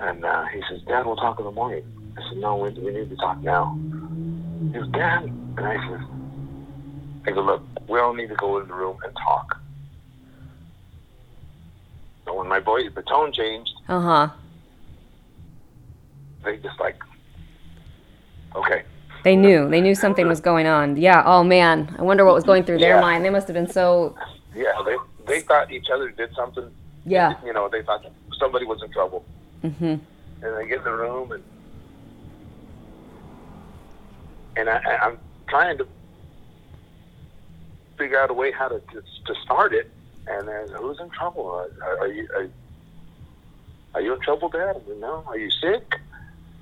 And 0.00 0.24
uh, 0.24 0.44
he 0.52 0.62
says, 0.70 0.80
Dad, 0.86 1.06
we'll 1.06 1.16
talk 1.16 1.38
in 1.38 1.44
the 1.44 1.50
morning. 1.50 1.82
I 2.16 2.28
said, 2.28 2.38
no, 2.38 2.56
we, 2.56 2.70
we 2.70 2.92
need 2.92 3.10
to 3.10 3.16
talk 3.16 3.40
now. 3.42 3.78
He 4.72 4.78
was 4.78 4.88
Dad, 4.88 5.24
and 5.24 5.60
I 5.60 5.88
said, 5.88 6.06
I 7.26 7.30
go, 7.32 7.42
look, 7.42 7.62
we 7.88 7.98
all 7.98 8.14
need 8.14 8.28
to 8.28 8.34
go 8.36 8.58
in 8.58 8.68
the 8.68 8.74
room 8.74 8.98
and 9.04 9.14
talk. 9.16 9.58
So 12.24 12.34
when 12.34 12.48
my 12.48 12.60
voice, 12.60 12.86
the 12.94 13.02
tone 13.02 13.32
changed. 13.32 13.72
Uh 13.88 14.00
huh. 14.00 14.28
They 16.44 16.56
just 16.58 16.78
like, 16.80 16.96
okay. 18.54 18.84
They 19.24 19.36
knew. 19.36 19.68
They 19.68 19.80
knew 19.80 19.94
something 19.94 20.26
was 20.26 20.40
going 20.40 20.66
on. 20.66 20.96
Yeah. 20.96 21.22
Oh 21.26 21.44
man, 21.44 21.94
I 21.98 22.02
wonder 22.02 22.24
what 22.24 22.34
was 22.34 22.44
going 22.44 22.64
through 22.64 22.78
their 22.78 22.96
yeah. 22.96 23.00
mind. 23.00 23.24
They 23.24 23.30
must 23.30 23.46
have 23.48 23.54
been 23.54 23.68
so. 23.68 24.16
Yeah, 24.54 24.72
they 24.86 24.96
they 25.26 25.40
thought 25.40 25.70
each 25.70 25.88
other 25.92 26.10
did 26.10 26.34
something. 26.34 26.70
Yeah. 27.04 27.34
You 27.44 27.52
know, 27.52 27.68
they 27.68 27.82
thought 27.82 28.04
somebody 28.38 28.64
was 28.64 28.82
in 28.82 28.90
trouble. 28.92 29.24
Mm-hmm. 29.62 29.84
And 29.84 30.56
they 30.56 30.66
get 30.66 30.78
in 30.78 30.84
the 30.84 30.92
room 30.92 31.32
and 31.32 31.42
and 34.60 34.68
I, 34.68 34.78
I'm 35.02 35.18
trying 35.48 35.78
to 35.78 35.86
figure 37.96 38.20
out 38.20 38.30
a 38.30 38.34
way 38.34 38.52
how 38.52 38.68
to 38.68 38.78
to, 38.78 39.02
to 39.26 39.34
start 39.42 39.72
it. 39.72 39.90
And 40.26 40.46
then 40.46 40.68
who's 40.76 41.00
in 41.00 41.08
trouble? 41.10 41.46
Are, 41.46 41.98
are 41.98 42.08
you 42.08 42.28
are, 42.34 42.48
are 43.94 44.00
you 44.00 44.14
in 44.14 44.20
trouble, 44.20 44.50
Dad? 44.50 44.76
I 44.76 44.80
no. 44.98 45.24
Are 45.26 45.38
you 45.38 45.50
sick? 45.50 45.94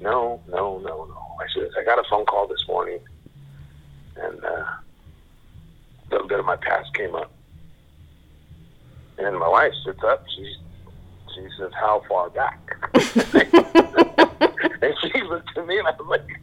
No, 0.00 0.40
no, 0.48 0.78
no, 0.78 1.06
no. 1.06 1.22
I 1.40 1.46
said 1.52 1.68
I 1.78 1.84
got 1.84 1.98
a 1.98 2.04
phone 2.08 2.24
call 2.24 2.46
this 2.46 2.64
morning, 2.68 3.00
and 4.16 4.44
uh, 4.44 4.48
a 4.48 4.80
little 6.10 6.28
bit 6.28 6.38
of 6.38 6.46
my 6.46 6.56
past 6.56 6.94
came 6.94 7.14
up. 7.14 7.30
And 9.18 9.36
my 9.36 9.48
wife 9.48 9.72
sits 9.84 10.02
up. 10.04 10.24
She 10.36 10.54
she 11.34 11.48
says, 11.58 11.72
"How 11.74 12.02
far 12.08 12.30
back?" 12.30 12.60
and 14.82 14.94
she 15.02 15.20
looked 15.22 15.58
at 15.58 15.66
me, 15.66 15.78
and 15.78 15.88
I 15.88 15.90
was 15.98 16.06
like. 16.08 16.40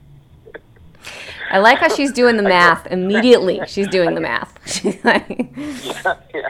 I 1.51 1.59
like 1.59 1.77
how 1.79 1.89
she's 1.89 2.11
doing 2.11 2.37
the 2.37 2.43
math 2.43 2.87
immediately. 2.87 3.61
She's 3.67 3.87
doing 3.87 4.15
the 4.15 4.21
math. 4.21 4.57
She's 4.65 5.03
like, 5.03 5.27
yeah, 5.55 6.15
yeah. 6.33 6.47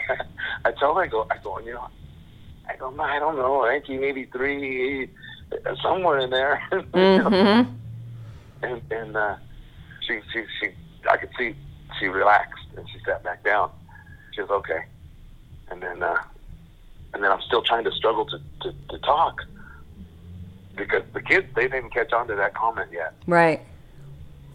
I 0.64 0.72
told 0.72 0.98
her, 0.98 1.04
I 1.04 1.08
go, 1.08 1.28
I 1.30 1.38
go, 1.38 1.60
you 1.60 1.74
know, 1.74 1.88
I 2.68 2.76
go, 2.76 2.88
I 3.00 3.20
don't 3.20 3.36
know, 3.36 3.60
1983, 3.60 5.10
somewhere 5.82 6.20
in 6.20 6.30
there. 6.30 6.62
mm-hmm. 6.72 7.72
And 8.64 8.82
and 8.92 9.18
uh, 9.18 9.36
she 10.08 10.20
she 10.34 10.44
she, 10.60 10.70
I 11.10 11.18
could 11.18 11.30
see 11.38 11.56
she 12.00 12.08
relaxed 12.08 12.66
and 12.78 12.88
she 12.90 13.00
sat 13.06 13.24
back 13.24 13.44
down. 13.44 13.72
She 14.34 14.42
was 14.42 14.50
okay, 14.50 14.86
and 15.70 15.82
then 15.82 16.02
uh, 16.02 16.18
and 17.14 17.24
then 17.24 17.32
I'm 17.32 17.42
still 17.42 17.62
trying 17.62 17.84
to 17.84 17.92
struggle 17.92 18.26
to 18.26 18.40
to, 18.62 18.74
to 18.90 18.98
talk 19.00 19.42
because 20.76 21.04
the 21.14 21.22
kids 21.22 21.48
they 21.56 21.68
didn't 21.68 21.92
catch 21.92 22.12
on 22.12 22.28
to 22.28 22.36
that 22.36 22.54
comment 22.56 22.90
yet. 22.92 23.14
Right 23.28 23.62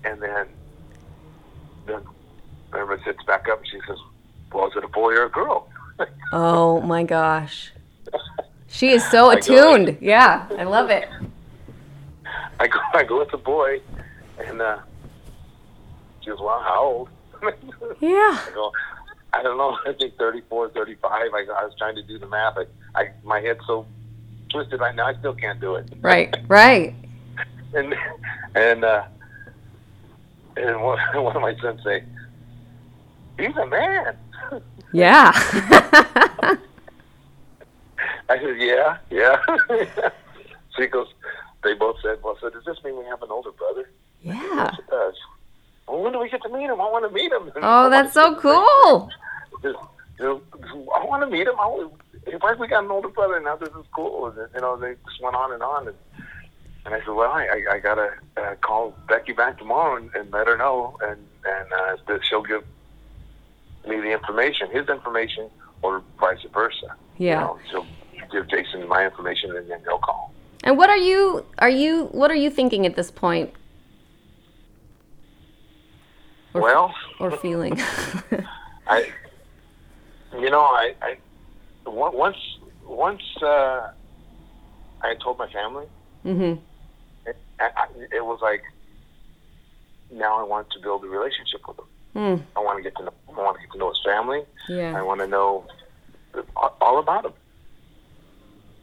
and 0.04 0.20
then 0.22 0.46
then 1.86 2.02
everybody 2.72 3.02
sits 3.04 3.22
back 3.24 3.48
up 3.48 3.58
and 3.58 3.68
she 3.68 3.80
says, 3.86 3.98
"Well, 4.52 4.68
is 4.68 4.76
it 4.76 4.84
a 4.84 4.88
boy 4.88 5.14
or 5.14 5.24
a 5.24 5.30
girl?" 5.30 5.68
oh 6.32 6.80
my 6.80 7.02
gosh, 7.02 7.72
she 8.68 8.90
is 8.90 9.08
so 9.10 9.30
attuned. 9.30 9.86
Go, 9.86 9.96
yeah, 10.00 10.46
I 10.58 10.64
love 10.64 10.90
it. 10.90 11.08
I 12.58 12.66
go, 12.66 12.78
I 12.94 13.04
go, 13.04 13.20
it's 13.20 13.34
a 13.34 13.38
boy, 13.38 13.80
and 14.38 14.60
uh, 14.60 14.78
she 16.20 16.30
goes, 16.30 16.40
"Well, 16.40 16.60
how 16.60 16.84
old?" 16.84 17.08
yeah. 18.00 18.38
I 18.46 18.50
go, 18.54 18.72
I 19.32 19.42
don't 19.42 19.56
know. 19.56 19.78
I 19.86 19.92
think 19.92 20.16
34, 20.16 20.70
35. 20.70 21.10
I, 21.10 21.16
I 21.16 21.64
was 21.64 21.74
trying 21.78 21.94
to 21.94 22.02
do 22.02 22.18
the 22.18 22.26
math. 22.26 22.56
I, 22.58 23.00
I 23.00 23.10
my 23.22 23.40
head's 23.40 23.60
so 23.66 23.86
twisted 24.50 24.80
right 24.80 24.94
now. 24.94 25.06
I 25.06 25.14
still 25.14 25.34
can't 25.34 25.60
do 25.60 25.76
it. 25.76 25.92
Right, 26.00 26.34
right. 26.48 26.94
and 27.74 27.94
and 28.54 28.84
uh, 28.84 29.04
and 30.56 30.82
one, 30.82 30.98
one 31.14 31.36
of 31.36 31.42
my 31.42 31.56
sons 31.60 31.82
say, 31.84 32.02
"He's 33.38 33.56
a 33.56 33.66
man." 33.66 34.16
Yeah. 34.92 35.30
I 38.28 38.38
said, 38.38 38.56
"Yeah, 38.58 38.96
yeah." 39.08 39.36
she 40.76 40.86
goes. 40.88 41.06
They 41.62 41.74
both 41.74 41.98
said, 42.02 42.18
"Well, 42.24 42.36
so 42.40 42.50
does 42.50 42.64
this 42.64 42.82
mean 42.82 42.98
we 42.98 43.04
have 43.04 43.22
an 43.22 43.30
older 43.30 43.52
brother?" 43.52 43.88
Yeah. 44.22 44.74
It 44.76 44.90
does. 44.90 45.14
Well, 45.86 46.02
when 46.02 46.12
do 46.12 46.18
we 46.18 46.28
get 46.28 46.42
to 46.42 46.48
meet 46.48 46.64
him? 46.64 46.80
I 46.80 46.90
want 46.90 47.04
to 47.08 47.14
meet 47.14 47.30
him. 47.30 47.52
Oh, 47.62 47.88
that's 47.88 48.12
so 48.14 48.34
cool. 48.34 49.10
Just, 49.62 49.78
you 50.18 50.24
know, 50.24 50.40
I 50.94 51.04
want 51.04 51.22
to 51.22 51.30
meet 51.30 51.46
him. 51.46 51.54
I, 51.58 51.86
why 52.40 52.54
we 52.54 52.68
got 52.68 52.84
an 52.84 52.90
older 52.90 53.08
brother 53.08 53.40
now? 53.40 53.56
This 53.56 53.70
is 53.70 53.86
cool. 53.94 54.32
You 54.54 54.60
know, 54.60 54.76
they 54.76 54.94
just 55.06 55.22
went 55.22 55.36
on 55.36 55.52
and 55.52 55.62
on. 55.62 55.88
And 55.88 55.96
and 56.84 56.94
I 56.94 57.00
said, 57.00 57.08
well, 57.08 57.30
I, 57.30 57.44
I, 57.44 57.74
I 57.74 57.78
got 57.78 57.96
to 57.96 58.10
uh, 58.36 58.54
call 58.56 58.94
Becky 59.08 59.32
back 59.32 59.58
tomorrow 59.58 59.96
and, 59.96 60.10
and 60.14 60.30
let 60.32 60.46
her 60.46 60.56
know, 60.56 60.96
and 61.02 61.18
and 61.44 61.72
uh, 61.72 61.96
that 62.08 62.20
she'll 62.24 62.42
give 62.42 62.64
me 63.86 64.00
the 64.00 64.12
information, 64.12 64.70
his 64.70 64.88
information, 64.88 65.50
or 65.82 66.02
vice 66.18 66.38
versa. 66.52 66.94
Yeah. 67.18 67.34
You 67.34 67.46
know, 67.46 67.58
she'll 67.70 67.86
give 68.32 68.48
Jason 68.48 68.88
my 68.88 69.04
information, 69.04 69.54
and 69.56 69.70
then 69.70 69.80
he'll 69.84 69.98
call. 69.98 70.32
And 70.64 70.78
what 70.78 70.88
are 70.90 70.96
you 70.96 71.44
are 71.58 71.70
you 71.70 72.06
what 72.12 72.30
are 72.30 72.36
you 72.36 72.50
thinking 72.50 72.86
at 72.86 72.96
this 72.96 73.10
point? 73.10 73.52
Or, 76.54 76.62
well, 76.62 76.94
or 77.20 77.30
feeling. 77.30 77.78
I, 78.86 79.08
you 80.32 80.50
know, 80.50 80.62
I, 80.62 80.94
I 81.02 81.16
once 81.86 82.38
once 82.86 83.22
uh, 83.42 83.90
I 85.02 85.14
told 85.22 85.38
my 85.38 85.50
family. 85.52 85.86
Mm-hmm 86.24 86.60
it 88.02 88.24
was 88.24 88.40
like 88.42 88.62
now 90.10 90.38
I 90.38 90.42
want 90.42 90.70
to 90.70 90.80
build 90.80 91.04
a 91.04 91.08
relationship 91.08 91.60
with 91.66 91.78
him. 91.78 91.84
Mm. 92.14 92.42
I 92.56 92.60
want 92.60 92.78
to 92.78 92.82
get 92.82 92.96
to 92.96 93.04
know. 93.04 93.12
I 93.28 93.32
want 93.32 93.56
to 93.56 93.62
get 93.62 93.72
to 93.72 93.78
know 93.78 93.88
his 93.90 94.00
family. 94.04 94.42
Yeah. 94.68 94.98
I 94.98 95.02
want 95.02 95.20
to 95.20 95.26
know 95.26 95.66
all 96.80 96.98
about 96.98 97.24
him, 97.24 97.32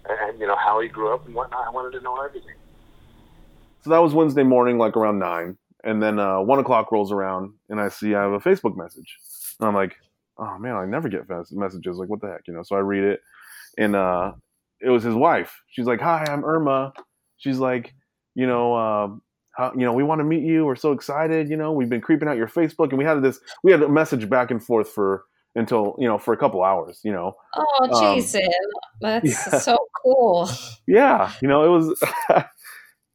and, 0.09 0.19
and 0.29 0.39
you 0.39 0.47
know 0.47 0.55
how 0.55 0.79
he 0.79 0.87
grew 0.87 1.13
up 1.13 1.25
and 1.25 1.35
whatnot. 1.35 1.67
I 1.67 1.69
wanted 1.69 1.97
to 1.97 2.03
know 2.03 2.15
everything. 2.23 2.55
So 3.81 3.89
that 3.89 3.99
was 3.99 4.13
Wednesday 4.13 4.43
morning, 4.43 4.77
like 4.77 4.97
around 4.97 5.19
nine, 5.19 5.57
and 5.83 6.01
then 6.01 6.19
uh, 6.19 6.39
one 6.41 6.59
o'clock 6.59 6.91
rolls 6.91 7.11
around, 7.11 7.53
and 7.69 7.79
I 7.79 7.89
see 7.89 8.15
I 8.15 8.23
have 8.23 8.31
a 8.31 8.39
Facebook 8.39 8.77
message, 8.77 9.17
and 9.59 9.67
I'm 9.67 9.75
like, 9.75 9.95
oh 10.37 10.57
man, 10.57 10.75
I 10.75 10.85
never 10.85 11.09
get 11.09 11.27
messages. 11.51 11.97
Like 11.97 12.09
what 12.09 12.21
the 12.21 12.27
heck, 12.27 12.47
you 12.47 12.53
know? 12.53 12.63
So 12.63 12.75
I 12.75 12.79
read 12.79 13.03
it, 13.03 13.21
and 13.77 13.95
uh, 13.95 14.33
it 14.81 14.89
was 14.89 15.03
his 15.03 15.15
wife. 15.15 15.61
She's 15.69 15.85
like, 15.85 16.01
hi, 16.01 16.25
I'm 16.29 16.45
Irma. 16.45 16.93
She's 17.37 17.59
like, 17.59 17.93
you 18.37 18.45
know, 18.45 18.75
uh, 18.75 19.07
how, 19.57 19.73
you 19.73 19.83
know, 19.83 19.93
we 19.93 20.03
want 20.03 20.19
to 20.19 20.23
meet 20.23 20.43
you. 20.43 20.63
We're 20.63 20.75
so 20.75 20.91
excited. 20.91 21.49
You 21.49 21.57
know, 21.57 21.71
we've 21.71 21.89
been 21.89 22.01
creeping 22.01 22.29
out 22.29 22.37
your 22.37 22.47
Facebook, 22.47 22.89
and 22.89 22.99
we 22.99 23.03
had 23.03 23.23
this, 23.23 23.39
we 23.63 23.71
had 23.71 23.81
a 23.81 23.89
message 23.89 24.29
back 24.29 24.51
and 24.51 24.63
forth 24.63 24.89
for 24.89 25.25
until 25.55 25.95
you 25.97 26.07
know 26.07 26.19
for 26.19 26.35
a 26.35 26.37
couple 26.37 26.63
hours. 26.63 27.01
You 27.03 27.13
know. 27.13 27.35
Oh, 27.55 28.15
Jason, 28.15 28.43
um, 28.43 28.51
that's 29.01 29.25
yeah. 29.51 29.57
so 29.57 29.75
cool. 30.03 30.47
Yeah, 30.87 31.33
you 31.41 31.47
know, 31.47 31.65
it 31.65 31.69
was. 31.69 32.03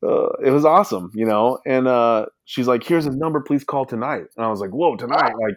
Uh, 0.05 0.33
it 0.45 0.51
was 0.51 0.65
awesome, 0.65 1.13
you 1.15 1.25
know. 1.25 1.61
And 1.65 1.87
uh, 1.87 2.27
she's 2.45 2.67
like, 2.67 2.83
"Here's 2.83 3.05
his 3.05 3.15
number. 3.15 3.41
Please 3.41 3.63
call 3.63 3.85
tonight." 3.85 4.25
And 4.37 4.45
I 4.45 4.49
was 4.49 4.59
like, 4.59 4.71
"Whoa, 4.71 4.97
tonight!" 4.97 5.33
Like, 5.41 5.55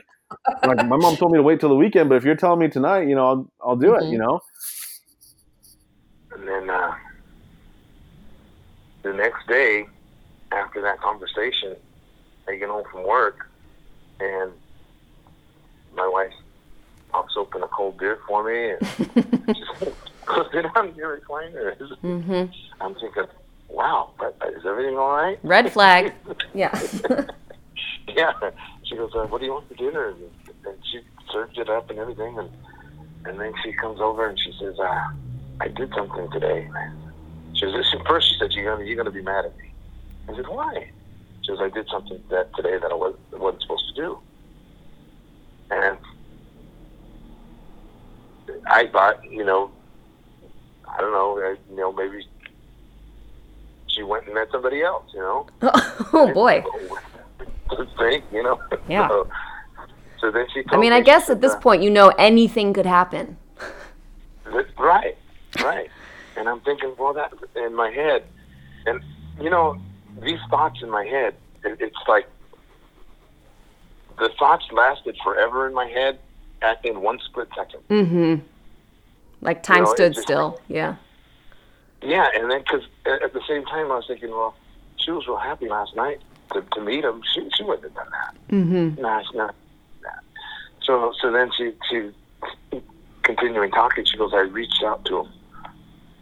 like 0.63 0.87
my 0.87 0.97
mom 0.97 1.15
told 1.15 1.31
me 1.31 1.39
to 1.39 1.41
wait 1.41 1.59
till 1.59 1.69
the 1.69 1.75
weekend, 1.75 2.09
but 2.09 2.15
if 2.17 2.23
you're 2.23 2.35
telling 2.35 2.59
me 2.59 2.67
tonight, 2.67 3.07
you 3.07 3.15
know, 3.15 3.25
I'll 3.25 3.51
I'll 3.59 3.75
do 3.75 3.87
mm-hmm. 3.87 4.05
it, 4.05 4.11
you 4.11 4.19
know. 4.19 4.39
And 6.29 6.47
then 6.47 6.69
uh, 6.69 6.93
the 9.05 9.13
next 9.13 9.47
day, 9.47 9.85
after 10.51 10.81
that 10.81 10.99
conversation, 10.99 11.75
I 12.47 12.55
get 12.55 12.69
home 12.69 12.83
from 12.91 13.05
work, 13.05 13.47
and 14.19 14.51
my 15.95 16.07
wife 16.07 16.33
pops 17.11 17.35
open 17.37 17.61
a 17.61 17.67
cold 17.67 17.97
beer 17.97 18.19
for 18.27 18.43
me 18.43 18.71
and 18.71 19.55
she's 19.55 19.89
go 20.25 20.43
sit 20.51 20.65
down 20.73 20.89
in 20.89 20.95
your 20.95 21.17
recliner. 21.17 21.77
Mm-hmm. 22.03 22.51
I'm 22.81 22.95
thinking, 22.95 23.25
wow, 23.69 24.11
but 24.17 24.35
is 24.57 24.65
everything 24.65 24.97
all 24.97 25.15
right? 25.15 25.39
Red 25.43 25.71
flag. 25.71 26.13
yeah. 26.53 26.77
yeah. 28.07 28.33
She 28.83 28.95
goes, 28.95 29.11
uh, 29.15 29.27
what 29.27 29.39
do 29.39 29.45
you 29.45 29.53
want 29.53 29.67
for 29.67 29.75
dinner? 29.75 30.09
And, 30.09 30.19
and 30.65 30.77
she 30.91 30.99
served 31.31 31.57
it 31.59 31.69
up 31.69 31.89
and 31.89 31.99
everything, 31.99 32.37
and 32.39 32.49
and 33.25 33.39
then 33.39 33.53
she 33.63 33.71
comes 33.73 34.01
over 34.01 34.27
and 34.27 34.37
she 34.39 34.51
says, 34.59 34.77
uh, 34.79 35.07
I 35.61 35.67
did 35.67 35.91
something 35.95 36.29
today. 36.31 36.67
She 37.55 37.65
says, 37.71 37.85
first 38.07 38.29
she 38.29 38.37
said, 38.37 38.51
you're 38.51 38.75
gonna 38.75 38.85
you're 38.85 38.97
gonna 38.97 39.11
be 39.11 39.21
mad 39.21 39.45
at 39.45 39.57
me. 39.57 39.71
I 40.29 40.35
said, 40.35 40.47
why? 40.47 40.89
She 41.41 41.51
says, 41.51 41.59
I 41.61 41.69
did 41.69 41.87
something 41.89 42.21
that 42.29 42.53
today 42.55 42.77
that 42.77 42.91
I 42.91 42.95
was, 42.95 43.15
wasn't 43.31 43.61
supposed 43.61 43.95
to 43.95 44.01
do. 44.01 44.19
And 45.71 45.97
I 48.67 48.87
thought, 48.87 49.23
you 49.29 49.43
know, 49.43 49.71
I 50.87 51.01
don't 51.01 51.11
know, 51.11 51.39
I, 51.39 51.55
you 51.69 51.77
know, 51.77 51.91
maybe 51.91 52.25
she 53.87 54.03
went 54.03 54.25
and 54.25 54.35
met 54.35 54.47
somebody 54.51 54.81
else, 54.81 55.05
you 55.13 55.19
know. 55.19 55.47
Oh, 56.13 56.31
boy. 56.33 56.63
Think, 57.97 58.23
you 58.31 58.43
know. 58.43 58.61
Yeah. 58.87 59.07
So, 59.07 59.27
so 60.19 60.31
then 60.31 60.45
she. 60.53 60.63
I 60.69 60.77
mean, 60.77 60.93
I 60.93 61.01
guess 61.01 61.29
at 61.29 61.41
this 61.41 61.53
uh, 61.53 61.59
point, 61.59 61.81
you 61.81 61.89
know, 61.89 62.09
anything 62.17 62.73
could 62.73 62.85
happen. 62.85 63.37
Right, 64.77 65.17
right. 65.63 65.89
And 66.35 66.47
I'm 66.49 66.61
thinking, 66.61 66.93
well, 66.97 67.13
that 67.13 67.33
in 67.55 67.75
my 67.75 67.89
head, 67.89 68.23
and 68.85 69.01
you 69.39 69.49
know, 69.49 69.77
these 70.21 70.39
thoughts 70.49 70.81
in 70.81 70.89
my 70.89 71.05
head, 71.05 71.35
it, 71.63 71.77
it's 71.79 71.97
like 72.07 72.27
the 74.17 74.29
thoughts 74.39 74.65
lasted 74.71 75.17
forever 75.23 75.67
in 75.67 75.73
my 75.73 75.87
head 75.87 76.19
at, 76.61 76.83
in 76.85 77.01
one 77.01 77.19
split 77.25 77.49
2nd 77.51 77.81
Mm-hmm. 77.89 78.35
Like 79.41 79.61
time 79.61 79.79
you 79.79 79.83
know, 79.83 79.93
stood 79.93 80.15
still. 80.15 80.61
yeah. 80.67 80.95
Yeah, 82.01 82.29
and 82.35 82.49
then 82.51 82.59
because 82.59 82.83
at 83.05 83.33
the 83.33 83.41
same 83.47 83.65
time 83.65 83.91
I 83.91 83.95
was 83.95 84.05
thinking, 84.07 84.29
well, 84.29 84.55
she 84.97 85.11
was 85.11 85.27
real 85.27 85.37
happy 85.37 85.67
last 85.67 85.95
night 85.95 86.21
to, 86.53 86.61
to 86.73 86.81
meet 86.81 87.03
him. 87.03 87.21
She 87.33 87.47
she 87.55 87.63
wouldn't 87.63 87.83
have 87.83 87.95
done 87.95 88.11
that. 88.11 88.55
Mm-hmm. 88.55 89.01
Nah, 89.01 89.19
it's 89.19 89.33
not 89.33 89.55
that. 90.03 90.23
So 90.83 91.13
so 91.19 91.31
then 91.31 91.51
she 91.57 91.73
she 91.89 92.11
continuing 93.23 93.71
talking. 93.71 94.05
She 94.05 94.17
goes, 94.17 94.31
I 94.33 94.41
reached 94.41 94.83
out 94.83 95.03
to 95.05 95.21
him. 95.21 95.31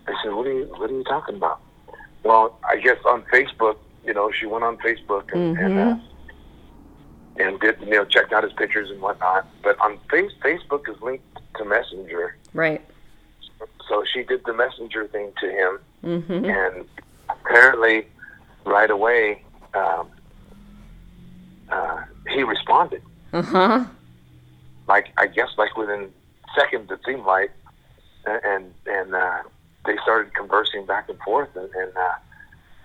I 0.07 0.13
said, 0.23 0.33
what 0.33 0.47
are 0.47 0.53
you 0.53 0.65
what 0.77 0.89
are 0.89 0.93
you 0.93 1.03
talking 1.03 1.35
about? 1.35 1.61
Well, 2.23 2.59
I 2.67 2.77
guess 2.77 2.97
on 3.05 3.23
Facebook, 3.23 3.77
you 4.05 4.13
know, 4.13 4.31
she 4.31 4.45
went 4.45 4.63
on 4.63 4.77
Facebook 4.77 5.31
and 5.33 5.57
mm-hmm. 5.57 5.65
and, 5.65 5.79
uh, 5.79 7.43
and 7.43 7.59
did 7.59 7.79
you 7.81 7.91
know 7.91 8.05
checked 8.05 8.33
out 8.33 8.43
his 8.43 8.53
pictures 8.53 8.89
and 8.89 9.01
whatnot. 9.01 9.47
But 9.63 9.79
on 9.79 9.99
face 10.09 10.31
Facebook 10.41 10.89
is 10.89 11.01
linked 11.01 11.25
to 11.57 11.65
Messenger. 11.65 12.37
Right 12.53 12.81
so 13.87 14.03
she 14.11 14.23
did 14.23 14.43
the 14.45 14.53
messenger 14.53 15.07
thing 15.07 15.31
to 15.39 15.49
him, 15.49 15.79
mm-hmm. 16.03 16.45
and 16.45 16.85
apparently, 17.29 18.07
right 18.65 18.89
away, 18.89 19.43
um, 19.73 20.07
uh, 21.69 22.03
he 22.29 22.43
responded. 22.43 23.01
Uh 23.31 23.41
huh. 23.41 23.85
Like 24.87 25.07
I 25.17 25.27
guess, 25.27 25.49
like 25.57 25.75
within 25.77 26.09
seconds, 26.57 26.89
it 26.91 26.99
seemed 27.05 27.25
like, 27.25 27.51
and 28.25 28.73
and 28.85 29.15
uh, 29.15 29.43
they 29.85 29.97
started 30.03 30.33
conversing 30.33 30.85
back 30.85 31.09
and 31.09 31.19
forth, 31.19 31.49
and 31.55 31.69
and 31.73 31.91
uh, 31.97 32.15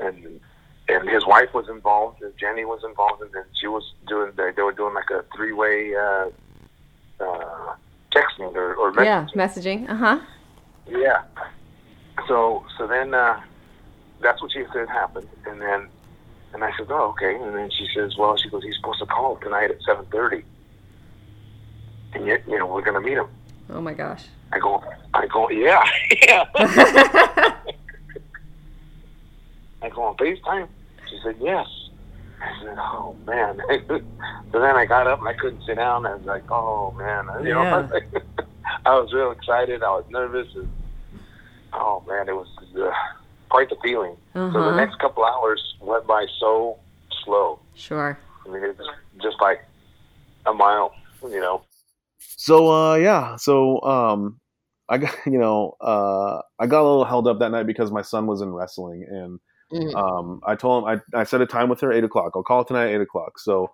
and, 0.01 0.41
and 0.89 1.09
his 1.09 1.27
wife 1.27 1.53
was 1.55 1.69
involved, 1.69 2.23
and 2.23 2.33
Jenny 2.39 2.65
was 2.65 2.83
involved, 2.85 3.23
and 3.23 3.33
then 3.33 3.45
she 3.61 3.67
was 3.67 3.93
doing. 4.07 4.33
They, 4.37 4.53
they 4.53 4.63
were 4.63 4.73
doing 4.73 4.95
like 4.95 5.11
a 5.11 5.25
three 5.37 5.53
way. 5.53 5.95
Uh, 5.95 6.31
uh, 7.21 7.75
texting 8.15 8.55
or, 8.55 8.75
or 8.75 8.93
messaging. 8.93 9.05
Yeah, 9.05 9.27
messaging. 9.35 9.89
Uh 9.89 9.95
huh. 9.95 10.21
Yeah. 10.89 11.23
So 12.27 12.65
so 12.77 12.87
then 12.87 13.15
uh, 13.15 13.41
that's 14.21 14.41
what 14.43 14.53
she 14.53 14.65
said 14.73 14.89
happened, 14.89 15.29
and 15.47 15.61
then 15.61 15.89
and 16.55 16.65
I 16.65 16.71
said, 16.77 16.87
oh 16.91 17.11
okay, 17.11 17.35
and 17.35 17.55
then 17.55 17.71
she 17.71 17.87
says, 17.95 18.17
well, 18.17 18.37
she 18.37 18.49
goes, 18.49 18.63
he's 18.63 18.77
supposed 18.77 19.01
to 19.01 19.07
call 19.07 19.37
tonight 19.37 19.71
at 19.71 19.83
seven 19.87 20.07
thirty, 20.07 20.45
and 22.15 22.27
yet 22.27 22.43
you 22.49 22.59
know 22.59 22.67
we're 22.67 22.83
gonna 22.83 23.01
meet 23.01 23.19
him. 23.19 23.27
Oh 23.71 23.81
my 23.81 23.95
gosh. 23.95 24.25
I 24.53 24.59
go, 24.59 24.83
I 25.15 25.27
go, 25.27 25.51
yeah, 25.51 25.83
yeah. 26.23 26.45
I 29.81 29.89
go 29.91 30.03
on 30.03 30.17
FaceTime. 30.17 30.69
She 31.09 31.19
said 31.23 31.37
yes. 31.41 31.67
I 32.41 32.53
said, 32.63 32.77
oh 32.79 33.17
man. 33.27 33.61
so 33.89 34.61
then 34.61 34.77
I 34.77 34.87
got 34.87 35.07
up 35.07 35.19
and 35.19 35.29
I 35.29 35.35
couldn't 35.35 35.65
sit 35.67 35.77
down. 35.77 36.07
I 36.07 36.15
was 36.15 36.25
like, 36.25 36.51
oh 36.51 36.93
man, 36.93 37.29
you 37.43 37.51
yeah. 37.51 37.89
know. 37.89 38.01
I 38.87 38.99
was 38.99 39.13
real 39.13 39.31
excited. 39.33 39.83
I 39.83 39.91
was 39.91 40.05
nervous. 40.11 40.49
And, 40.55 40.69
oh 41.73 42.03
man, 42.09 42.29
it 42.29 42.35
was 42.35 42.49
uh, 42.77 42.91
quite 43.49 43.69
the 43.71 43.77
feeling. 43.83 44.17
Uh-huh. 44.35 44.53
So 44.53 44.61
the 44.61 44.69
uh-huh. 44.69 44.77
next 44.77 44.99
couple 44.99 45.25
hours 45.25 45.63
went 45.81 46.07
by 46.07 46.27
so 46.39 46.79
slow. 47.25 47.61
Sure. 47.75 48.19
I 48.45 48.49
mean, 48.49 48.63
it 48.63 48.79
was 48.79 48.89
just 49.23 49.41
like 49.41 49.65
a 50.47 50.55
mile, 50.55 50.95
you 51.23 51.41
know. 51.41 51.63
So 52.19 52.71
uh, 52.71 52.95
yeah, 52.97 53.37
so 53.37 53.81
um, 53.83 54.41
I 54.89 54.99
got 54.99 55.15
you 55.27 55.39
know 55.39 55.77
uh, 55.81 56.41
I 56.59 56.67
got 56.67 56.83
a 56.83 56.89
little 56.89 57.05
held 57.05 57.29
up 57.29 57.39
that 57.41 57.51
night 57.51 57.67
because 57.67 57.91
my 57.91 58.03
son 58.03 58.27
was 58.27 58.41
in 58.41 58.53
wrestling, 58.53 59.07
and 59.09 59.41
mm-hmm. 59.73 59.97
um, 59.97 60.41
I 60.47 60.55
told 60.55 60.85
him 60.85 61.01
I 61.15 61.21
I 61.21 61.25
set 61.25 61.41
a 61.41 61.47
time 61.47 61.69
with 61.69 61.81
her 61.81 61.93
eight 61.93 62.05
o'clock. 62.05 62.33
I'll 62.35 62.43
call 62.43 62.65
tonight 62.65 62.89
eight 62.89 63.01
o'clock. 63.01 63.39
So 63.39 63.71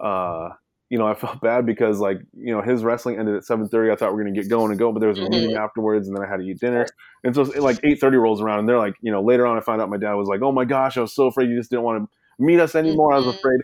uh, 0.00 0.50
you 0.88 0.98
know, 0.98 1.06
I 1.06 1.14
felt 1.18 1.40
bad 1.40 1.66
because 1.66 1.98
like, 1.98 2.18
you 2.32 2.54
know, 2.54 2.62
his 2.62 2.84
wrestling 2.84 3.18
ended 3.18 3.36
at 3.36 3.42
7:30. 3.42 3.92
I 3.92 3.96
thought 3.96 4.14
we 4.14 4.20
are 4.20 4.24
gonna 4.24 4.34
get 4.34 4.48
going 4.48 4.70
and 4.70 4.78
go, 4.78 4.92
but 4.92 5.00
there 5.00 5.08
was 5.08 5.18
a 5.18 5.22
mm-hmm. 5.22 5.30
meeting 5.30 5.56
afterwards, 5.56 6.08
and 6.08 6.16
then 6.16 6.24
I 6.24 6.28
had 6.28 6.38
to 6.38 6.44
eat 6.44 6.60
dinner. 6.60 6.86
And 7.24 7.34
so 7.34 7.42
like 7.42 7.80
8:30 7.82 8.20
rolls 8.20 8.40
around, 8.40 8.60
and 8.60 8.68
they're 8.68 8.78
like, 8.78 8.94
you 9.00 9.12
know, 9.12 9.22
later 9.22 9.46
on 9.46 9.56
I 9.56 9.60
found 9.60 9.80
out 9.80 9.90
my 9.90 9.96
dad 9.96 10.14
was 10.14 10.28
like, 10.28 10.42
"Oh 10.42 10.52
my 10.52 10.64
gosh, 10.64 10.96
I 10.96 11.00
was 11.00 11.14
so 11.14 11.26
afraid 11.26 11.48
you 11.48 11.56
just 11.56 11.70
didn't 11.70 11.84
want 11.84 12.04
to 12.04 12.44
meet 12.44 12.60
us 12.60 12.74
anymore. 12.74 13.12
Mm-hmm. 13.12 13.24
I 13.24 13.26
was 13.26 13.36
afraid." 13.36 13.60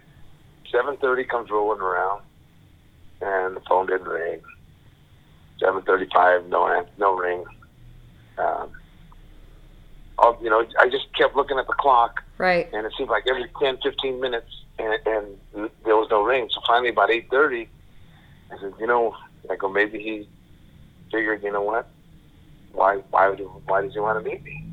7:30 0.72 1.28
comes 1.28 1.50
rolling 1.50 1.80
around, 1.80 2.22
and 3.22 3.56
the 3.56 3.60
phone 3.68 3.86
didn't 3.86 4.08
ring. 4.08 4.40
7:35, 5.60 6.48
no 6.48 6.86
no 6.98 7.14
ring. 7.14 7.44
Um, 8.38 8.70
you 10.40 10.50
know, 10.50 10.64
I 10.78 10.88
just 10.88 11.12
kept 11.14 11.36
looking 11.36 11.58
at 11.58 11.66
the 11.66 11.72
clock. 11.74 12.22
Right. 12.38 12.68
And 12.72 12.86
it 12.86 12.92
seemed 12.96 13.10
like 13.10 13.24
every 13.28 13.46
10, 13.60 13.78
15 13.82 14.20
minutes, 14.20 14.62
and, 14.78 14.94
and 15.06 15.70
there 15.84 15.96
was 15.96 16.08
no 16.10 16.22
ring. 16.22 16.48
So 16.50 16.60
finally, 16.66 16.90
about 16.90 17.10
8.30, 17.10 17.68
I 18.52 18.60
said, 18.60 18.72
you 18.78 18.86
know, 18.86 19.16
I 19.50 19.56
go, 19.56 19.68
maybe 19.68 19.98
he 19.98 20.28
figured, 21.10 21.42
you 21.42 21.52
know 21.52 21.62
what? 21.62 21.88
Why, 22.72 22.96
why, 23.10 23.28
would, 23.28 23.40
why 23.66 23.82
does 23.82 23.92
he 23.92 24.00
want 24.00 24.22
to 24.22 24.30
meet 24.30 24.42
me? 24.42 24.64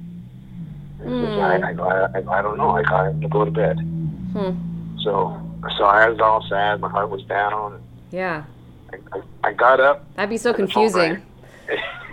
Mm. 1.01 1.63
I, 1.63 1.69
I, 1.69 1.73
go, 1.73 1.83
I, 1.83 2.39
I 2.39 2.41
don't 2.41 2.57
know. 2.57 2.71
I 2.71 2.83
got 2.83 3.21
to 3.21 3.27
go 3.27 3.45
to 3.45 3.51
bed. 3.51 3.77
Hmm. 3.79 4.99
So, 5.03 5.41
so 5.77 5.85
I 5.85 6.09
was 6.09 6.19
all 6.19 6.45
sad. 6.49 6.81
My 6.81 6.89
heart 6.89 7.09
was 7.09 7.23
down. 7.23 7.81
Yeah. 8.11 8.43
I, 8.91 9.17
I, 9.17 9.21
I 9.49 9.53
got 9.53 9.79
up. 9.79 10.05
That'd 10.15 10.29
be 10.29 10.37
so 10.37 10.53
confusing. 10.53 11.21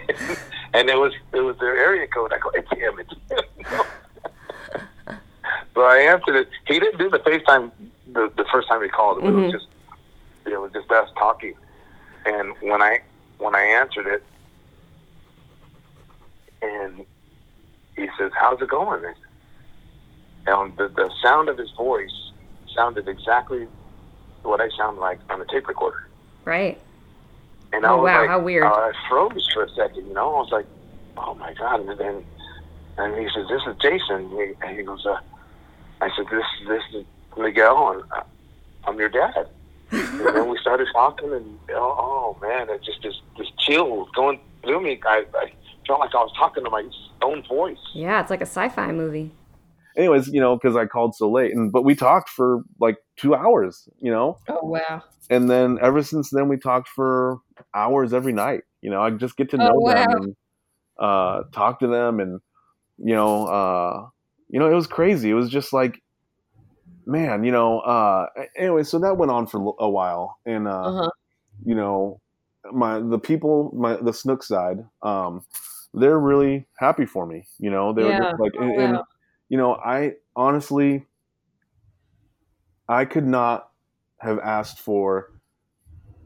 and 0.75 0.89
it 0.89 0.99
was 0.99 1.13
it 1.33 1.41
was 1.41 1.57
their 1.59 1.77
area 1.77 2.07
code. 2.07 2.33
I 2.33 2.39
go, 2.39 2.51
it's 2.55 2.71
him, 2.71 2.99
it's 2.99 3.13
him. 3.31 3.83
so 5.75 5.83
I 5.83 5.99
answered 5.99 6.37
it. 6.37 6.49
He 6.67 6.79
didn't 6.79 6.99
do 6.99 7.09
the 7.09 7.19
FaceTime 7.19 7.71
the, 8.13 8.31
the 8.37 8.45
first 8.53 8.69
time 8.69 8.83
he 8.83 8.89
called. 8.89 9.19
It 9.19 9.25
was 9.25 9.35
mm-hmm. 9.35 9.51
just 9.51 9.67
it 10.47 10.61
was 10.61 10.73
just 10.73 10.91
us 10.91 11.09
talking. 11.19 11.55
And 12.25 12.55
when 12.61 12.83
I 12.83 13.01
when 13.39 13.55
I 13.55 13.63
answered 13.63 14.07
it, 14.07 14.23
and 16.63 17.05
he 17.97 18.09
says, 18.19 18.33
"How's 18.39 18.61
it 18.61 18.69
going?" 18.69 19.03
And 20.47 20.77
the 20.77 20.89
the 20.89 21.11
sound 21.23 21.49
of 21.49 21.59
his 21.59 21.71
voice 21.73 22.33
sounded 22.75 23.09
exactly 23.09 23.67
what 24.47 24.61
I 24.61 24.69
sound 24.77 24.99
like 24.99 25.19
on 25.31 25.39
the 25.39 25.45
tape 25.47 25.69
recorder. 25.69 26.07
Right. 26.45 26.81
And 27.73 27.85
I 27.85 27.91
oh, 27.91 27.97
was 27.97 28.05
wow, 28.05 28.21
like, 28.21 28.31
how 28.31 28.41
weird. 28.41 28.65
Uh, 28.65 28.69
I 28.69 28.93
froze 29.09 29.49
for 29.53 29.65
a 29.65 29.71
second, 29.71 30.07
you 30.07 30.15
know. 30.15 30.37
I 30.37 30.41
was 30.41 30.53
like, 30.53 30.67
oh 31.17 31.35
my 31.35 31.53
God. 31.55 31.81
And 31.81 31.99
then 31.99 32.25
and 32.99 33.15
he 33.17 33.29
says, 33.35 33.47
this 33.49 33.63
is 33.67 33.77
Jason. 33.81 34.55
And 34.63 34.77
he 34.77 34.83
goes, 34.83 35.05
uh, 35.05 35.19
I 36.01 36.11
said, 36.17 36.27
this, 36.31 36.45
this 36.67 36.83
is 36.95 37.05
Miguel, 37.37 37.91
and 37.91 38.03
uh, 38.13 38.23
I'm 38.85 38.99
your 38.99 39.09
dad. 39.09 39.49
and 39.91 40.21
then 40.21 40.49
we 40.49 40.59
started 40.59 40.89
talking, 40.93 41.33
and 41.33 41.59
oh, 41.71 41.95
oh 41.99 42.39
man, 42.43 42.69
it 42.71 42.83
just 42.83 43.03
this 43.03 43.15
this 43.39 43.47
chill 43.59 44.09
going 44.17 44.41
through 44.63 44.83
me. 44.83 45.01
I, 45.07 45.25
I 45.35 45.53
felt 45.87 46.01
like 46.01 46.13
I 46.13 46.19
was 46.19 46.33
talking 46.37 46.65
to 46.65 46.71
my 46.71 46.89
own 47.23 47.45
voice. 47.45 47.79
Yeah, 47.95 48.21
it's 48.21 48.31
like 48.31 48.41
a 48.41 48.47
sci-fi 48.47 48.91
movie. 48.91 49.31
Anyways, 49.97 50.29
you 50.29 50.41
know, 50.41 50.57
because 50.57 50.77
I 50.77 50.87
called 50.87 51.15
so 51.15 51.31
late, 51.31 51.55
and 51.55 51.73
but 51.73 51.83
we 51.83 51.95
talked 51.95 52.29
for 52.29 52.63
like 52.81 52.99
two 53.17 53.35
hours. 53.35 53.89
You 54.01 54.11
know. 54.11 54.39
Oh 54.49 54.65
wow. 54.65 55.03
And 55.31 55.51
then 55.51 55.79
ever 55.83 56.03
since 56.03 56.31
then, 56.31 56.49
we 56.49 56.57
talked 56.57 56.89
for 56.89 57.39
hours 57.75 58.13
every 58.13 58.33
night. 58.33 58.63
You 58.83 58.91
know, 58.91 59.03
I 59.03 59.11
just 59.11 59.37
get 59.37 59.51
to 59.51 59.57
know 59.57 59.73
oh, 59.75 59.81
wow. 59.81 59.95
them 59.95 60.23
and 60.23 60.37
uh, 60.99 61.43
talk 61.53 61.81
to 61.81 61.87
them, 61.87 62.21
and 62.21 62.41
you 62.99 63.15
know, 63.15 63.47
uh, 63.47 64.09
you 64.49 64.59
know, 64.59 64.71
it 64.71 64.75
was 64.75 64.87
crazy. 64.87 65.31
It 65.31 65.35
was 65.35 65.51
just 65.51 65.73
like, 65.73 66.03
man, 67.07 67.45
you 67.45 67.53
know. 67.53 67.81
Uh, 67.81 68.27
anyway, 68.57 68.83
so 68.83 68.99
that 68.99 69.17
went 69.17 69.33
on 69.33 69.47
for 69.47 69.75
a 69.79 69.89
while, 69.89 70.39
and 70.47 70.69
uh, 70.69 70.83
uh-huh. 70.83 71.11
you 71.65 71.75
know, 71.75 72.21
my 72.73 73.01
the 73.01 73.19
people, 73.19 73.73
my 73.75 73.97
the 73.97 74.13
Snook 74.13 74.43
side, 74.43 74.85
um, 75.03 75.45
they're 75.95 76.19
really 76.19 76.67
happy 76.79 77.07
for 77.07 77.27
me. 77.27 77.47
You 77.59 77.71
know, 77.71 77.93
they 77.93 78.03
yeah. 78.03 78.19
were 78.19 78.25
just 78.25 78.41
like, 78.41 78.53
and, 78.61 78.71
oh, 78.71 78.81
and 78.81 78.99
you 79.49 79.57
know, 79.57 79.75
I 79.75 80.15
honestly, 80.35 81.07
I 82.89 83.05
could 83.05 83.27
not 83.27 83.71
have 84.21 84.39
asked 84.39 84.81
for 84.81 85.33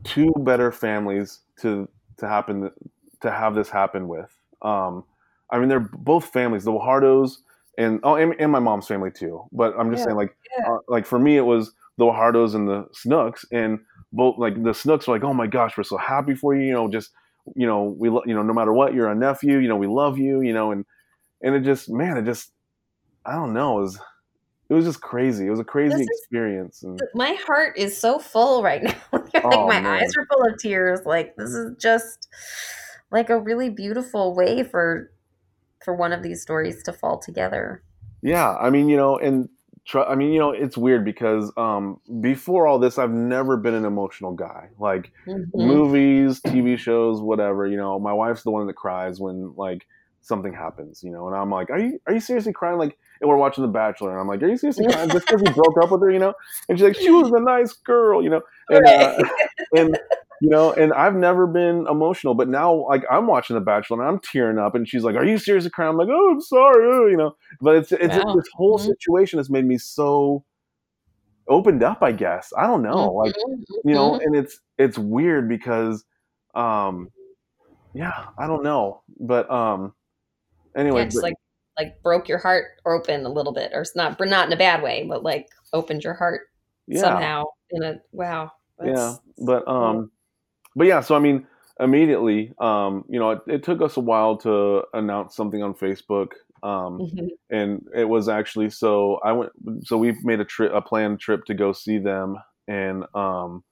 two 0.04 0.32
better 0.38 0.72
families 0.72 1.40
to 1.60 1.88
to 2.18 2.28
happen 2.28 2.70
to 3.20 3.30
have 3.30 3.54
this 3.54 3.68
happen 3.68 4.08
with. 4.08 4.30
Um, 4.62 5.04
I 5.50 5.58
mean, 5.58 5.68
they're 5.68 5.80
both 5.80 6.26
families, 6.26 6.64
the 6.64 6.72
Guajardos 6.72 7.38
and 7.78 8.00
oh, 8.02 8.16
and, 8.16 8.34
and 8.38 8.52
my 8.52 8.58
mom's 8.58 8.86
family 8.86 9.10
too. 9.10 9.42
But 9.52 9.74
I'm 9.78 9.90
just 9.90 10.00
yeah, 10.00 10.06
saying, 10.06 10.16
like, 10.16 10.36
yeah. 10.58 10.70
uh, 10.70 10.78
like 10.88 11.06
for 11.06 11.18
me, 11.18 11.36
it 11.36 11.44
was 11.44 11.72
the 11.96 12.04
Guajardos 12.04 12.54
and 12.54 12.68
the 12.68 12.86
Snooks, 12.92 13.44
and 13.52 13.80
both 14.12 14.38
like 14.38 14.62
the 14.62 14.74
Snooks 14.74 15.06
were 15.06 15.14
like, 15.14 15.24
oh 15.24 15.34
my 15.34 15.46
gosh, 15.46 15.76
we're 15.76 15.84
so 15.84 15.96
happy 15.96 16.34
for 16.34 16.54
you, 16.54 16.62
you 16.62 16.72
know, 16.72 16.88
just 16.88 17.10
you 17.56 17.66
know, 17.66 17.94
we 17.98 18.08
you 18.08 18.34
know, 18.34 18.42
no 18.42 18.52
matter 18.52 18.72
what, 18.72 18.94
you're 18.94 19.10
a 19.10 19.14
nephew, 19.14 19.58
you 19.58 19.68
know, 19.68 19.76
we 19.76 19.86
love 19.86 20.18
you, 20.18 20.40
you 20.40 20.52
know, 20.52 20.72
and 20.72 20.84
and 21.42 21.54
it 21.54 21.60
just, 21.60 21.88
man, 21.88 22.18
it 22.18 22.24
just, 22.24 22.52
I 23.24 23.32
don't 23.32 23.52
know, 23.52 23.78
it 23.78 23.82
was 23.82 24.00
it 24.70 24.74
was 24.74 24.84
just 24.84 25.00
crazy. 25.00 25.48
It 25.48 25.50
was 25.50 25.58
a 25.58 25.64
crazy 25.64 26.04
experience. 26.04 26.84
And, 26.84 27.00
my 27.12 27.32
heart 27.44 27.76
is 27.76 28.00
so 28.00 28.20
full 28.20 28.62
right 28.62 28.82
now. 28.84 28.94
like 29.12 29.44
oh, 29.44 29.66
my 29.66 29.80
man. 29.80 29.86
eyes 29.86 30.12
are 30.16 30.26
full 30.26 30.46
of 30.46 30.58
tears. 30.58 31.00
Like 31.04 31.34
this 31.36 31.50
is 31.50 31.76
just 31.76 32.28
like 33.10 33.30
a 33.30 33.38
really 33.38 33.68
beautiful 33.68 34.34
way 34.34 34.62
for 34.62 35.10
for 35.84 35.94
one 35.94 36.12
of 36.12 36.22
these 36.22 36.40
stories 36.40 36.84
to 36.84 36.92
fall 36.92 37.18
together. 37.18 37.82
Yeah, 38.22 38.54
I 38.54 38.70
mean, 38.70 38.88
you 38.88 38.96
know, 38.96 39.18
and 39.18 39.48
tr- 39.86 40.00
I 40.00 40.14
mean, 40.14 40.32
you 40.32 40.38
know, 40.38 40.50
it's 40.52 40.76
weird 40.76 41.04
because 41.04 41.52
um, 41.56 42.00
before 42.20 42.68
all 42.68 42.78
this, 42.78 42.96
I've 42.96 43.10
never 43.10 43.56
been 43.56 43.74
an 43.74 43.84
emotional 43.84 44.32
guy. 44.32 44.68
Like 44.78 45.10
mm-hmm. 45.26 45.42
movies, 45.52 46.40
TV 46.40 46.78
shows, 46.78 47.20
whatever. 47.20 47.66
You 47.66 47.76
know, 47.76 47.98
my 47.98 48.12
wife's 48.12 48.44
the 48.44 48.52
one 48.52 48.68
that 48.68 48.74
cries 48.74 49.18
when 49.18 49.52
like 49.56 49.86
something 50.20 50.52
happens. 50.52 51.02
You 51.02 51.10
know, 51.10 51.26
and 51.26 51.36
I'm 51.36 51.50
like, 51.50 51.70
are 51.70 51.78
you 51.78 52.00
are 52.06 52.14
you 52.14 52.20
seriously 52.20 52.52
crying? 52.52 52.78
Like 52.78 52.96
and 53.20 53.28
we're 53.28 53.36
watching 53.36 53.62
The 53.62 53.68
Bachelor, 53.68 54.12
and 54.12 54.20
I'm 54.20 54.28
like, 54.28 54.42
"Are 54.42 54.48
you 54.48 54.56
seriously 54.56 54.86
crying 54.86 55.10
just 55.10 55.26
because 55.26 55.42
he 55.42 55.52
broke 55.52 55.76
up 55.82 55.90
with 55.90 56.00
her?" 56.00 56.10
You 56.10 56.18
know, 56.18 56.34
and 56.68 56.78
she's 56.78 56.86
like, 56.86 56.96
"She 56.96 57.10
was 57.10 57.30
a 57.30 57.40
nice 57.40 57.72
girl," 57.72 58.22
you 58.22 58.30
know, 58.30 58.42
and 58.70 58.86
uh, 58.86 59.22
and 59.76 59.98
you 60.40 60.48
know, 60.48 60.72
and 60.72 60.92
I've 60.94 61.14
never 61.14 61.46
been 61.46 61.86
emotional, 61.86 62.34
but 62.34 62.48
now 62.48 62.86
like 62.88 63.04
I'm 63.10 63.26
watching 63.26 63.54
The 63.54 63.60
Bachelor 63.60 64.00
and 64.00 64.08
I'm 64.08 64.20
tearing 64.20 64.58
up, 64.58 64.74
and 64.74 64.88
she's 64.88 65.04
like, 65.04 65.16
"Are 65.16 65.24
you 65.24 65.36
seriously 65.36 65.70
crying?" 65.70 65.90
I'm 65.90 65.98
like, 65.98 66.08
"Oh, 66.10 66.30
I'm 66.30 66.40
sorry," 66.40 66.90
oh, 66.90 67.06
you 67.06 67.16
know, 67.16 67.36
but 67.60 67.76
it's 67.76 67.92
it's 67.92 68.24
wow. 68.24 68.34
this 68.34 68.48
whole 68.54 68.78
mm-hmm. 68.78 68.88
situation 68.88 69.38
has 69.38 69.50
made 69.50 69.66
me 69.66 69.76
so 69.76 70.44
opened 71.48 71.82
up 71.82 72.00
i 72.00 72.12
guess 72.12 72.52
i 72.56 72.64
don't 72.64 72.82
know 72.82 73.12
like 73.12 73.34
mm-hmm. 73.34 73.88
you 73.88 73.92
know 73.92 74.12
mm-hmm. 74.12 74.22
and 74.22 74.36
it's 74.36 74.60
it's 74.78 74.96
weird 74.96 75.48
because 75.48 76.04
um 76.54 77.10
yeah 77.92 78.26
i 78.38 78.46
don't 78.46 78.62
know 78.62 79.02
but 79.18 79.50
um 79.50 79.92
anyway 80.76 81.02
yeah, 81.02 81.10
but, 81.12 81.22
like 81.22 81.34
like 81.78 82.02
broke 82.02 82.28
your 82.28 82.38
heart 82.38 82.66
open 82.86 83.24
a 83.24 83.28
little 83.28 83.52
bit, 83.52 83.72
or 83.72 83.80
it's 83.80 83.96
not 83.96 84.18
not 84.20 84.46
in 84.46 84.52
a 84.52 84.56
bad 84.56 84.82
way, 84.82 85.06
but 85.08 85.22
like 85.22 85.48
opened 85.72 86.04
your 86.04 86.14
heart 86.14 86.42
yeah. 86.86 87.00
somehow 87.00 87.44
in 87.70 87.82
a 87.82 88.00
wow. 88.12 88.52
Yeah, 88.84 89.16
but 89.38 89.66
um, 89.66 90.10
but 90.76 90.86
yeah. 90.86 91.00
So 91.00 91.14
I 91.14 91.18
mean, 91.18 91.46
immediately, 91.78 92.52
um, 92.60 93.04
you 93.08 93.18
know, 93.18 93.30
it, 93.30 93.40
it 93.46 93.62
took 93.62 93.80
us 93.82 93.96
a 93.96 94.00
while 94.00 94.36
to 94.38 94.82
announce 94.92 95.34
something 95.36 95.62
on 95.62 95.74
Facebook. 95.74 96.28
Um, 96.62 96.98
mm-hmm. 96.98 97.26
and 97.48 97.86
it 97.96 98.04
was 98.04 98.28
actually 98.28 98.68
so 98.68 99.18
I 99.24 99.32
went 99.32 99.50
so 99.82 99.96
we 99.96 100.14
made 100.22 100.40
a 100.40 100.44
trip 100.44 100.72
a 100.74 100.82
planned 100.82 101.18
trip 101.18 101.46
to 101.46 101.54
go 101.54 101.72
see 101.72 101.96
them 101.96 102.36
and 102.68 103.06
um 103.14 103.64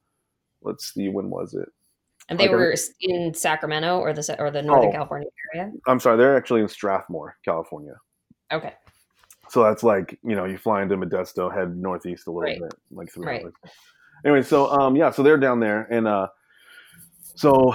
let's 0.62 0.94
see 0.94 1.10
when 1.10 1.28
was 1.28 1.52
it 1.52 1.68
and 2.28 2.38
they 2.38 2.44
like 2.48 2.52
were 2.52 2.74
in 3.00 3.32
Sacramento 3.32 3.98
or 3.98 4.12
the 4.12 4.36
or 4.38 4.50
the 4.50 4.62
Northern 4.62 4.90
oh, 4.90 4.92
California 4.92 5.28
area. 5.54 5.72
I'm 5.86 6.00
sorry, 6.00 6.16
they're 6.16 6.36
actually 6.36 6.60
in 6.60 6.68
Strathmore, 6.68 7.36
California. 7.44 7.94
Okay. 8.52 8.74
So 9.48 9.62
that's 9.62 9.82
like 9.82 10.18
you 10.22 10.36
know 10.36 10.44
you 10.44 10.58
fly 10.58 10.82
into 10.82 10.96
Modesto, 10.96 11.52
head 11.52 11.76
northeast 11.76 12.26
a 12.26 12.30
little 12.30 12.42
right. 12.42 12.60
bit, 12.60 12.74
like 12.90 13.10
three 13.10 13.26
right. 13.26 13.44
hours. 13.44 13.54
Anyway, 14.24 14.42
so 14.42 14.70
um 14.70 14.94
yeah, 14.96 15.10
so 15.10 15.22
they're 15.22 15.38
down 15.38 15.60
there, 15.60 15.82
and 15.90 16.06
uh, 16.06 16.28
so 17.34 17.74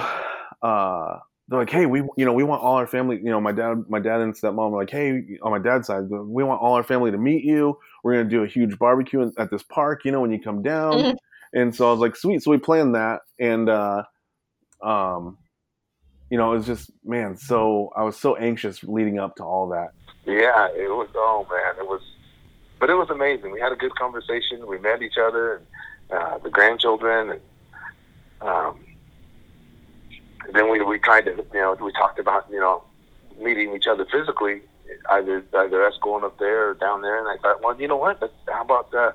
uh 0.61 1.17
they're 1.47 1.59
like, 1.59 1.69
hey, 1.69 1.85
we 1.87 1.99
you 2.15 2.25
know 2.25 2.33
we 2.33 2.43
want 2.43 2.61
all 2.61 2.75
our 2.75 2.87
family. 2.87 3.17
You 3.17 3.31
know, 3.31 3.41
my 3.41 3.51
dad, 3.51 3.83
my 3.89 3.99
dad 3.99 4.21
and 4.21 4.33
stepmom 4.33 4.71
are 4.71 4.77
like, 4.77 4.89
hey, 4.89 5.23
on 5.41 5.51
my 5.51 5.59
dad's 5.59 5.87
side, 5.87 6.03
we 6.09 6.43
want 6.43 6.61
all 6.61 6.73
our 6.73 6.83
family 6.83 7.11
to 7.11 7.17
meet 7.17 7.43
you. 7.43 7.77
We're 8.03 8.13
gonna 8.13 8.29
do 8.29 8.43
a 8.43 8.47
huge 8.47 8.77
barbecue 8.77 9.31
at 9.37 9.49
this 9.49 9.63
park. 9.63 10.05
You 10.05 10.11
know, 10.11 10.21
when 10.21 10.31
you 10.31 10.41
come 10.41 10.61
down. 10.61 10.93
Mm-hmm. 10.93 11.17
And 11.55 11.75
so 11.75 11.87
I 11.87 11.91
was 11.91 11.99
like, 11.99 12.15
sweet. 12.15 12.41
So 12.41 12.49
we 12.49 12.57
planned 12.57 12.95
that, 12.95 13.21
and 13.37 13.69
uh, 13.69 14.01
um, 14.83 15.37
you 16.29 16.37
know, 16.37 16.53
it 16.53 16.57
was 16.57 16.65
just 16.65 16.91
man. 17.03 17.37
So 17.37 17.91
I 17.95 18.03
was 18.03 18.17
so 18.17 18.35
anxious 18.35 18.83
leading 18.83 19.19
up 19.19 19.35
to 19.37 19.43
all 19.43 19.69
that. 19.69 19.89
Yeah, 20.25 20.67
it 20.75 20.89
was. 20.89 21.09
Oh 21.15 21.45
man, 21.49 21.75
it 21.77 21.87
was. 21.87 22.01
But 22.79 22.89
it 22.89 22.95
was 22.95 23.09
amazing. 23.09 23.51
We 23.51 23.59
had 23.59 23.71
a 23.71 23.75
good 23.75 23.95
conversation. 23.95 24.65
We 24.67 24.77
met 24.77 25.01
each 25.01 25.17
other 25.17 25.55
and 25.55 25.65
uh, 26.11 26.37
the 26.39 26.49
grandchildren, 26.49 27.29
and 27.31 27.41
um, 28.41 28.79
then 30.53 30.69
we 30.69 30.81
we 30.83 30.99
tried 30.99 31.25
to 31.25 31.31
you 31.31 31.59
know 31.59 31.77
we 31.79 31.91
talked 31.93 32.19
about 32.19 32.47
you 32.49 32.59
know 32.59 32.83
meeting 33.39 33.73
each 33.75 33.87
other 33.87 34.05
physically, 34.11 34.61
either 35.11 35.43
either 35.53 35.85
us 35.85 35.93
going 36.01 36.23
up 36.23 36.37
there 36.39 36.69
or 36.69 36.73
down 36.73 37.01
there. 37.01 37.19
And 37.19 37.27
I 37.27 37.41
thought, 37.41 37.61
well, 37.61 37.79
you 37.79 37.87
know 37.87 37.97
what? 37.97 38.19
How 38.47 38.63
about 38.63 38.93
uh, 38.93 39.11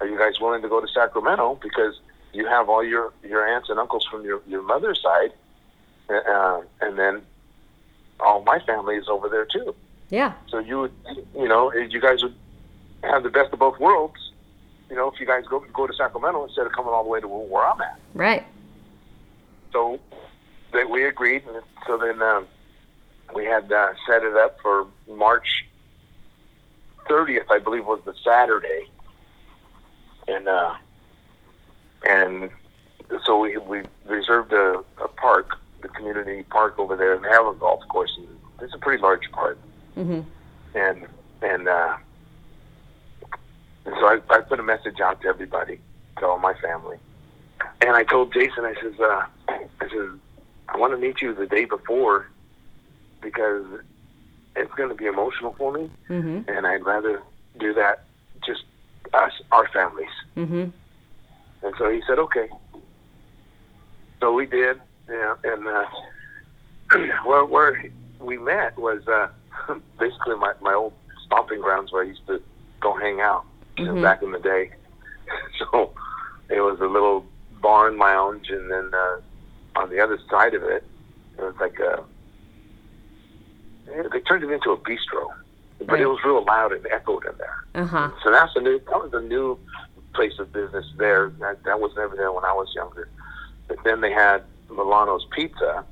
are 0.00 0.06
you 0.06 0.18
guys 0.18 0.40
willing 0.40 0.62
to 0.62 0.68
go 0.68 0.80
to 0.80 0.88
Sacramento 0.88 1.58
because 1.62 2.00
you 2.38 2.46
have 2.46 2.68
all 2.68 2.84
your 2.84 3.12
your 3.24 3.44
aunts 3.46 3.68
and 3.68 3.78
uncles 3.80 4.06
from 4.08 4.24
your 4.24 4.40
your 4.46 4.62
mother's 4.62 5.02
side, 5.02 5.32
uh, 6.08 6.60
and 6.80 6.96
then 6.96 7.22
all 8.20 8.42
my 8.44 8.60
family 8.60 8.94
is 8.94 9.08
over 9.08 9.28
there 9.28 9.44
too. 9.44 9.74
Yeah. 10.08 10.32
So 10.48 10.58
you 10.60 10.78
would, 10.82 10.92
you 11.34 11.48
know, 11.48 11.72
you 11.72 12.00
guys 12.00 12.22
would 12.22 12.36
have 13.02 13.24
the 13.24 13.28
best 13.28 13.52
of 13.52 13.58
both 13.58 13.78
worlds. 13.80 14.30
You 14.88 14.94
know, 14.94 15.10
if 15.10 15.18
you 15.18 15.26
guys 15.26 15.44
go 15.46 15.58
go 15.72 15.88
to 15.88 15.92
Sacramento 15.92 16.44
instead 16.44 16.64
of 16.64 16.72
coming 16.72 16.92
all 16.92 17.02
the 17.02 17.10
way 17.10 17.20
to 17.20 17.26
where 17.26 17.66
I'm 17.66 17.80
at. 17.80 17.98
Right. 18.14 18.46
So 19.72 19.98
that 20.72 20.88
we 20.88 21.04
agreed, 21.04 21.42
and 21.46 21.62
so 21.88 21.98
then 21.98 22.22
um, 22.22 22.46
we 23.34 23.44
had 23.44 23.70
uh, 23.72 23.94
set 24.06 24.22
it 24.22 24.36
up 24.36 24.58
for 24.62 24.86
March 25.08 25.66
30th, 27.10 27.50
I 27.50 27.58
believe, 27.58 27.84
was 27.84 28.00
the 28.04 28.14
Saturday, 28.24 28.86
and 30.28 30.46
uh, 30.46 30.74
and 32.06 32.50
so 33.24 33.40
we 33.40 33.56
we 33.58 33.82
reserved 34.06 34.52
a, 34.52 34.82
a 35.02 35.08
park, 35.08 35.58
the 35.82 35.88
community 35.88 36.42
park 36.44 36.78
over 36.78 36.96
there, 36.96 37.14
and 37.14 37.24
have 37.26 37.46
a 37.46 37.54
golf 37.54 37.86
course. 37.88 38.12
And 38.16 38.28
it's 38.60 38.74
a 38.74 38.78
pretty 38.78 39.02
large 39.02 39.30
park, 39.32 39.58
mm-hmm. 39.96 40.20
and 40.76 41.06
and 41.42 41.68
uh, 41.68 41.96
and 43.84 43.94
so 43.98 44.06
I, 44.06 44.20
I 44.30 44.40
put 44.40 44.60
a 44.60 44.62
message 44.62 45.00
out 45.00 45.20
to 45.22 45.28
everybody, 45.28 45.80
to 46.18 46.26
all 46.26 46.38
my 46.38 46.54
family, 46.54 46.98
and 47.80 47.90
I 47.90 48.04
told 48.04 48.32
Jason, 48.32 48.64
I 48.64 48.74
says, 48.80 48.98
uh, 49.00 49.26
I 49.48 49.66
says, 49.80 50.10
I 50.68 50.76
want 50.76 50.92
to 50.92 50.98
meet 50.98 51.22
you 51.22 51.34
the 51.34 51.46
day 51.46 51.64
before 51.64 52.28
because 53.20 53.64
it's 54.54 54.72
going 54.74 54.88
to 54.90 54.94
be 54.94 55.06
emotional 55.06 55.54
for 55.56 55.72
me, 55.72 55.90
mm-hmm. 56.08 56.50
and 56.50 56.66
I'd 56.66 56.84
rather 56.84 57.22
do 57.58 57.74
that 57.74 58.04
just 58.44 58.64
us, 59.12 59.32
our 59.50 59.68
families. 59.68 60.10
Mm-hmm 60.36 60.70
and 61.62 61.74
so 61.78 61.90
he 61.90 62.00
said, 62.06 62.18
okay. 62.18 62.48
So 64.20 64.32
we 64.32 64.46
did, 64.46 64.80
yeah, 65.08 65.34
and 65.44 65.66
uh, 65.66 65.84
where, 67.24 67.44
where 67.44 67.90
we 68.20 68.38
met 68.38 68.76
was 68.78 69.06
uh, 69.06 69.28
basically 69.98 70.36
my, 70.36 70.52
my 70.60 70.74
old 70.74 70.92
stomping 71.24 71.60
grounds 71.60 71.92
where 71.92 72.02
I 72.02 72.06
used 72.06 72.26
to 72.26 72.42
go 72.80 72.96
hang 72.98 73.20
out 73.20 73.44
mm-hmm. 73.76 74.02
back 74.02 74.22
in 74.22 74.32
the 74.32 74.38
day. 74.38 74.70
so 75.58 75.92
it 76.48 76.60
was 76.60 76.80
a 76.80 76.86
little 76.86 77.24
barn 77.60 77.98
lounge, 77.98 78.50
and 78.50 78.70
then 78.70 78.90
uh, 78.94 79.20
on 79.76 79.90
the 79.90 80.00
other 80.00 80.18
side 80.30 80.54
of 80.54 80.62
it, 80.62 80.84
it 81.38 81.42
was 81.42 81.54
like 81.60 81.78
a. 81.78 82.04
They 83.86 84.20
turned 84.20 84.44
it 84.44 84.50
into 84.50 84.70
a 84.70 84.76
bistro, 84.76 85.32
but 85.78 85.92
right. 85.92 86.02
it 86.02 86.06
was 86.06 86.18
real 86.24 86.44
loud 86.44 86.72
and 86.72 86.86
echoed 86.88 87.24
in 87.24 87.32
there. 87.38 87.64
Uh-huh. 87.82 88.10
So 88.22 88.30
that's 88.30 88.54
a 88.56 88.60
new. 88.60 88.78
That 88.80 89.02
was 89.02 89.12
a 89.14 89.20
new 89.20 89.58
place 90.18 90.36
of 90.40 90.52
business 90.52 90.84
there. 90.96 91.30
That, 91.38 91.62
that 91.62 91.78
was 91.78 91.92
never 91.96 92.16
there 92.16 92.32
when 92.32 92.44
I 92.44 92.52
was 92.52 92.68
younger. 92.74 93.08
But 93.68 93.76
then 93.84 94.00
they 94.00 94.10
had 94.10 94.42
Milano's 94.68 95.24
Pizza, 95.30 95.84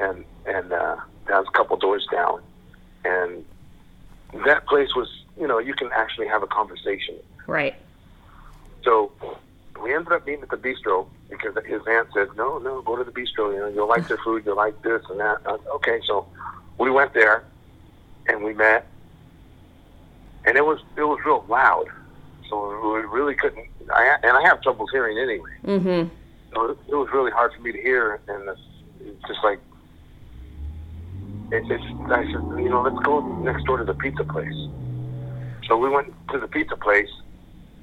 and 0.00 0.24
and 0.46 0.72
uh, 0.72 0.96
that 1.26 1.38
was 1.38 1.46
a 1.48 1.56
couple 1.56 1.76
doors 1.76 2.06
down, 2.10 2.40
and 3.04 3.44
that 4.46 4.66
place 4.66 4.94
was 4.96 5.08
you 5.38 5.46
know 5.46 5.58
you 5.58 5.74
can 5.74 5.90
actually 5.94 6.28
have 6.28 6.42
a 6.42 6.46
conversation. 6.46 7.16
Right. 7.46 7.74
So 8.84 9.12
we 9.82 9.94
ended 9.94 10.14
up 10.14 10.26
meeting 10.26 10.44
at 10.44 10.48
the 10.48 10.56
bistro 10.56 11.06
because 11.28 11.54
his 11.66 11.82
aunt 11.86 12.08
said, 12.14 12.28
"No, 12.36 12.56
no, 12.56 12.80
go 12.80 12.96
to 12.96 13.04
the 13.04 13.12
bistro. 13.12 13.52
You 13.52 13.58
know, 13.58 13.68
you'll 13.68 13.88
like 13.88 14.08
their 14.08 14.22
food. 14.24 14.44
You'll 14.46 14.56
like 14.56 14.80
this 14.80 15.02
and 15.10 15.20
that." 15.20 15.42
Said, 15.44 15.60
okay, 15.74 16.00
so 16.06 16.26
we 16.78 16.90
went 16.90 17.12
there, 17.12 17.44
and 18.28 18.42
we 18.42 18.54
met, 18.54 18.86
and 20.46 20.56
it 20.56 20.64
was 20.64 20.80
it 20.96 21.02
was 21.02 21.18
real 21.26 21.44
loud 21.50 21.88
so 22.48 22.92
we 22.92 23.00
really 23.00 23.34
couldn't. 23.34 23.66
I 23.92 24.16
and 24.22 24.36
I 24.36 24.42
have 24.42 24.62
troubles 24.62 24.90
hearing 24.92 25.18
anyway. 25.18 25.50
Mm-hmm. 25.64 26.14
so 26.54 26.70
it, 26.70 26.78
it 26.88 26.94
was 26.94 27.08
really 27.12 27.30
hard 27.30 27.52
for 27.54 27.60
me 27.62 27.72
to 27.72 27.80
hear, 27.80 28.20
and 28.28 28.48
it's, 28.48 28.60
it's 29.00 29.28
just 29.28 29.40
like 29.42 29.60
it, 31.52 31.64
it's. 31.70 31.84
I 32.10 32.24
said, 32.24 32.62
you 32.62 32.68
know, 32.68 32.82
let's 32.82 33.04
go 33.04 33.20
next 33.42 33.64
door 33.64 33.78
to 33.78 33.84
the 33.84 33.94
pizza 33.94 34.24
place. 34.24 34.54
So 35.66 35.76
we 35.76 35.88
went 35.88 36.12
to 36.32 36.38
the 36.38 36.48
pizza 36.48 36.76
place, 36.76 37.10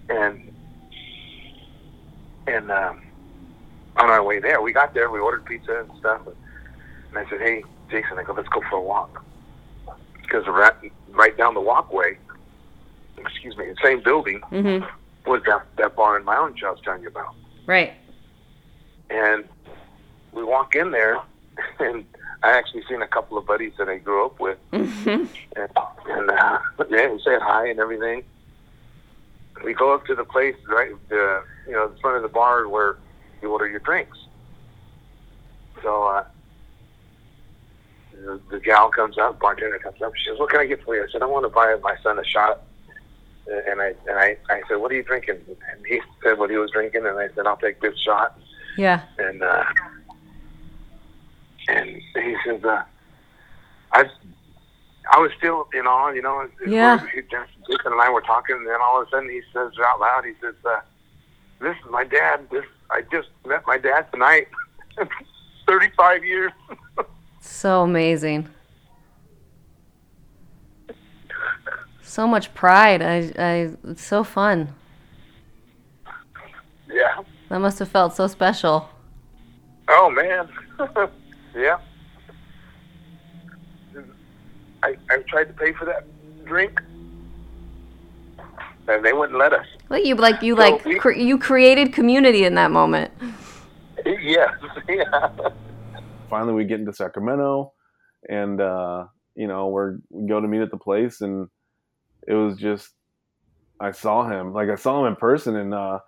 and 0.09 0.51
and 2.47 2.71
um, 2.71 3.01
on 3.97 4.09
our 4.09 4.23
way 4.23 4.39
there, 4.39 4.61
we 4.61 4.73
got 4.73 4.93
there, 4.93 5.09
we 5.09 5.19
ordered 5.19 5.45
pizza 5.45 5.79
and 5.79 5.99
stuff, 5.99 6.21
and 6.27 7.17
I 7.17 7.29
said, 7.29 7.41
hey, 7.41 7.63
Jason, 7.89 8.17
I 8.17 8.23
go, 8.23 8.33
let's 8.33 8.49
go 8.49 8.61
for 8.69 8.77
a 8.77 8.81
walk, 8.81 9.23
because 10.21 10.45
right, 10.47 10.73
right 11.09 11.37
down 11.37 11.53
the 11.53 11.61
walkway, 11.61 12.17
excuse 13.17 13.57
me, 13.57 13.65
the 13.67 13.77
same 13.83 14.01
building 14.01 14.41
mm-hmm. 14.51 14.85
was 15.29 15.41
that 15.47 15.65
that 15.77 15.95
bar 15.95 16.17
in 16.17 16.25
my 16.25 16.37
own 16.37 16.55
I 16.63 16.71
was 16.71 16.79
telling 16.83 17.01
you 17.01 17.09
about. 17.09 17.35
Right. 17.65 17.93
And 19.09 19.45
we 20.31 20.43
walk 20.43 20.75
in 20.75 20.91
there, 20.91 21.19
and 21.79 22.05
I 22.43 22.51
actually 22.51 22.83
seen 22.89 23.01
a 23.01 23.07
couple 23.07 23.37
of 23.37 23.45
buddies 23.45 23.73
that 23.77 23.89
I 23.89 23.97
grew 23.97 24.25
up 24.25 24.39
with, 24.39 24.57
mm-hmm. 24.71 25.25
and, 25.55 25.69
and 26.07 26.31
uh, 26.31 26.59
yeah, 26.89 27.11
we 27.11 27.21
said 27.23 27.41
hi 27.41 27.67
and 27.67 27.79
everything. 27.79 28.23
We 29.63 29.73
go 29.73 29.93
up 29.93 30.05
to 30.07 30.15
the 30.15 30.25
place 30.25 30.55
right, 30.67 30.91
the 31.09 31.43
you 31.65 31.73
know, 31.73 31.87
the 31.87 31.97
front 31.99 32.17
of 32.17 32.23
the 32.23 32.29
bar 32.29 32.67
where 32.67 32.97
you 33.41 33.51
order 33.51 33.67
your 33.67 33.79
drinks. 33.79 34.17
So 35.81 36.03
uh, 36.03 36.25
the, 38.11 38.39
the 38.49 38.59
gal 38.59 38.89
comes 38.89 39.17
up, 39.17 39.39
bartender 39.39 39.79
comes 39.79 40.01
up. 40.01 40.13
She 40.15 40.29
says, 40.29 40.39
"What 40.39 40.49
can 40.49 40.59
I 40.59 40.65
get 40.65 40.83
for 40.83 40.95
you?" 40.95 41.03
I 41.03 41.07
said, 41.11 41.21
"I 41.21 41.25
want 41.25 41.45
to 41.45 41.49
buy 41.49 41.75
my 41.81 41.95
son 42.03 42.19
a 42.19 42.25
shot." 42.25 42.63
And 43.47 43.81
I 43.81 43.93
and 44.07 44.17
I, 44.17 44.37
I 44.49 44.61
said, 44.67 44.77
"What 44.77 44.91
are 44.91 44.95
you 44.95 45.03
drinking?" 45.03 45.39
And 45.47 45.85
he 45.85 46.01
said 46.23 46.39
what 46.39 46.49
he 46.49 46.57
was 46.57 46.71
drinking, 46.71 47.05
and 47.05 47.17
I 47.19 47.27
said, 47.35 47.45
"I'll 47.45 47.57
take 47.57 47.79
this 47.81 47.97
shot." 47.99 48.39
Yeah. 48.77 49.01
And 49.19 49.43
uh, 49.43 49.63
and 51.67 52.01
he 52.15 52.35
says, 52.45 52.63
uh, 52.63 52.83
"I 53.91 54.05
I 55.13 55.19
was 55.19 55.31
still 55.37 55.67
in 55.73 55.85
awe, 55.85 56.09
you 56.09 56.21
know. 56.21 56.47
Yeah. 56.65 56.97
Jason 57.13 57.47
and 57.85 58.01
I 58.01 58.09
were 58.09 58.21
talking, 58.21 58.55
and 58.55 58.67
then 58.67 58.81
all 58.81 59.01
of 59.01 59.07
a 59.07 59.11
sudden 59.11 59.29
he 59.29 59.41
says 59.53 59.71
out 59.83 59.99
loud, 59.99 60.25
he 60.25 60.33
says, 60.41 60.55
uh, 60.65 60.81
"This 61.59 61.75
is 61.77 61.91
my 61.91 62.03
dad. 62.03 62.47
This 62.51 62.65
I 62.89 63.01
just 63.11 63.29
met 63.45 63.63
my 63.67 63.77
dad 63.77 64.07
tonight. 64.11 64.47
Thirty-five 65.67 66.23
years." 66.23 66.51
so 67.41 67.83
amazing. 67.83 68.49
So 72.05 72.27
much 72.27 72.53
pride. 72.53 73.01
I, 73.01 73.31
I, 73.37 73.71
it's 73.83 74.03
so 74.03 74.23
fun. 74.23 74.73
Yeah. 76.87 77.23
That 77.49 77.59
must 77.59 77.79
have 77.79 77.89
felt 77.89 78.15
so 78.15 78.27
special. 78.27 78.87
Oh 79.89 80.09
man. 80.09 80.47
yeah. 81.55 81.77
I, 84.83 84.95
I 85.09 85.17
tried 85.27 85.45
to 85.45 85.53
pay 85.53 85.73
for 85.73 85.85
that 85.85 86.05
drink, 86.45 86.79
and 88.87 89.03
they 89.03 89.13
wouldn't 89.13 89.39
let 89.39 89.51
us. 89.51 89.65
Well, 89.89 90.03
you 90.03 90.13
like 90.15 90.43
you 90.43 90.55
so 90.55 90.61
like 90.61 90.85
we, 90.85 90.99
cre- 90.99 91.13
you 91.13 91.39
created 91.39 91.91
community 91.91 92.45
in 92.45 92.55
that 92.55 92.71
moment. 92.71 93.11
Yes. 94.21 94.51
Yeah. 94.87 95.29
Finally, 96.29 96.53
we 96.53 96.65
get 96.65 96.79
into 96.79 96.93
Sacramento, 96.93 97.73
and 98.29 98.61
uh, 98.61 99.05
you 99.33 99.47
know 99.47 99.69
we're 99.69 99.97
we 100.11 100.27
go 100.27 100.39
to 100.39 100.47
meet 100.47 100.61
at 100.61 100.69
the 100.69 100.77
place, 100.77 101.21
and 101.21 101.47
it 102.27 102.33
was 102.33 102.57
just 102.57 102.89
I 103.79 103.91
saw 103.91 104.29
him 104.29 104.53
like 104.53 104.69
I 104.69 104.75
saw 104.75 105.01
him 105.01 105.07
in 105.07 105.15
person, 105.15 105.55
and 105.55 105.73
uh, 105.73 105.99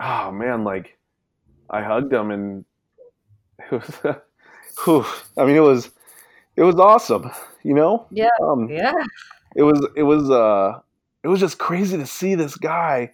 oh 0.00 0.32
man, 0.32 0.64
like 0.64 0.98
I 1.70 1.82
hugged 1.82 2.12
him, 2.12 2.30
and 2.30 2.64
it 3.58 3.72
was. 3.72 4.16
whew, 4.84 5.04
I 5.36 5.44
mean, 5.44 5.56
it 5.56 5.60
was 5.60 5.90
it 6.56 6.62
was 6.62 6.76
awesome, 6.76 7.30
you 7.62 7.74
know. 7.74 8.06
Yeah. 8.10 8.28
Um, 8.42 8.68
yeah. 8.68 8.92
It 9.56 9.62
was 9.62 9.86
it 9.96 10.02
was 10.02 10.30
uh 10.30 10.80
it 11.22 11.28
was 11.28 11.40
just 11.40 11.58
crazy 11.58 11.96
to 11.96 12.06
see 12.06 12.34
this 12.34 12.56
guy 12.56 13.12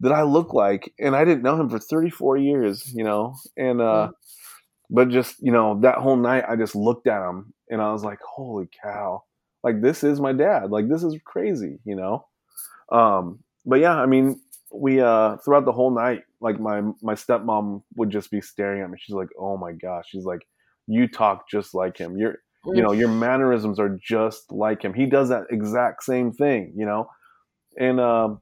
that 0.00 0.12
I 0.12 0.22
look 0.22 0.54
like, 0.54 0.92
and 0.98 1.16
I 1.16 1.24
didn't 1.24 1.42
know 1.42 1.60
him 1.60 1.68
for 1.68 1.78
34 1.78 2.36
years, 2.36 2.92
you 2.94 3.02
know, 3.02 3.34
and 3.56 3.80
uh, 3.80 4.08
mm. 4.08 4.12
but 4.90 5.08
just 5.08 5.36
you 5.40 5.52
know 5.52 5.78
that 5.80 5.96
whole 5.96 6.16
night 6.16 6.44
I 6.48 6.56
just 6.56 6.74
looked 6.74 7.06
at 7.06 7.26
him 7.28 7.52
and 7.70 7.80
I 7.80 7.92
was 7.92 8.04
like, 8.04 8.20
holy 8.20 8.68
cow, 8.82 9.24
like 9.62 9.80
this 9.80 10.04
is 10.04 10.20
my 10.20 10.32
dad, 10.32 10.70
like 10.70 10.88
this 10.88 11.02
is 11.02 11.16
crazy, 11.24 11.78
you 11.84 11.96
know. 11.96 12.26
Um, 12.90 13.40
but 13.66 13.80
yeah, 13.80 13.94
I 13.94 14.06
mean, 14.06 14.40
we 14.72 15.00
uh 15.00 15.36
throughout 15.38 15.64
the 15.64 15.72
whole 15.72 15.90
night, 15.90 16.22
like 16.40 16.60
my 16.60 16.80
my 17.02 17.14
stepmom 17.14 17.82
would 17.96 18.10
just 18.10 18.30
be 18.30 18.40
staring 18.40 18.82
at 18.82 18.90
me. 18.90 18.98
She's 19.00 19.14
like, 19.14 19.28
oh 19.38 19.56
my 19.56 19.72
gosh, 19.72 20.06
she's 20.08 20.24
like, 20.24 20.46
you 20.86 21.08
talk 21.08 21.48
just 21.48 21.74
like 21.74 21.96
him. 21.96 22.16
You're 22.16 22.38
you 22.66 22.82
know 22.82 22.92
your 22.92 23.08
mannerisms 23.08 23.78
are 23.78 23.98
just 24.02 24.50
like 24.50 24.82
him 24.82 24.92
he 24.92 25.06
does 25.06 25.28
that 25.28 25.44
exact 25.50 26.02
same 26.02 26.32
thing 26.32 26.72
you 26.76 26.84
know 26.84 27.08
and 27.78 28.00
um 28.00 28.40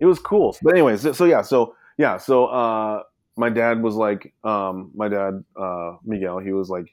it 0.00 0.06
was 0.06 0.18
cool 0.18 0.56
but 0.62 0.72
anyways 0.72 1.00
so, 1.00 1.12
so 1.12 1.24
yeah 1.24 1.42
so 1.42 1.74
yeah 1.96 2.16
so 2.16 2.46
uh 2.46 3.02
my 3.36 3.48
dad 3.48 3.82
was 3.82 3.94
like 3.94 4.34
um 4.44 4.90
my 4.94 5.08
dad 5.08 5.44
uh 5.56 5.92
miguel 6.04 6.38
he 6.38 6.52
was 6.52 6.68
like 6.68 6.86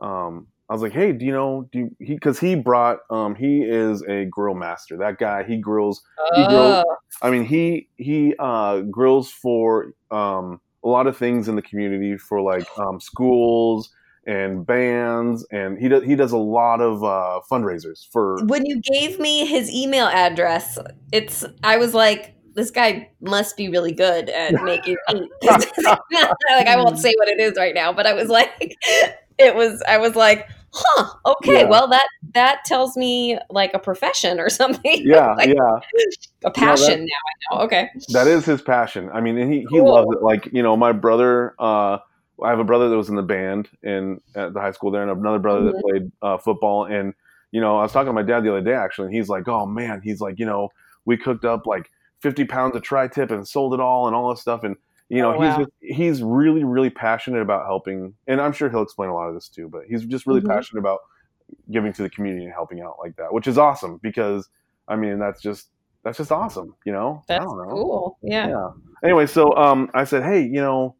um 0.00 0.46
I 0.72 0.74
was 0.74 0.80
like, 0.80 0.94
hey, 0.94 1.12
do 1.12 1.26
you 1.26 1.32
know, 1.32 1.68
do 1.70 1.80
you, 1.80 1.96
he, 2.00 2.18
cause 2.18 2.40
he 2.40 2.54
brought, 2.54 3.00
um, 3.10 3.34
he 3.34 3.60
is 3.60 4.02
a 4.04 4.24
grill 4.24 4.54
master. 4.54 4.96
That 4.96 5.18
guy, 5.18 5.44
he 5.44 5.58
grills, 5.58 6.00
he 6.34 6.46
grills, 6.46 6.82
oh. 6.88 6.96
I 7.20 7.30
mean, 7.30 7.44
he, 7.44 7.88
he, 7.98 8.34
uh, 8.38 8.80
grills 8.80 9.30
for, 9.30 9.92
um, 10.10 10.62
a 10.82 10.88
lot 10.88 11.06
of 11.06 11.14
things 11.14 11.46
in 11.46 11.56
the 11.56 11.62
community 11.62 12.16
for 12.16 12.40
like, 12.40 12.66
um, 12.78 13.00
schools, 13.00 13.90
and 14.26 14.64
bands 14.64 15.44
and 15.50 15.76
he 15.78 15.88
does 15.88 16.04
he 16.04 16.14
does 16.14 16.30
a 16.30 16.38
lot 16.38 16.80
of 16.80 17.02
uh, 17.02 17.40
fundraisers 17.50 18.06
for 18.12 18.38
when 18.44 18.64
you 18.64 18.80
gave 18.80 19.18
me 19.18 19.44
his 19.44 19.68
email 19.68 20.06
address 20.06 20.78
it's 21.10 21.44
i 21.64 21.76
was 21.76 21.92
like 21.92 22.36
this 22.54 22.70
guy 22.70 23.10
must 23.20 23.56
be 23.56 23.68
really 23.68 23.90
good 23.90 24.30
at 24.30 24.52
making 24.62 24.96
like 25.12 25.58
i 26.68 26.76
won't 26.76 27.00
say 27.00 27.12
what 27.16 27.26
it 27.26 27.40
is 27.40 27.54
right 27.56 27.74
now 27.74 27.92
but 27.92 28.06
i 28.06 28.12
was 28.12 28.28
like 28.28 28.76
it 29.38 29.56
was 29.56 29.82
i 29.88 29.98
was 29.98 30.14
like 30.14 30.48
huh 30.72 31.14
okay 31.26 31.60
yeah. 31.60 31.68
well 31.68 31.86
that 31.86 32.06
that 32.32 32.64
tells 32.64 32.96
me 32.96 33.38
like 33.50 33.72
a 33.74 33.78
profession 33.78 34.40
or 34.40 34.48
something 34.60 35.02
yeah 35.04 35.32
like, 35.36 35.48
yeah 35.48 35.78
a 36.44 36.50
passion 36.50 37.00
yeah, 37.00 37.04
now 37.50 37.56
i 37.56 37.56
know 37.56 37.64
okay 37.64 37.90
that 38.08 38.26
is 38.26 38.44
his 38.44 38.62
passion 38.62 39.10
i 39.12 39.20
mean 39.20 39.36
he, 39.36 39.60
he 39.60 39.66
cool. 39.66 39.92
loves 39.92 40.08
it 40.12 40.22
like 40.22 40.48
you 40.52 40.62
know 40.62 40.76
my 40.76 40.92
brother 40.92 41.54
uh 41.58 41.98
I 42.42 42.50
have 42.50 42.58
a 42.58 42.64
brother 42.64 42.88
that 42.88 42.96
was 42.96 43.08
in 43.08 43.16
the 43.16 43.22
band 43.22 43.68
in 43.82 44.20
at 44.34 44.54
the 44.54 44.60
high 44.60 44.72
school 44.72 44.90
there, 44.90 45.02
and 45.02 45.10
another 45.10 45.38
brother 45.38 45.60
mm-hmm. 45.60 45.76
that 45.76 45.82
played 45.82 46.12
uh, 46.22 46.38
football. 46.38 46.84
And 46.84 47.14
you 47.50 47.60
know, 47.60 47.78
I 47.78 47.82
was 47.82 47.92
talking 47.92 48.08
to 48.08 48.12
my 48.12 48.22
dad 48.22 48.40
the 48.40 48.50
other 48.50 48.62
day 48.62 48.74
actually, 48.74 49.06
and 49.06 49.14
he's 49.14 49.28
like, 49.28 49.48
"Oh 49.48 49.66
man," 49.66 50.00
he's 50.02 50.20
like, 50.20 50.38
"You 50.38 50.46
know, 50.46 50.70
we 51.04 51.16
cooked 51.16 51.44
up 51.44 51.66
like 51.66 51.90
50 52.20 52.44
pounds 52.44 52.76
of 52.76 52.82
tri-tip 52.82 53.30
and 53.30 53.46
sold 53.46 53.74
it 53.74 53.80
all 53.80 54.06
and 54.06 54.16
all 54.16 54.30
this 54.30 54.40
stuff." 54.40 54.64
And 54.64 54.76
you 55.12 55.20
know, 55.20 55.34
oh, 55.34 55.38
wow. 55.38 55.58
he's 55.58 55.66
just, 55.66 55.98
he's 55.98 56.22
really 56.22 56.64
really 56.64 56.88
passionate 56.88 57.42
about 57.42 57.66
helping, 57.66 58.14
and 58.26 58.40
I'm 58.40 58.52
sure 58.52 58.70
he'll 58.70 58.82
explain 58.82 59.10
a 59.10 59.14
lot 59.14 59.28
of 59.28 59.34
this 59.34 59.48
too. 59.48 59.68
But 59.68 59.82
he's 59.86 60.06
just 60.06 60.26
really 60.26 60.40
mm-hmm. 60.40 60.50
passionate 60.50 60.80
about 60.80 61.00
giving 61.70 61.92
to 61.92 62.02
the 62.02 62.08
community 62.08 62.46
and 62.46 62.52
helping 62.54 62.80
out 62.80 62.96
like 62.98 63.16
that, 63.16 63.30
which 63.32 63.46
is 63.46 63.58
awesome 63.58 64.00
because 64.02 64.48
I 64.88 64.96
mean 64.96 65.18
that's 65.18 65.42
just 65.42 65.68
that's 66.02 66.16
just 66.16 66.32
awesome, 66.32 66.74
you 66.86 66.92
know. 66.92 67.22
That's 67.28 67.44
cool. 67.44 68.18
Yeah. 68.22 68.48
Yeah. 68.48 68.70
Anyway, 69.04 69.26
so 69.26 69.54
um, 69.54 69.90
I 69.92 70.04
said, 70.04 70.24
hey, 70.24 70.42
you 70.42 70.60
know, 70.62 70.96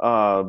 uh, 0.00 0.44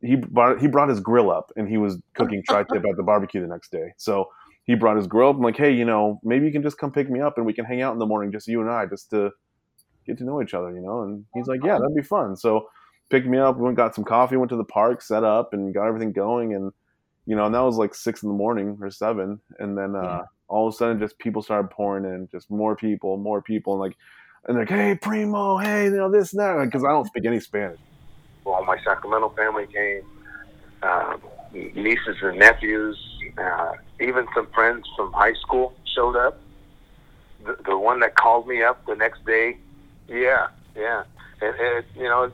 he 0.00 0.16
brought 0.16 0.58
he 0.58 0.66
brought 0.66 0.88
his 0.88 1.00
grill 1.00 1.30
up 1.30 1.52
and 1.56 1.68
he 1.68 1.76
was 1.76 1.98
cooking 2.14 2.42
tri-tip 2.48 2.82
at 2.90 2.96
the 2.96 3.02
barbecue 3.02 3.42
the 3.42 3.46
next 3.46 3.72
day. 3.72 3.92
So 3.98 4.30
he 4.64 4.74
brought 4.74 4.96
his 4.96 5.06
grill 5.06 5.28
up. 5.28 5.36
I'm 5.36 5.42
like, 5.42 5.58
hey, 5.58 5.72
you 5.72 5.84
know, 5.84 6.18
maybe 6.24 6.46
you 6.46 6.52
can 6.52 6.62
just 6.62 6.78
come 6.78 6.90
pick 6.90 7.10
me 7.10 7.20
up 7.20 7.36
and 7.36 7.44
we 7.44 7.52
can 7.52 7.66
hang 7.66 7.82
out 7.82 7.92
in 7.92 7.98
the 7.98 8.06
morning, 8.06 8.32
just 8.32 8.48
you 8.48 8.62
and 8.62 8.70
I, 8.70 8.86
just 8.86 9.10
to 9.10 9.30
get 10.06 10.18
to 10.18 10.24
know 10.24 10.42
each 10.42 10.54
other, 10.54 10.70
you 10.72 10.80
know. 10.80 11.02
And 11.02 11.24
he's 11.34 11.46
like, 11.46 11.64
yeah, 11.64 11.78
that'd 11.78 11.94
be 11.94 12.02
fun. 12.02 12.36
So 12.36 12.68
picked 13.10 13.26
me 13.26 13.38
up, 13.38 13.56
we 13.56 13.64
went 13.64 13.76
got 13.76 13.94
some 13.94 14.04
coffee, 14.04 14.36
went 14.36 14.50
to 14.50 14.56
the 14.56 14.64
park, 14.64 15.02
set 15.02 15.24
up, 15.24 15.52
and 15.52 15.72
got 15.74 15.86
everything 15.86 16.12
going. 16.12 16.54
And 16.54 16.72
you 17.26 17.36
know, 17.36 17.46
and 17.46 17.54
that 17.54 17.60
was 17.60 17.76
like 17.76 17.94
six 17.94 18.22
in 18.22 18.28
the 18.28 18.34
morning 18.34 18.76
or 18.80 18.90
seven, 18.90 19.40
and 19.58 19.78
then 19.78 19.96
uh, 19.96 20.02
yeah. 20.02 20.22
all 20.48 20.68
of 20.68 20.74
a 20.74 20.76
sudden, 20.76 20.98
just 20.98 21.18
people 21.18 21.40
started 21.40 21.70
pouring 21.70 22.04
in, 22.04 22.28
just 22.30 22.50
more 22.50 22.76
people, 22.76 23.16
more 23.16 23.40
people, 23.40 23.72
and 23.74 23.80
like, 23.80 23.96
and 24.46 24.56
they're 24.56 24.64
like, 24.64 24.70
hey, 24.70 24.94
primo, 24.94 25.56
hey, 25.56 25.84
you 25.84 25.96
know, 25.96 26.10
this 26.10 26.34
and 26.34 26.40
that, 26.40 26.62
because 26.66 26.84
I 26.84 26.88
don't 26.88 27.06
speak 27.06 27.24
any 27.24 27.40
Spanish 27.40 27.80
Well, 28.44 28.62
my 28.64 28.76
Sacramento 28.84 29.30
family 29.30 29.66
came, 29.66 30.02
uh, 30.82 31.16
nieces 31.54 32.16
and 32.20 32.38
nephews, 32.38 32.98
uh, 33.38 33.72
even 34.00 34.26
some 34.34 34.48
friends 34.48 34.86
from 34.94 35.10
high 35.12 35.34
school 35.34 35.72
showed 35.94 36.16
up. 36.16 36.38
The, 37.46 37.56
the 37.64 37.78
one 37.78 38.00
that 38.00 38.16
called 38.16 38.46
me 38.46 38.62
up 38.62 38.84
the 38.86 38.96
next 38.96 39.24
day, 39.24 39.56
yeah, 40.08 40.48
yeah, 40.76 41.04
and, 41.40 41.54
and 41.54 41.84
you 41.96 42.04
know, 42.04 42.30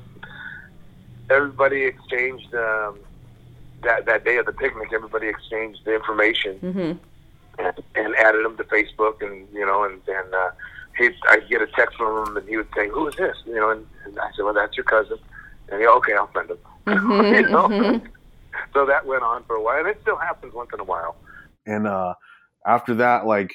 everybody 1.30 1.84
exchanged 1.84 2.54
um, 2.54 2.98
that 3.82 4.06
that 4.06 4.24
day 4.24 4.36
of 4.36 4.46
the 4.46 4.52
picnic. 4.52 4.88
Everybody 4.92 5.28
exchanged 5.28 5.80
the 5.84 5.94
information 5.94 6.58
mm-hmm. 6.60 6.92
and, 7.58 7.82
and 7.94 8.16
added 8.16 8.44
them 8.44 8.56
to 8.56 8.64
Facebook, 8.64 9.22
and 9.22 9.46
you 9.52 9.64
know, 9.64 9.84
and 9.84 10.00
and 10.06 10.34
uh, 10.34 10.50
he'd 10.98 11.14
I'd 11.28 11.48
get 11.48 11.62
a 11.62 11.66
text 11.66 11.96
from 11.96 12.28
him, 12.28 12.36
and 12.36 12.48
he 12.48 12.56
would 12.56 12.68
say, 12.76 12.88
"Who 12.88 13.08
is 13.08 13.16
this?" 13.16 13.36
You 13.46 13.56
know, 13.56 13.70
and, 13.70 13.86
and 14.04 14.18
I 14.18 14.30
said, 14.36 14.44
"Well, 14.44 14.54
that's 14.54 14.76
your 14.76 14.84
cousin." 14.84 15.18
And 15.70 15.80
yeah, 15.80 15.88
okay, 15.88 16.14
I'll 16.14 16.30
send 16.34 16.48
them. 16.48 16.58
Mm-hmm, 16.86 17.34
you 17.34 17.48
know? 17.48 17.68
Mm-hmm. 17.68 18.06
So 18.74 18.84
that 18.84 19.06
went 19.06 19.22
on 19.22 19.44
for 19.44 19.56
a 19.56 19.62
while, 19.62 19.78
and 19.78 19.88
it 19.88 19.98
still 20.02 20.16
happens 20.16 20.52
once 20.52 20.70
in 20.74 20.80
a 20.80 20.84
while. 20.84 21.16
And 21.66 21.86
uh, 21.86 22.14
after 22.66 22.94
that, 22.96 23.24
like 23.24 23.52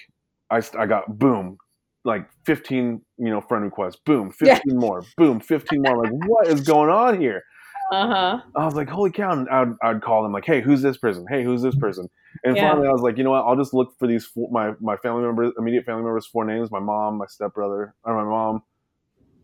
I, 0.50 0.62
I 0.78 0.86
got 0.86 1.20
boom, 1.20 1.58
like 2.06 2.30
15, 2.46 3.02
you 3.18 3.30
know, 3.30 3.42
friend 3.42 3.66
requests, 3.66 3.98
boom, 3.98 4.32
15 4.32 4.62
yeah. 4.66 4.74
more, 4.74 5.04
boom, 5.18 5.40
15 5.40 5.82
more. 5.82 6.04
Like, 6.04 6.14
what 6.28 6.48
is 6.48 6.62
going 6.62 6.90
on 6.90 7.20
here? 7.20 7.44
Uh-huh. 7.92 8.40
I 8.56 8.66
was 8.66 8.76
like, 8.76 8.90
holy 8.90 9.12
cow. 9.12 9.32
And 9.32 9.50
I'd, 9.50 9.74
I'd 9.84 10.02
call 10.02 10.24
them 10.24 10.32
like, 10.32 10.46
hey, 10.46 10.62
who's 10.62 10.82
this 10.82 10.98
person? 10.98 11.26
Hey, 11.30 11.44
who's 11.44 11.62
this 11.62 11.76
person? 11.76 12.10
And 12.44 12.56
yeah. 12.56 12.70
finally 12.70 12.88
I 12.88 12.92
was 12.92 13.02
like, 13.02 13.18
you 13.18 13.24
know 13.24 13.32
what? 13.32 13.46
I'll 13.46 13.56
just 13.56 13.74
look 13.74 13.98
for 14.00 14.08
these, 14.08 14.26
four, 14.26 14.50
my, 14.52 14.74
my 14.80 14.98
family 14.98 15.24
members, 15.24 15.52
immediate 15.58 15.86
family 15.86 16.04
members, 16.04 16.26
four 16.26 16.46
names, 16.46 16.72
my 16.72 16.80
mom, 16.80 17.18
my 17.18 17.26
stepbrother, 17.28 17.94
or 18.04 18.16
my 18.16 18.24
mom, 18.24 18.64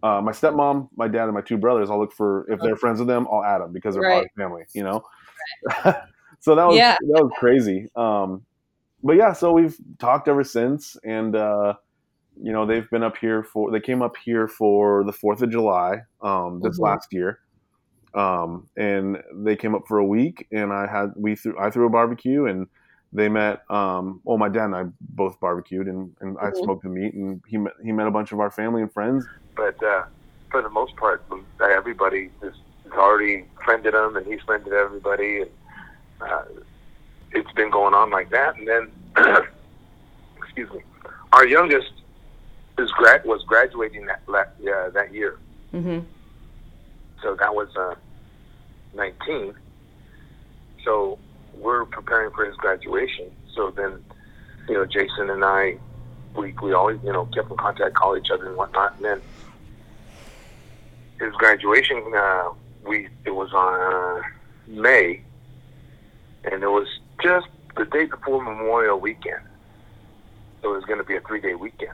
uh, 0.03 0.21
my 0.21 0.31
stepmom, 0.31 0.89
my 0.95 1.07
dad, 1.07 1.25
and 1.25 1.33
my 1.33 1.41
two 1.41 1.57
brothers. 1.57 1.89
I'll 1.89 1.99
look 1.99 2.13
for, 2.13 2.49
if 2.51 2.59
they're 2.59 2.75
friends 2.75 2.99
with 2.99 3.07
them, 3.07 3.27
I'll 3.31 3.43
add 3.43 3.59
them 3.59 3.71
because 3.73 3.95
they're 3.95 4.03
right. 4.03 4.13
part 4.13 4.25
of 4.25 4.31
family, 4.35 4.63
you 4.73 4.83
know? 4.83 5.03
Right. 5.85 5.95
so 6.39 6.55
that 6.55 6.67
was, 6.67 6.77
yeah. 6.77 6.95
that 6.99 7.23
was 7.23 7.31
crazy. 7.37 7.89
Um, 7.95 8.43
but 9.03 9.15
yeah, 9.15 9.33
so 9.33 9.51
we've 9.51 9.77
talked 9.99 10.27
ever 10.27 10.43
since 10.43 10.97
and, 11.03 11.35
uh, 11.35 11.75
you 12.39 12.51
know, 12.51 12.65
they've 12.65 12.89
been 12.89 13.03
up 13.03 13.17
here 13.17 13.43
for, 13.43 13.71
they 13.71 13.79
came 13.79 14.01
up 14.01 14.15
here 14.23 14.47
for 14.47 15.03
the 15.03 15.13
4th 15.13 15.41
of 15.41 15.49
July, 15.49 16.01
um, 16.21 16.59
this 16.61 16.75
mm-hmm. 16.75 16.83
last 16.83 17.07
year 17.11 17.39
um, 18.13 18.67
and 18.77 19.21
they 19.33 19.55
came 19.55 19.75
up 19.75 19.83
for 19.87 19.99
a 19.99 20.05
week, 20.05 20.47
and 20.51 20.73
I 20.73 20.87
had 20.87 21.13
we 21.15 21.35
threw 21.35 21.57
I 21.59 21.69
threw 21.69 21.85
a 21.85 21.89
barbecue, 21.89 22.45
and 22.45 22.67
they 23.13 23.29
met. 23.29 23.61
Um, 23.69 24.21
well, 24.23 24.37
my 24.37 24.49
dad 24.49 24.65
and 24.65 24.75
I 24.75 24.83
both 24.99 25.39
barbecued, 25.39 25.87
and, 25.87 26.13
and 26.19 26.37
I 26.37 26.47
mm-hmm. 26.47 26.63
smoked 26.63 26.83
the 26.83 26.89
meat, 26.89 27.13
and 27.13 27.41
he 27.47 27.57
met 27.57 27.73
he 27.83 27.91
met 27.91 28.07
a 28.07 28.11
bunch 28.11 28.31
of 28.31 28.39
our 28.39 28.51
family 28.51 28.81
and 28.81 28.91
friends. 28.91 29.25
But 29.55 29.81
uh, 29.83 30.05
for 30.49 30.61
the 30.61 30.69
most 30.69 30.95
part, 30.97 31.23
everybody 31.61 32.31
has 32.41 32.53
already 32.91 33.45
friended 33.63 33.93
him, 33.93 34.17
and 34.17 34.25
he's 34.25 34.41
friended 34.41 34.73
everybody, 34.73 35.41
and 35.41 35.51
uh, 36.19 36.43
it's 37.31 37.51
been 37.53 37.69
going 37.69 37.93
on 37.93 38.09
like 38.09 38.29
that. 38.31 38.57
And 38.57 38.67
then, 38.67 38.91
excuse 40.37 40.69
me, 40.71 40.81
our 41.31 41.47
youngest 41.47 41.93
is 42.77 42.91
grad 42.91 43.21
was 43.25 43.43
graduating 43.47 44.07
that 44.07 44.21
uh, 44.29 44.89
that 44.91 45.13
year. 45.13 45.37
Mm-hmm 45.73 45.99
so 47.21 47.35
that 47.39 47.53
was 47.53 47.69
uh, 47.77 47.95
19. 48.95 49.53
So 50.83 51.19
we're 51.53 51.85
preparing 51.85 52.31
for 52.31 52.45
his 52.45 52.55
graduation. 52.55 53.27
So 53.55 53.71
then, 53.75 53.99
you 54.67 54.75
know, 54.75 54.85
Jason 54.85 55.29
and 55.29 55.43
I, 55.43 55.75
we 56.35 56.53
we 56.63 56.73
always 56.73 56.97
you 57.03 57.11
know 57.11 57.25
kept 57.25 57.51
in 57.51 57.57
contact, 57.57 57.93
call 57.95 58.17
each 58.17 58.29
other 58.33 58.47
and 58.47 58.55
whatnot. 58.55 58.95
And 58.95 59.05
then 59.05 59.21
his 61.19 61.33
graduation, 61.33 62.01
uh, 62.15 62.49
we 62.87 63.07
it 63.25 63.31
was 63.31 63.49
on 63.53 64.19
uh, 64.19 64.21
May, 64.67 65.21
and 66.45 66.63
it 66.63 66.67
was 66.67 66.87
just 67.21 67.47
the 67.77 67.85
day 67.85 68.05
before 68.05 68.41
Memorial 68.41 68.99
Weekend. 68.99 69.41
So 70.61 70.71
it 70.71 70.75
was 70.75 70.85
going 70.85 70.99
to 70.99 71.05
be 71.05 71.17
a 71.17 71.21
three 71.21 71.41
day 71.41 71.53
weekend. 71.53 71.91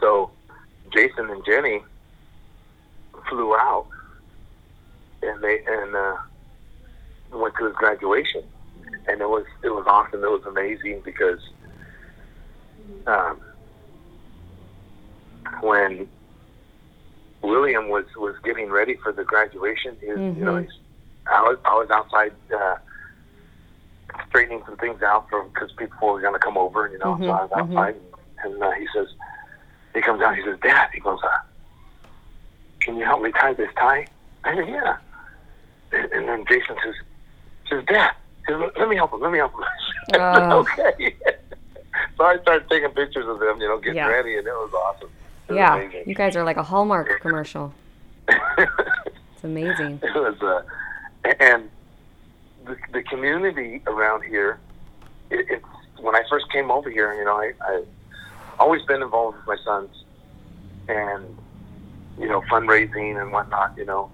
So 0.00 0.30
Jason 0.92 1.30
and 1.30 1.44
Jenny 1.44 1.82
flew 3.28 3.54
out, 3.54 3.86
and 5.22 5.42
they 5.42 5.60
and 5.66 5.94
uh, 5.94 6.16
went 7.32 7.54
to 7.58 7.66
his 7.66 7.74
graduation, 7.76 8.42
and 9.08 9.20
it 9.20 9.28
was 9.28 9.44
it 9.62 9.70
was 9.70 9.84
awesome. 9.86 10.22
It 10.22 10.30
was 10.30 10.44
amazing 10.46 11.02
because 11.04 11.40
um, 13.06 13.40
when 15.60 16.08
William 17.42 17.88
was 17.88 18.04
was 18.16 18.36
getting 18.44 18.70
ready 18.70 18.96
for 18.96 19.12
the 19.12 19.24
graduation, 19.24 19.96
he, 20.00 20.06
mm-hmm. 20.06 20.38
you 20.38 20.44
know, 20.44 20.54
mm-hmm. 20.54 20.64
he's, 20.64 20.78
I 21.30 21.42
was 21.42 21.58
I 21.64 21.74
was 21.74 21.90
outside. 21.90 22.32
Uh, 22.54 22.76
straightening 24.28 24.62
some 24.66 24.76
things 24.76 25.02
out 25.02 25.28
for 25.28 25.44
because 25.44 25.72
people 25.72 26.12
were 26.12 26.20
going 26.20 26.32
to 26.32 26.38
come 26.38 26.56
over, 26.56 26.88
you 26.88 26.98
know. 26.98 27.14
Mm-hmm, 27.14 27.24
so 27.24 27.30
I 27.30 27.42
was 27.42 27.50
mm-hmm. 27.50 27.76
outside, 27.76 27.94
mm-hmm. 27.94 28.46
and, 28.46 28.54
and 28.54 28.62
uh, 28.62 28.70
he 28.72 28.86
says, 28.94 29.08
he 29.94 30.00
comes 30.00 30.22
out, 30.22 30.36
he 30.36 30.42
says, 30.44 30.58
"Dad," 30.62 30.90
he 30.92 31.00
goes, 31.00 31.18
uh, 31.22 31.38
can 32.80 32.96
you 32.96 33.04
help 33.04 33.22
me 33.22 33.30
tie 33.32 33.54
this 33.54 33.70
tie? 33.76 34.06
I 34.44 34.54
said, 34.54 34.68
yeah. 34.68 34.96
And 35.92 36.28
then 36.28 36.44
Jason 36.48 36.76
says, 36.82 36.94
says, 37.68 37.84
Dad, 37.86 38.12
let 38.48 38.88
me 38.88 38.96
help 38.96 39.12
him, 39.12 39.20
let 39.20 39.32
me 39.32 39.38
help 39.38 39.52
him. 39.52 39.64
Uh, 40.14 40.56
okay. 40.56 41.14
so 42.16 42.24
I 42.24 42.38
started 42.40 42.68
taking 42.68 42.88
pictures 42.90 43.28
of 43.28 43.38
them, 43.38 43.60
you 43.60 43.68
know, 43.68 43.78
getting 43.78 43.96
yeah. 43.96 44.08
ready, 44.08 44.36
and 44.36 44.44
it 44.44 44.50
was 44.50 44.72
awesome. 44.74 45.10
It 45.48 45.54
yeah, 45.54 45.76
was 45.76 45.94
you 46.04 46.16
guys 46.16 46.34
are 46.34 46.42
like 46.42 46.56
a 46.56 46.64
Hallmark 46.64 47.08
commercial. 47.20 47.72
it's 48.26 49.44
amazing. 49.44 50.00
It 50.02 50.14
was, 50.14 50.40
uh, 50.42 50.62
and 51.38 51.70
the, 52.64 52.76
the 52.92 53.02
community 53.04 53.82
around 53.86 54.24
here, 54.24 54.58
it, 55.30 55.46
it's, 55.48 55.66
when 56.00 56.16
I 56.16 56.22
first 56.28 56.50
came 56.50 56.72
over 56.72 56.90
here, 56.90 57.14
you 57.14 57.24
know, 57.24 57.36
I, 57.36 57.52
I 57.60 57.84
always 58.60 58.82
been 58.82 59.02
involved 59.02 59.38
with 59.38 59.46
my 59.46 59.56
sons, 59.64 60.04
and 60.88 61.36
you 62.18 62.28
know, 62.28 62.42
fundraising 62.42 63.20
and 63.20 63.32
whatnot, 63.32 63.76
you 63.76 63.84
know, 63.84 64.10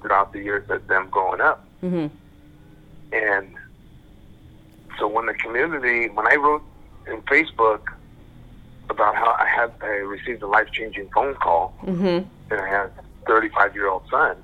throughout 0.00 0.32
the 0.32 0.40
years 0.40 0.66
that 0.68 0.86
them 0.88 1.08
growing 1.10 1.40
up. 1.40 1.66
Mm-hmm. 1.82 2.14
And 3.14 3.54
so 4.98 5.08
when 5.08 5.26
the 5.26 5.34
community, 5.34 6.08
when 6.08 6.26
I 6.26 6.36
wrote 6.36 6.62
in 7.06 7.20
Facebook 7.22 7.80
about 8.88 9.16
how 9.16 9.36
I 9.38 9.46
had, 9.46 9.72
I 9.82 9.86
received 9.86 10.42
a 10.42 10.46
life 10.46 10.70
changing 10.72 11.08
phone 11.10 11.34
call, 11.34 11.74
mm-hmm. 11.82 12.26
and 12.52 12.60
I 12.60 12.68
had 12.68 12.86
a 12.86 13.04
35 13.26 13.74
year 13.74 13.88
old 13.88 14.04
son, 14.08 14.36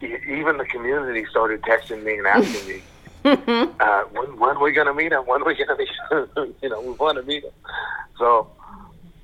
even 0.00 0.56
the 0.56 0.64
community 0.64 1.26
started 1.30 1.62
texting 1.62 2.02
me 2.04 2.18
and 2.18 2.26
asking 2.26 2.66
me, 2.68 2.82
uh, 3.24 4.02
when, 4.04 4.38
when 4.38 4.56
are 4.56 4.62
we 4.62 4.72
going 4.72 4.86
to 4.86 4.94
meet 4.94 5.12
him? 5.12 5.26
When 5.26 5.42
are 5.42 5.46
we 5.46 5.54
going 5.54 5.68
to 5.68 5.76
meet 5.76 5.88
him? 6.10 6.54
you 6.62 6.68
know, 6.68 6.80
we 6.80 6.92
want 6.92 7.16
to 7.18 7.22
meet 7.24 7.44
him. 7.44 7.52
So 8.18 8.48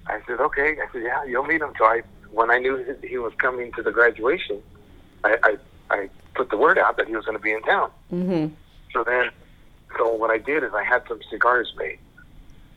I 0.06 0.20
said, 0.26 0.40
okay. 0.40 0.76
I 0.80 0.92
said, 0.92 1.02
yeah, 1.02 1.24
you'll 1.24 1.44
meet 1.44 1.60
him. 1.60 1.72
So 1.78 1.84
I 1.84 2.02
when 2.34 2.50
I 2.50 2.58
knew 2.58 2.96
he 3.02 3.16
was 3.16 3.32
coming 3.38 3.72
to 3.72 3.82
the 3.82 3.92
graduation, 3.92 4.60
I, 5.22 5.36
I, 5.42 5.56
I 5.90 6.10
put 6.34 6.50
the 6.50 6.56
word 6.56 6.78
out 6.78 6.96
that 6.96 7.06
he 7.06 7.14
was 7.14 7.24
going 7.24 7.36
to 7.36 7.42
be 7.42 7.52
in 7.52 7.62
town. 7.62 7.90
Mm-hmm. 8.12 8.54
So 8.92 9.04
then, 9.04 9.30
so 9.96 10.12
what 10.12 10.30
I 10.30 10.38
did 10.38 10.64
is 10.64 10.72
I 10.74 10.82
had 10.82 11.04
some 11.08 11.20
cigars 11.30 11.72
made. 11.78 11.98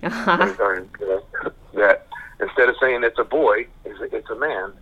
Uh-huh. 0.03 0.47
Cigars, 0.47 0.87
uh, 1.01 1.49
that 1.73 2.07
instead 2.39 2.69
of 2.69 2.75
saying 2.79 3.03
it's 3.03 3.17
a 3.17 3.23
boy, 3.23 3.65
it's 3.83 3.99
a, 3.99 4.15
it's 4.15 4.29
a 4.29 4.35
man. 4.35 4.73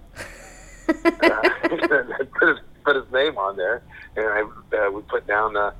uh, 1.06 1.50
put, 2.40 2.50
his, 2.50 2.58
put 2.84 2.96
his 2.98 3.12
name 3.14 3.38
on 3.38 3.56
there, 3.56 3.82
and 4.18 4.26
I 4.26 4.78
uh, 4.78 4.92
we 4.92 5.02
put 5.04 5.26
down 5.26 5.56
uh, 5.56 5.72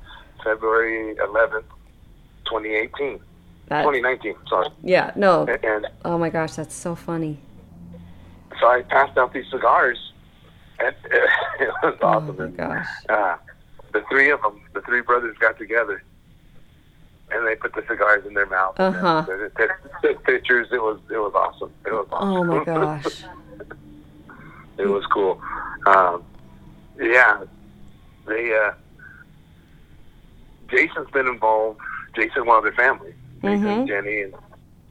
February 0.46 1.14
11th, 1.16 1.64
2018. 2.44 3.20
That, 3.68 3.82
2019, 3.82 4.34
sorry. 4.48 4.68
Yeah, 4.82 5.10
no. 5.16 5.44
And, 5.46 5.64
and, 5.64 5.86
oh 6.04 6.18
my 6.18 6.30
gosh, 6.30 6.54
that's 6.54 6.74
so 6.74 6.94
funny 6.94 7.38
so 8.60 8.68
I 8.68 8.82
passed 8.82 9.16
out 9.18 9.32
these 9.32 9.48
cigars, 9.50 9.98
and 10.78 10.94
it 11.04 11.72
was 11.82 11.98
oh 12.00 12.06
awesome. 12.06 12.36
Oh 12.38 12.46
my 12.46 12.50
gosh! 12.50 12.86
Uh, 13.08 13.36
the 13.92 14.02
three 14.10 14.30
of 14.30 14.40
them, 14.42 14.60
the 14.72 14.80
three 14.82 15.02
brothers, 15.02 15.36
got 15.38 15.58
together, 15.58 16.02
and 17.30 17.46
they 17.46 17.56
put 17.56 17.74
the 17.74 17.84
cigars 17.88 18.26
in 18.26 18.34
their 18.34 18.46
mouth. 18.46 18.78
Uh 18.78 18.92
huh. 18.92 19.26
Took 20.02 20.24
pictures. 20.24 20.68
It 20.72 20.82
was 20.82 20.98
it 21.10 21.18
was 21.18 21.32
awesome. 21.34 21.72
It 21.84 21.92
was 21.92 22.08
awesome. 22.12 22.28
Oh 22.28 22.44
my 22.44 22.64
gosh! 22.64 23.24
it 24.78 24.86
was 24.86 25.04
cool. 25.06 25.40
Um, 25.86 26.24
yeah, 26.98 27.44
they. 28.26 28.54
Uh, 28.54 28.72
Jason's 30.68 31.10
been 31.10 31.26
involved. 31.26 31.80
Jason, 32.14 32.46
one 32.46 32.58
of 32.58 32.64
their 32.64 32.72
family, 32.72 33.14
Jason, 33.42 33.64
mm-hmm. 33.64 33.86
Jenny, 33.86 34.22
and 34.22 34.34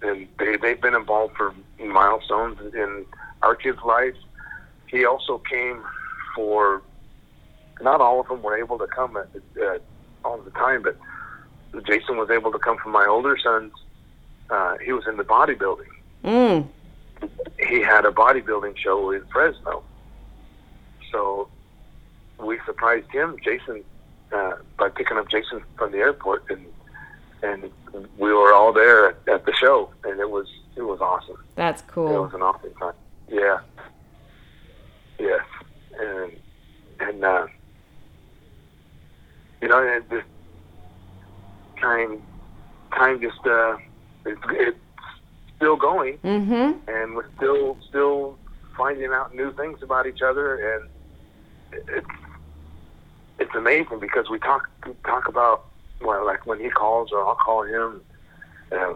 and 0.01 0.27
they 0.37 0.57
they've 0.57 0.81
been 0.81 0.95
involved 0.95 1.35
for 1.35 1.53
milestones 1.79 2.59
in 2.73 3.05
our 3.41 3.55
kid's 3.55 3.81
life. 3.85 4.15
He 4.87 5.05
also 5.05 5.39
came 5.39 5.83
for. 6.35 6.81
Not 7.81 7.99
all 7.99 8.21
of 8.21 8.27
them 8.29 8.41
were 8.41 8.57
able 8.57 8.77
to 8.77 8.87
come 8.87 9.17
at, 9.17 9.27
at 9.61 9.81
all 10.23 10.37
the 10.37 10.51
time, 10.51 10.81
but 10.81 10.97
Jason 11.85 12.15
was 12.15 12.29
able 12.29 12.51
to 12.53 12.59
come 12.59 12.77
from 12.77 12.93
my 12.93 13.05
older 13.05 13.37
sons. 13.37 13.73
Uh, 14.49 14.77
he 14.77 14.93
was 14.93 15.05
in 15.07 15.17
the 15.17 15.25
bodybuilding. 15.25 15.89
Mm. 16.23 16.67
He 17.59 17.81
had 17.81 18.05
a 18.05 18.11
bodybuilding 18.11 18.77
show 18.77 19.11
in 19.11 19.25
Fresno. 19.25 19.83
So 21.11 21.49
we 22.39 22.59
surprised 22.65 23.11
him, 23.11 23.37
Jason, 23.43 23.83
uh, 24.31 24.53
by 24.85 24.89
picking 24.95 25.17
up 25.17 25.27
Jason 25.29 25.63
from 25.77 25.91
the 25.91 25.97
airport, 25.97 26.45
and 26.49 26.65
and 27.41 27.71
we 28.17 28.31
were 28.31 28.53
all 28.53 28.71
there 28.71 29.09
at, 29.09 29.17
at 29.27 29.45
the 29.45 29.53
show, 29.53 29.89
and 30.03 30.19
it 30.19 30.29
was 30.29 30.47
it 30.75 30.83
was 30.83 30.99
awesome. 31.01 31.43
That's 31.55 31.81
cool. 31.83 32.15
It 32.15 32.19
was 32.19 32.33
an 32.33 32.41
awesome 32.41 32.73
time. 32.75 32.93
Yeah. 33.27 33.59
Yes. 35.17 35.43
And 35.99 36.31
and 36.99 37.23
uh, 37.23 37.47
you 39.61 39.69
know, 39.69 39.87
and 39.87 40.07
just 40.09 40.27
time 41.81 42.21
time 42.91 43.21
just 43.21 43.45
uh, 43.47 43.77
it's, 44.25 44.41
it's 44.51 44.77
still 45.55 45.77
going, 45.77 46.19
mm-hmm. 46.19 46.89
and 46.89 47.15
we're 47.15 47.31
still 47.37 47.77
still 47.89 48.37
finding 48.77 49.11
out 49.11 49.33
new 49.33 49.51
things 49.53 49.81
about 49.81 50.05
each 50.05 50.21
other, 50.21 50.75
and 50.75 50.89
it's 51.71 52.07
it's 53.39 53.53
amazing 53.55 53.99
because 53.99 54.29
we 54.29 54.39
talk 54.39 54.69
talk 55.03 55.27
about 55.27 55.65
well, 56.01 56.25
like 56.25 56.45
when 56.45 56.59
he 56.59 56.69
calls 56.69 57.11
or 57.11 57.25
I'll 57.25 57.35
call 57.35 57.63
him. 57.63 58.01
Uh, 58.71 58.95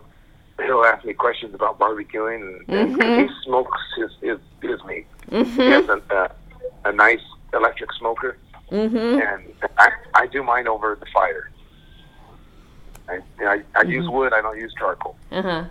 he'll 0.66 0.84
ask 0.84 1.06
me 1.06 1.14
questions 1.14 1.54
about 1.54 1.80
barbecuing, 1.80 2.58
and, 2.68 2.68
mm-hmm. 2.68 3.02
and 3.02 3.30
he 3.30 3.36
smokes 3.44 3.80
his 3.98 4.12
his, 4.22 4.40
his 4.62 4.84
meat. 4.86 5.06
Mm-hmm. 5.30 5.62
He 5.62 5.68
has 5.68 5.88
a, 5.90 6.02
a, 6.10 6.90
a 6.90 6.92
nice 6.92 7.22
electric 7.54 7.92
smoker, 7.94 8.38
mm-hmm. 8.72 9.22
and 9.22 9.54
I 9.78 9.92
I 10.14 10.28
do 10.28 10.44
mine 10.44 10.68
over 10.68 10.98
the 11.00 11.06
fire. 11.14 11.50
I 13.08 13.20
I, 13.40 13.62
I 13.76 13.84
use 13.84 14.06
mm-hmm. 14.06 14.14
wood. 14.14 14.34
I 14.34 14.42
don't 14.42 14.60
use 14.60 14.74
charcoal. 14.78 15.16
Uh-huh. 15.32 15.66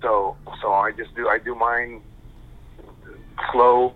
So 0.00 0.36
so 0.60 0.72
I 0.72 0.92
just 0.92 1.14
do 1.14 1.28
I 1.28 1.38
do 1.38 1.54
mine 1.54 2.02
slow. 3.50 3.94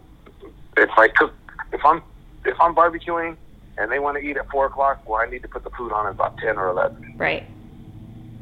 If 0.77 0.91
I 0.97 1.09
cook, 1.09 1.33
if 1.72 1.85
I'm 1.85 2.03
if 2.45 2.61
I'm 2.61 2.74
barbecuing 2.74 3.37
and 3.79 3.91
they 3.91 3.99
want 3.99 4.16
to 4.16 4.22
eat 4.22 4.37
at 4.37 4.49
four 4.51 4.66
o'clock, 4.66 5.09
well, 5.09 5.20
I 5.20 5.27
need 5.27 5.43
to 5.43 5.49
put 5.49 5.64
the 5.64 5.70
food 5.70 5.93
on 5.93 6.07
at 6.07 6.12
about 6.12 6.39
ten 6.39 6.57
or 6.57 6.68
eleven. 6.68 7.14
Right. 7.16 7.45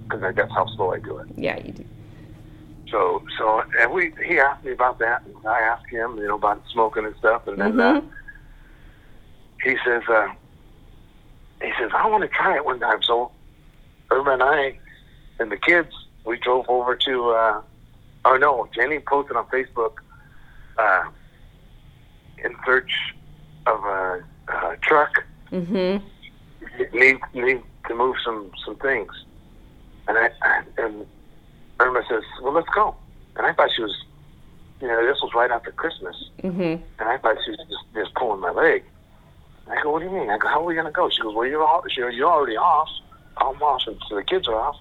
Because 0.05 0.35
that's 0.35 0.53
how 0.53 0.67
slow 0.77 0.93
I 0.93 0.99
do 0.99 1.19
it. 1.19 1.29
Yeah, 1.37 1.59
you 1.59 1.73
do. 1.73 1.85
So, 2.91 3.25
so, 3.39 3.63
and 3.81 3.93
we, 3.93 4.13
he 4.25 4.39
asked 4.39 4.65
me 4.65 4.73
about 4.73 4.99
that, 4.99 5.23
and 5.25 5.35
I 5.47 5.61
asked 5.61 5.89
him, 5.91 6.17
you 6.19 6.29
know, 6.29 6.37
about 6.37 6.63
smoking 6.73 7.05
and 7.05 7.17
stuff, 7.17 7.47
and 7.49 7.59
then 7.59 7.73
mm-hmm. 7.73 8.07
uh, 8.07 8.11
he 9.63 9.77
says, 9.85 10.03
uh, 10.09 10.29
he 11.61 11.73
says, 11.79 11.91
I 11.95 12.07
want 12.07 12.23
to 12.23 12.29
try 12.29 12.55
it 12.55 12.65
one 12.65 12.79
time. 12.79 13.03
So, 13.03 13.33
Irma 14.11 14.33
and 14.33 14.43
I, 14.43 14.79
and 15.41 15.51
the 15.51 15.57
kids, 15.57 15.89
we 16.25 16.39
drove 16.39 16.67
over 16.69 16.95
to, 16.95 17.31
uh, 17.31 17.63
oh 18.27 18.37
no, 18.37 18.69
Jenny 18.75 19.01
posted 19.01 19.37
on 19.37 19.47
Facebook, 19.47 19.95
uh, 20.79 21.05
in 22.45 22.55
search 22.67 22.93
of 23.67 23.83
a 23.85 24.23
uh, 24.49 24.77
truck. 24.83 25.25
Mm-hmm. 25.51 26.05
Need 26.97 27.19
need 27.35 27.63
to 27.89 27.95
move 27.95 28.17
some 28.25 28.51
some 28.65 28.77
things, 28.77 29.13
and 30.09 30.19
I, 30.19 30.31
I 30.43 30.63
and 30.79 31.07
Irma 31.81 32.03
says, 32.09 32.23
"Well, 32.43 32.53
let's 32.53 32.69
go." 32.75 32.97
And 33.37 33.47
I 33.47 33.53
thought 33.53 33.71
she 33.75 33.83
was, 33.83 33.97
you 34.81 34.89
know, 34.89 35.05
this 35.07 35.19
was 35.23 35.33
right 35.35 35.51
after 35.51 35.71
Christmas, 35.73 36.17
mm-hmm. 36.43 36.61
and 36.61 37.09
I 37.09 37.19
thought 37.19 37.37
she 37.45 37.51
was 37.51 37.61
just 37.69 37.85
just 37.95 38.15
pulling 38.15 38.41
my 38.41 38.51
leg. 38.51 38.83
And 39.67 39.79
I 39.79 39.83
go, 39.83 39.93
"What 39.93 40.01
do 40.01 40.07
you 40.07 40.11
mean?" 40.11 40.31
I 40.31 40.39
go, 40.39 40.49
"How 40.49 40.61
are 40.61 40.65
we 40.65 40.75
gonna 40.75 40.91
go?" 40.91 41.09
She 41.11 41.23
goes, 41.23 41.35
"Well, 41.35 41.47
you're 41.47 41.65
all, 41.65 41.85
you're 41.97 42.31
already 42.31 42.57
off. 42.57 42.89
I'm 43.37 43.63
off, 43.63 43.83
and 43.87 43.97
so 44.09 44.17
the 44.17 44.25
kids 44.25 44.49
are 44.49 44.57
off." 44.57 44.77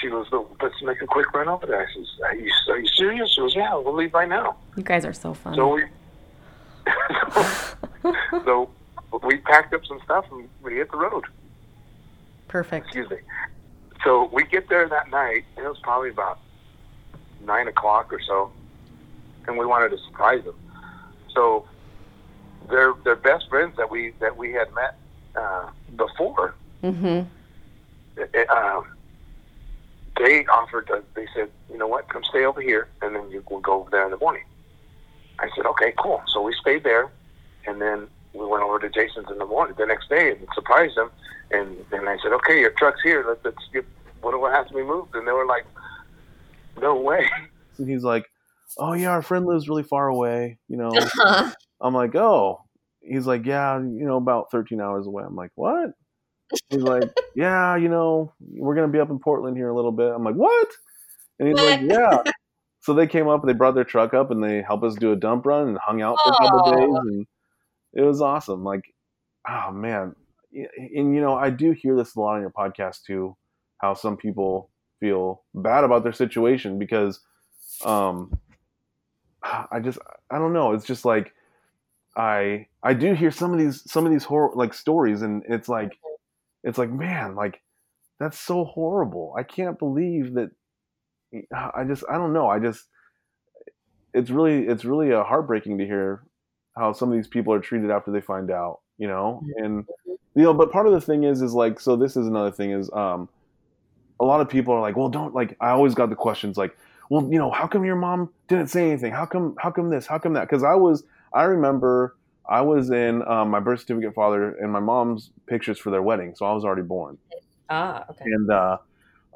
She 0.00 0.08
goes, 0.08 0.26
let's 0.62 0.82
make 0.82 1.02
a 1.02 1.06
quick 1.06 1.32
run 1.34 1.48
over 1.48 1.66
there. 1.66 1.86
I 1.86 1.94
says, 1.94 2.06
are 2.24 2.34
you, 2.34 2.50
are 2.68 2.78
you 2.78 2.88
serious? 2.88 3.30
She 3.30 3.40
goes, 3.40 3.54
yeah, 3.54 3.74
we'll 3.74 3.94
leave 3.94 4.14
right 4.14 4.28
now. 4.28 4.56
You 4.76 4.82
guys 4.82 5.04
are 5.04 5.12
so 5.12 5.34
fun. 5.34 5.54
So 5.54 5.74
we, 5.74 5.84
so 8.44 8.70
we 9.22 9.38
packed 9.38 9.74
up 9.74 9.84
some 9.86 10.00
stuff 10.04 10.24
and 10.30 10.48
we 10.62 10.74
hit 10.74 10.90
the 10.90 10.96
road. 10.96 11.24
Perfect. 12.48 12.86
Excuse 12.86 13.10
me. 13.10 13.18
So 14.04 14.30
we 14.32 14.44
get 14.44 14.68
there 14.68 14.88
that 14.88 15.10
night. 15.10 15.44
It 15.56 15.62
was 15.62 15.78
probably 15.82 16.10
about 16.10 16.38
nine 17.44 17.68
o'clock 17.68 18.12
or 18.12 18.20
so, 18.20 18.52
and 19.46 19.58
we 19.58 19.66
wanted 19.66 19.90
to 19.90 19.98
surprise 19.98 20.44
them. 20.44 20.56
So 21.34 21.66
their 22.68 22.94
their 23.04 23.16
best 23.16 23.48
friends 23.48 23.76
that 23.76 23.90
we 23.90 24.12
that 24.20 24.36
we 24.36 24.52
had 24.52 24.72
met 24.74 24.96
uh, 25.34 25.70
before. 25.96 26.54
Mm-hmm. 26.82 27.28
Uh, 28.18 28.82
they 30.18 30.46
offered. 30.46 30.86
To, 30.86 31.02
they 31.14 31.26
said, 31.34 31.50
"You 31.70 31.78
know 31.78 31.88
what? 31.88 32.08
Come 32.08 32.24
stay 32.24 32.44
over 32.44 32.60
here, 32.60 32.88
and 33.02 33.14
then 33.14 33.30
you 33.30 33.42
will 33.50 33.60
go 33.60 33.80
over 33.80 33.90
there 33.90 34.04
in 34.04 34.10
the 34.10 34.18
morning." 34.18 34.44
I 35.38 35.48
said, 35.54 35.66
okay, 35.66 35.92
cool. 35.98 36.22
So 36.28 36.42
we 36.42 36.54
stayed 36.60 36.84
there, 36.84 37.10
and 37.66 37.80
then 37.80 38.08
we 38.32 38.46
went 38.46 38.62
over 38.62 38.78
to 38.78 38.88
Jason's 38.88 39.30
in 39.30 39.38
the 39.38 39.46
morning, 39.46 39.74
the 39.78 39.86
next 39.86 40.08
day, 40.08 40.30
and 40.30 40.46
surprised 40.54 40.96
them. 40.96 41.10
And 41.50 41.76
then 41.90 42.08
I 42.08 42.16
said, 42.22 42.32
okay, 42.32 42.60
your 42.60 42.70
truck's 42.70 43.00
here. 43.02 43.24
Let's, 43.26 43.44
let's 43.44 43.68
get 43.72 43.84
what 44.20 44.32
do 44.32 44.44
I 44.44 44.50
have 44.50 44.66
to 44.68 44.74
be 44.74 44.82
moved? 44.82 45.14
And 45.14 45.26
they 45.26 45.32
were 45.32 45.46
like, 45.46 45.66
no 46.80 47.00
way. 47.00 47.28
And 47.78 47.90
he's 47.90 48.04
like, 48.04 48.24
oh 48.78 48.94
yeah, 48.94 49.10
our 49.10 49.20
friend 49.20 49.44
lives 49.44 49.68
really 49.68 49.82
far 49.82 50.08
away. 50.08 50.56
You 50.66 50.78
know, 50.78 50.88
uh-huh. 50.88 51.52
I'm 51.78 51.92
like, 51.92 52.14
oh. 52.14 52.62
He's 53.02 53.26
like, 53.26 53.44
yeah, 53.44 53.78
you 53.78 54.06
know, 54.06 54.16
about 54.16 54.50
13 54.50 54.80
hours 54.80 55.06
away. 55.06 55.24
I'm 55.26 55.36
like, 55.36 55.50
what? 55.56 55.90
He's 56.70 56.80
like, 56.80 57.10
yeah, 57.36 57.76
you 57.76 57.90
know, 57.90 58.32
we're 58.40 58.74
gonna 58.74 58.88
be 58.88 58.98
up 58.98 59.10
in 59.10 59.18
Portland 59.18 59.58
here 59.58 59.68
a 59.68 59.76
little 59.76 59.92
bit. 59.92 60.10
I'm 60.10 60.24
like, 60.24 60.36
what? 60.36 60.68
And 61.38 61.48
he's 61.48 61.58
like, 61.58 61.82
yeah. 61.82 62.22
So 62.86 62.94
they 62.94 63.08
came 63.08 63.26
up, 63.26 63.44
they 63.44 63.52
brought 63.52 63.74
their 63.74 63.82
truck 63.82 64.14
up, 64.14 64.30
and 64.30 64.40
they 64.40 64.62
helped 64.62 64.84
us 64.84 64.94
do 64.94 65.10
a 65.10 65.16
dump 65.16 65.44
run 65.44 65.66
and 65.66 65.76
hung 65.76 66.02
out 66.02 66.16
for 66.22 66.32
a 66.32 66.36
couple 66.36 66.70
days, 66.70 66.94
and 66.94 67.26
it 67.92 68.02
was 68.02 68.22
awesome. 68.22 68.62
Like, 68.62 68.94
oh 69.48 69.72
man, 69.72 70.14
and 70.54 71.12
you 71.12 71.20
know, 71.20 71.34
I 71.34 71.50
do 71.50 71.72
hear 71.72 71.96
this 71.96 72.14
a 72.14 72.20
lot 72.20 72.36
on 72.36 72.42
your 72.42 72.52
podcast 72.52 73.02
too, 73.02 73.36
how 73.78 73.94
some 73.94 74.16
people 74.16 74.70
feel 75.00 75.42
bad 75.52 75.82
about 75.82 76.04
their 76.04 76.12
situation 76.12 76.78
because, 76.78 77.18
um, 77.84 78.38
I 79.42 79.80
just 79.82 79.98
I 80.30 80.38
don't 80.38 80.52
know. 80.52 80.72
It's 80.72 80.86
just 80.86 81.04
like 81.04 81.34
I 82.16 82.68
I 82.84 82.94
do 82.94 83.14
hear 83.14 83.32
some 83.32 83.52
of 83.52 83.58
these 83.58 83.82
some 83.90 84.06
of 84.06 84.12
these 84.12 84.22
horror 84.22 84.52
like 84.54 84.72
stories, 84.72 85.22
and 85.22 85.42
it's 85.48 85.68
like 85.68 85.98
it's 86.62 86.78
like 86.78 86.90
man, 86.92 87.34
like 87.34 87.60
that's 88.20 88.38
so 88.38 88.64
horrible. 88.64 89.34
I 89.36 89.42
can't 89.42 89.76
believe 89.76 90.34
that 90.34 90.50
I 91.54 91.84
just 91.84 92.04
I 92.10 92.14
don't 92.14 92.32
know. 92.32 92.48
I 92.48 92.58
just 92.58 92.86
it's 94.14 94.30
really 94.30 94.66
it's 94.66 94.84
really 94.84 95.12
uh, 95.12 95.24
heartbreaking 95.24 95.78
to 95.78 95.84
hear 95.84 96.22
how 96.76 96.92
some 96.92 97.10
of 97.10 97.16
these 97.16 97.28
people 97.28 97.52
are 97.52 97.60
treated 97.60 97.90
after 97.90 98.10
they 98.10 98.20
find 98.20 98.50
out, 98.50 98.80
you 98.98 99.06
know. 99.06 99.42
And 99.56 99.86
you 100.34 100.42
know, 100.42 100.54
but 100.54 100.72
part 100.72 100.86
of 100.86 100.92
the 100.92 101.00
thing 101.00 101.24
is 101.24 101.42
is 101.42 101.52
like 101.52 101.80
so 101.80 101.96
this 101.96 102.16
is 102.16 102.26
another 102.26 102.50
thing 102.50 102.70
is 102.70 102.90
um 102.92 103.28
a 104.20 104.24
lot 104.24 104.40
of 104.40 104.48
people 104.48 104.72
are 104.72 104.80
like, 104.80 104.96
"Well, 104.96 105.08
don't 105.08 105.34
like 105.34 105.56
I 105.60 105.70
always 105.70 105.94
got 105.94 106.08
the 106.10 106.16
questions 106.16 106.56
like, 106.56 106.76
"Well, 107.10 107.28
you 107.30 107.38
know, 107.38 107.50
how 107.50 107.66
come 107.66 107.84
your 107.84 107.96
mom 107.96 108.30
didn't 108.48 108.68
say 108.68 108.90
anything? 108.90 109.12
How 109.12 109.26
come 109.26 109.54
how 109.58 109.70
come 109.70 109.90
this? 109.90 110.06
How 110.06 110.18
come 110.18 110.32
that?" 110.34 110.48
Cuz 110.48 110.62
I 110.62 110.74
was 110.74 111.04
I 111.32 111.44
remember 111.44 112.16
I 112.48 112.62
was 112.62 112.90
in 112.90 113.26
um, 113.26 113.50
my 113.50 113.60
birth 113.60 113.80
certificate 113.80 114.14
father 114.14 114.54
and 114.54 114.72
my 114.72 114.80
mom's 114.80 115.30
pictures 115.46 115.78
for 115.78 115.90
their 115.90 116.02
wedding, 116.02 116.34
so 116.36 116.46
I 116.46 116.52
was 116.52 116.64
already 116.64 116.82
born. 116.82 117.18
Ah, 117.68 118.04
okay. 118.10 118.24
And 118.24 118.50
uh 118.50 118.78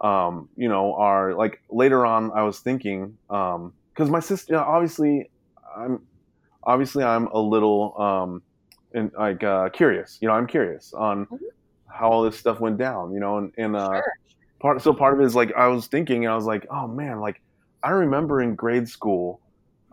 um, 0.00 0.48
you 0.56 0.68
know, 0.68 0.94
are 0.94 1.34
like 1.34 1.60
later 1.70 2.06
on. 2.06 2.32
I 2.32 2.42
was 2.42 2.60
thinking 2.60 3.16
because 3.28 3.58
um, 3.58 4.10
my 4.10 4.20
sister, 4.20 4.54
you 4.54 4.58
know, 4.58 4.64
obviously, 4.64 5.30
I'm 5.76 6.02
obviously 6.62 7.04
I'm 7.04 7.26
a 7.28 7.40
little 7.40 8.00
um, 8.00 8.42
and 8.92 9.10
like 9.18 9.42
uh, 9.44 9.68
curious. 9.70 10.18
You 10.20 10.28
know, 10.28 10.34
I'm 10.34 10.46
curious 10.46 10.92
on 10.94 11.26
mm-hmm. 11.26 11.36
how 11.86 12.10
all 12.10 12.22
this 12.22 12.38
stuff 12.38 12.60
went 12.60 12.78
down. 12.78 13.12
You 13.12 13.20
know, 13.20 13.38
and, 13.38 13.52
and 13.58 13.76
uh, 13.76 13.92
sure. 13.92 14.12
part 14.60 14.82
so 14.82 14.92
part 14.92 15.14
of 15.14 15.20
it 15.20 15.24
is 15.24 15.34
like 15.34 15.52
I 15.54 15.68
was 15.68 15.86
thinking, 15.86 16.26
I 16.26 16.34
was 16.34 16.44
like, 16.46 16.66
oh 16.70 16.86
man, 16.86 17.20
like 17.20 17.42
I 17.82 17.90
remember 17.90 18.40
in 18.40 18.54
grade 18.54 18.88
school. 18.88 19.40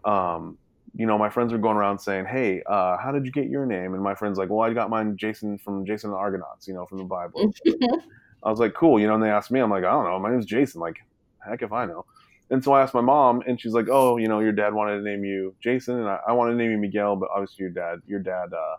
Um, 0.05 0.57
you 0.95 1.05
know, 1.05 1.17
my 1.17 1.29
friends 1.29 1.51
were 1.51 1.59
going 1.59 1.77
around 1.77 1.99
saying, 1.99 2.25
"Hey, 2.25 2.63
uh, 2.65 2.97
how 2.97 3.11
did 3.11 3.25
you 3.25 3.31
get 3.31 3.49
your 3.49 3.67
name?" 3.67 3.93
And 3.93 4.01
my 4.01 4.15
friends 4.15 4.39
like, 4.39 4.49
"Well, 4.49 4.67
I 4.67 4.73
got 4.73 4.89
mine, 4.89 5.15
Jason 5.15 5.57
from 5.59 5.85
Jason 5.85 6.09
the 6.09 6.15
Argonauts, 6.15 6.67
you 6.67 6.73
know, 6.73 6.85
from 6.87 6.97
the 6.97 7.03
Bible." 7.03 7.53
I 8.43 8.49
was 8.49 8.59
like, 8.59 8.73
cool. 8.73 8.99
You 8.99 9.07
know, 9.07 9.15
and 9.15 9.23
they 9.23 9.29
asked 9.29 9.51
me, 9.51 9.59
I'm 9.59 9.69
like, 9.69 9.83
I 9.83 9.91
don't 9.91 10.05
know. 10.05 10.19
My 10.19 10.29
name's 10.29 10.45
Jason. 10.45 10.81
Like, 10.81 10.97
heck 11.45 11.61
if 11.61 11.71
I 11.71 11.85
know. 11.85 12.05
And 12.49 12.63
so 12.63 12.71
I 12.73 12.81
asked 12.81 12.93
my 12.93 13.01
mom, 13.01 13.41
and 13.45 13.59
she's 13.59 13.73
like, 13.73 13.87
oh, 13.91 14.17
you 14.17 14.27
know, 14.27 14.39
your 14.39 14.53
dad 14.53 14.73
wanted 14.73 14.97
to 14.97 15.03
name 15.03 15.25
you 15.25 15.53
Jason, 15.61 15.99
and 15.99 16.07
I, 16.07 16.19
I 16.29 16.31
wanted 16.31 16.51
to 16.51 16.57
name 16.57 16.71
you 16.71 16.77
Miguel, 16.77 17.15
but 17.17 17.29
obviously 17.29 17.63
your 17.63 17.71
dad, 17.71 17.99
your 18.07 18.19
dad, 18.19 18.53
uh, 18.53 18.75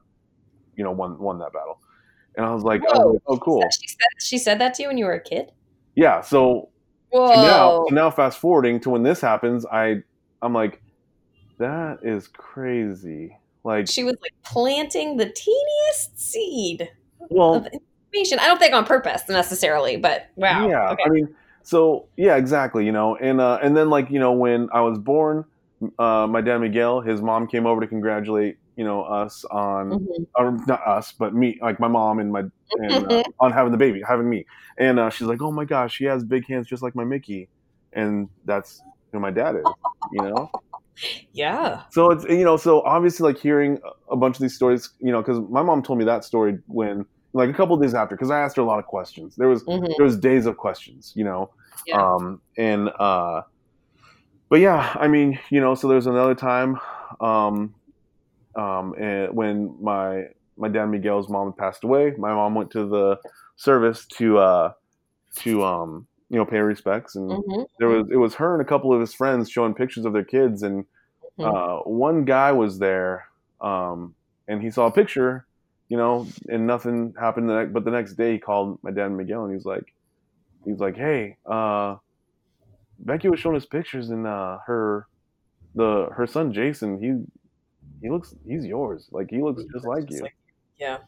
you 0.74 0.84
know, 0.84 0.92
won 0.92 1.18
won 1.18 1.38
that 1.40 1.52
battle. 1.52 1.80
And 2.36 2.46
I 2.46 2.54
was 2.54 2.62
like, 2.62 2.82
oh, 2.88 3.20
oh 3.26 3.38
cool. 3.38 3.62
She 3.80 3.88
said, 3.88 4.08
she 4.20 4.38
said 4.38 4.60
that 4.60 4.74
to 4.74 4.82
you 4.82 4.88
when 4.88 4.96
you 4.96 5.04
were 5.04 5.14
a 5.14 5.22
kid. 5.22 5.52
Yeah. 5.94 6.20
So. 6.22 6.70
So 7.10 7.26
now, 7.26 7.86
so 7.88 7.94
now 7.94 8.10
fast 8.10 8.38
forwarding 8.38 8.80
to 8.80 8.90
when 8.90 9.02
this 9.02 9.18
happens, 9.22 9.64
I, 9.64 10.02
I'm 10.42 10.52
like, 10.52 10.82
that 11.58 12.00
is 12.02 12.28
crazy. 12.28 13.34
Like 13.64 13.88
she 13.88 14.04
was 14.04 14.14
like 14.20 14.34
planting 14.44 15.16
the 15.16 15.24
teeniest 15.24 16.20
seed. 16.20 16.90
Well, 17.30 17.66
information. 18.12 18.38
I 18.38 18.46
don't 18.46 18.58
think 18.58 18.74
on 18.74 18.84
purpose 18.84 19.22
necessarily, 19.28 19.96
but 19.96 20.28
wow. 20.36 20.68
Yeah, 20.68 20.90
okay. 20.90 21.02
I 21.06 21.08
mean, 21.08 21.34
so 21.62 22.08
yeah, 22.16 22.36
exactly. 22.36 22.84
You 22.84 22.92
know, 22.92 23.16
and 23.16 23.40
uh, 23.40 23.58
and 23.62 23.76
then 23.76 23.90
like 23.90 24.10
you 24.10 24.18
know 24.18 24.32
when 24.32 24.68
I 24.72 24.80
was 24.80 24.98
born, 24.98 25.44
uh, 25.98 26.26
my 26.28 26.40
dad 26.40 26.58
Miguel, 26.58 27.00
his 27.00 27.20
mom 27.20 27.46
came 27.46 27.66
over 27.66 27.80
to 27.80 27.86
congratulate 27.86 28.58
you 28.78 28.84
know 28.84 29.02
us 29.02 29.44
on 29.50 29.90
mm-hmm. 29.90 30.22
or 30.36 30.52
not 30.66 30.86
us 30.86 31.12
but 31.18 31.34
me 31.34 31.58
like 31.60 31.80
my 31.80 31.88
mom 31.88 32.20
and 32.20 32.32
my 32.32 32.44
and, 32.78 33.12
uh, 33.12 33.24
on 33.40 33.52
having 33.52 33.72
the 33.72 33.76
baby 33.76 34.00
having 34.06 34.30
me 34.30 34.46
and 34.78 35.00
uh, 35.00 35.10
she's 35.10 35.26
like 35.26 35.42
oh 35.42 35.50
my 35.50 35.64
gosh 35.64 35.92
she 35.92 36.04
has 36.04 36.24
big 36.24 36.46
hands 36.46 36.66
just 36.66 36.80
like 36.80 36.94
my 36.94 37.04
mickey 37.04 37.48
and 37.92 38.28
that's 38.44 38.80
who 39.10 39.18
my 39.18 39.32
dad 39.32 39.56
is 39.56 39.64
you 40.12 40.22
know 40.22 40.48
yeah 41.32 41.82
so 41.90 42.12
it's 42.12 42.24
you 42.26 42.44
know 42.44 42.56
so 42.56 42.80
obviously 42.82 43.24
like 43.24 43.36
hearing 43.36 43.80
a 44.10 44.16
bunch 44.16 44.36
of 44.36 44.42
these 44.42 44.54
stories 44.54 44.90
you 45.00 45.10
know 45.10 45.20
because 45.20 45.40
my 45.50 45.62
mom 45.62 45.82
told 45.82 45.98
me 45.98 46.04
that 46.04 46.24
story 46.24 46.56
when 46.68 47.04
like 47.32 47.50
a 47.50 47.52
couple 47.52 47.76
days 47.76 47.94
after 47.94 48.16
because 48.16 48.30
I 48.30 48.40
asked 48.40 48.56
her 48.56 48.62
a 48.62 48.66
lot 48.66 48.78
of 48.78 48.86
questions. 48.86 49.36
There 49.36 49.48
was 49.48 49.62
mm-hmm. 49.64 49.92
there 49.96 50.04
was 50.04 50.16
days 50.16 50.46
of 50.46 50.56
questions, 50.56 51.12
you 51.14 51.24
know. 51.24 51.50
Yeah. 51.86 52.02
Um, 52.02 52.40
and 52.56 52.90
uh, 52.98 53.42
but 54.48 54.60
yeah, 54.60 54.94
I 54.98 55.08
mean, 55.08 55.38
you 55.50 55.60
know, 55.60 55.74
so 55.74 55.88
there's 55.88 56.06
another 56.06 56.34
time, 56.34 56.78
um, 57.20 57.74
um, 58.56 58.94
and 58.98 59.34
when 59.34 59.76
my 59.80 60.24
my 60.56 60.68
dad 60.68 60.86
Miguel's 60.86 61.28
mom 61.28 61.52
passed 61.52 61.84
away, 61.84 62.14
my 62.18 62.32
mom 62.32 62.54
went 62.54 62.70
to 62.72 62.88
the 62.88 63.18
service 63.56 64.06
to 64.06 64.38
uh, 64.38 64.72
to 65.36 65.64
um, 65.64 66.06
you 66.30 66.38
know 66.38 66.44
pay 66.44 66.58
respects, 66.58 67.14
and 67.14 67.30
mm-hmm. 67.30 67.62
there 67.78 67.88
was 67.88 68.08
it 68.10 68.16
was 68.16 68.34
her 68.34 68.54
and 68.54 68.62
a 68.62 68.64
couple 68.64 68.92
of 68.92 69.00
his 69.00 69.14
friends 69.14 69.50
showing 69.50 69.74
pictures 69.74 70.04
of 70.04 70.12
their 70.12 70.24
kids, 70.24 70.62
and 70.62 70.84
mm-hmm. 71.38 71.44
uh, 71.44 71.80
one 71.82 72.24
guy 72.24 72.52
was 72.52 72.78
there, 72.78 73.26
um, 73.60 74.14
and 74.46 74.62
he 74.62 74.70
saw 74.70 74.86
a 74.86 74.92
picture, 74.92 75.46
you 75.88 75.96
know, 75.96 76.26
and 76.48 76.66
nothing 76.66 77.14
happened. 77.18 77.48
The 77.48 77.54
next, 77.54 77.72
but 77.72 77.84
the 77.84 77.90
next 77.90 78.14
day, 78.14 78.32
he 78.32 78.38
called 78.38 78.78
my 78.82 78.90
dad 78.90 79.08
Miguel, 79.08 79.44
and 79.44 79.54
he's 79.54 79.64
like, 79.64 79.94
he's 80.64 80.78
like, 80.78 80.96
hey, 80.96 81.36
uh, 81.46 81.96
Becky 82.98 83.28
was 83.28 83.40
showing 83.40 83.56
us 83.56 83.66
pictures, 83.66 84.10
and 84.10 84.26
uh, 84.26 84.58
her 84.66 85.06
the 85.74 86.08
her 86.12 86.26
son 86.26 86.52
Jason, 86.52 86.98
he 87.00 87.24
he 88.02 88.10
looks 88.10 88.34
he's 88.46 88.64
yours. 88.64 89.08
Like 89.10 89.30
he 89.30 89.42
looks 89.42 89.62
he 89.62 89.68
just 89.68 89.84
looks 89.84 89.86
like 89.86 90.08
just 90.08 90.18
you. 90.18 90.22
Like, 90.22 90.36
yeah. 90.78 90.98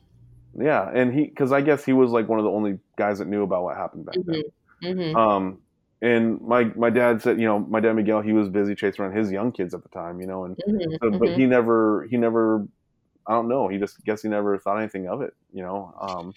Yeah, 0.58 0.90
and 0.92 1.14
he 1.14 1.26
because 1.26 1.52
I 1.52 1.60
guess 1.60 1.84
he 1.84 1.92
was 1.92 2.10
like 2.10 2.28
one 2.28 2.38
of 2.38 2.44
the 2.44 2.50
only 2.50 2.78
guys 2.96 3.18
that 3.18 3.28
knew 3.28 3.42
about 3.42 3.62
what 3.62 3.76
happened 3.76 4.06
back 4.06 4.16
mm-hmm. 4.16 4.32
then. 4.32 4.96
Mm-hmm. 4.96 5.16
Um, 5.16 5.58
and 6.02 6.40
my 6.40 6.64
my 6.74 6.90
dad 6.90 7.22
said, 7.22 7.38
you 7.38 7.46
know, 7.46 7.60
my 7.60 7.78
dad 7.78 7.92
Miguel, 7.92 8.20
he 8.20 8.32
was 8.32 8.48
busy 8.48 8.74
chasing 8.74 9.04
around 9.04 9.16
his 9.16 9.30
young 9.30 9.52
kids 9.52 9.74
at 9.74 9.82
the 9.82 9.88
time, 9.90 10.20
you 10.20 10.26
know, 10.26 10.44
and 10.44 10.56
mm-hmm. 10.56 10.94
so, 11.00 11.18
but 11.18 11.28
he 11.28 11.42
mm-hmm. 11.42 11.50
never 11.50 12.08
he 12.10 12.16
never 12.16 12.66
I 13.26 13.32
don't 13.32 13.48
know, 13.48 13.68
he 13.68 13.78
just 13.78 14.02
guess 14.04 14.22
he 14.22 14.28
never 14.28 14.58
thought 14.58 14.78
anything 14.78 15.08
of 15.08 15.22
it, 15.22 15.34
you 15.52 15.62
know. 15.62 15.94
Um, 16.00 16.34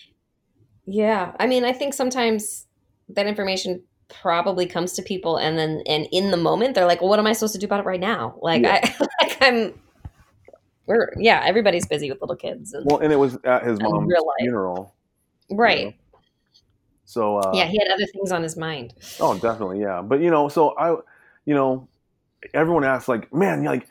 yeah, 0.86 1.34
I 1.40 1.48
mean, 1.48 1.64
I 1.64 1.74
think 1.74 1.94
sometimes 1.94 2.68
that 3.10 3.28
information 3.28 3.84
probably 4.10 4.66
comes 4.66 4.94
to 4.94 5.02
people 5.02 5.38
and 5.38 5.58
then 5.58 5.82
and 5.88 6.08
in 6.12 6.32
the 6.32 6.38
moment 6.38 6.76
they're 6.76 6.86
like 6.86 7.02
well 7.02 7.10
what 7.10 7.20
am 7.20 7.26
i 7.26 7.34
supposed 7.34 7.54
to 7.54 7.60
do 7.60 7.66
about 7.66 7.80
it 7.80 7.86
right 7.86 8.00
now 8.00 8.36
like 8.42 8.62
yeah. 8.62 8.80
i 8.84 9.08
like 9.22 9.38
i'm 9.42 9.74
we're 10.86 11.12
yeah 11.18 11.42
everybody's 11.46 11.88
busy 11.88 12.12
with 12.12 12.22
little 12.22 12.36
kids 12.36 12.74
and, 12.74 12.86
well 12.86 13.00
and 13.00 13.12
it 13.12 13.16
was 13.16 13.38
at 13.44 13.66
his 13.66 13.82
mom's 13.82 14.12
funeral 14.40 14.94
right 15.52 15.80
you 15.80 15.86
know? 15.86 15.94
so 17.06 17.38
uh, 17.38 17.52
yeah 17.56 17.66
he 17.66 17.78
had 17.80 17.88
other 17.92 18.06
things 18.08 18.32
on 18.32 18.44
his 18.44 18.56
mind 18.56 18.94
oh 19.20 19.38
definitely 19.40 19.80
yeah 19.80 20.02
but 20.02 20.22
you 20.22 20.30
know 20.30 20.48
so 20.48 20.76
i 20.78 20.90
you 21.46 21.56
know 21.56 21.88
everyone 22.54 22.84
asks 22.84 23.08
like 23.08 23.34
man 23.34 23.64
you're 23.64 23.72
like 23.72 23.88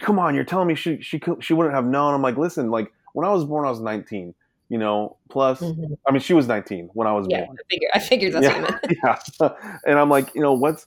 come 0.00 0.18
on 0.18 0.34
you're 0.34 0.44
telling 0.44 0.68
me 0.68 0.74
she 0.74 1.00
she 1.00 1.20
she 1.40 1.54
wouldn't 1.54 1.74
have 1.74 1.84
known 1.84 2.14
i'm 2.14 2.22
like 2.22 2.36
listen 2.36 2.70
like 2.70 2.92
when 3.12 3.26
i 3.26 3.32
was 3.32 3.44
born 3.44 3.66
i 3.66 3.70
was 3.70 3.80
19 3.80 4.34
you 4.68 4.78
know, 4.78 5.16
plus, 5.30 5.60
mm-hmm. 5.60 5.94
I 6.06 6.12
mean, 6.12 6.20
she 6.20 6.34
was 6.34 6.48
19 6.48 6.90
when 6.92 7.06
I 7.06 7.12
was 7.12 7.26
yeah, 7.30 7.44
born. 7.44 7.56
I 7.58 7.62
figured, 7.70 7.90
I 7.94 7.98
figured 8.00 8.32
that's 8.32 8.90
yeah, 9.02 9.18
yeah. 9.40 9.78
And 9.86 9.98
I'm 9.98 10.10
like, 10.10 10.34
you 10.34 10.40
know, 10.40 10.54
what's, 10.54 10.86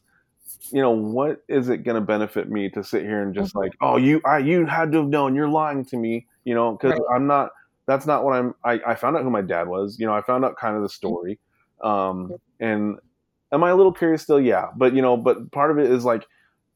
you 0.72 0.82
know, 0.82 0.92
what 0.92 1.44
is 1.48 1.70
it 1.70 1.84
going 1.84 1.96
to 1.96 2.02
benefit 2.02 2.50
me 2.50 2.70
to 2.72 2.84
sit 2.84 3.04
here 3.04 3.22
and 3.22 3.34
just 3.34 3.52
mm-hmm. 3.52 3.60
like, 3.60 3.74
oh, 3.82 3.98
you, 3.98 4.22
I, 4.26 4.40
you 4.40 4.66
had 4.66 4.92
to 4.92 5.00
have 5.00 5.08
known, 5.08 5.34
you're 5.34 5.48
lying 5.48 5.86
to 5.86 5.98
me, 5.98 6.28
you 6.44 6.54
know, 6.54 6.74
because 6.74 6.92
right. 6.92 7.16
I'm 7.16 7.26
not, 7.26 7.52
that's 7.86 8.06
not 8.06 8.26
what 8.26 8.34
I'm, 8.34 8.54
I, 8.64 8.82
I 8.86 8.96
found 8.96 9.16
out 9.16 9.24
who 9.24 9.30
my 9.30 9.42
dad 9.42 9.68
was, 9.68 9.98
you 9.98 10.06
know, 10.06 10.14
I 10.14 10.22
found 10.22 10.44
out 10.44 10.58
kind 10.58 10.76
of 10.76 10.82
the 10.82 10.90
mm-hmm. 10.90 10.96
story. 10.96 11.40
Um, 11.82 12.34
and 12.60 12.98
am 13.54 13.64
I 13.64 13.70
a 13.70 13.76
little 13.76 13.94
curious 13.94 14.22
still? 14.22 14.42
Yeah. 14.42 14.68
But, 14.76 14.94
you 14.94 15.02
know, 15.02 15.16
but 15.16 15.52
part 15.52 15.72
of 15.72 15.80
it 15.80 15.90
is 15.90 16.04
like, 16.04 16.26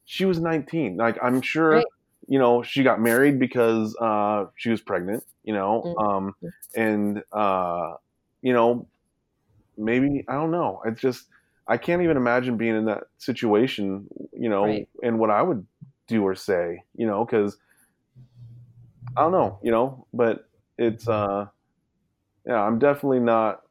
she 0.06 0.24
was 0.24 0.40
19. 0.40 0.96
Like, 0.96 1.18
I'm 1.22 1.42
sure, 1.42 1.70
right. 1.70 1.84
You 2.26 2.38
know, 2.38 2.62
she 2.62 2.82
got 2.82 3.00
married 3.00 3.38
because 3.38 3.96
uh, 4.00 4.46
she 4.56 4.70
was 4.70 4.80
pregnant 4.80 5.24
you 5.44 5.52
know 5.52 5.82
mm-hmm. 5.86 6.06
um 6.06 6.34
and 6.74 7.22
uh 7.32 7.94
you 8.42 8.52
know 8.52 8.86
maybe 9.76 10.24
i 10.28 10.32
don't 10.32 10.50
know 10.50 10.80
it's 10.86 11.00
just 11.00 11.26
i 11.68 11.76
can't 11.76 12.02
even 12.02 12.16
imagine 12.16 12.56
being 12.56 12.74
in 12.74 12.86
that 12.86 13.04
situation 13.18 14.06
you 14.32 14.48
know 14.48 14.64
right. 14.64 14.88
and 15.02 15.18
what 15.18 15.30
i 15.30 15.40
would 15.40 15.64
do 16.08 16.22
or 16.22 16.34
say 16.34 16.82
you 16.96 17.06
know 17.06 17.24
because 17.24 17.58
i 19.16 19.22
don't 19.22 19.32
know 19.32 19.58
you 19.62 19.70
know 19.70 20.06
but 20.12 20.48
it's 20.78 21.06
uh 21.08 21.46
yeah 22.46 22.60
i'm 22.60 22.78
definitely 22.78 23.20
not 23.20 23.62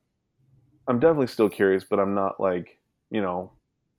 i'm 0.88 1.00
definitely 1.00 1.28
still 1.28 1.50
curious 1.50 1.84
but 1.84 2.00
i'm 2.00 2.14
not 2.14 2.40
like 2.40 2.80
you 3.10 3.22
know 3.22 3.52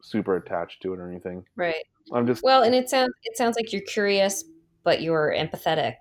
super 0.02 0.36
attached 0.36 0.82
to 0.82 0.92
it 0.92 0.98
or 0.98 1.08
anything 1.08 1.44
right 1.56 1.86
i'm 2.12 2.26
just 2.26 2.42
well 2.42 2.62
and 2.62 2.74
it 2.74 2.88
sounds 2.90 3.12
it 3.24 3.36
sounds 3.36 3.56
like 3.56 3.72
you're 3.72 3.82
curious 3.82 4.44
but 4.82 5.00
you're 5.00 5.34
empathetic 5.36 5.94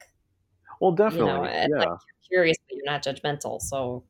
well, 0.84 0.92
definitely. 0.92 1.28
You 1.28 1.70
know, 1.70 1.78
yeah. 1.78 1.78
Like 1.78 1.88
you're 1.88 2.30
curious, 2.30 2.58
but 2.68 2.76
you're 2.76 2.86
not 2.86 3.02
judgmental. 3.02 3.62
So 3.62 4.04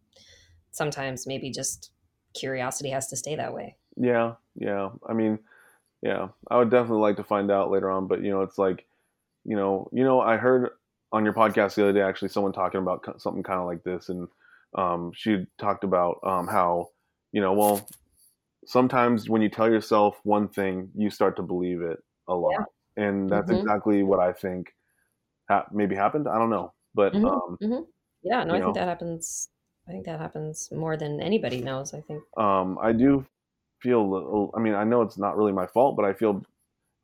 sometimes 0.71 1.27
maybe 1.27 1.51
just 1.51 1.91
curiosity 2.33 2.89
has 2.89 3.07
to 3.09 3.15
stay 3.15 3.35
that 3.35 3.53
way. 3.53 3.77
Yeah, 3.95 4.33
yeah. 4.55 4.89
I 5.07 5.13
mean, 5.13 5.37
yeah, 6.01 6.29
I 6.49 6.57
would 6.57 6.71
definitely 6.71 7.01
like 7.01 7.17
to 7.17 7.23
find 7.23 7.51
out 7.51 7.69
later 7.69 7.91
on. 7.91 8.07
But 8.07 8.23
you 8.23 8.31
know, 8.31 8.41
it's 8.41 8.57
like, 8.57 8.87
you 9.45 9.55
know, 9.55 9.87
you 9.93 10.03
know, 10.03 10.19
I 10.19 10.37
heard 10.37 10.71
on 11.11 11.23
your 11.23 11.33
podcast 11.33 11.75
the 11.75 11.83
other 11.83 11.93
day 11.93 12.01
actually 12.01 12.29
someone 12.29 12.53
talking 12.53 12.81
about 12.81 13.21
something 13.21 13.43
kind 13.43 13.59
of 13.59 13.67
like 13.67 13.83
this, 13.83 14.09
and 14.09 14.27
um, 14.75 15.11
she 15.13 15.45
talked 15.59 15.83
about 15.83 16.17
um, 16.23 16.47
how, 16.47 16.87
you 17.31 17.41
know, 17.41 17.53
well, 17.53 17.87
sometimes 18.65 19.29
when 19.29 19.41
you 19.41 19.49
tell 19.49 19.69
yourself 19.69 20.19
one 20.23 20.47
thing, 20.47 20.89
you 20.95 21.09
start 21.09 21.35
to 21.37 21.43
believe 21.43 21.81
it 21.81 21.99
a 22.27 22.33
lot, 22.33 22.51
yeah. 22.97 23.03
and 23.03 23.29
that's 23.29 23.49
mm-hmm. 23.51 23.61
exactly 23.61 24.03
what 24.03 24.19
I 24.19 24.33
think 24.33 24.73
ha- 25.49 25.65
maybe 25.71 25.95
happened. 25.95 26.27
I 26.27 26.37
don't 26.37 26.49
know, 26.49 26.73
but 26.93 27.13
mm-hmm, 27.13 27.25
um, 27.25 27.57
mm-hmm. 27.61 27.83
yeah, 28.23 28.43
no, 28.43 28.53
I 28.53 28.59
know, 28.59 28.65
think 28.65 28.75
that 28.75 28.87
happens. 28.87 29.49
I 29.87 29.91
think 29.91 30.05
that 30.05 30.19
happens 30.19 30.69
more 30.71 30.97
than 30.97 31.19
anybody 31.21 31.61
knows. 31.61 31.93
I 31.93 32.01
think. 32.01 32.23
Um, 32.37 32.77
I 32.81 32.91
do 32.91 33.25
feel. 33.81 34.09
Little, 34.09 34.51
I 34.55 34.59
mean, 34.59 34.73
I 34.73 34.83
know 34.83 35.01
it's 35.01 35.17
not 35.17 35.37
really 35.37 35.53
my 35.53 35.67
fault, 35.67 35.95
but 35.95 36.05
I 36.05 36.13
feel 36.13 36.43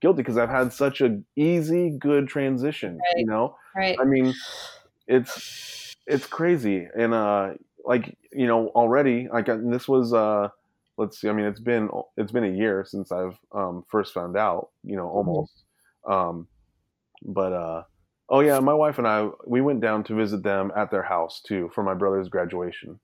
guilty 0.02 0.18
because 0.18 0.38
I've 0.38 0.50
had 0.50 0.72
such 0.72 1.02
an 1.02 1.26
easy, 1.36 1.92
good 2.00 2.28
transition. 2.28 2.98
Right. 2.98 3.20
You 3.20 3.26
know, 3.26 3.56
right? 3.76 3.98
I 4.00 4.06
mean, 4.06 4.34
it's 5.08 5.96
it's 6.08 6.26
crazy, 6.26 6.88
and 6.98 7.14
uh, 7.14 7.54
like 7.86 8.18
you 8.32 8.48
know, 8.48 8.68
already 8.70 9.28
like 9.32 9.48
this 9.48 9.88
was 9.88 10.14
uh 10.14 10.50
let's 11.00 11.20
see 11.20 11.30
i 11.30 11.34
mean 11.34 11.46
it's 11.46 11.60
been 11.60 11.90
it's 12.18 12.32
been 12.32 12.44
a 12.44 12.58
year 12.58 12.86
since 12.88 13.12
i've 13.12 13.38
um, 13.54 13.84
first 13.90 14.14
found 14.14 14.38
out 14.38 14.70
you 14.84 14.96
know 14.96 15.08
mm-hmm. 15.08 15.30
almost 15.30 15.64
um, 16.08 16.48
but 17.24 17.54
uh 17.54 17.84
Oh 18.30 18.42
yeah, 18.42 18.60
my 18.60 18.74
wife 18.74 19.00
and 19.00 19.08
I 19.08 19.28
we 19.48 19.62
went 19.62 19.82
down 19.82 20.04
to 20.06 20.14
visit 20.14 20.44
them 20.44 20.72
at 20.76 20.92
their 20.92 21.02
house 21.02 21.42
too 21.42 21.72
for 21.74 21.84
my 21.84 21.96
brother's 21.96 22.30
graduation, 22.30 23.00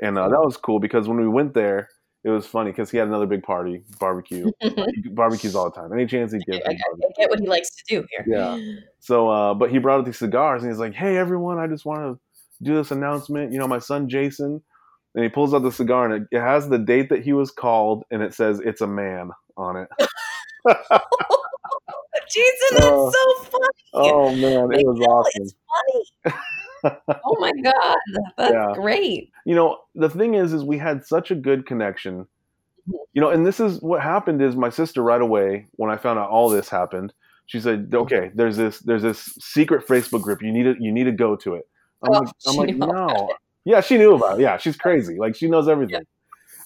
and 0.00 0.16
uh, 0.16 0.28
that 0.28 0.40
was 0.40 0.56
cool 0.56 0.80
because 0.80 1.08
when 1.08 1.20
we 1.20 1.28
went 1.28 1.52
there, 1.52 1.90
it 2.24 2.30
was 2.30 2.46
funny 2.46 2.70
because 2.70 2.90
he 2.90 2.96
had 2.96 3.06
another 3.06 3.26
big 3.26 3.42
party 3.42 3.82
barbecue, 4.00 4.50
barbecues 5.10 5.54
all 5.54 5.66
the 5.66 5.78
time. 5.78 5.92
Any 5.92 6.06
chance 6.06 6.32
he 6.32 6.38
gets, 6.38 6.66
I, 6.66 6.70
I, 6.70 6.76
get 7.18 7.28
what 7.28 7.40
he 7.40 7.46
likes 7.46 7.68
to 7.76 7.84
do 7.86 8.06
here. 8.10 8.24
Yeah. 8.26 8.58
So, 9.00 9.28
uh, 9.28 9.52
but 9.52 9.70
he 9.70 9.78
brought 9.78 9.98
out 9.98 10.06
these 10.06 10.18
cigars 10.18 10.62
and 10.62 10.72
he's 10.72 10.80
like, 10.80 10.94
"Hey 10.94 11.18
everyone, 11.18 11.58
I 11.58 11.66
just 11.66 11.84
want 11.84 12.00
to 12.00 12.20
do 12.64 12.74
this 12.74 12.90
announcement. 12.90 13.52
You 13.52 13.58
know, 13.58 13.68
my 13.68 13.78
son 13.78 14.08
Jason." 14.08 14.62
And 15.14 15.22
he 15.22 15.28
pulls 15.28 15.52
out 15.52 15.62
the 15.62 15.72
cigar 15.72 16.10
and 16.10 16.22
it, 16.22 16.36
it 16.36 16.40
has 16.40 16.68
the 16.68 16.78
date 16.78 17.10
that 17.10 17.22
he 17.22 17.32
was 17.32 17.50
called 17.50 18.04
and 18.10 18.22
it 18.22 18.34
says 18.34 18.60
it's 18.60 18.80
a 18.80 18.86
man 18.86 19.30
on 19.56 19.76
it. 19.76 19.88
Jason, 22.30 22.68
that's 22.72 22.86
uh, 22.86 23.10
so 23.10 23.34
funny. 23.44 23.82
Oh 23.92 24.34
man, 24.34 24.72
it 24.72 24.86
was 24.86 25.00
awesome. 25.00 25.42
It's 25.42 25.54
funny. 26.24 27.20
oh 27.24 27.36
my 27.38 27.52
god, 27.62 27.96
that's 28.36 28.52
yeah. 28.52 28.72
great. 28.74 29.30
You 29.44 29.54
know, 29.54 29.80
the 29.94 30.08
thing 30.08 30.34
is, 30.34 30.52
is 30.52 30.64
we 30.64 30.78
had 30.78 31.04
such 31.04 31.30
a 31.30 31.34
good 31.34 31.66
connection. 31.66 32.26
You 32.86 33.20
know, 33.20 33.30
and 33.30 33.46
this 33.46 33.60
is 33.60 33.80
what 33.80 34.02
happened. 34.02 34.42
Is 34.42 34.56
my 34.56 34.70
sister 34.70 35.02
right 35.02 35.20
away 35.20 35.66
when 35.72 35.90
I 35.90 35.96
found 35.96 36.18
out 36.18 36.30
all 36.30 36.48
this 36.48 36.68
happened, 36.68 37.12
she 37.46 37.60
said. 37.60 37.90
"Okay, 37.92 38.30
there's 38.34 38.56
this 38.56 38.78
there's 38.80 39.02
this 39.02 39.20
secret 39.40 39.86
Facebook 39.86 40.22
group. 40.22 40.42
You 40.42 40.52
need 40.52 40.64
to 40.64 40.74
you 40.80 40.90
need 40.90 41.04
to 41.04 41.12
go 41.12 41.36
to 41.36 41.54
it." 41.54 41.68
I'm 42.02 42.14
oh, 42.14 42.18
like, 42.18 42.28
I'm 42.48 42.56
like, 42.56 42.76
no. 42.76 43.28
Yeah, 43.64 43.80
she 43.80 43.96
knew 43.96 44.14
about 44.14 44.38
it. 44.38 44.42
Yeah, 44.42 44.56
she's 44.56 44.76
crazy. 44.76 45.18
Like 45.18 45.36
she 45.36 45.48
knows 45.48 45.68
everything. 45.68 46.04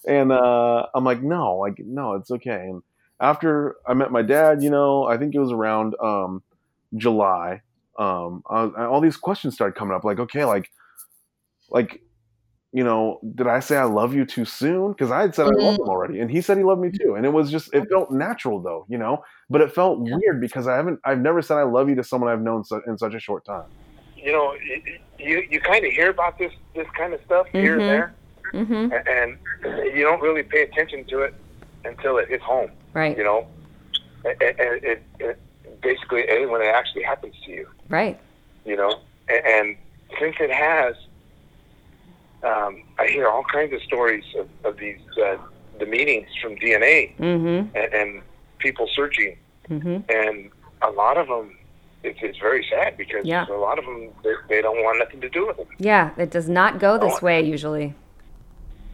Yeah. 0.05 0.21
And 0.21 0.31
uh, 0.31 0.87
I'm 0.95 1.03
like, 1.03 1.21
no, 1.21 1.57
like 1.57 1.79
no, 1.79 2.13
it's 2.13 2.31
okay. 2.31 2.67
And 2.69 2.81
after 3.19 3.75
I 3.87 3.93
met 3.93 4.11
my 4.11 4.21
dad, 4.21 4.63
you 4.63 4.69
know, 4.69 5.05
I 5.05 5.17
think 5.17 5.35
it 5.35 5.39
was 5.39 5.51
around 5.51 5.95
um, 6.01 6.43
July. 6.95 7.61
Um, 7.97 8.43
I, 8.49 8.85
all 8.85 9.01
these 9.01 9.17
questions 9.17 9.55
started 9.55 9.75
coming 9.75 9.95
up, 9.95 10.03
like, 10.03 10.19
okay, 10.19 10.45
like, 10.45 10.69
like, 11.71 12.01
you 12.71 12.83
know, 12.83 13.19
did 13.33 13.47
I 13.47 13.59
say 13.59 13.75
I 13.75 13.85
love 13.85 14.13
you 14.13 14.23
too 14.23 14.45
soon? 14.45 14.91
Because 14.91 15.09
I 15.09 15.21
had 15.21 15.33
said 15.33 15.47
mm-hmm. 15.47 15.59
I 15.59 15.63
love 15.63 15.79
him 15.79 15.89
already, 15.89 16.19
and 16.19 16.29
he 16.29 16.41
said 16.41 16.57
he 16.57 16.63
loved 16.63 16.79
me 16.79 16.91
too, 16.91 17.15
and 17.15 17.25
it 17.25 17.29
was 17.29 17.49
just, 17.49 17.73
it 17.73 17.89
felt 17.89 18.11
natural 18.11 18.61
though, 18.61 18.85
you 18.87 18.99
know, 18.99 19.23
but 19.49 19.61
it 19.61 19.73
felt 19.73 20.05
yeah. 20.05 20.15
weird 20.15 20.39
because 20.39 20.67
I 20.67 20.75
haven't, 20.75 20.99
I've 21.03 21.19
never 21.19 21.41
said 21.41 21.57
I 21.57 21.63
love 21.63 21.89
you 21.89 21.95
to 21.95 22.03
someone 22.03 22.29
I've 22.29 22.41
known 22.41 22.63
so, 22.63 22.81
in 22.85 22.99
such 22.99 23.15
a 23.15 23.19
short 23.19 23.45
time. 23.45 23.65
You 24.15 24.31
know, 24.31 24.53
you 25.19 25.43
you 25.49 25.59
kind 25.61 25.85
of 25.85 25.91
hear 25.91 26.09
about 26.09 26.37
this 26.37 26.51
this 26.75 26.87
kind 26.97 27.13
of 27.13 27.19
stuff 27.25 27.47
mm-hmm. 27.47 27.57
here 27.57 27.79
and 27.79 27.89
there, 27.89 28.15
mm-hmm. 28.53 28.93
and 29.07 29.37
you 29.95 30.03
don't 30.03 30.21
really 30.21 30.43
pay 30.43 30.63
attention 30.63 31.05
to 31.05 31.21
it 31.21 31.33
until 31.85 32.17
it 32.17 32.27
hits 32.29 32.43
home. 32.43 32.71
Right. 32.93 33.17
You 33.17 33.23
know, 33.23 33.47
and, 34.25 34.41
and 34.41 34.83
it, 34.83 35.03
it 35.19 35.39
basically 35.81 36.23
when 36.45 36.61
it 36.61 36.73
actually 36.73 37.03
happens 37.03 37.35
to 37.45 37.51
you. 37.51 37.67
Right. 37.89 38.19
You 38.65 38.75
know, 38.75 38.99
and, 39.29 39.45
and 39.45 39.77
since 40.19 40.35
it 40.39 40.51
has, 40.51 40.95
um, 42.43 42.83
I 42.99 43.07
hear 43.07 43.27
all 43.27 43.43
kinds 43.43 43.73
of 43.73 43.81
stories 43.83 44.23
of, 44.37 44.47
of 44.63 44.77
these 44.77 44.99
uh, 45.23 45.37
the 45.79 45.85
meetings 45.85 46.27
from 46.41 46.55
DNA 46.55 47.15
mm-hmm. 47.17 47.75
and, 47.77 47.93
and 47.93 48.21
people 48.59 48.89
searching, 48.95 49.37
mm-hmm. 49.69 49.97
and 50.09 50.51
a 50.81 50.91
lot 50.91 51.17
of 51.17 51.27
them 51.27 51.56
it's, 52.07 52.19
it's 52.21 52.37
very 52.37 52.65
sad 52.69 52.97
because 52.97 53.25
yeah. 53.25 53.45
a 53.49 53.53
lot 53.53 53.77
of 53.77 53.85
them 53.85 54.09
they, 54.23 54.33
they, 54.49 54.61
don't 54.61 54.83
want 54.83 54.99
nothing 54.99 55.21
to 55.21 55.29
do 55.29 55.47
with 55.47 55.59
it. 55.59 55.67
Yeah, 55.77 56.11
it 56.17 56.31
does 56.31 56.49
not 56.49 56.79
go 56.79 56.97
this 56.97 57.21
way 57.21 57.41
usually. 57.41 57.93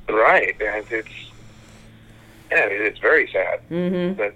Right, 0.10 0.56
and 0.61 0.85
it's 0.90 1.31
yeah, 2.52 2.65
it's 2.65 2.99
very 2.99 3.30
sad. 3.31 3.61
Mm-hmm. 3.69 4.14
But 4.14 4.34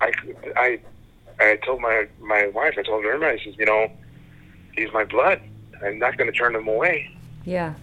I, 0.00 0.12
I, 0.56 0.80
I 1.40 1.56
told 1.56 1.80
my 1.80 2.06
my 2.20 2.48
wife, 2.48 2.74
I 2.78 2.82
told 2.82 3.04
her, 3.04 3.24
I 3.24 3.42
says, 3.42 3.54
you 3.58 3.66
know, 3.66 3.90
he's 4.76 4.92
my 4.92 5.04
blood. 5.04 5.40
I'm 5.84 5.98
not 5.98 6.16
going 6.16 6.30
to 6.30 6.36
turn 6.36 6.54
him 6.54 6.68
away. 6.68 7.10
Yeah. 7.44 7.74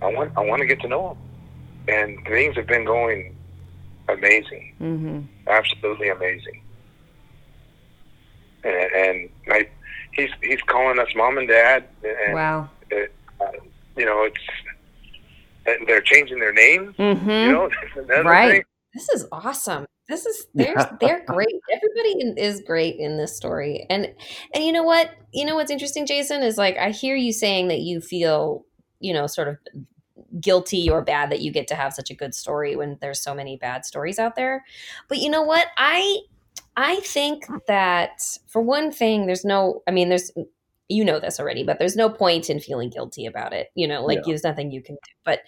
I 0.00 0.06
want 0.06 0.32
I 0.36 0.40
want 0.40 0.60
to 0.60 0.66
get 0.66 0.80
to 0.80 0.88
know 0.88 1.10
him, 1.10 1.94
and 1.94 2.26
things 2.26 2.56
have 2.56 2.66
been 2.66 2.84
going 2.84 3.36
amazing, 4.08 4.74
mm-hmm. 4.80 5.20
absolutely 5.46 6.08
amazing. 6.08 6.60
And, 8.64 8.74
and 8.74 9.30
I, 9.48 9.68
he's 10.12 10.30
he's 10.42 10.60
calling 10.62 10.98
us 10.98 11.08
mom 11.14 11.38
and 11.38 11.48
dad. 11.48 11.84
And 12.02 12.34
wow. 12.34 12.70
It, 12.90 13.12
uh, 13.40 13.46
you 13.96 14.06
know, 14.06 14.24
it's 14.24 15.86
they're 15.86 16.00
changing 16.00 16.38
their 16.38 16.52
name. 16.52 16.94
Mm-hmm. 16.98 17.30
You 17.30 17.52
know, 17.52 18.22
right. 18.22 18.50
Thing. 18.50 18.62
This 18.94 19.08
is 19.10 19.26
awesome. 19.32 19.86
This 20.08 20.26
is 20.26 20.46
they're 20.54 20.96
they're 21.00 21.24
great. 21.26 21.54
Everybody 21.72 22.20
in, 22.20 22.36
is 22.36 22.62
great 22.66 22.96
in 22.96 23.16
this 23.16 23.36
story, 23.36 23.86
and 23.88 24.12
and 24.54 24.64
you 24.64 24.72
know 24.72 24.82
what? 24.82 25.10
You 25.32 25.46
know 25.46 25.54
what's 25.54 25.70
interesting, 25.70 26.06
Jason, 26.06 26.42
is 26.42 26.58
like 26.58 26.76
I 26.76 26.90
hear 26.90 27.16
you 27.16 27.32
saying 27.32 27.68
that 27.68 27.80
you 27.80 28.00
feel 28.00 28.64
you 29.00 29.12
know 29.12 29.26
sort 29.26 29.48
of 29.48 29.56
guilty 30.40 30.90
or 30.90 31.02
bad 31.02 31.30
that 31.30 31.40
you 31.40 31.52
get 31.52 31.68
to 31.68 31.74
have 31.74 31.92
such 31.92 32.10
a 32.10 32.14
good 32.14 32.34
story 32.34 32.74
when 32.74 32.98
there's 33.00 33.22
so 33.22 33.34
many 33.34 33.56
bad 33.56 33.84
stories 33.84 34.18
out 34.18 34.34
there. 34.34 34.64
But 35.08 35.18
you 35.18 35.30
know 35.30 35.42
what? 35.42 35.68
I 35.76 36.18
I 36.76 36.96
think 37.00 37.46
that 37.68 38.22
for 38.48 38.62
one 38.62 38.90
thing, 38.92 39.26
there's 39.26 39.44
no. 39.44 39.82
I 39.86 39.90
mean, 39.90 40.08
there's 40.08 40.30
you 40.88 41.04
know 41.04 41.20
this 41.20 41.40
already, 41.40 41.64
but 41.64 41.78
there's 41.78 41.96
no 41.96 42.08
point 42.08 42.50
in 42.50 42.60
feeling 42.60 42.90
guilty 42.90 43.26
about 43.26 43.52
it. 43.52 43.68
You 43.74 43.86
know, 43.88 44.04
like 44.04 44.18
yeah. 44.18 44.22
there's 44.26 44.44
nothing 44.44 44.70
you 44.70 44.82
can 44.82 44.96
do. 44.96 45.12
But 45.24 45.40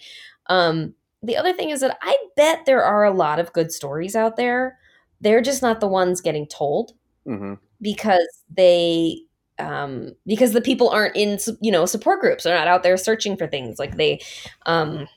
um 0.47 0.93
the 1.25 1.37
other 1.37 1.53
thing 1.53 1.71
is 1.71 1.81
that 1.81 1.97
I 2.01 2.15
bet 2.35 2.65
there 2.65 2.83
are 2.83 3.03
a 3.03 3.11
lot 3.11 3.39
of 3.39 3.53
good 3.53 3.71
stories 3.71 4.15
out 4.15 4.37
there. 4.37 4.77
They're 5.21 5.41
just 5.41 5.61
not 5.61 5.79
the 5.79 5.87
ones 5.87 6.21
getting 6.21 6.45
told 6.47 6.93
mm-hmm. 7.27 7.55
because 7.81 8.43
they 8.55 9.21
um, 9.57 10.11
because 10.27 10.51
the 10.51 10.61
people 10.61 10.89
aren't 10.89 11.15
in 11.15 11.39
you 11.61 11.71
know 11.71 11.85
support 11.85 12.19
groups. 12.19 12.43
They're 12.43 12.57
not 12.57 12.67
out 12.67 12.83
there 12.83 12.97
searching 12.97 13.37
for 13.37 13.47
things 13.47 13.79
like 13.79 13.97
they. 13.97 14.19
Um, 14.65 15.07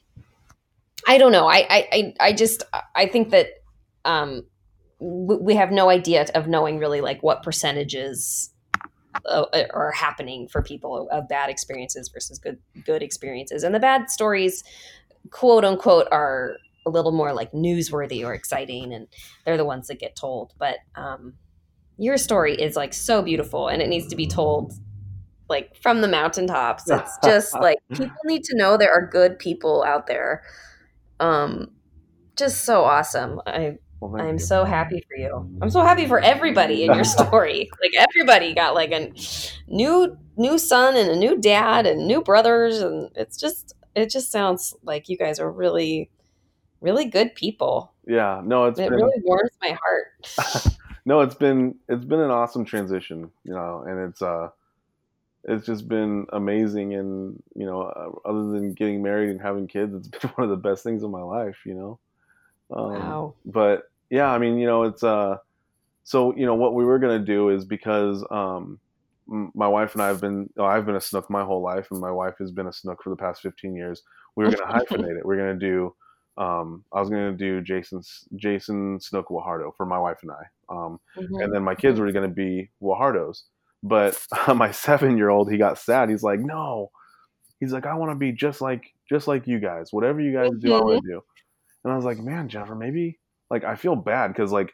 I 1.06 1.18
don't 1.18 1.32
know. 1.32 1.46
I 1.46 1.66
I 1.70 2.14
I 2.20 2.32
just 2.32 2.62
I 2.94 3.06
think 3.06 3.30
that 3.30 3.48
um, 4.04 4.44
we 5.00 5.54
have 5.54 5.70
no 5.70 5.88
idea 5.88 6.26
of 6.34 6.48
knowing 6.48 6.78
really 6.78 7.00
like 7.00 7.22
what 7.22 7.42
percentages 7.42 8.50
uh, 9.26 9.44
are 9.72 9.92
happening 9.92 10.48
for 10.48 10.62
people 10.62 11.08
of 11.10 11.28
bad 11.28 11.50
experiences 11.50 12.08
versus 12.08 12.38
good 12.38 12.58
good 12.84 13.02
experiences. 13.02 13.62
And 13.62 13.74
the 13.74 13.80
bad 13.80 14.10
stories 14.10 14.64
quote 15.30 15.64
unquote 15.64 16.08
are 16.10 16.56
a 16.86 16.90
little 16.90 17.12
more 17.12 17.32
like 17.32 17.52
newsworthy 17.52 18.24
or 18.24 18.32
exciting 18.32 18.92
and 18.92 19.08
they're 19.44 19.56
the 19.56 19.64
ones 19.64 19.88
that 19.88 19.98
get 19.98 20.16
told. 20.16 20.52
But 20.58 20.76
um, 20.94 21.34
your 21.98 22.16
story 22.16 22.54
is 22.54 22.76
like 22.76 22.94
so 22.94 23.22
beautiful 23.22 23.68
and 23.68 23.82
it 23.82 23.88
needs 23.88 24.06
to 24.08 24.16
be 24.16 24.26
told 24.26 24.72
like 25.48 25.76
from 25.76 26.00
the 26.00 26.08
mountaintops. 26.08 26.88
It's 26.90 27.18
just 27.24 27.54
like 27.54 27.78
people 27.92 28.16
need 28.24 28.44
to 28.44 28.56
know 28.56 28.76
there 28.76 28.92
are 28.92 29.06
good 29.06 29.38
people 29.38 29.84
out 29.84 30.06
there. 30.06 30.42
Um 31.20 31.70
just 32.36 32.64
so 32.64 32.84
awesome. 32.84 33.40
I 33.46 33.78
well, 34.00 34.20
i'm 34.20 34.34
you. 34.34 34.38
so 34.38 34.64
happy 34.64 35.04
for 35.08 35.16
you 35.16 35.48
i'm 35.60 35.70
so 35.70 35.82
happy 35.82 36.06
for 36.06 36.20
everybody 36.20 36.84
in 36.84 36.94
your 36.94 37.04
story 37.16 37.68
like 37.82 37.92
everybody 37.96 38.54
got 38.54 38.74
like 38.74 38.92
a 38.92 39.12
new 39.66 40.16
new 40.36 40.58
son 40.58 40.96
and 40.96 41.10
a 41.10 41.16
new 41.16 41.36
dad 41.38 41.86
and 41.86 42.06
new 42.06 42.22
brothers 42.22 42.80
and 42.80 43.10
it's 43.16 43.36
just 43.36 43.74
it 43.98 44.10
just 44.10 44.30
sounds 44.30 44.74
like 44.82 45.08
you 45.08 45.16
guys 45.16 45.40
are 45.40 45.50
really, 45.50 46.10
really 46.80 47.04
good 47.04 47.34
people. 47.34 47.92
Yeah, 48.06 48.40
no, 48.44 48.66
it's 48.66 48.78
it 48.78 48.90
been, 48.90 48.98
really 48.98 49.20
warms 49.22 49.50
my 49.60 49.76
heart. 49.82 50.78
no, 51.04 51.20
it's 51.20 51.34
been 51.34 51.74
it's 51.88 52.04
been 52.04 52.20
an 52.20 52.30
awesome 52.30 52.64
transition, 52.64 53.30
you 53.44 53.52
know, 53.52 53.84
and 53.86 54.08
it's 54.08 54.22
uh, 54.22 54.50
it's 55.44 55.66
just 55.66 55.88
been 55.88 56.26
amazing, 56.32 56.94
and 56.94 57.42
you 57.54 57.66
know, 57.66 57.82
uh, 57.82 58.28
other 58.28 58.50
than 58.50 58.72
getting 58.72 59.02
married 59.02 59.30
and 59.30 59.40
having 59.40 59.66
kids, 59.66 59.94
it's 59.94 60.08
been 60.22 60.30
one 60.36 60.44
of 60.44 60.50
the 60.50 60.68
best 60.68 60.84
things 60.84 61.02
in 61.02 61.10
my 61.10 61.22
life, 61.22 61.58
you 61.66 61.74
know. 61.74 61.98
Um, 62.70 62.92
wow. 62.92 63.34
But 63.44 63.87
yeah, 64.10 64.30
I 64.30 64.38
mean, 64.38 64.58
you 64.58 64.66
know, 64.66 64.84
it's 64.84 65.02
uh, 65.02 65.38
so 66.04 66.34
you 66.36 66.46
know 66.46 66.54
what 66.54 66.74
we 66.74 66.84
were 66.84 66.98
gonna 66.98 67.18
do 67.18 67.50
is 67.50 67.64
because 67.64 68.24
um 68.30 68.78
my 69.28 69.68
wife 69.68 69.92
and 69.92 70.02
I 70.02 70.08
have 70.08 70.20
been, 70.20 70.48
oh, 70.56 70.64
I've 70.64 70.86
been 70.86 70.96
a 70.96 71.00
snook 71.00 71.28
my 71.28 71.44
whole 71.44 71.62
life, 71.62 71.88
and 71.90 72.00
my 72.00 72.10
wife 72.10 72.36
has 72.38 72.50
been 72.50 72.66
a 72.66 72.72
snook 72.72 73.02
for 73.02 73.10
the 73.10 73.16
past 73.16 73.42
15 73.42 73.74
years. 73.74 74.02
We 74.36 74.44
were 74.44 74.50
going 74.50 74.66
to 74.68 74.74
hyphenate 74.74 75.18
it. 75.18 75.26
We 75.26 75.36
are 75.36 75.38
going 75.38 75.58
to 75.58 75.66
do, 75.66 75.94
um, 76.42 76.84
I 76.92 77.00
was 77.00 77.10
going 77.10 77.30
to 77.30 77.36
do 77.36 77.60
Jason's 77.60 78.24
Jason 78.36 79.00
Snook 79.00 79.28
Guajardo 79.28 79.76
for 79.76 79.84
my 79.84 79.98
wife 79.98 80.18
and 80.22 80.30
I, 80.30 80.44
um, 80.70 81.00
mm-hmm. 81.16 81.42
and 81.42 81.52
then 81.52 81.62
my 81.62 81.74
kids 81.74 82.00
were 82.00 82.10
going 82.10 82.28
to 82.28 82.34
be 82.34 82.70
Guajardos. 82.82 83.42
But 83.82 84.18
uh, 84.46 84.54
my 84.54 84.70
seven 84.70 85.18
year 85.18 85.28
old, 85.28 85.50
he 85.50 85.58
got 85.58 85.78
sad. 85.78 86.08
He's 86.08 86.22
like, 86.22 86.40
no, 86.40 86.90
he's 87.60 87.72
like, 87.72 87.86
I 87.86 87.94
want 87.94 88.12
to 88.12 88.16
be 88.16 88.32
just 88.32 88.60
like 88.60 88.94
just 89.08 89.28
like 89.28 89.46
you 89.46 89.58
guys. 89.58 89.92
Whatever 89.92 90.20
you 90.20 90.32
guys 90.32 90.50
do, 90.58 90.74
I 90.74 90.80
want 90.80 91.02
to 91.02 91.08
do. 91.08 91.22
And 91.84 91.92
I 91.92 91.96
was 91.96 92.04
like, 92.04 92.18
man, 92.18 92.48
Jennifer, 92.48 92.74
maybe 92.74 93.18
like 93.50 93.64
I 93.64 93.76
feel 93.76 93.96
bad 93.96 94.28
because 94.28 94.52
like 94.52 94.72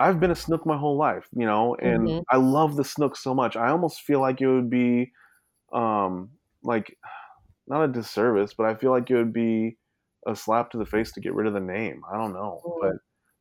I've 0.00 0.18
been 0.18 0.30
a 0.30 0.36
snook 0.36 0.64
my 0.64 0.78
whole 0.78 0.96
life, 0.96 1.28
you 1.36 1.44
know, 1.44 1.76
and 1.76 2.08
mm-hmm. 2.08 2.20
I 2.30 2.36
love 2.38 2.76
the 2.76 2.84
snook 2.84 3.16
so 3.16 3.34
much. 3.34 3.54
I 3.54 3.68
almost 3.68 4.00
feel 4.00 4.20
like 4.20 4.40
it 4.40 4.48
would 4.48 4.70
be, 4.70 5.12
um, 5.74 6.30
like, 6.62 6.96
not 7.68 7.84
a 7.84 7.88
disservice, 7.88 8.54
but 8.56 8.66
I 8.66 8.74
feel 8.74 8.90
like 8.90 9.10
it 9.10 9.16
would 9.16 9.34
be 9.34 9.76
a 10.26 10.34
slap 10.34 10.70
to 10.70 10.78
the 10.78 10.86
face 10.86 11.12
to 11.12 11.20
get 11.20 11.34
rid 11.34 11.46
of 11.46 11.52
the 11.52 11.60
name. 11.60 12.00
I 12.10 12.16
don't 12.16 12.32
know, 12.32 12.62
mm-hmm. 12.64 12.80
but 12.80 12.96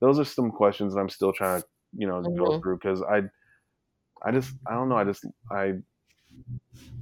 those 0.06 0.20
are 0.20 0.26
some 0.26 0.52
questions 0.52 0.94
that 0.94 1.00
I'm 1.00 1.10
still 1.10 1.32
trying 1.32 1.62
to, 1.62 1.68
you 1.98 2.08
know, 2.08 2.22
mm-hmm. 2.22 2.38
go 2.38 2.60
through 2.60 2.78
because 2.78 3.02
I, 3.04 3.22
I 4.22 4.32
just, 4.32 4.54
I 4.68 4.74
don't 4.74 4.90
know. 4.90 4.98
I 4.98 5.06
just, 5.06 5.26
I, 5.50 5.76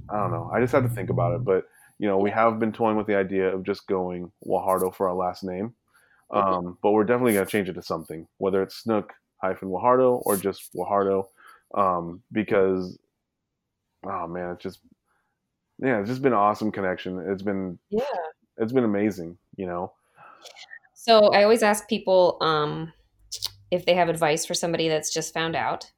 I 0.08 0.16
don't 0.16 0.30
know. 0.30 0.50
I 0.54 0.60
just 0.60 0.72
have 0.72 0.84
to 0.84 0.88
think 0.88 1.10
about 1.10 1.34
it. 1.34 1.44
But 1.44 1.64
you 1.98 2.06
know, 2.06 2.18
we 2.18 2.30
have 2.30 2.58
been 2.58 2.72
toying 2.72 2.96
with 2.96 3.06
the 3.06 3.16
idea 3.16 3.52
of 3.52 3.64
just 3.64 3.86
going 3.88 4.30
Guajardo 4.46 4.94
for 4.94 5.08
our 5.08 5.16
last 5.16 5.42
name. 5.42 5.74
Um, 6.30 6.76
but 6.82 6.92
we're 6.92 7.04
definitely 7.04 7.34
going 7.34 7.46
to 7.46 7.50
change 7.50 7.68
it 7.68 7.74
to 7.74 7.82
something, 7.82 8.26
whether 8.36 8.62
it's 8.62 8.76
Snook, 8.76 9.14
hyphen 9.38 9.68
Guajardo 9.68 10.20
or 10.24 10.36
just 10.36 10.72
Guajardo, 10.74 11.26
um, 11.74 12.22
because 12.32 12.98
oh 14.04 14.26
man, 14.26 14.52
it's 14.52 14.62
just 14.62 14.80
yeah, 15.78 16.00
it's 16.00 16.08
just 16.08 16.22
been 16.22 16.32
an 16.32 16.38
awesome 16.38 16.70
connection. 16.70 17.18
It's 17.30 17.42
been 17.42 17.78
yeah, 17.90 18.02
it's 18.58 18.72
been 18.72 18.84
amazing, 18.84 19.38
you 19.56 19.66
know. 19.66 19.92
So 20.94 21.28
I 21.28 21.42
always 21.44 21.62
ask 21.62 21.88
people 21.88 22.36
um, 22.40 22.92
if 23.70 23.86
they 23.86 23.94
have 23.94 24.08
advice 24.08 24.44
for 24.44 24.54
somebody 24.54 24.88
that's 24.88 25.12
just 25.12 25.32
found 25.32 25.56
out. 25.56 25.90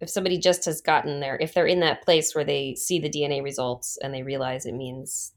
If 0.00 0.08
somebody 0.08 0.38
just 0.38 0.64
has 0.66 0.80
gotten 0.80 1.18
there, 1.18 1.36
if 1.40 1.54
they're 1.54 1.66
in 1.66 1.80
that 1.80 2.02
place 2.02 2.32
where 2.32 2.44
they 2.44 2.76
see 2.76 3.00
the 3.00 3.10
DNA 3.10 3.42
results 3.42 3.98
and 4.00 4.14
they 4.14 4.22
realize 4.22 4.64
it 4.64 4.74
means 4.74 5.32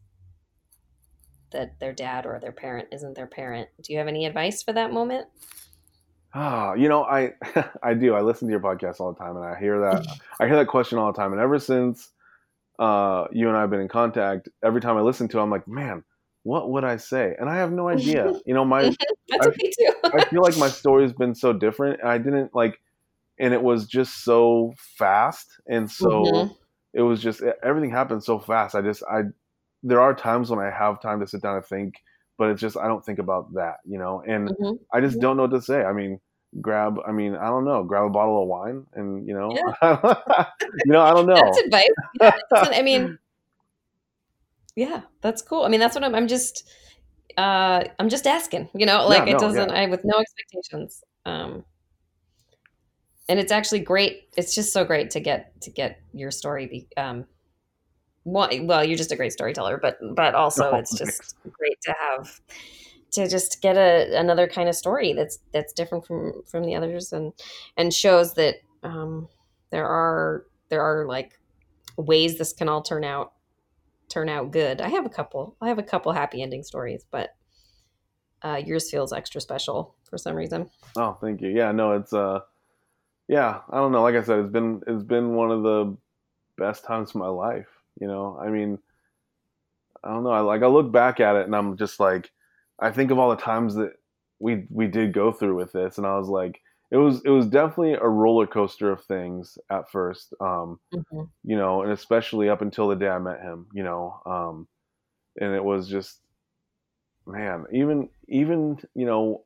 that 1.52 1.80
their 1.80 1.94
dad 1.94 2.26
or 2.26 2.40
their 2.40 2.52
parent 2.52 2.90
isn't 2.92 3.16
their 3.16 3.28
parent, 3.28 3.70
do 3.82 3.94
you 3.94 4.00
have 4.00 4.08
any 4.08 4.26
advice 4.26 4.64
for 4.64 4.74
that 4.74 4.92
moment? 4.92 5.28
Ah, 6.34 6.74
you 6.74 6.88
know, 6.88 7.04
I 7.04 7.34
I 7.84 7.94
do. 7.94 8.14
I 8.14 8.22
listen 8.22 8.48
to 8.48 8.52
your 8.52 8.62
podcast 8.62 9.00
all 9.00 9.12
the 9.14 9.20
time, 9.20 9.36
and 9.36 9.46
I 9.46 9.60
hear 9.60 9.80
that 9.82 10.06
I 10.40 10.48
hear 10.48 10.56
that 10.58 10.68
question 10.68 10.98
all 10.98 11.12
the 11.12 11.18
time. 11.18 11.34
And 11.34 11.42
ever 11.42 11.60
since 11.60 12.10
uh, 12.80 13.28
you 13.32 13.48
and 13.48 13.58
I 13.58 13.62
have 13.62 13.70
been 13.70 13.82
in 13.82 13.88
contact, 13.88 14.50
every 14.64 14.82
time 14.82 14.98
I 14.98 15.02
listen 15.02 15.28
to, 15.30 15.40
it, 15.40 15.42
I'm 15.42 15.52
like, 15.52 15.68
man, 15.68 16.04
what 16.44 16.70
would 16.70 16.84
I 16.84 16.98
say? 16.98 17.36
And 17.40 17.50
I 17.50 17.58
have 17.58 17.72
no 17.72 17.90
idea. 17.90 18.34
You 18.46 18.54
know, 18.54 18.66
my 18.66 18.94
I. 19.32 19.48
I 20.04 20.26
feel 20.26 20.42
like 20.42 20.58
my 20.58 20.68
story 20.68 21.04
has 21.04 21.14
been 21.14 21.36
so 21.36 21.54
different. 21.54 22.04
I 22.04 22.18
didn't 22.18 22.54
like, 22.56 22.82
and 23.40 23.54
it 23.54 23.62
was 23.62 23.86
just 23.86 24.24
so 24.24 24.74
fast, 24.98 25.48
and 25.68 25.90
so 25.90 26.10
mm-hmm. 26.10 26.54
it 26.94 27.02
was 27.02 27.22
just 27.22 27.42
everything 27.64 27.92
happened 27.92 28.24
so 28.24 28.40
fast. 28.40 28.76
I 28.76 28.82
just 28.82 29.04
I 29.04 29.24
there 29.84 30.02
are 30.02 30.14
times 30.14 30.50
when 30.50 30.60
I 30.60 30.70
have 30.70 31.02
time 31.02 31.20
to 31.20 31.28
sit 31.28 31.42
down 31.42 31.56
and 31.56 31.66
think 31.66 31.96
but 32.42 32.50
it's 32.50 32.60
just 32.60 32.76
I 32.76 32.88
don't 32.88 33.06
think 33.06 33.20
about 33.20 33.54
that, 33.54 33.76
you 33.86 34.00
know, 34.00 34.24
and 34.28 34.50
mm-hmm. 34.50 34.74
I 34.92 35.00
just 35.00 35.20
don't 35.20 35.38
know 35.38 35.44
what 35.44 35.52
to 35.52 35.62
say. 35.62 35.84
I 35.84 35.94
mean, 35.94 36.20
grab, 36.60 36.98
I 37.08 37.12
mean, 37.12 37.36
I 37.36 37.46
don't 37.50 37.66
know, 37.66 37.84
grab 37.84 38.06
a 38.06 38.10
bottle 38.10 38.42
of 38.42 38.48
wine, 38.48 38.88
and 38.96 39.28
you 39.28 39.36
know, 39.36 39.52
yeah. 39.54 40.46
you 40.86 40.92
know, 40.92 41.02
I 41.02 41.14
don't 41.14 41.26
know. 41.28 41.36
That's 41.36 41.60
advice. 41.60 41.88
Yeah, 42.20 42.32
I 42.52 42.82
mean, 42.82 43.20
yeah, 44.76 45.02
that's 45.22 45.44
cool. 45.44 45.66
I 45.66 45.70
mean, 45.70 45.80
that's 45.80 45.94
what 45.94 46.04
I'm. 46.04 46.16
I'm 46.16 46.28
just, 46.28 46.68
uh, 47.38 47.84
I'm 48.00 48.10
just 48.10 48.26
asking, 48.26 48.70
you 48.74 48.88
know, 48.88 49.08
like 49.08 49.28
yeah, 49.28 49.36
it 49.36 49.40
doesn't. 49.40 49.70
I 49.70 49.86
with 49.86 50.02
no 50.04 50.18
expectations. 50.18 51.04
Um, 51.28 51.64
and 53.30 53.40
it's 53.40 53.52
actually 53.52 53.82
great. 53.82 54.30
It's 54.36 54.56
just 54.56 54.74
so 54.74 54.84
great 54.84 55.12
to 55.12 55.20
get 55.20 55.62
to 55.62 55.70
get 55.70 56.02
your 56.12 56.32
story 56.32 56.66
be, 56.66 56.88
um, 56.98 57.26
well, 58.26 58.84
you're 58.84 58.98
just 58.98 59.12
a 59.12 59.16
great 59.16 59.34
storyteller, 59.34 59.78
but 59.78 59.98
but 60.16 60.36
also 60.36 60.72
oh, 60.72 60.76
it's 60.76 60.98
just 60.98 61.36
great 61.52 61.80
to 61.82 61.96
have 62.00 62.40
to 63.12 63.28
just 63.28 63.62
get 63.62 63.78
a 63.78 64.18
another 64.18 64.48
kind 64.48 64.70
of 64.70 64.76
story 64.76 65.14
that's 65.14 65.40
that's 65.52 65.74
different 65.74 66.06
from 66.06 66.44
from 66.46 66.64
the 66.64 66.76
others 66.76 67.12
and 67.14 67.34
and 67.78 67.94
shows 67.94 68.34
that 68.36 68.56
um, 68.84 69.28
there 69.70 69.88
are 69.88 70.46
there 70.70 70.82
are 70.82 71.06
like 71.06 71.40
ways 71.98 72.38
this 72.38 72.54
can 72.54 72.70
all 72.70 72.82
turn 72.82 73.04
out 73.04 73.34
turn 74.10 74.30
out 74.30 74.52
good. 74.52 74.82
I 74.82 74.90
have 74.90 75.06
a 75.06 75.10
couple. 75.10 75.56
I 75.62 75.70
have 75.70 75.80
a 75.80 75.84
couple 75.84 76.12
happy 76.12 76.42
ending 76.42 76.64
stories, 76.64 77.06
but 77.10 77.30
uh, 78.44 78.62
yours 78.64 78.90
feels 78.90 79.14
extra 79.14 79.42
special 79.42 79.96
for 80.10 80.18
some 80.18 80.36
reason. 80.36 80.70
Oh, 80.96 81.18
thank 81.22 81.42
you. 81.42 81.50
Yeah, 81.50 81.72
no, 81.72 81.94
it's 81.94 82.14
uh, 82.14 82.42
yeah, 83.28 83.62
I 83.70 83.78
don't 83.78 83.92
know. 83.92 84.04
Like 84.04 84.16
I 84.16 84.24
said, 84.24 84.40
it's 84.40 84.52
been 84.52 84.82
it's 84.88 85.04
been 85.04 85.36
one 85.36 85.52
of 85.52 85.64
the 85.64 85.98
best 86.58 86.86
times 86.86 87.10
of 87.10 87.16
my 87.16 87.28
life. 87.28 87.68
You 88.00 88.08
know, 88.08 88.38
I 88.42 88.50
mean, 88.50 88.80
I 90.04 90.10
don't 90.10 90.24
know. 90.24 90.32
I 90.32 90.40
like 90.40 90.64
I 90.64 90.68
look 90.68 90.92
back 90.92 91.20
at 91.20 91.36
it 91.36 91.46
and 91.46 91.56
I'm 91.56 91.78
just 91.78 92.00
like, 92.00 92.32
I 92.80 92.92
think 92.92 93.12
of 93.12 93.20
all 93.20 93.30
the 93.30 93.42
times 93.42 93.76
that 93.76 93.94
we 94.40 94.66
we 94.70 94.88
did 94.88 95.14
go 95.14 95.32
through 95.32 95.56
with 95.56 95.72
this, 95.72 95.98
and 95.98 96.08
I 96.08 96.18
was 96.18 96.28
like, 96.28 96.60
it 96.90 96.98
was 96.98 97.22
it 97.24 97.30
was 97.30 97.48
definitely 97.48 97.94
a 97.94 98.08
roller 98.08 98.48
coaster 98.48 98.92
of 98.92 99.04
things 99.06 99.58
at 99.70 99.90
first, 99.92 100.34
um, 100.42 100.80
mm-hmm. 100.94 101.24
you 101.44 101.56
know, 101.56 101.84
and 101.84 101.92
especially 101.92 102.50
up 102.50 102.62
until 102.62 102.88
the 102.88 102.96
day 102.96 103.08
I 103.08 103.20
met 103.20 103.42
him, 103.42 103.68
you 103.74 103.84
know, 103.84 104.20
um, 104.26 104.68
and 105.40 105.54
it 105.54 105.64
was 105.64 105.88
just, 105.88 106.20
man, 107.26 107.66
even 107.72 108.10
even 108.28 108.80
you 108.96 109.06
know, 109.06 109.46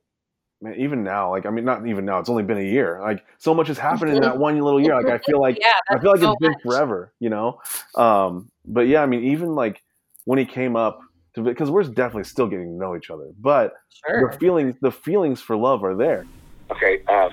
man, 0.62 0.76
even 0.78 1.04
now, 1.04 1.32
like 1.32 1.46
I 1.46 1.50
mean, 1.50 1.66
not 1.66 1.86
even 1.88 2.06
now, 2.06 2.20
it's 2.20 2.30
only 2.30 2.44
been 2.44 2.58
a 2.58 2.64
year. 2.64 3.00
Like 3.02 3.26
so 3.38 3.54
much 3.54 3.68
has 3.68 3.78
happened 3.78 4.12
in 4.12 4.22
that 4.22 4.38
one 4.38 4.60
little 4.60 4.82
year. 4.82 4.96
Like 4.96 5.08
I 5.08 5.18
feel 5.20 5.40
like 5.40 5.58
yeah, 5.62 5.74
I 5.90 6.00
feel 6.00 6.12
like 6.12 6.22
so 6.22 6.32
it's 6.32 6.40
been 6.40 6.52
much. 6.52 6.62
forever, 6.64 7.14
you 7.20 7.30
know. 7.30 7.62
Um, 7.96 8.50
but 8.66 8.88
yeah, 8.88 9.02
I 9.02 9.06
mean, 9.06 9.24
even 9.26 9.56
like 9.56 9.84
when 10.26 10.40
he 10.40 10.46
came 10.46 10.76
up 10.76 11.00
to 11.36 11.42
because 11.42 11.70
we're 11.70 11.84
definitely 11.84 12.24
still 12.24 12.48
getting 12.48 12.66
to 12.66 12.78
know 12.78 12.96
each 12.96 13.10
other, 13.10 13.30
but 13.40 13.74
sure. 14.08 14.32
the 14.32 14.38
feelings 14.38 14.76
the 14.82 14.92
feelings 14.92 15.42
for 15.42 15.56
love 15.56 15.84
are 15.84 15.96
there. 15.96 16.26
Okay, 16.72 17.02
uh, 17.08 17.30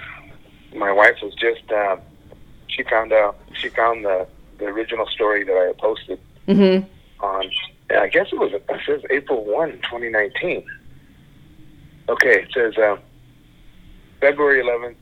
my 0.75 0.93
wife 0.93 1.17
was 1.23 1.35
just 1.35 1.71
uh, 1.73 1.97
she 2.69 2.83
found 2.85 3.13
out 3.13 3.39
she 3.55 3.69
found 3.69 4.05
the 4.05 4.27
the 4.59 4.67
original 4.67 5.07
story 5.07 5.45
that 5.45 5.57
I 5.57 5.65
had 5.67 5.79
posted 5.79 6.21
mm-hmm. 6.47 7.25
on. 7.25 7.51
I 7.91 8.09
guess 8.09 8.29
it 8.33 8.39
was 8.39 8.53
it 8.53 8.65
says 8.87 9.03
April 9.11 9.45
1, 9.45 9.73
2019. 9.73 10.65
Okay, 12.09 12.43
it 12.43 12.49
says 12.53 12.77
uh, 12.79 12.97
February 14.23 14.63
11th. 14.63 14.95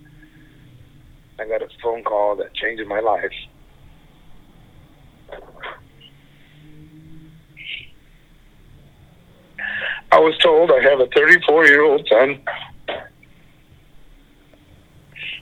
I 1.39 1.47
got 1.47 1.61
a 1.61 1.69
phone 1.83 2.03
call 2.03 2.37
that 2.37 2.55
changed 2.55 2.87
my 2.87 3.01
life. 3.01 3.31
I 10.11 10.19
was 10.19 10.37
told 10.39 10.71
I 10.71 10.81
have 10.83 11.01
a 11.01 11.07
34 11.15 11.67
year 11.67 11.83
old 11.83 12.09
son 12.11 12.41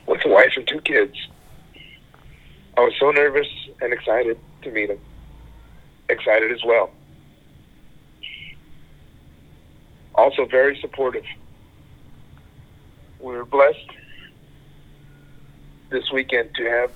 with 0.07 0.25
a 0.25 0.29
wife 0.29 0.51
and 0.57 0.67
two 0.67 0.81
kids. 0.81 1.15
I 2.75 2.81
was 2.81 2.93
so 2.99 3.11
nervous 3.11 3.47
and 3.79 3.93
excited 3.93 4.37
to 4.63 4.71
meet 4.71 4.89
him. 4.89 4.99
Excited 6.09 6.51
as 6.51 6.65
well. 6.65 6.91
Also 10.15 10.45
very 10.45 10.77
supportive. 10.81 11.23
We 13.19 13.33
were 13.33 13.45
blessed 13.45 13.89
this 15.89 16.11
weekend 16.11 16.49
to 16.55 16.69
have 16.69 16.91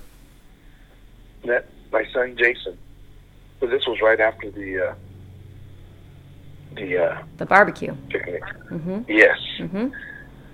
met 1.44 1.68
my 1.92 2.04
son 2.12 2.36
Jason. 2.38 2.78
So 3.60 3.66
this 3.66 3.86
was 3.86 3.98
right 4.02 4.20
after 4.20 4.50
the 4.50 4.88
uh, 4.88 4.94
the 6.76 7.04
uh, 7.04 7.22
the 7.36 7.46
barbecue 7.46 7.94
picnic. 8.08 8.42
Mm-hmm. 8.70 9.02
Yes. 9.08 9.38
Mm-hmm. 9.58 9.88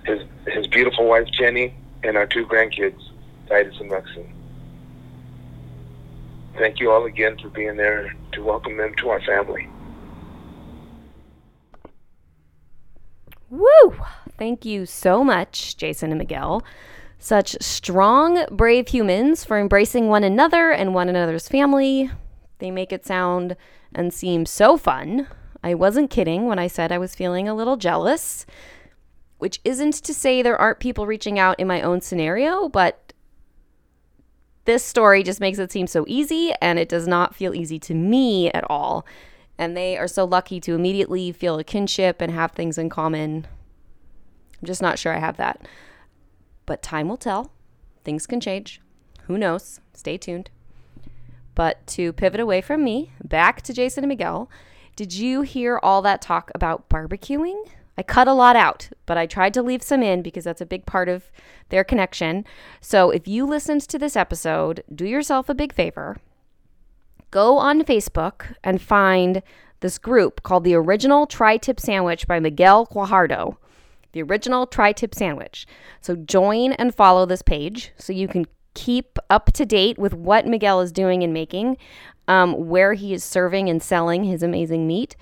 His 0.05 0.21
his 0.47 0.67
beautiful 0.67 1.07
wife 1.07 1.27
Jenny 1.31 1.73
and 2.03 2.17
our 2.17 2.27
two 2.27 2.45
grandkids, 2.45 3.01
Titus 3.47 3.75
and 3.79 3.89
Maxine. 3.89 4.33
Thank 6.57 6.79
you 6.79 6.91
all 6.91 7.05
again 7.05 7.37
for 7.41 7.49
being 7.49 7.77
there 7.77 8.13
to 8.33 8.43
welcome 8.43 8.77
them 8.77 8.93
to 8.97 9.09
our 9.09 9.21
family. 9.21 9.67
Woo! 13.51 13.95
Thank 14.37 14.65
you 14.65 14.87
so 14.87 15.23
much, 15.23 15.77
Jason 15.77 16.09
and 16.09 16.17
Miguel. 16.17 16.63
Such 17.19 17.55
strong, 17.61 18.45
brave 18.49 18.87
humans 18.87 19.45
for 19.45 19.59
embracing 19.59 20.07
one 20.07 20.23
another 20.23 20.71
and 20.71 20.95
one 20.95 21.09
another's 21.09 21.47
family. 21.47 22.09
They 22.57 22.71
make 22.71 22.91
it 22.91 23.05
sound 23.05 23.55
and 23.93 24.11
seem 24.11 24.47
so 24.47 24.75
fun. 24.75 25.27
I 25.63 25.75
wasn't 25.75 26.09
kidding 26.09 26.47
when 26.47 26.57
I 26.57 26.65
said 26.65 26.91
I 26.91 26.97
was 26.97 27.13
feeling 27.13 27.47
a 27.47 27.53
little 27.53 27.77
jealous 27.77 28.47
which 29.41 29.59
isn't 29.65 29.93
to 29.93 30.13
say 30.13 30.43
there 30.43 30.61
aren't 30.61 30.79
people 30.79 31.07
reaching 31.07 31.39
out 31.39 31.59
in 31.59 31.67
my 31.67 31.81
own 31.81 31.99
scenario, 31.99 32.69
but 32.69 33.11
this 34.65 34.83
story 34.83 35.23
just 35.23 35.39
makes 35.39 35.57
it 35.57 35.71
seem 35.71 35.87
so 35.87 36.05
easy 36.07 36.53
and 36.61 36.77
it 36.77 36.87
does 36.87 37.07
not 37.07 37.33
feel 37.33 37.55
easy 37.55 37.79
to 37.79 37.95
me 37.95 38.51
at 38.51 38.63
all. 38.69 39.03
And 39.61 39.77
they 39.77 39.95
are 39.95 40.07
so 40.07 40.25
lucky 40.25 40.59
to 40.59 40.73
immediately 40.73 41.31
feel 41.31 41.59
a 41.59 41.63
kinship 41.63 42.19
and 42.19 42.31
have 42.31 42.53
things 42.53 42.79
in 42.79 42.89
common. 42.89 43.45
I'm 44.59 44.65
just 44.65 44.81
not 44.81 44.97
sure 44.97 45.13
I 45.13 45.19
have 45.19 45.37
that. 45.37 45.67
But 46.65 46.81
time 46.81 47.07
will 47.07 47.15
tell. 47.15 47.51
Things 48.03 48.25
can 48.25 48.39
change. 48.41 48.81
Who 49.25 49.37
knows? 49.37 49.79
Stay 49.93 50.17
tuned. 50.17 50.49
But 51.53 51.85
to 51.87 52.11
pivot 52.11 52.39
away 52.39 52.61
from 52.61 52.83
me, 52.83 53.11
back 53.23 53.61
to 53.61 53.71
Jason 53.71 54.03
and 54.03 54.09
Miguel, 54.09 54.49
did 54.95 55.13
you 55.13 55.43
hear 55.43 55.79
all 55.83 56.01
that 56.01 56.23
talk 56.23 56.49
about 56.55 56.89
barbecuing? 56.89 57.69
I 57.95 58.01
cut 58.01 58.27
a 58.27 58.33
lot 58.33 58.55
out, 58.55 58.89
but 59.05 59.19
I 59.19 59.27
tried 59.27 59.53
to 59.53 59.61
leave 59.61 59.83
some 59.83 60.01
in 60.01 60.23
because 60.23 60.45
that's 60.45 60.61
a 60.61 60.65
big 60.65 60.87
part 60.87 61.07
of 61.07 61.31
their 61.69 61.83
connection. 61.83 62.45
So 62.79 63.11
if 63.11 63.27
you 63.27 63.45
listened 63.45 63.81
to 63.81 63.99
this 63.99 64.15
episode, 64.15 64.83
do 64.93 65.05
yourself 65.05 65.49
a 65.49 65.53
big 65.53 65.71
favor. 65.71 66.17
Go 67.31 67.57
on 67.57 67.83
Facebook 67.83 68.55
and 68.61 68.81
find 68.81 69.41
this 69.79 69.97
group 69.97 70.43
called 70.43 70.65
the 70.65 70.75
Original 70.75 71.25
Tri 71.25 71.57
Tip 71.57 71.79
Sandwich 71.79 72.27
by 72.27 72.39
Miguel 72.39 72.85
Guajardo. 72.87 73.55
The 74.11 74.21
Original 74.21 74.67
Tri 74.67 74.91
Tip 74.91 75.15
Sandwich. 75.15 75.65
So 76.01 76.17
join 76.17 76.73
and 76.73 76.93
follow 76.93 77.25
this 77.25 77.41
page 77.41 77.93
so 77.97 78.11
you 78.11 78.27
can 78.27 78.45
keep 78.73 79.17
up 79.29 79.53
to 79.53 79.65
date 79.65 79.97
with 79.97 80.13
what 80.13 80.45
Miguel 80.45 80.81
is 80.81 80.91
doing 80.91 81.23
and 81.23 81.33
making, 81.33 81.77
um, 82.27 82.67
where 82.67 82.93
he 82.93 83.13
is 83.13 83.23
serving 83.23 83.69
and 83.69 83.81
selling 83.81 84.25
his 84.25 84.43
amazing 84.43 84.85
meat 84.85 85.15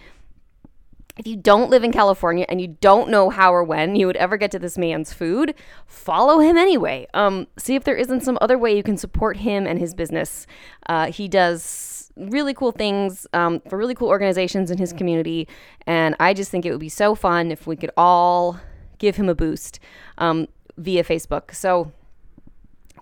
if 1.19 1.27
you 1.27 1.35
don't 1.35 1.69
live 1.69 1.83
in 1.83 1.91
California 1.91 2.45
and 2.47 2.61
you 2.61 2.77
don't 2.79 3.09
know 3.09 3.29
how 3.29 3.53
or 3.53 3.61
when 3.61 3.95
you 3.97 4.07
would 4.07 4.15
ever 4.15 4.37
get 4.37 4.51
to 4.51 4.59
this 4.59 4.77
man's 4.77 5.11
food, 5.11 5.53
follow 5.85 6.39
him 6.39 6.57
anyway. 6.57 7.07
Um, 7.13 7.47
see 7.57 7.75
if 7.75 7.83
there 7.83 7.97
isn't 7.97 8.21
some 8.21 8.37
other 8.39 8.57
way 8.57 8.75
you 8.75 8.83
can 8.83 8.95
support 8.95 9.37
him 9.37 9.67
and 9.67 9.79
his 9.79 9.93
business. 9.93 10.47
Uh, 10.87 11.11
he 11.11 11.27
does 11.27 11.98
really 12.15 12.53
cool 12.53 12.71
things 12.71 13.25
um, 13.33 13.61
for 13.67 13.77
really 13.77 13.95
cool 13.95 14.09
organizations 14.09 14.71
in 14.71 14.77
his 14.77 14.93
community, 14.93 15.47
and 15.87 16.15
I 16.19 16.33
just 16.33 16.51
think 16.51 16.65
it 16.65 16.71
would 16.71 16.79
be 16.79 16.89
so 16.89 17.15
fun 17.15 17.51
if 17.51 17.67
we 17.67 17.75
could 17.75 17.91
all 17.97 18.59
give 18.97 19.15
him 19.15 19.29
a 19.29 19.35
boost 19.35 19.79
um, 20.17 20.47
via 20.77 21.03
Facebook. 21.03 21.53
So, 21.53 21.91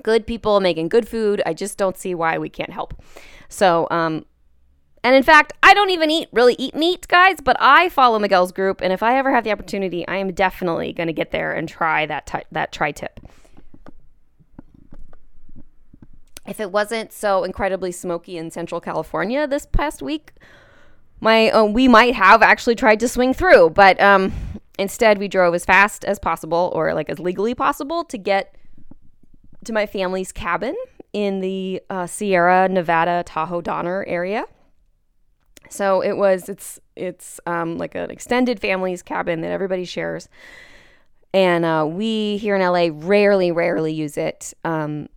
good 0.03 0.27
people 0.27 0.59
making 0.59 0.89
good 0.89 1.07
food. 1.07 1.41
I 1.45 1.53
just 1.53 1.77
don't 1.77 1.97
see 1.97 2.13
why 2.13 2.37
we 2.37 2.49
can't 2.49 2.71
help. 2.71 2.93
So, 3.49 3.87
um, 3.89 4.25
and 5.03 5.15
in 5.15 5.23
fact, 5.23 5.53
I 5.63 5.73
don't 5.73 5.89
even 5.89 6.11
eat 6.11 6.29
really 6.31 6.55
eat 6.59 6.75
meat, 6.75 7.07
guys, 7.07 7.37
but 7.41 7.55
I 7.59 7.89
follow 7.89 8.19
Miguel's 8.19 8.51
group, 8.51 8.81
and 8.81 8.91
if 8.91 9.01
I 9.01 9.17
ever 9.17 9.31
have 9.31 9.43
the 9.43 9.51
opportunity, 9.51 10.07
I 10.07 10.17
am 10.17 10.33
definitely 10.33 10.93
going 10.93 11.07
to 11.07 11.13
get 11.13 11.31
there 11.31 11.53
and 11.53 11.67
try 11.67 12.05
that 12.05 12.25
t- 12.25 12.43
that 12.51 12.71
tri 12.71 12.91
tip. 12.91 13.19
If 16.47 16.59
it 16.59 16.71
wasn't 16.71 17.11
so 17.11 17.43
incredibly 17.43 17.91
smoky 17.91 18.37
in 18.37 18.51
Central 18.51 18.79
California 18.79 19.47
this 19.47 19.65
past 19.65 20.01
week, 20.01 20.31
my 21.19 21.49
uh, 21.49 21.63
we 21.65 21.87
might 21.87 22.15
have 22.15 22.41
actually 22.41 22.75
tried 22.75 22.99
to 23.01 23.07
swing 23.07 23.33
through, 23.33 23.71
but 23.71 23.99
um, 23.99 24.31
instead 24.79 25.17
we 25.17 25.27
drove 25.27 25.53
as 25.53 25.65
fast 25.65 26.05
as 26.05 26.19
possible 26.19 26.71
or 26.73 26.93
like 26.93 27.09
as 27.09 27.19
legally 27.19 27.53
possible 27.53 28.03
to 28.05 28.17
get 28.17 28.55
to 29.65 29.73
my 29.73 29.85
family's 29.85 30.31
cabin 30.31 30.75
in 31.13 31.39
the 31.39 31.81
uh, 31.89 32.05
Sierra 32.05 32.69
Nevada 32.69 33.23
Tahoe 33.25 33.61
Donner 33.61 34.05
area. 34.07 34.45
So 35.69 36.01
it 36.01 36.15
was 36.15 36.47
it's 36.47 36.79
it's 36.95 37.39
um, 37.45 37.77
like 37.77 37.95
an 37.95 38.09
extended 38.09 38.59
family's 38.59 39.01
cabin 39.01 39.41
that 39.41 39.51
everybody 39.51 39.83
shares, 39.83 40.29
and 41.33 41.65
uh, 41.65 41.85
we 41.89 42.37
here 42.37 42.55
in 42.55 42.61
LA 42.61 42.89
rarely 42.93 43.51
rarely 43.51 43.91
use 43.91 44.17
it, 44.17 44.53
um, 44.63 45.09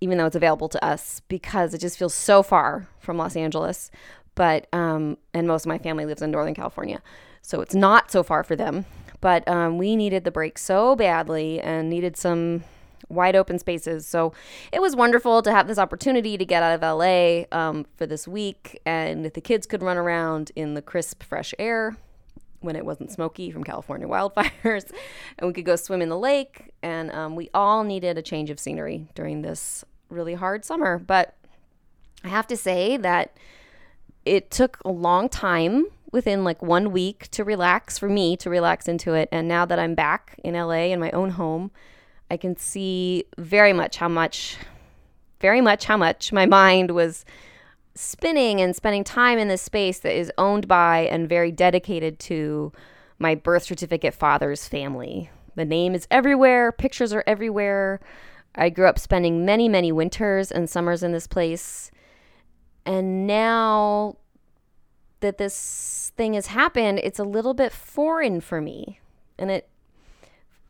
even 0.00 0.18
though 0.18 0.26
it's 0.26 0.36
available 0.36 0.68
to 0.68 0.84
us 0.84 1.20
because 1.28 1.74
it 1.74 1.78
just 1.78 1.98
feels 1.98 2.14
so 2.14 2.42
far 2.42 2.88
from 3.00 3.16
Los 3.16 3.36
Angeles. 3.36 3.90
But 4.34 4.68
um, 4.72 5.18
and 5.34 5.48
most 5.48 5.64
of 5.64 5.68
my 5.68 5.78
family 5.78 6.06
lives 6.06 6.22
in 6.22 6.30
Northern 6.30 6.54
California, 6.54 7.02
so 7.42 7.60
it's 7.60 7.74
not 7.74 8.10
so 8.10 8.22
far 8.22 8.44
for 8.44 8.54
them. 8.54 8.84
But 9.20 9.48
um, 9.48 9.78
we 9.78 9.96
needed 9.96 10.22
the 10.22 10.30
break 10.30 10.58
so 10.58 10.94
badly 10.94 11.60
and 11.60 11.90
needed 11.90 12.16
some 12.16 12.62
wide 13.08 13.36
open 13.36 13.58
spaces. 13.58 14.06
So 14.06 14.32
it 14.72 14.80
was 14.80 14.94
wonderful 14.94 15.42
to 15.42 15.50
have 15.50 15.66
this 15.66 15.78
opportunity 15.78 16.36
to 16.36 16.44
get 16.44 16.62
out 16.62 16.80
of 16.80 16.98
LA 16.98 17.44
um, 17.56 17.86
for 17.96 18.06
this 18.06 18.28
week, 18.28 18.80
and 18.86 19.24
the 19.24 19.40
kids 19.40 19.66
could 19.66 19.82
run 19.82 19.96
around 19.96 20.52
in 20.54 20.74
the 20.74 20.82
crisp, 20.82 21.22
fresh 21.22 21.54
air 21.58 21.96
when 22.60 22.74
it 22.74 22.84
wasn't 22.84 23.10
smoky 23.10 23.50
from 23.50 23.62
California 23.62 24.06
wildfires, 24.06 24.90
and 25.38 25.46
we 25.46 25.52
could 25.52 25.64
go 25.64 25.76
swim 25.76 26.02
in 26.02 26.08
the 26.08 26.18
lake. 26.18 26.72
And 26.82 27.10
um, 27.12 27.36
we 27.36 27.50
all 27.54 27.84
needed 27.84 28.18
a 28.18 28.22
change 28.22 28.50
of 28.50 28.58
scenery 28.58 29.08
during 29.14 29.42
this 29.42 29.84
really 30.08 30.34
hard 30.34 30.64
summer, 30.64 30.98
but 30.98 31.34
I 32.24 32.28
have 32.28 32.46
to 32.48 32.56
say 32.56 32.96
that 32.96 33.36
it 34.24 34.50
took 34.50 34.78
a 34.84 34.90
long 34.90 35.28
time 35.28 35.86
within 36.12 36.44
like 36.44 36.62
one 36.62 36.90
week 36.90 37.28
to 37.30 37.44
relax 37.44 37.98
for 37.98 38.08
me 38.08 38.36
to 38.38 38.50
relax 38.50 38.88
into 38.88 39.14
it. 39.14 39.28
And 39.30 39.46
now 39.46 39.64
that 39.66 39.78
I'm 39.78 39.94
back 39.94 40.38
in 40.42 40.54
LA 40.54 40.90
in 40.92 41.00
my 41.00 41.10
own 41.10 41.30
home, 41.30 41.70
I 42.30 42.36
can 42.36 42.56
see 42.56 43.24
very 43.36 43.72
much 43.72 43.96
how 43.96 44.08
much, 44.08 44.56
very 45.40 45.60
much 45.60 45.84
how 45.84 45.96
much 45.96 46.32
my 46.32 46.46
mind 46.46 46.90
was 46.90 47.24
spinning 47.94 48.60
and 48.60 48.76
spending 48.76 49.04
time 49.04 49.38
in 49.38 49.48
this 49.48 49.62
space 49.62 49.98
that 50.00 50.16
is 50.16 50.30
owned 50.38 50.68
by 50.68 51.00
and 51.10 51.28
very 51.28 51.50
dedicated 51.50 52.18
to 52.20 52.72
my 53.18 53.34
birth 53.34 53.64
certificate 53.64 54.14
father's 54.14 54.68
family. 54.68 55.30
The 55.56 55.64
name 55.64 55.94
is 55.94 56.06
everywhere, 56.10 56.70
pictures 56.70 57.12
are 57.12 57.24
everywhere. 57.26 58.00
I 58.58 58.70
grew 58.70 58.86
up 58.86 58.98
spending 58.98 59.46
many, 59.46 59.68
many 59.68 59.92
winters 59.92 60.50
and 60.50 60.68
summers 60.68 61.02
in 61.02 61.12
this 61.12 61.28
place. 61.28 61.90
And 62.84 63.26
now 63.26 64.16
that 65.20 65.38
this 65.38 66.12
thing 66.16 66.34
has 66.34 66.48
happened, 66.48 67.00
it's 67.02 67.20
a 67.20 67.24
little 67.24 67.54
bit 67.54 67.72
foreign 67.72 68.40
for 68.40 68.60
me. 68.60 68.98
And 69.38 69.50
it 69.50 69.68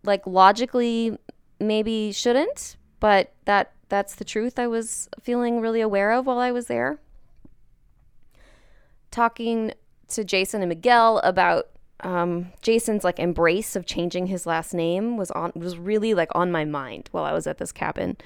like 0.04 0.26
logically 0.26 1.18
maybe 1.58 2.12
shouldn't, 2.12 2.76
but 3.00 3.32
that 3.46 3.72
that's 3.88 4.14
the 4.14 4.24
truth 4.24 4.58
I 4.58 4.66
was 4.66 5.08
feeling 5.20 5.60
really 5.60 5.80
aware 5.80 6.12
of 6.12 6.26
while 6.26 6.38
I 6.38 6.52
was 6.52 6.66
there. 6.66 7.00
Talking 9.10 9.72
to 10.08 10.24
Jason 10.24 10.60
and 10.60 10.68
Miguel 10.68 11.18
about 11.20 11.68
um, 12.00 12.52
Jason's 12.62 13.04
like 13.04 13.18
embrace 13.18 13.74
of 13.74 13.86
changing 13.86 14.28
his 14.28 14.46
last 14.46 14.72
name 14.72 15.16
was 15.16 15.30
on 15.32 15.52
was 15.54 15.78
really 15.78 16.14
like 16.14 16.30
on 16.34 16.52
my 16.52 16.64
mind 16.64 17.08
while 17.12 17.24
I 17.24 17.32
was 17.32 17.46
at 17.46 17.58
this 17.58 17.72
cabin 17.72 18.16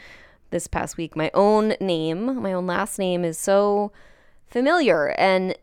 this 0.51 0.67
past 0.67 0.97
week. 0.97 1.17
My 1.17 1.31
own 1.33 1.75
name, 1.81 2.43
my 2.43 2.53
own 2.53 2.67
last 2.67 2.99
name 2.99 3.25
is 3.25 3.39
so 3.39 3.93
familiar 4.47 5.15
and 5.19 5.57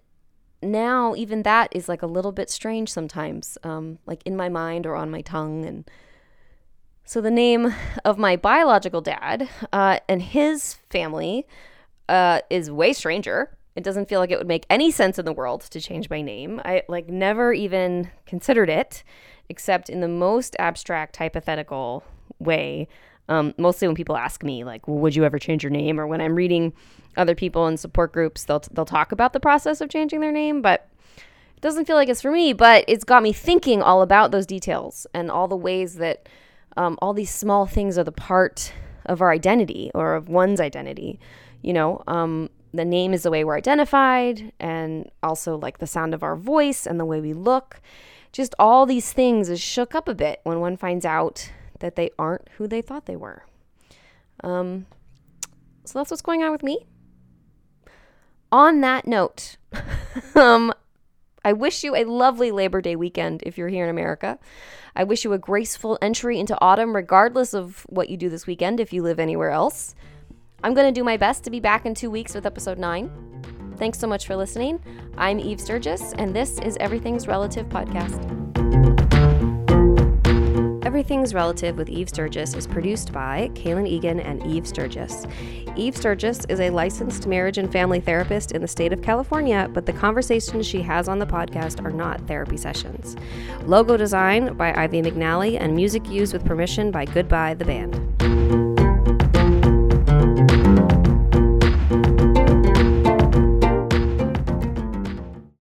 now 0.61 1.15
even 1.15 1.43
that 1.43 1.69
is 1.71 1.87
like 1.87 2.01
a 2.01 2.07
little 2.07 2.31
bit 2.31 2.49
strange 2.49 2.89
sometimes 2.89 3.57
um, 3.63 3.99
like 4.05 4.21
in 4.25 4.35
my 4.35 4.49
mind 4.49 4.85
or 4.85 4.95
on 4.95 5.09
my 5.09 5.21
tongue 5.21 5.63
and 5.63 5.89
so 7.05 7.21
the 7.21 7.31
name 7.31 7.73
of 8.03 8.17
my 8.17 8.35
biological 8.35 9.01
dad 9.01 9.47
uh, 9.71 9.99
and 10.09 10.21
his 10.21 10.75
family 10.89 11.47
uh, 12.09 12.39
is 12.49 12.69
way 12.69 12.91
stranger 12.91 13.55
it 13.75 13.83
doesn't 13.83 14.09
feel 14.09 14.19
like 14.19 14.31
it 14.31 14.37
would 14.37 14.47
make 14.47 14.65
any 14.69 14.91
sense 14.91 15.19
in 15.19 15.25
the 15.25 15.33
world 15.33 15.61
to 15.61 15.79
change 15.79 16.09
my 16.09 16.21
name. 16.21 16.61
I 16.65 16.83
like 16.87 17.07
never 17.07 17.53
even 17.53 18.11
considered 18.25 18.69
it 18.69 19.03
except 19.47 19.89
in 19.89 19.99
the 19.99 20.07
most 20.07 20.55
abstract 20.59 21.17
hypothetical 21.17 22.03
way. 22.39 22.87
Um, 23.27 23.53
mostly 23.57 23.87
when 23.87 23.95
people 23.95 24.17
ask 24.17 24.43
me 24.43 24.63
like 24.63 24.87
well, 24.87 24.97
would 24.97 25.15
you 25.15 25.23
ever 25.23 25.37
change 25.37 25.63
your 25.63 25.69
name? 25.69 25.99
Or 25.99 26.07
when 26.07 26.19
i'm 26.19 26.35
reading 26.35 26.73
other 27.15 27.35
people 27.35 27.67
in 27.67 27.77
support 27.77 28.11
groups 28.11 28.45
they'll 28.45 28.63
they'll 28.71 28.85
talk 28.85 29.11
about 29.11 29.33
the 29.33 29.39
process 29.39 29.81
of 29.81 29.89
changing 29.89 30.21
their 30.21 30.31
name 30.31 30.61
but 30.61 30.89
it 31.17 31.61
doesn't 31.61 31.85
feel 31.85 31.95
like 31.95 32.09
it's 32.09 32.21
for 32.21 32.31
me 32.31 32.53
but 32.53 32.83
it's 32.87 33.03
got 33.03 33.21
me 33.21 33.31
thinking 33.31 33.83
all 33.83 34.01
about 34.01 34.31
those 34.31 34.45
details 34.47 35.05
and 35.13 35.29
all 35.29 35.47
the 35.47 35.55
ways 35.55 35.95
that 35.95 36.27
um, 36.77 36.97
all 37.01 37.13
these 37.13 37.33
small 37.33 37.65
things 37.65 37.97
are 37.97 38.03
the 38.03 38.11
part 38.11 38.73
of 39.05 39.21
our 39.21 39.31
identity 39.31 39.91
or 39.93 40.15
of 40.15 40.27
one's 40.27 40.59
identity 40.59 41.19
you 41.61 41.73
know? 41.73 42.01
Um, 42.07 42.49
the 42.73 42.85
name 42.85 43.13
is 43.13 43.23
the 43.23 43.31
way 43.31 43.43
we're 43.43 43.57
identified 43.57 44.51
and 44.59 45.09
also 45.23 45.57
like 45.57 45.79
the 45.79 45.87
sound 45.87 46.13
of 46.13 46.23
our 46.23 46.35
voice 46.35 46.85
and 46.85 46.99
the 46.99 47.05
way 47.05 47.19
we 47.19 47.33
look 47.33 47.81
just 48.31 48.53
all 48.59 48.85
these 48.85 49.11
things 49.11 49.49
is 49.49 49.59
shook 49.59 49.95
up 49.95 50.07
a 50.07 50.13
bit 50.13 50.39
when 50.43 50.59
one 50.59 50.77
finds 50.77 51.05
out 51.05 51.51
that 51.79 51.95
they 51.95 52.11
aren't 52.19 52.47
who 52.57 52.67
they 52.67 52.81
thought 52.81 53.05
they 53.05 53.15
were 53.15 53.43
um, 54.43 54.85
so 55.83 55.99
that's 55.99 56.11
what's 56.11 56.21
going 56.21 56.43
on 56.43 56.51
with 56.51 56.63
me 56.63 56.85
on 58.51 58.81
that 58.81 59.05
note, 59.05 59.57
um, 60.35 60.73
I 61.45 61.53
wish 61.53 61.83
you 61.83 61.95
a 61.95 62.03
lovely 62.03 62.51
Labor 62.51 62.81
Day 62.81 62.95
weekend 62.95 63.43
if 63.45 63.57
you're 63.57 63.69
here 63.69 63.83
in 63.83 63.89
America. 63.89 64.39
I 64.95 65.03
wish 65.03 65.23
you 65.23 65.33
a 65.33 65.37
graceful 65.37 65.97
entry 66.01 66.39
into 66.39 66.57
autumn, 66.59 66.95
regardless 66.95 67.53
of 67.53 67.85
what 67.89 68.09
you 68.09 68.17
do 68.17 68.29
this 68.29 68.47
weekend 68.47 68.79
if 68.79 68.91
you 68.91 69.03
live 69.03 69.19
anywhere 69.19 69.51
else. 69.51 69.95
I'm 70.61 70.73
going 70.73 70.93
to 70.93 70.97
do 70.97 71.03
my 71.03 71.17
best 71.17 71.43
to 71.45 71.49
be 71.49 71.59
back 71.59 71.85
in 71.85 71.93
two 71.95 72.11
weeks 72.11 72.35
with 72.35 72.45
episode 72.45 72.77
nine. 72.77 73.09
Thanks 73.77 73.97
so 73.97 74.07
much 74.07 74.27
for 74.27 74.35
listening. 74.35 74.83
I'm 75.17 75.39
Eve 75.39 75.61
Sturgis, 75.61 76.13
and 76.13 76.35
this 76.35 76.59
is 76.59 76.75
Everything's 76.81 77.27
Relative 77.27 77.67
Podcast. 77.67 78.25
Everything's 80.85 81.33
Relative 81.33 81.77
with 81.77 81.87
Eve 81.87 82.09
Sturgis 82.09 82.55
is 82.55 82.67
produced 82.67 83.13
by 83.13 83.49
Kaylin 83.53 83.87
Egan 83.87 84.19
and 84.19 84.45
Eve 84.45 84.67
Sturgis. 84.67 85.25
Eve 85.77 85.95
Sturgis 85.95 86.43
is 86.49 86.59
a 86.59 86.71
licensed 86.71 87.25
marriage 87.25 87.57
and 87.57 87.71
family 87.71 88.01
therapist 88.01 88.51
in 88.51 88.61
the 88.61 88.67
state 88.67 88.91
of 88.91 89.01
California, 89.01 89.69
but 89.73 89.85
the 89.85 89.93
conversations 89.93 90.65
she 90.65 90.81
has 90.81 91.07
on 91.07 91.19
the 91.19 91.25
podcast 91.25 91.81
are 91.85 91.91
not 91.91 92.27
therapy 92.27 92.57
sessions. 92.57 93.15
Logo 93.65 93.95
design 93.95 94.57
by 94.57 94.73
Ivy 94.73 95.03
McNally 95.03 95.57
and 95.57 95.73
music 95.73 96.09
used 96.09 96.33
with 96.33 96.43
permission 96.43 96.91
by 96.91 97.05
Goodbye 97.05 97.53
the 97.53 97.65
Band. 97.65 98.68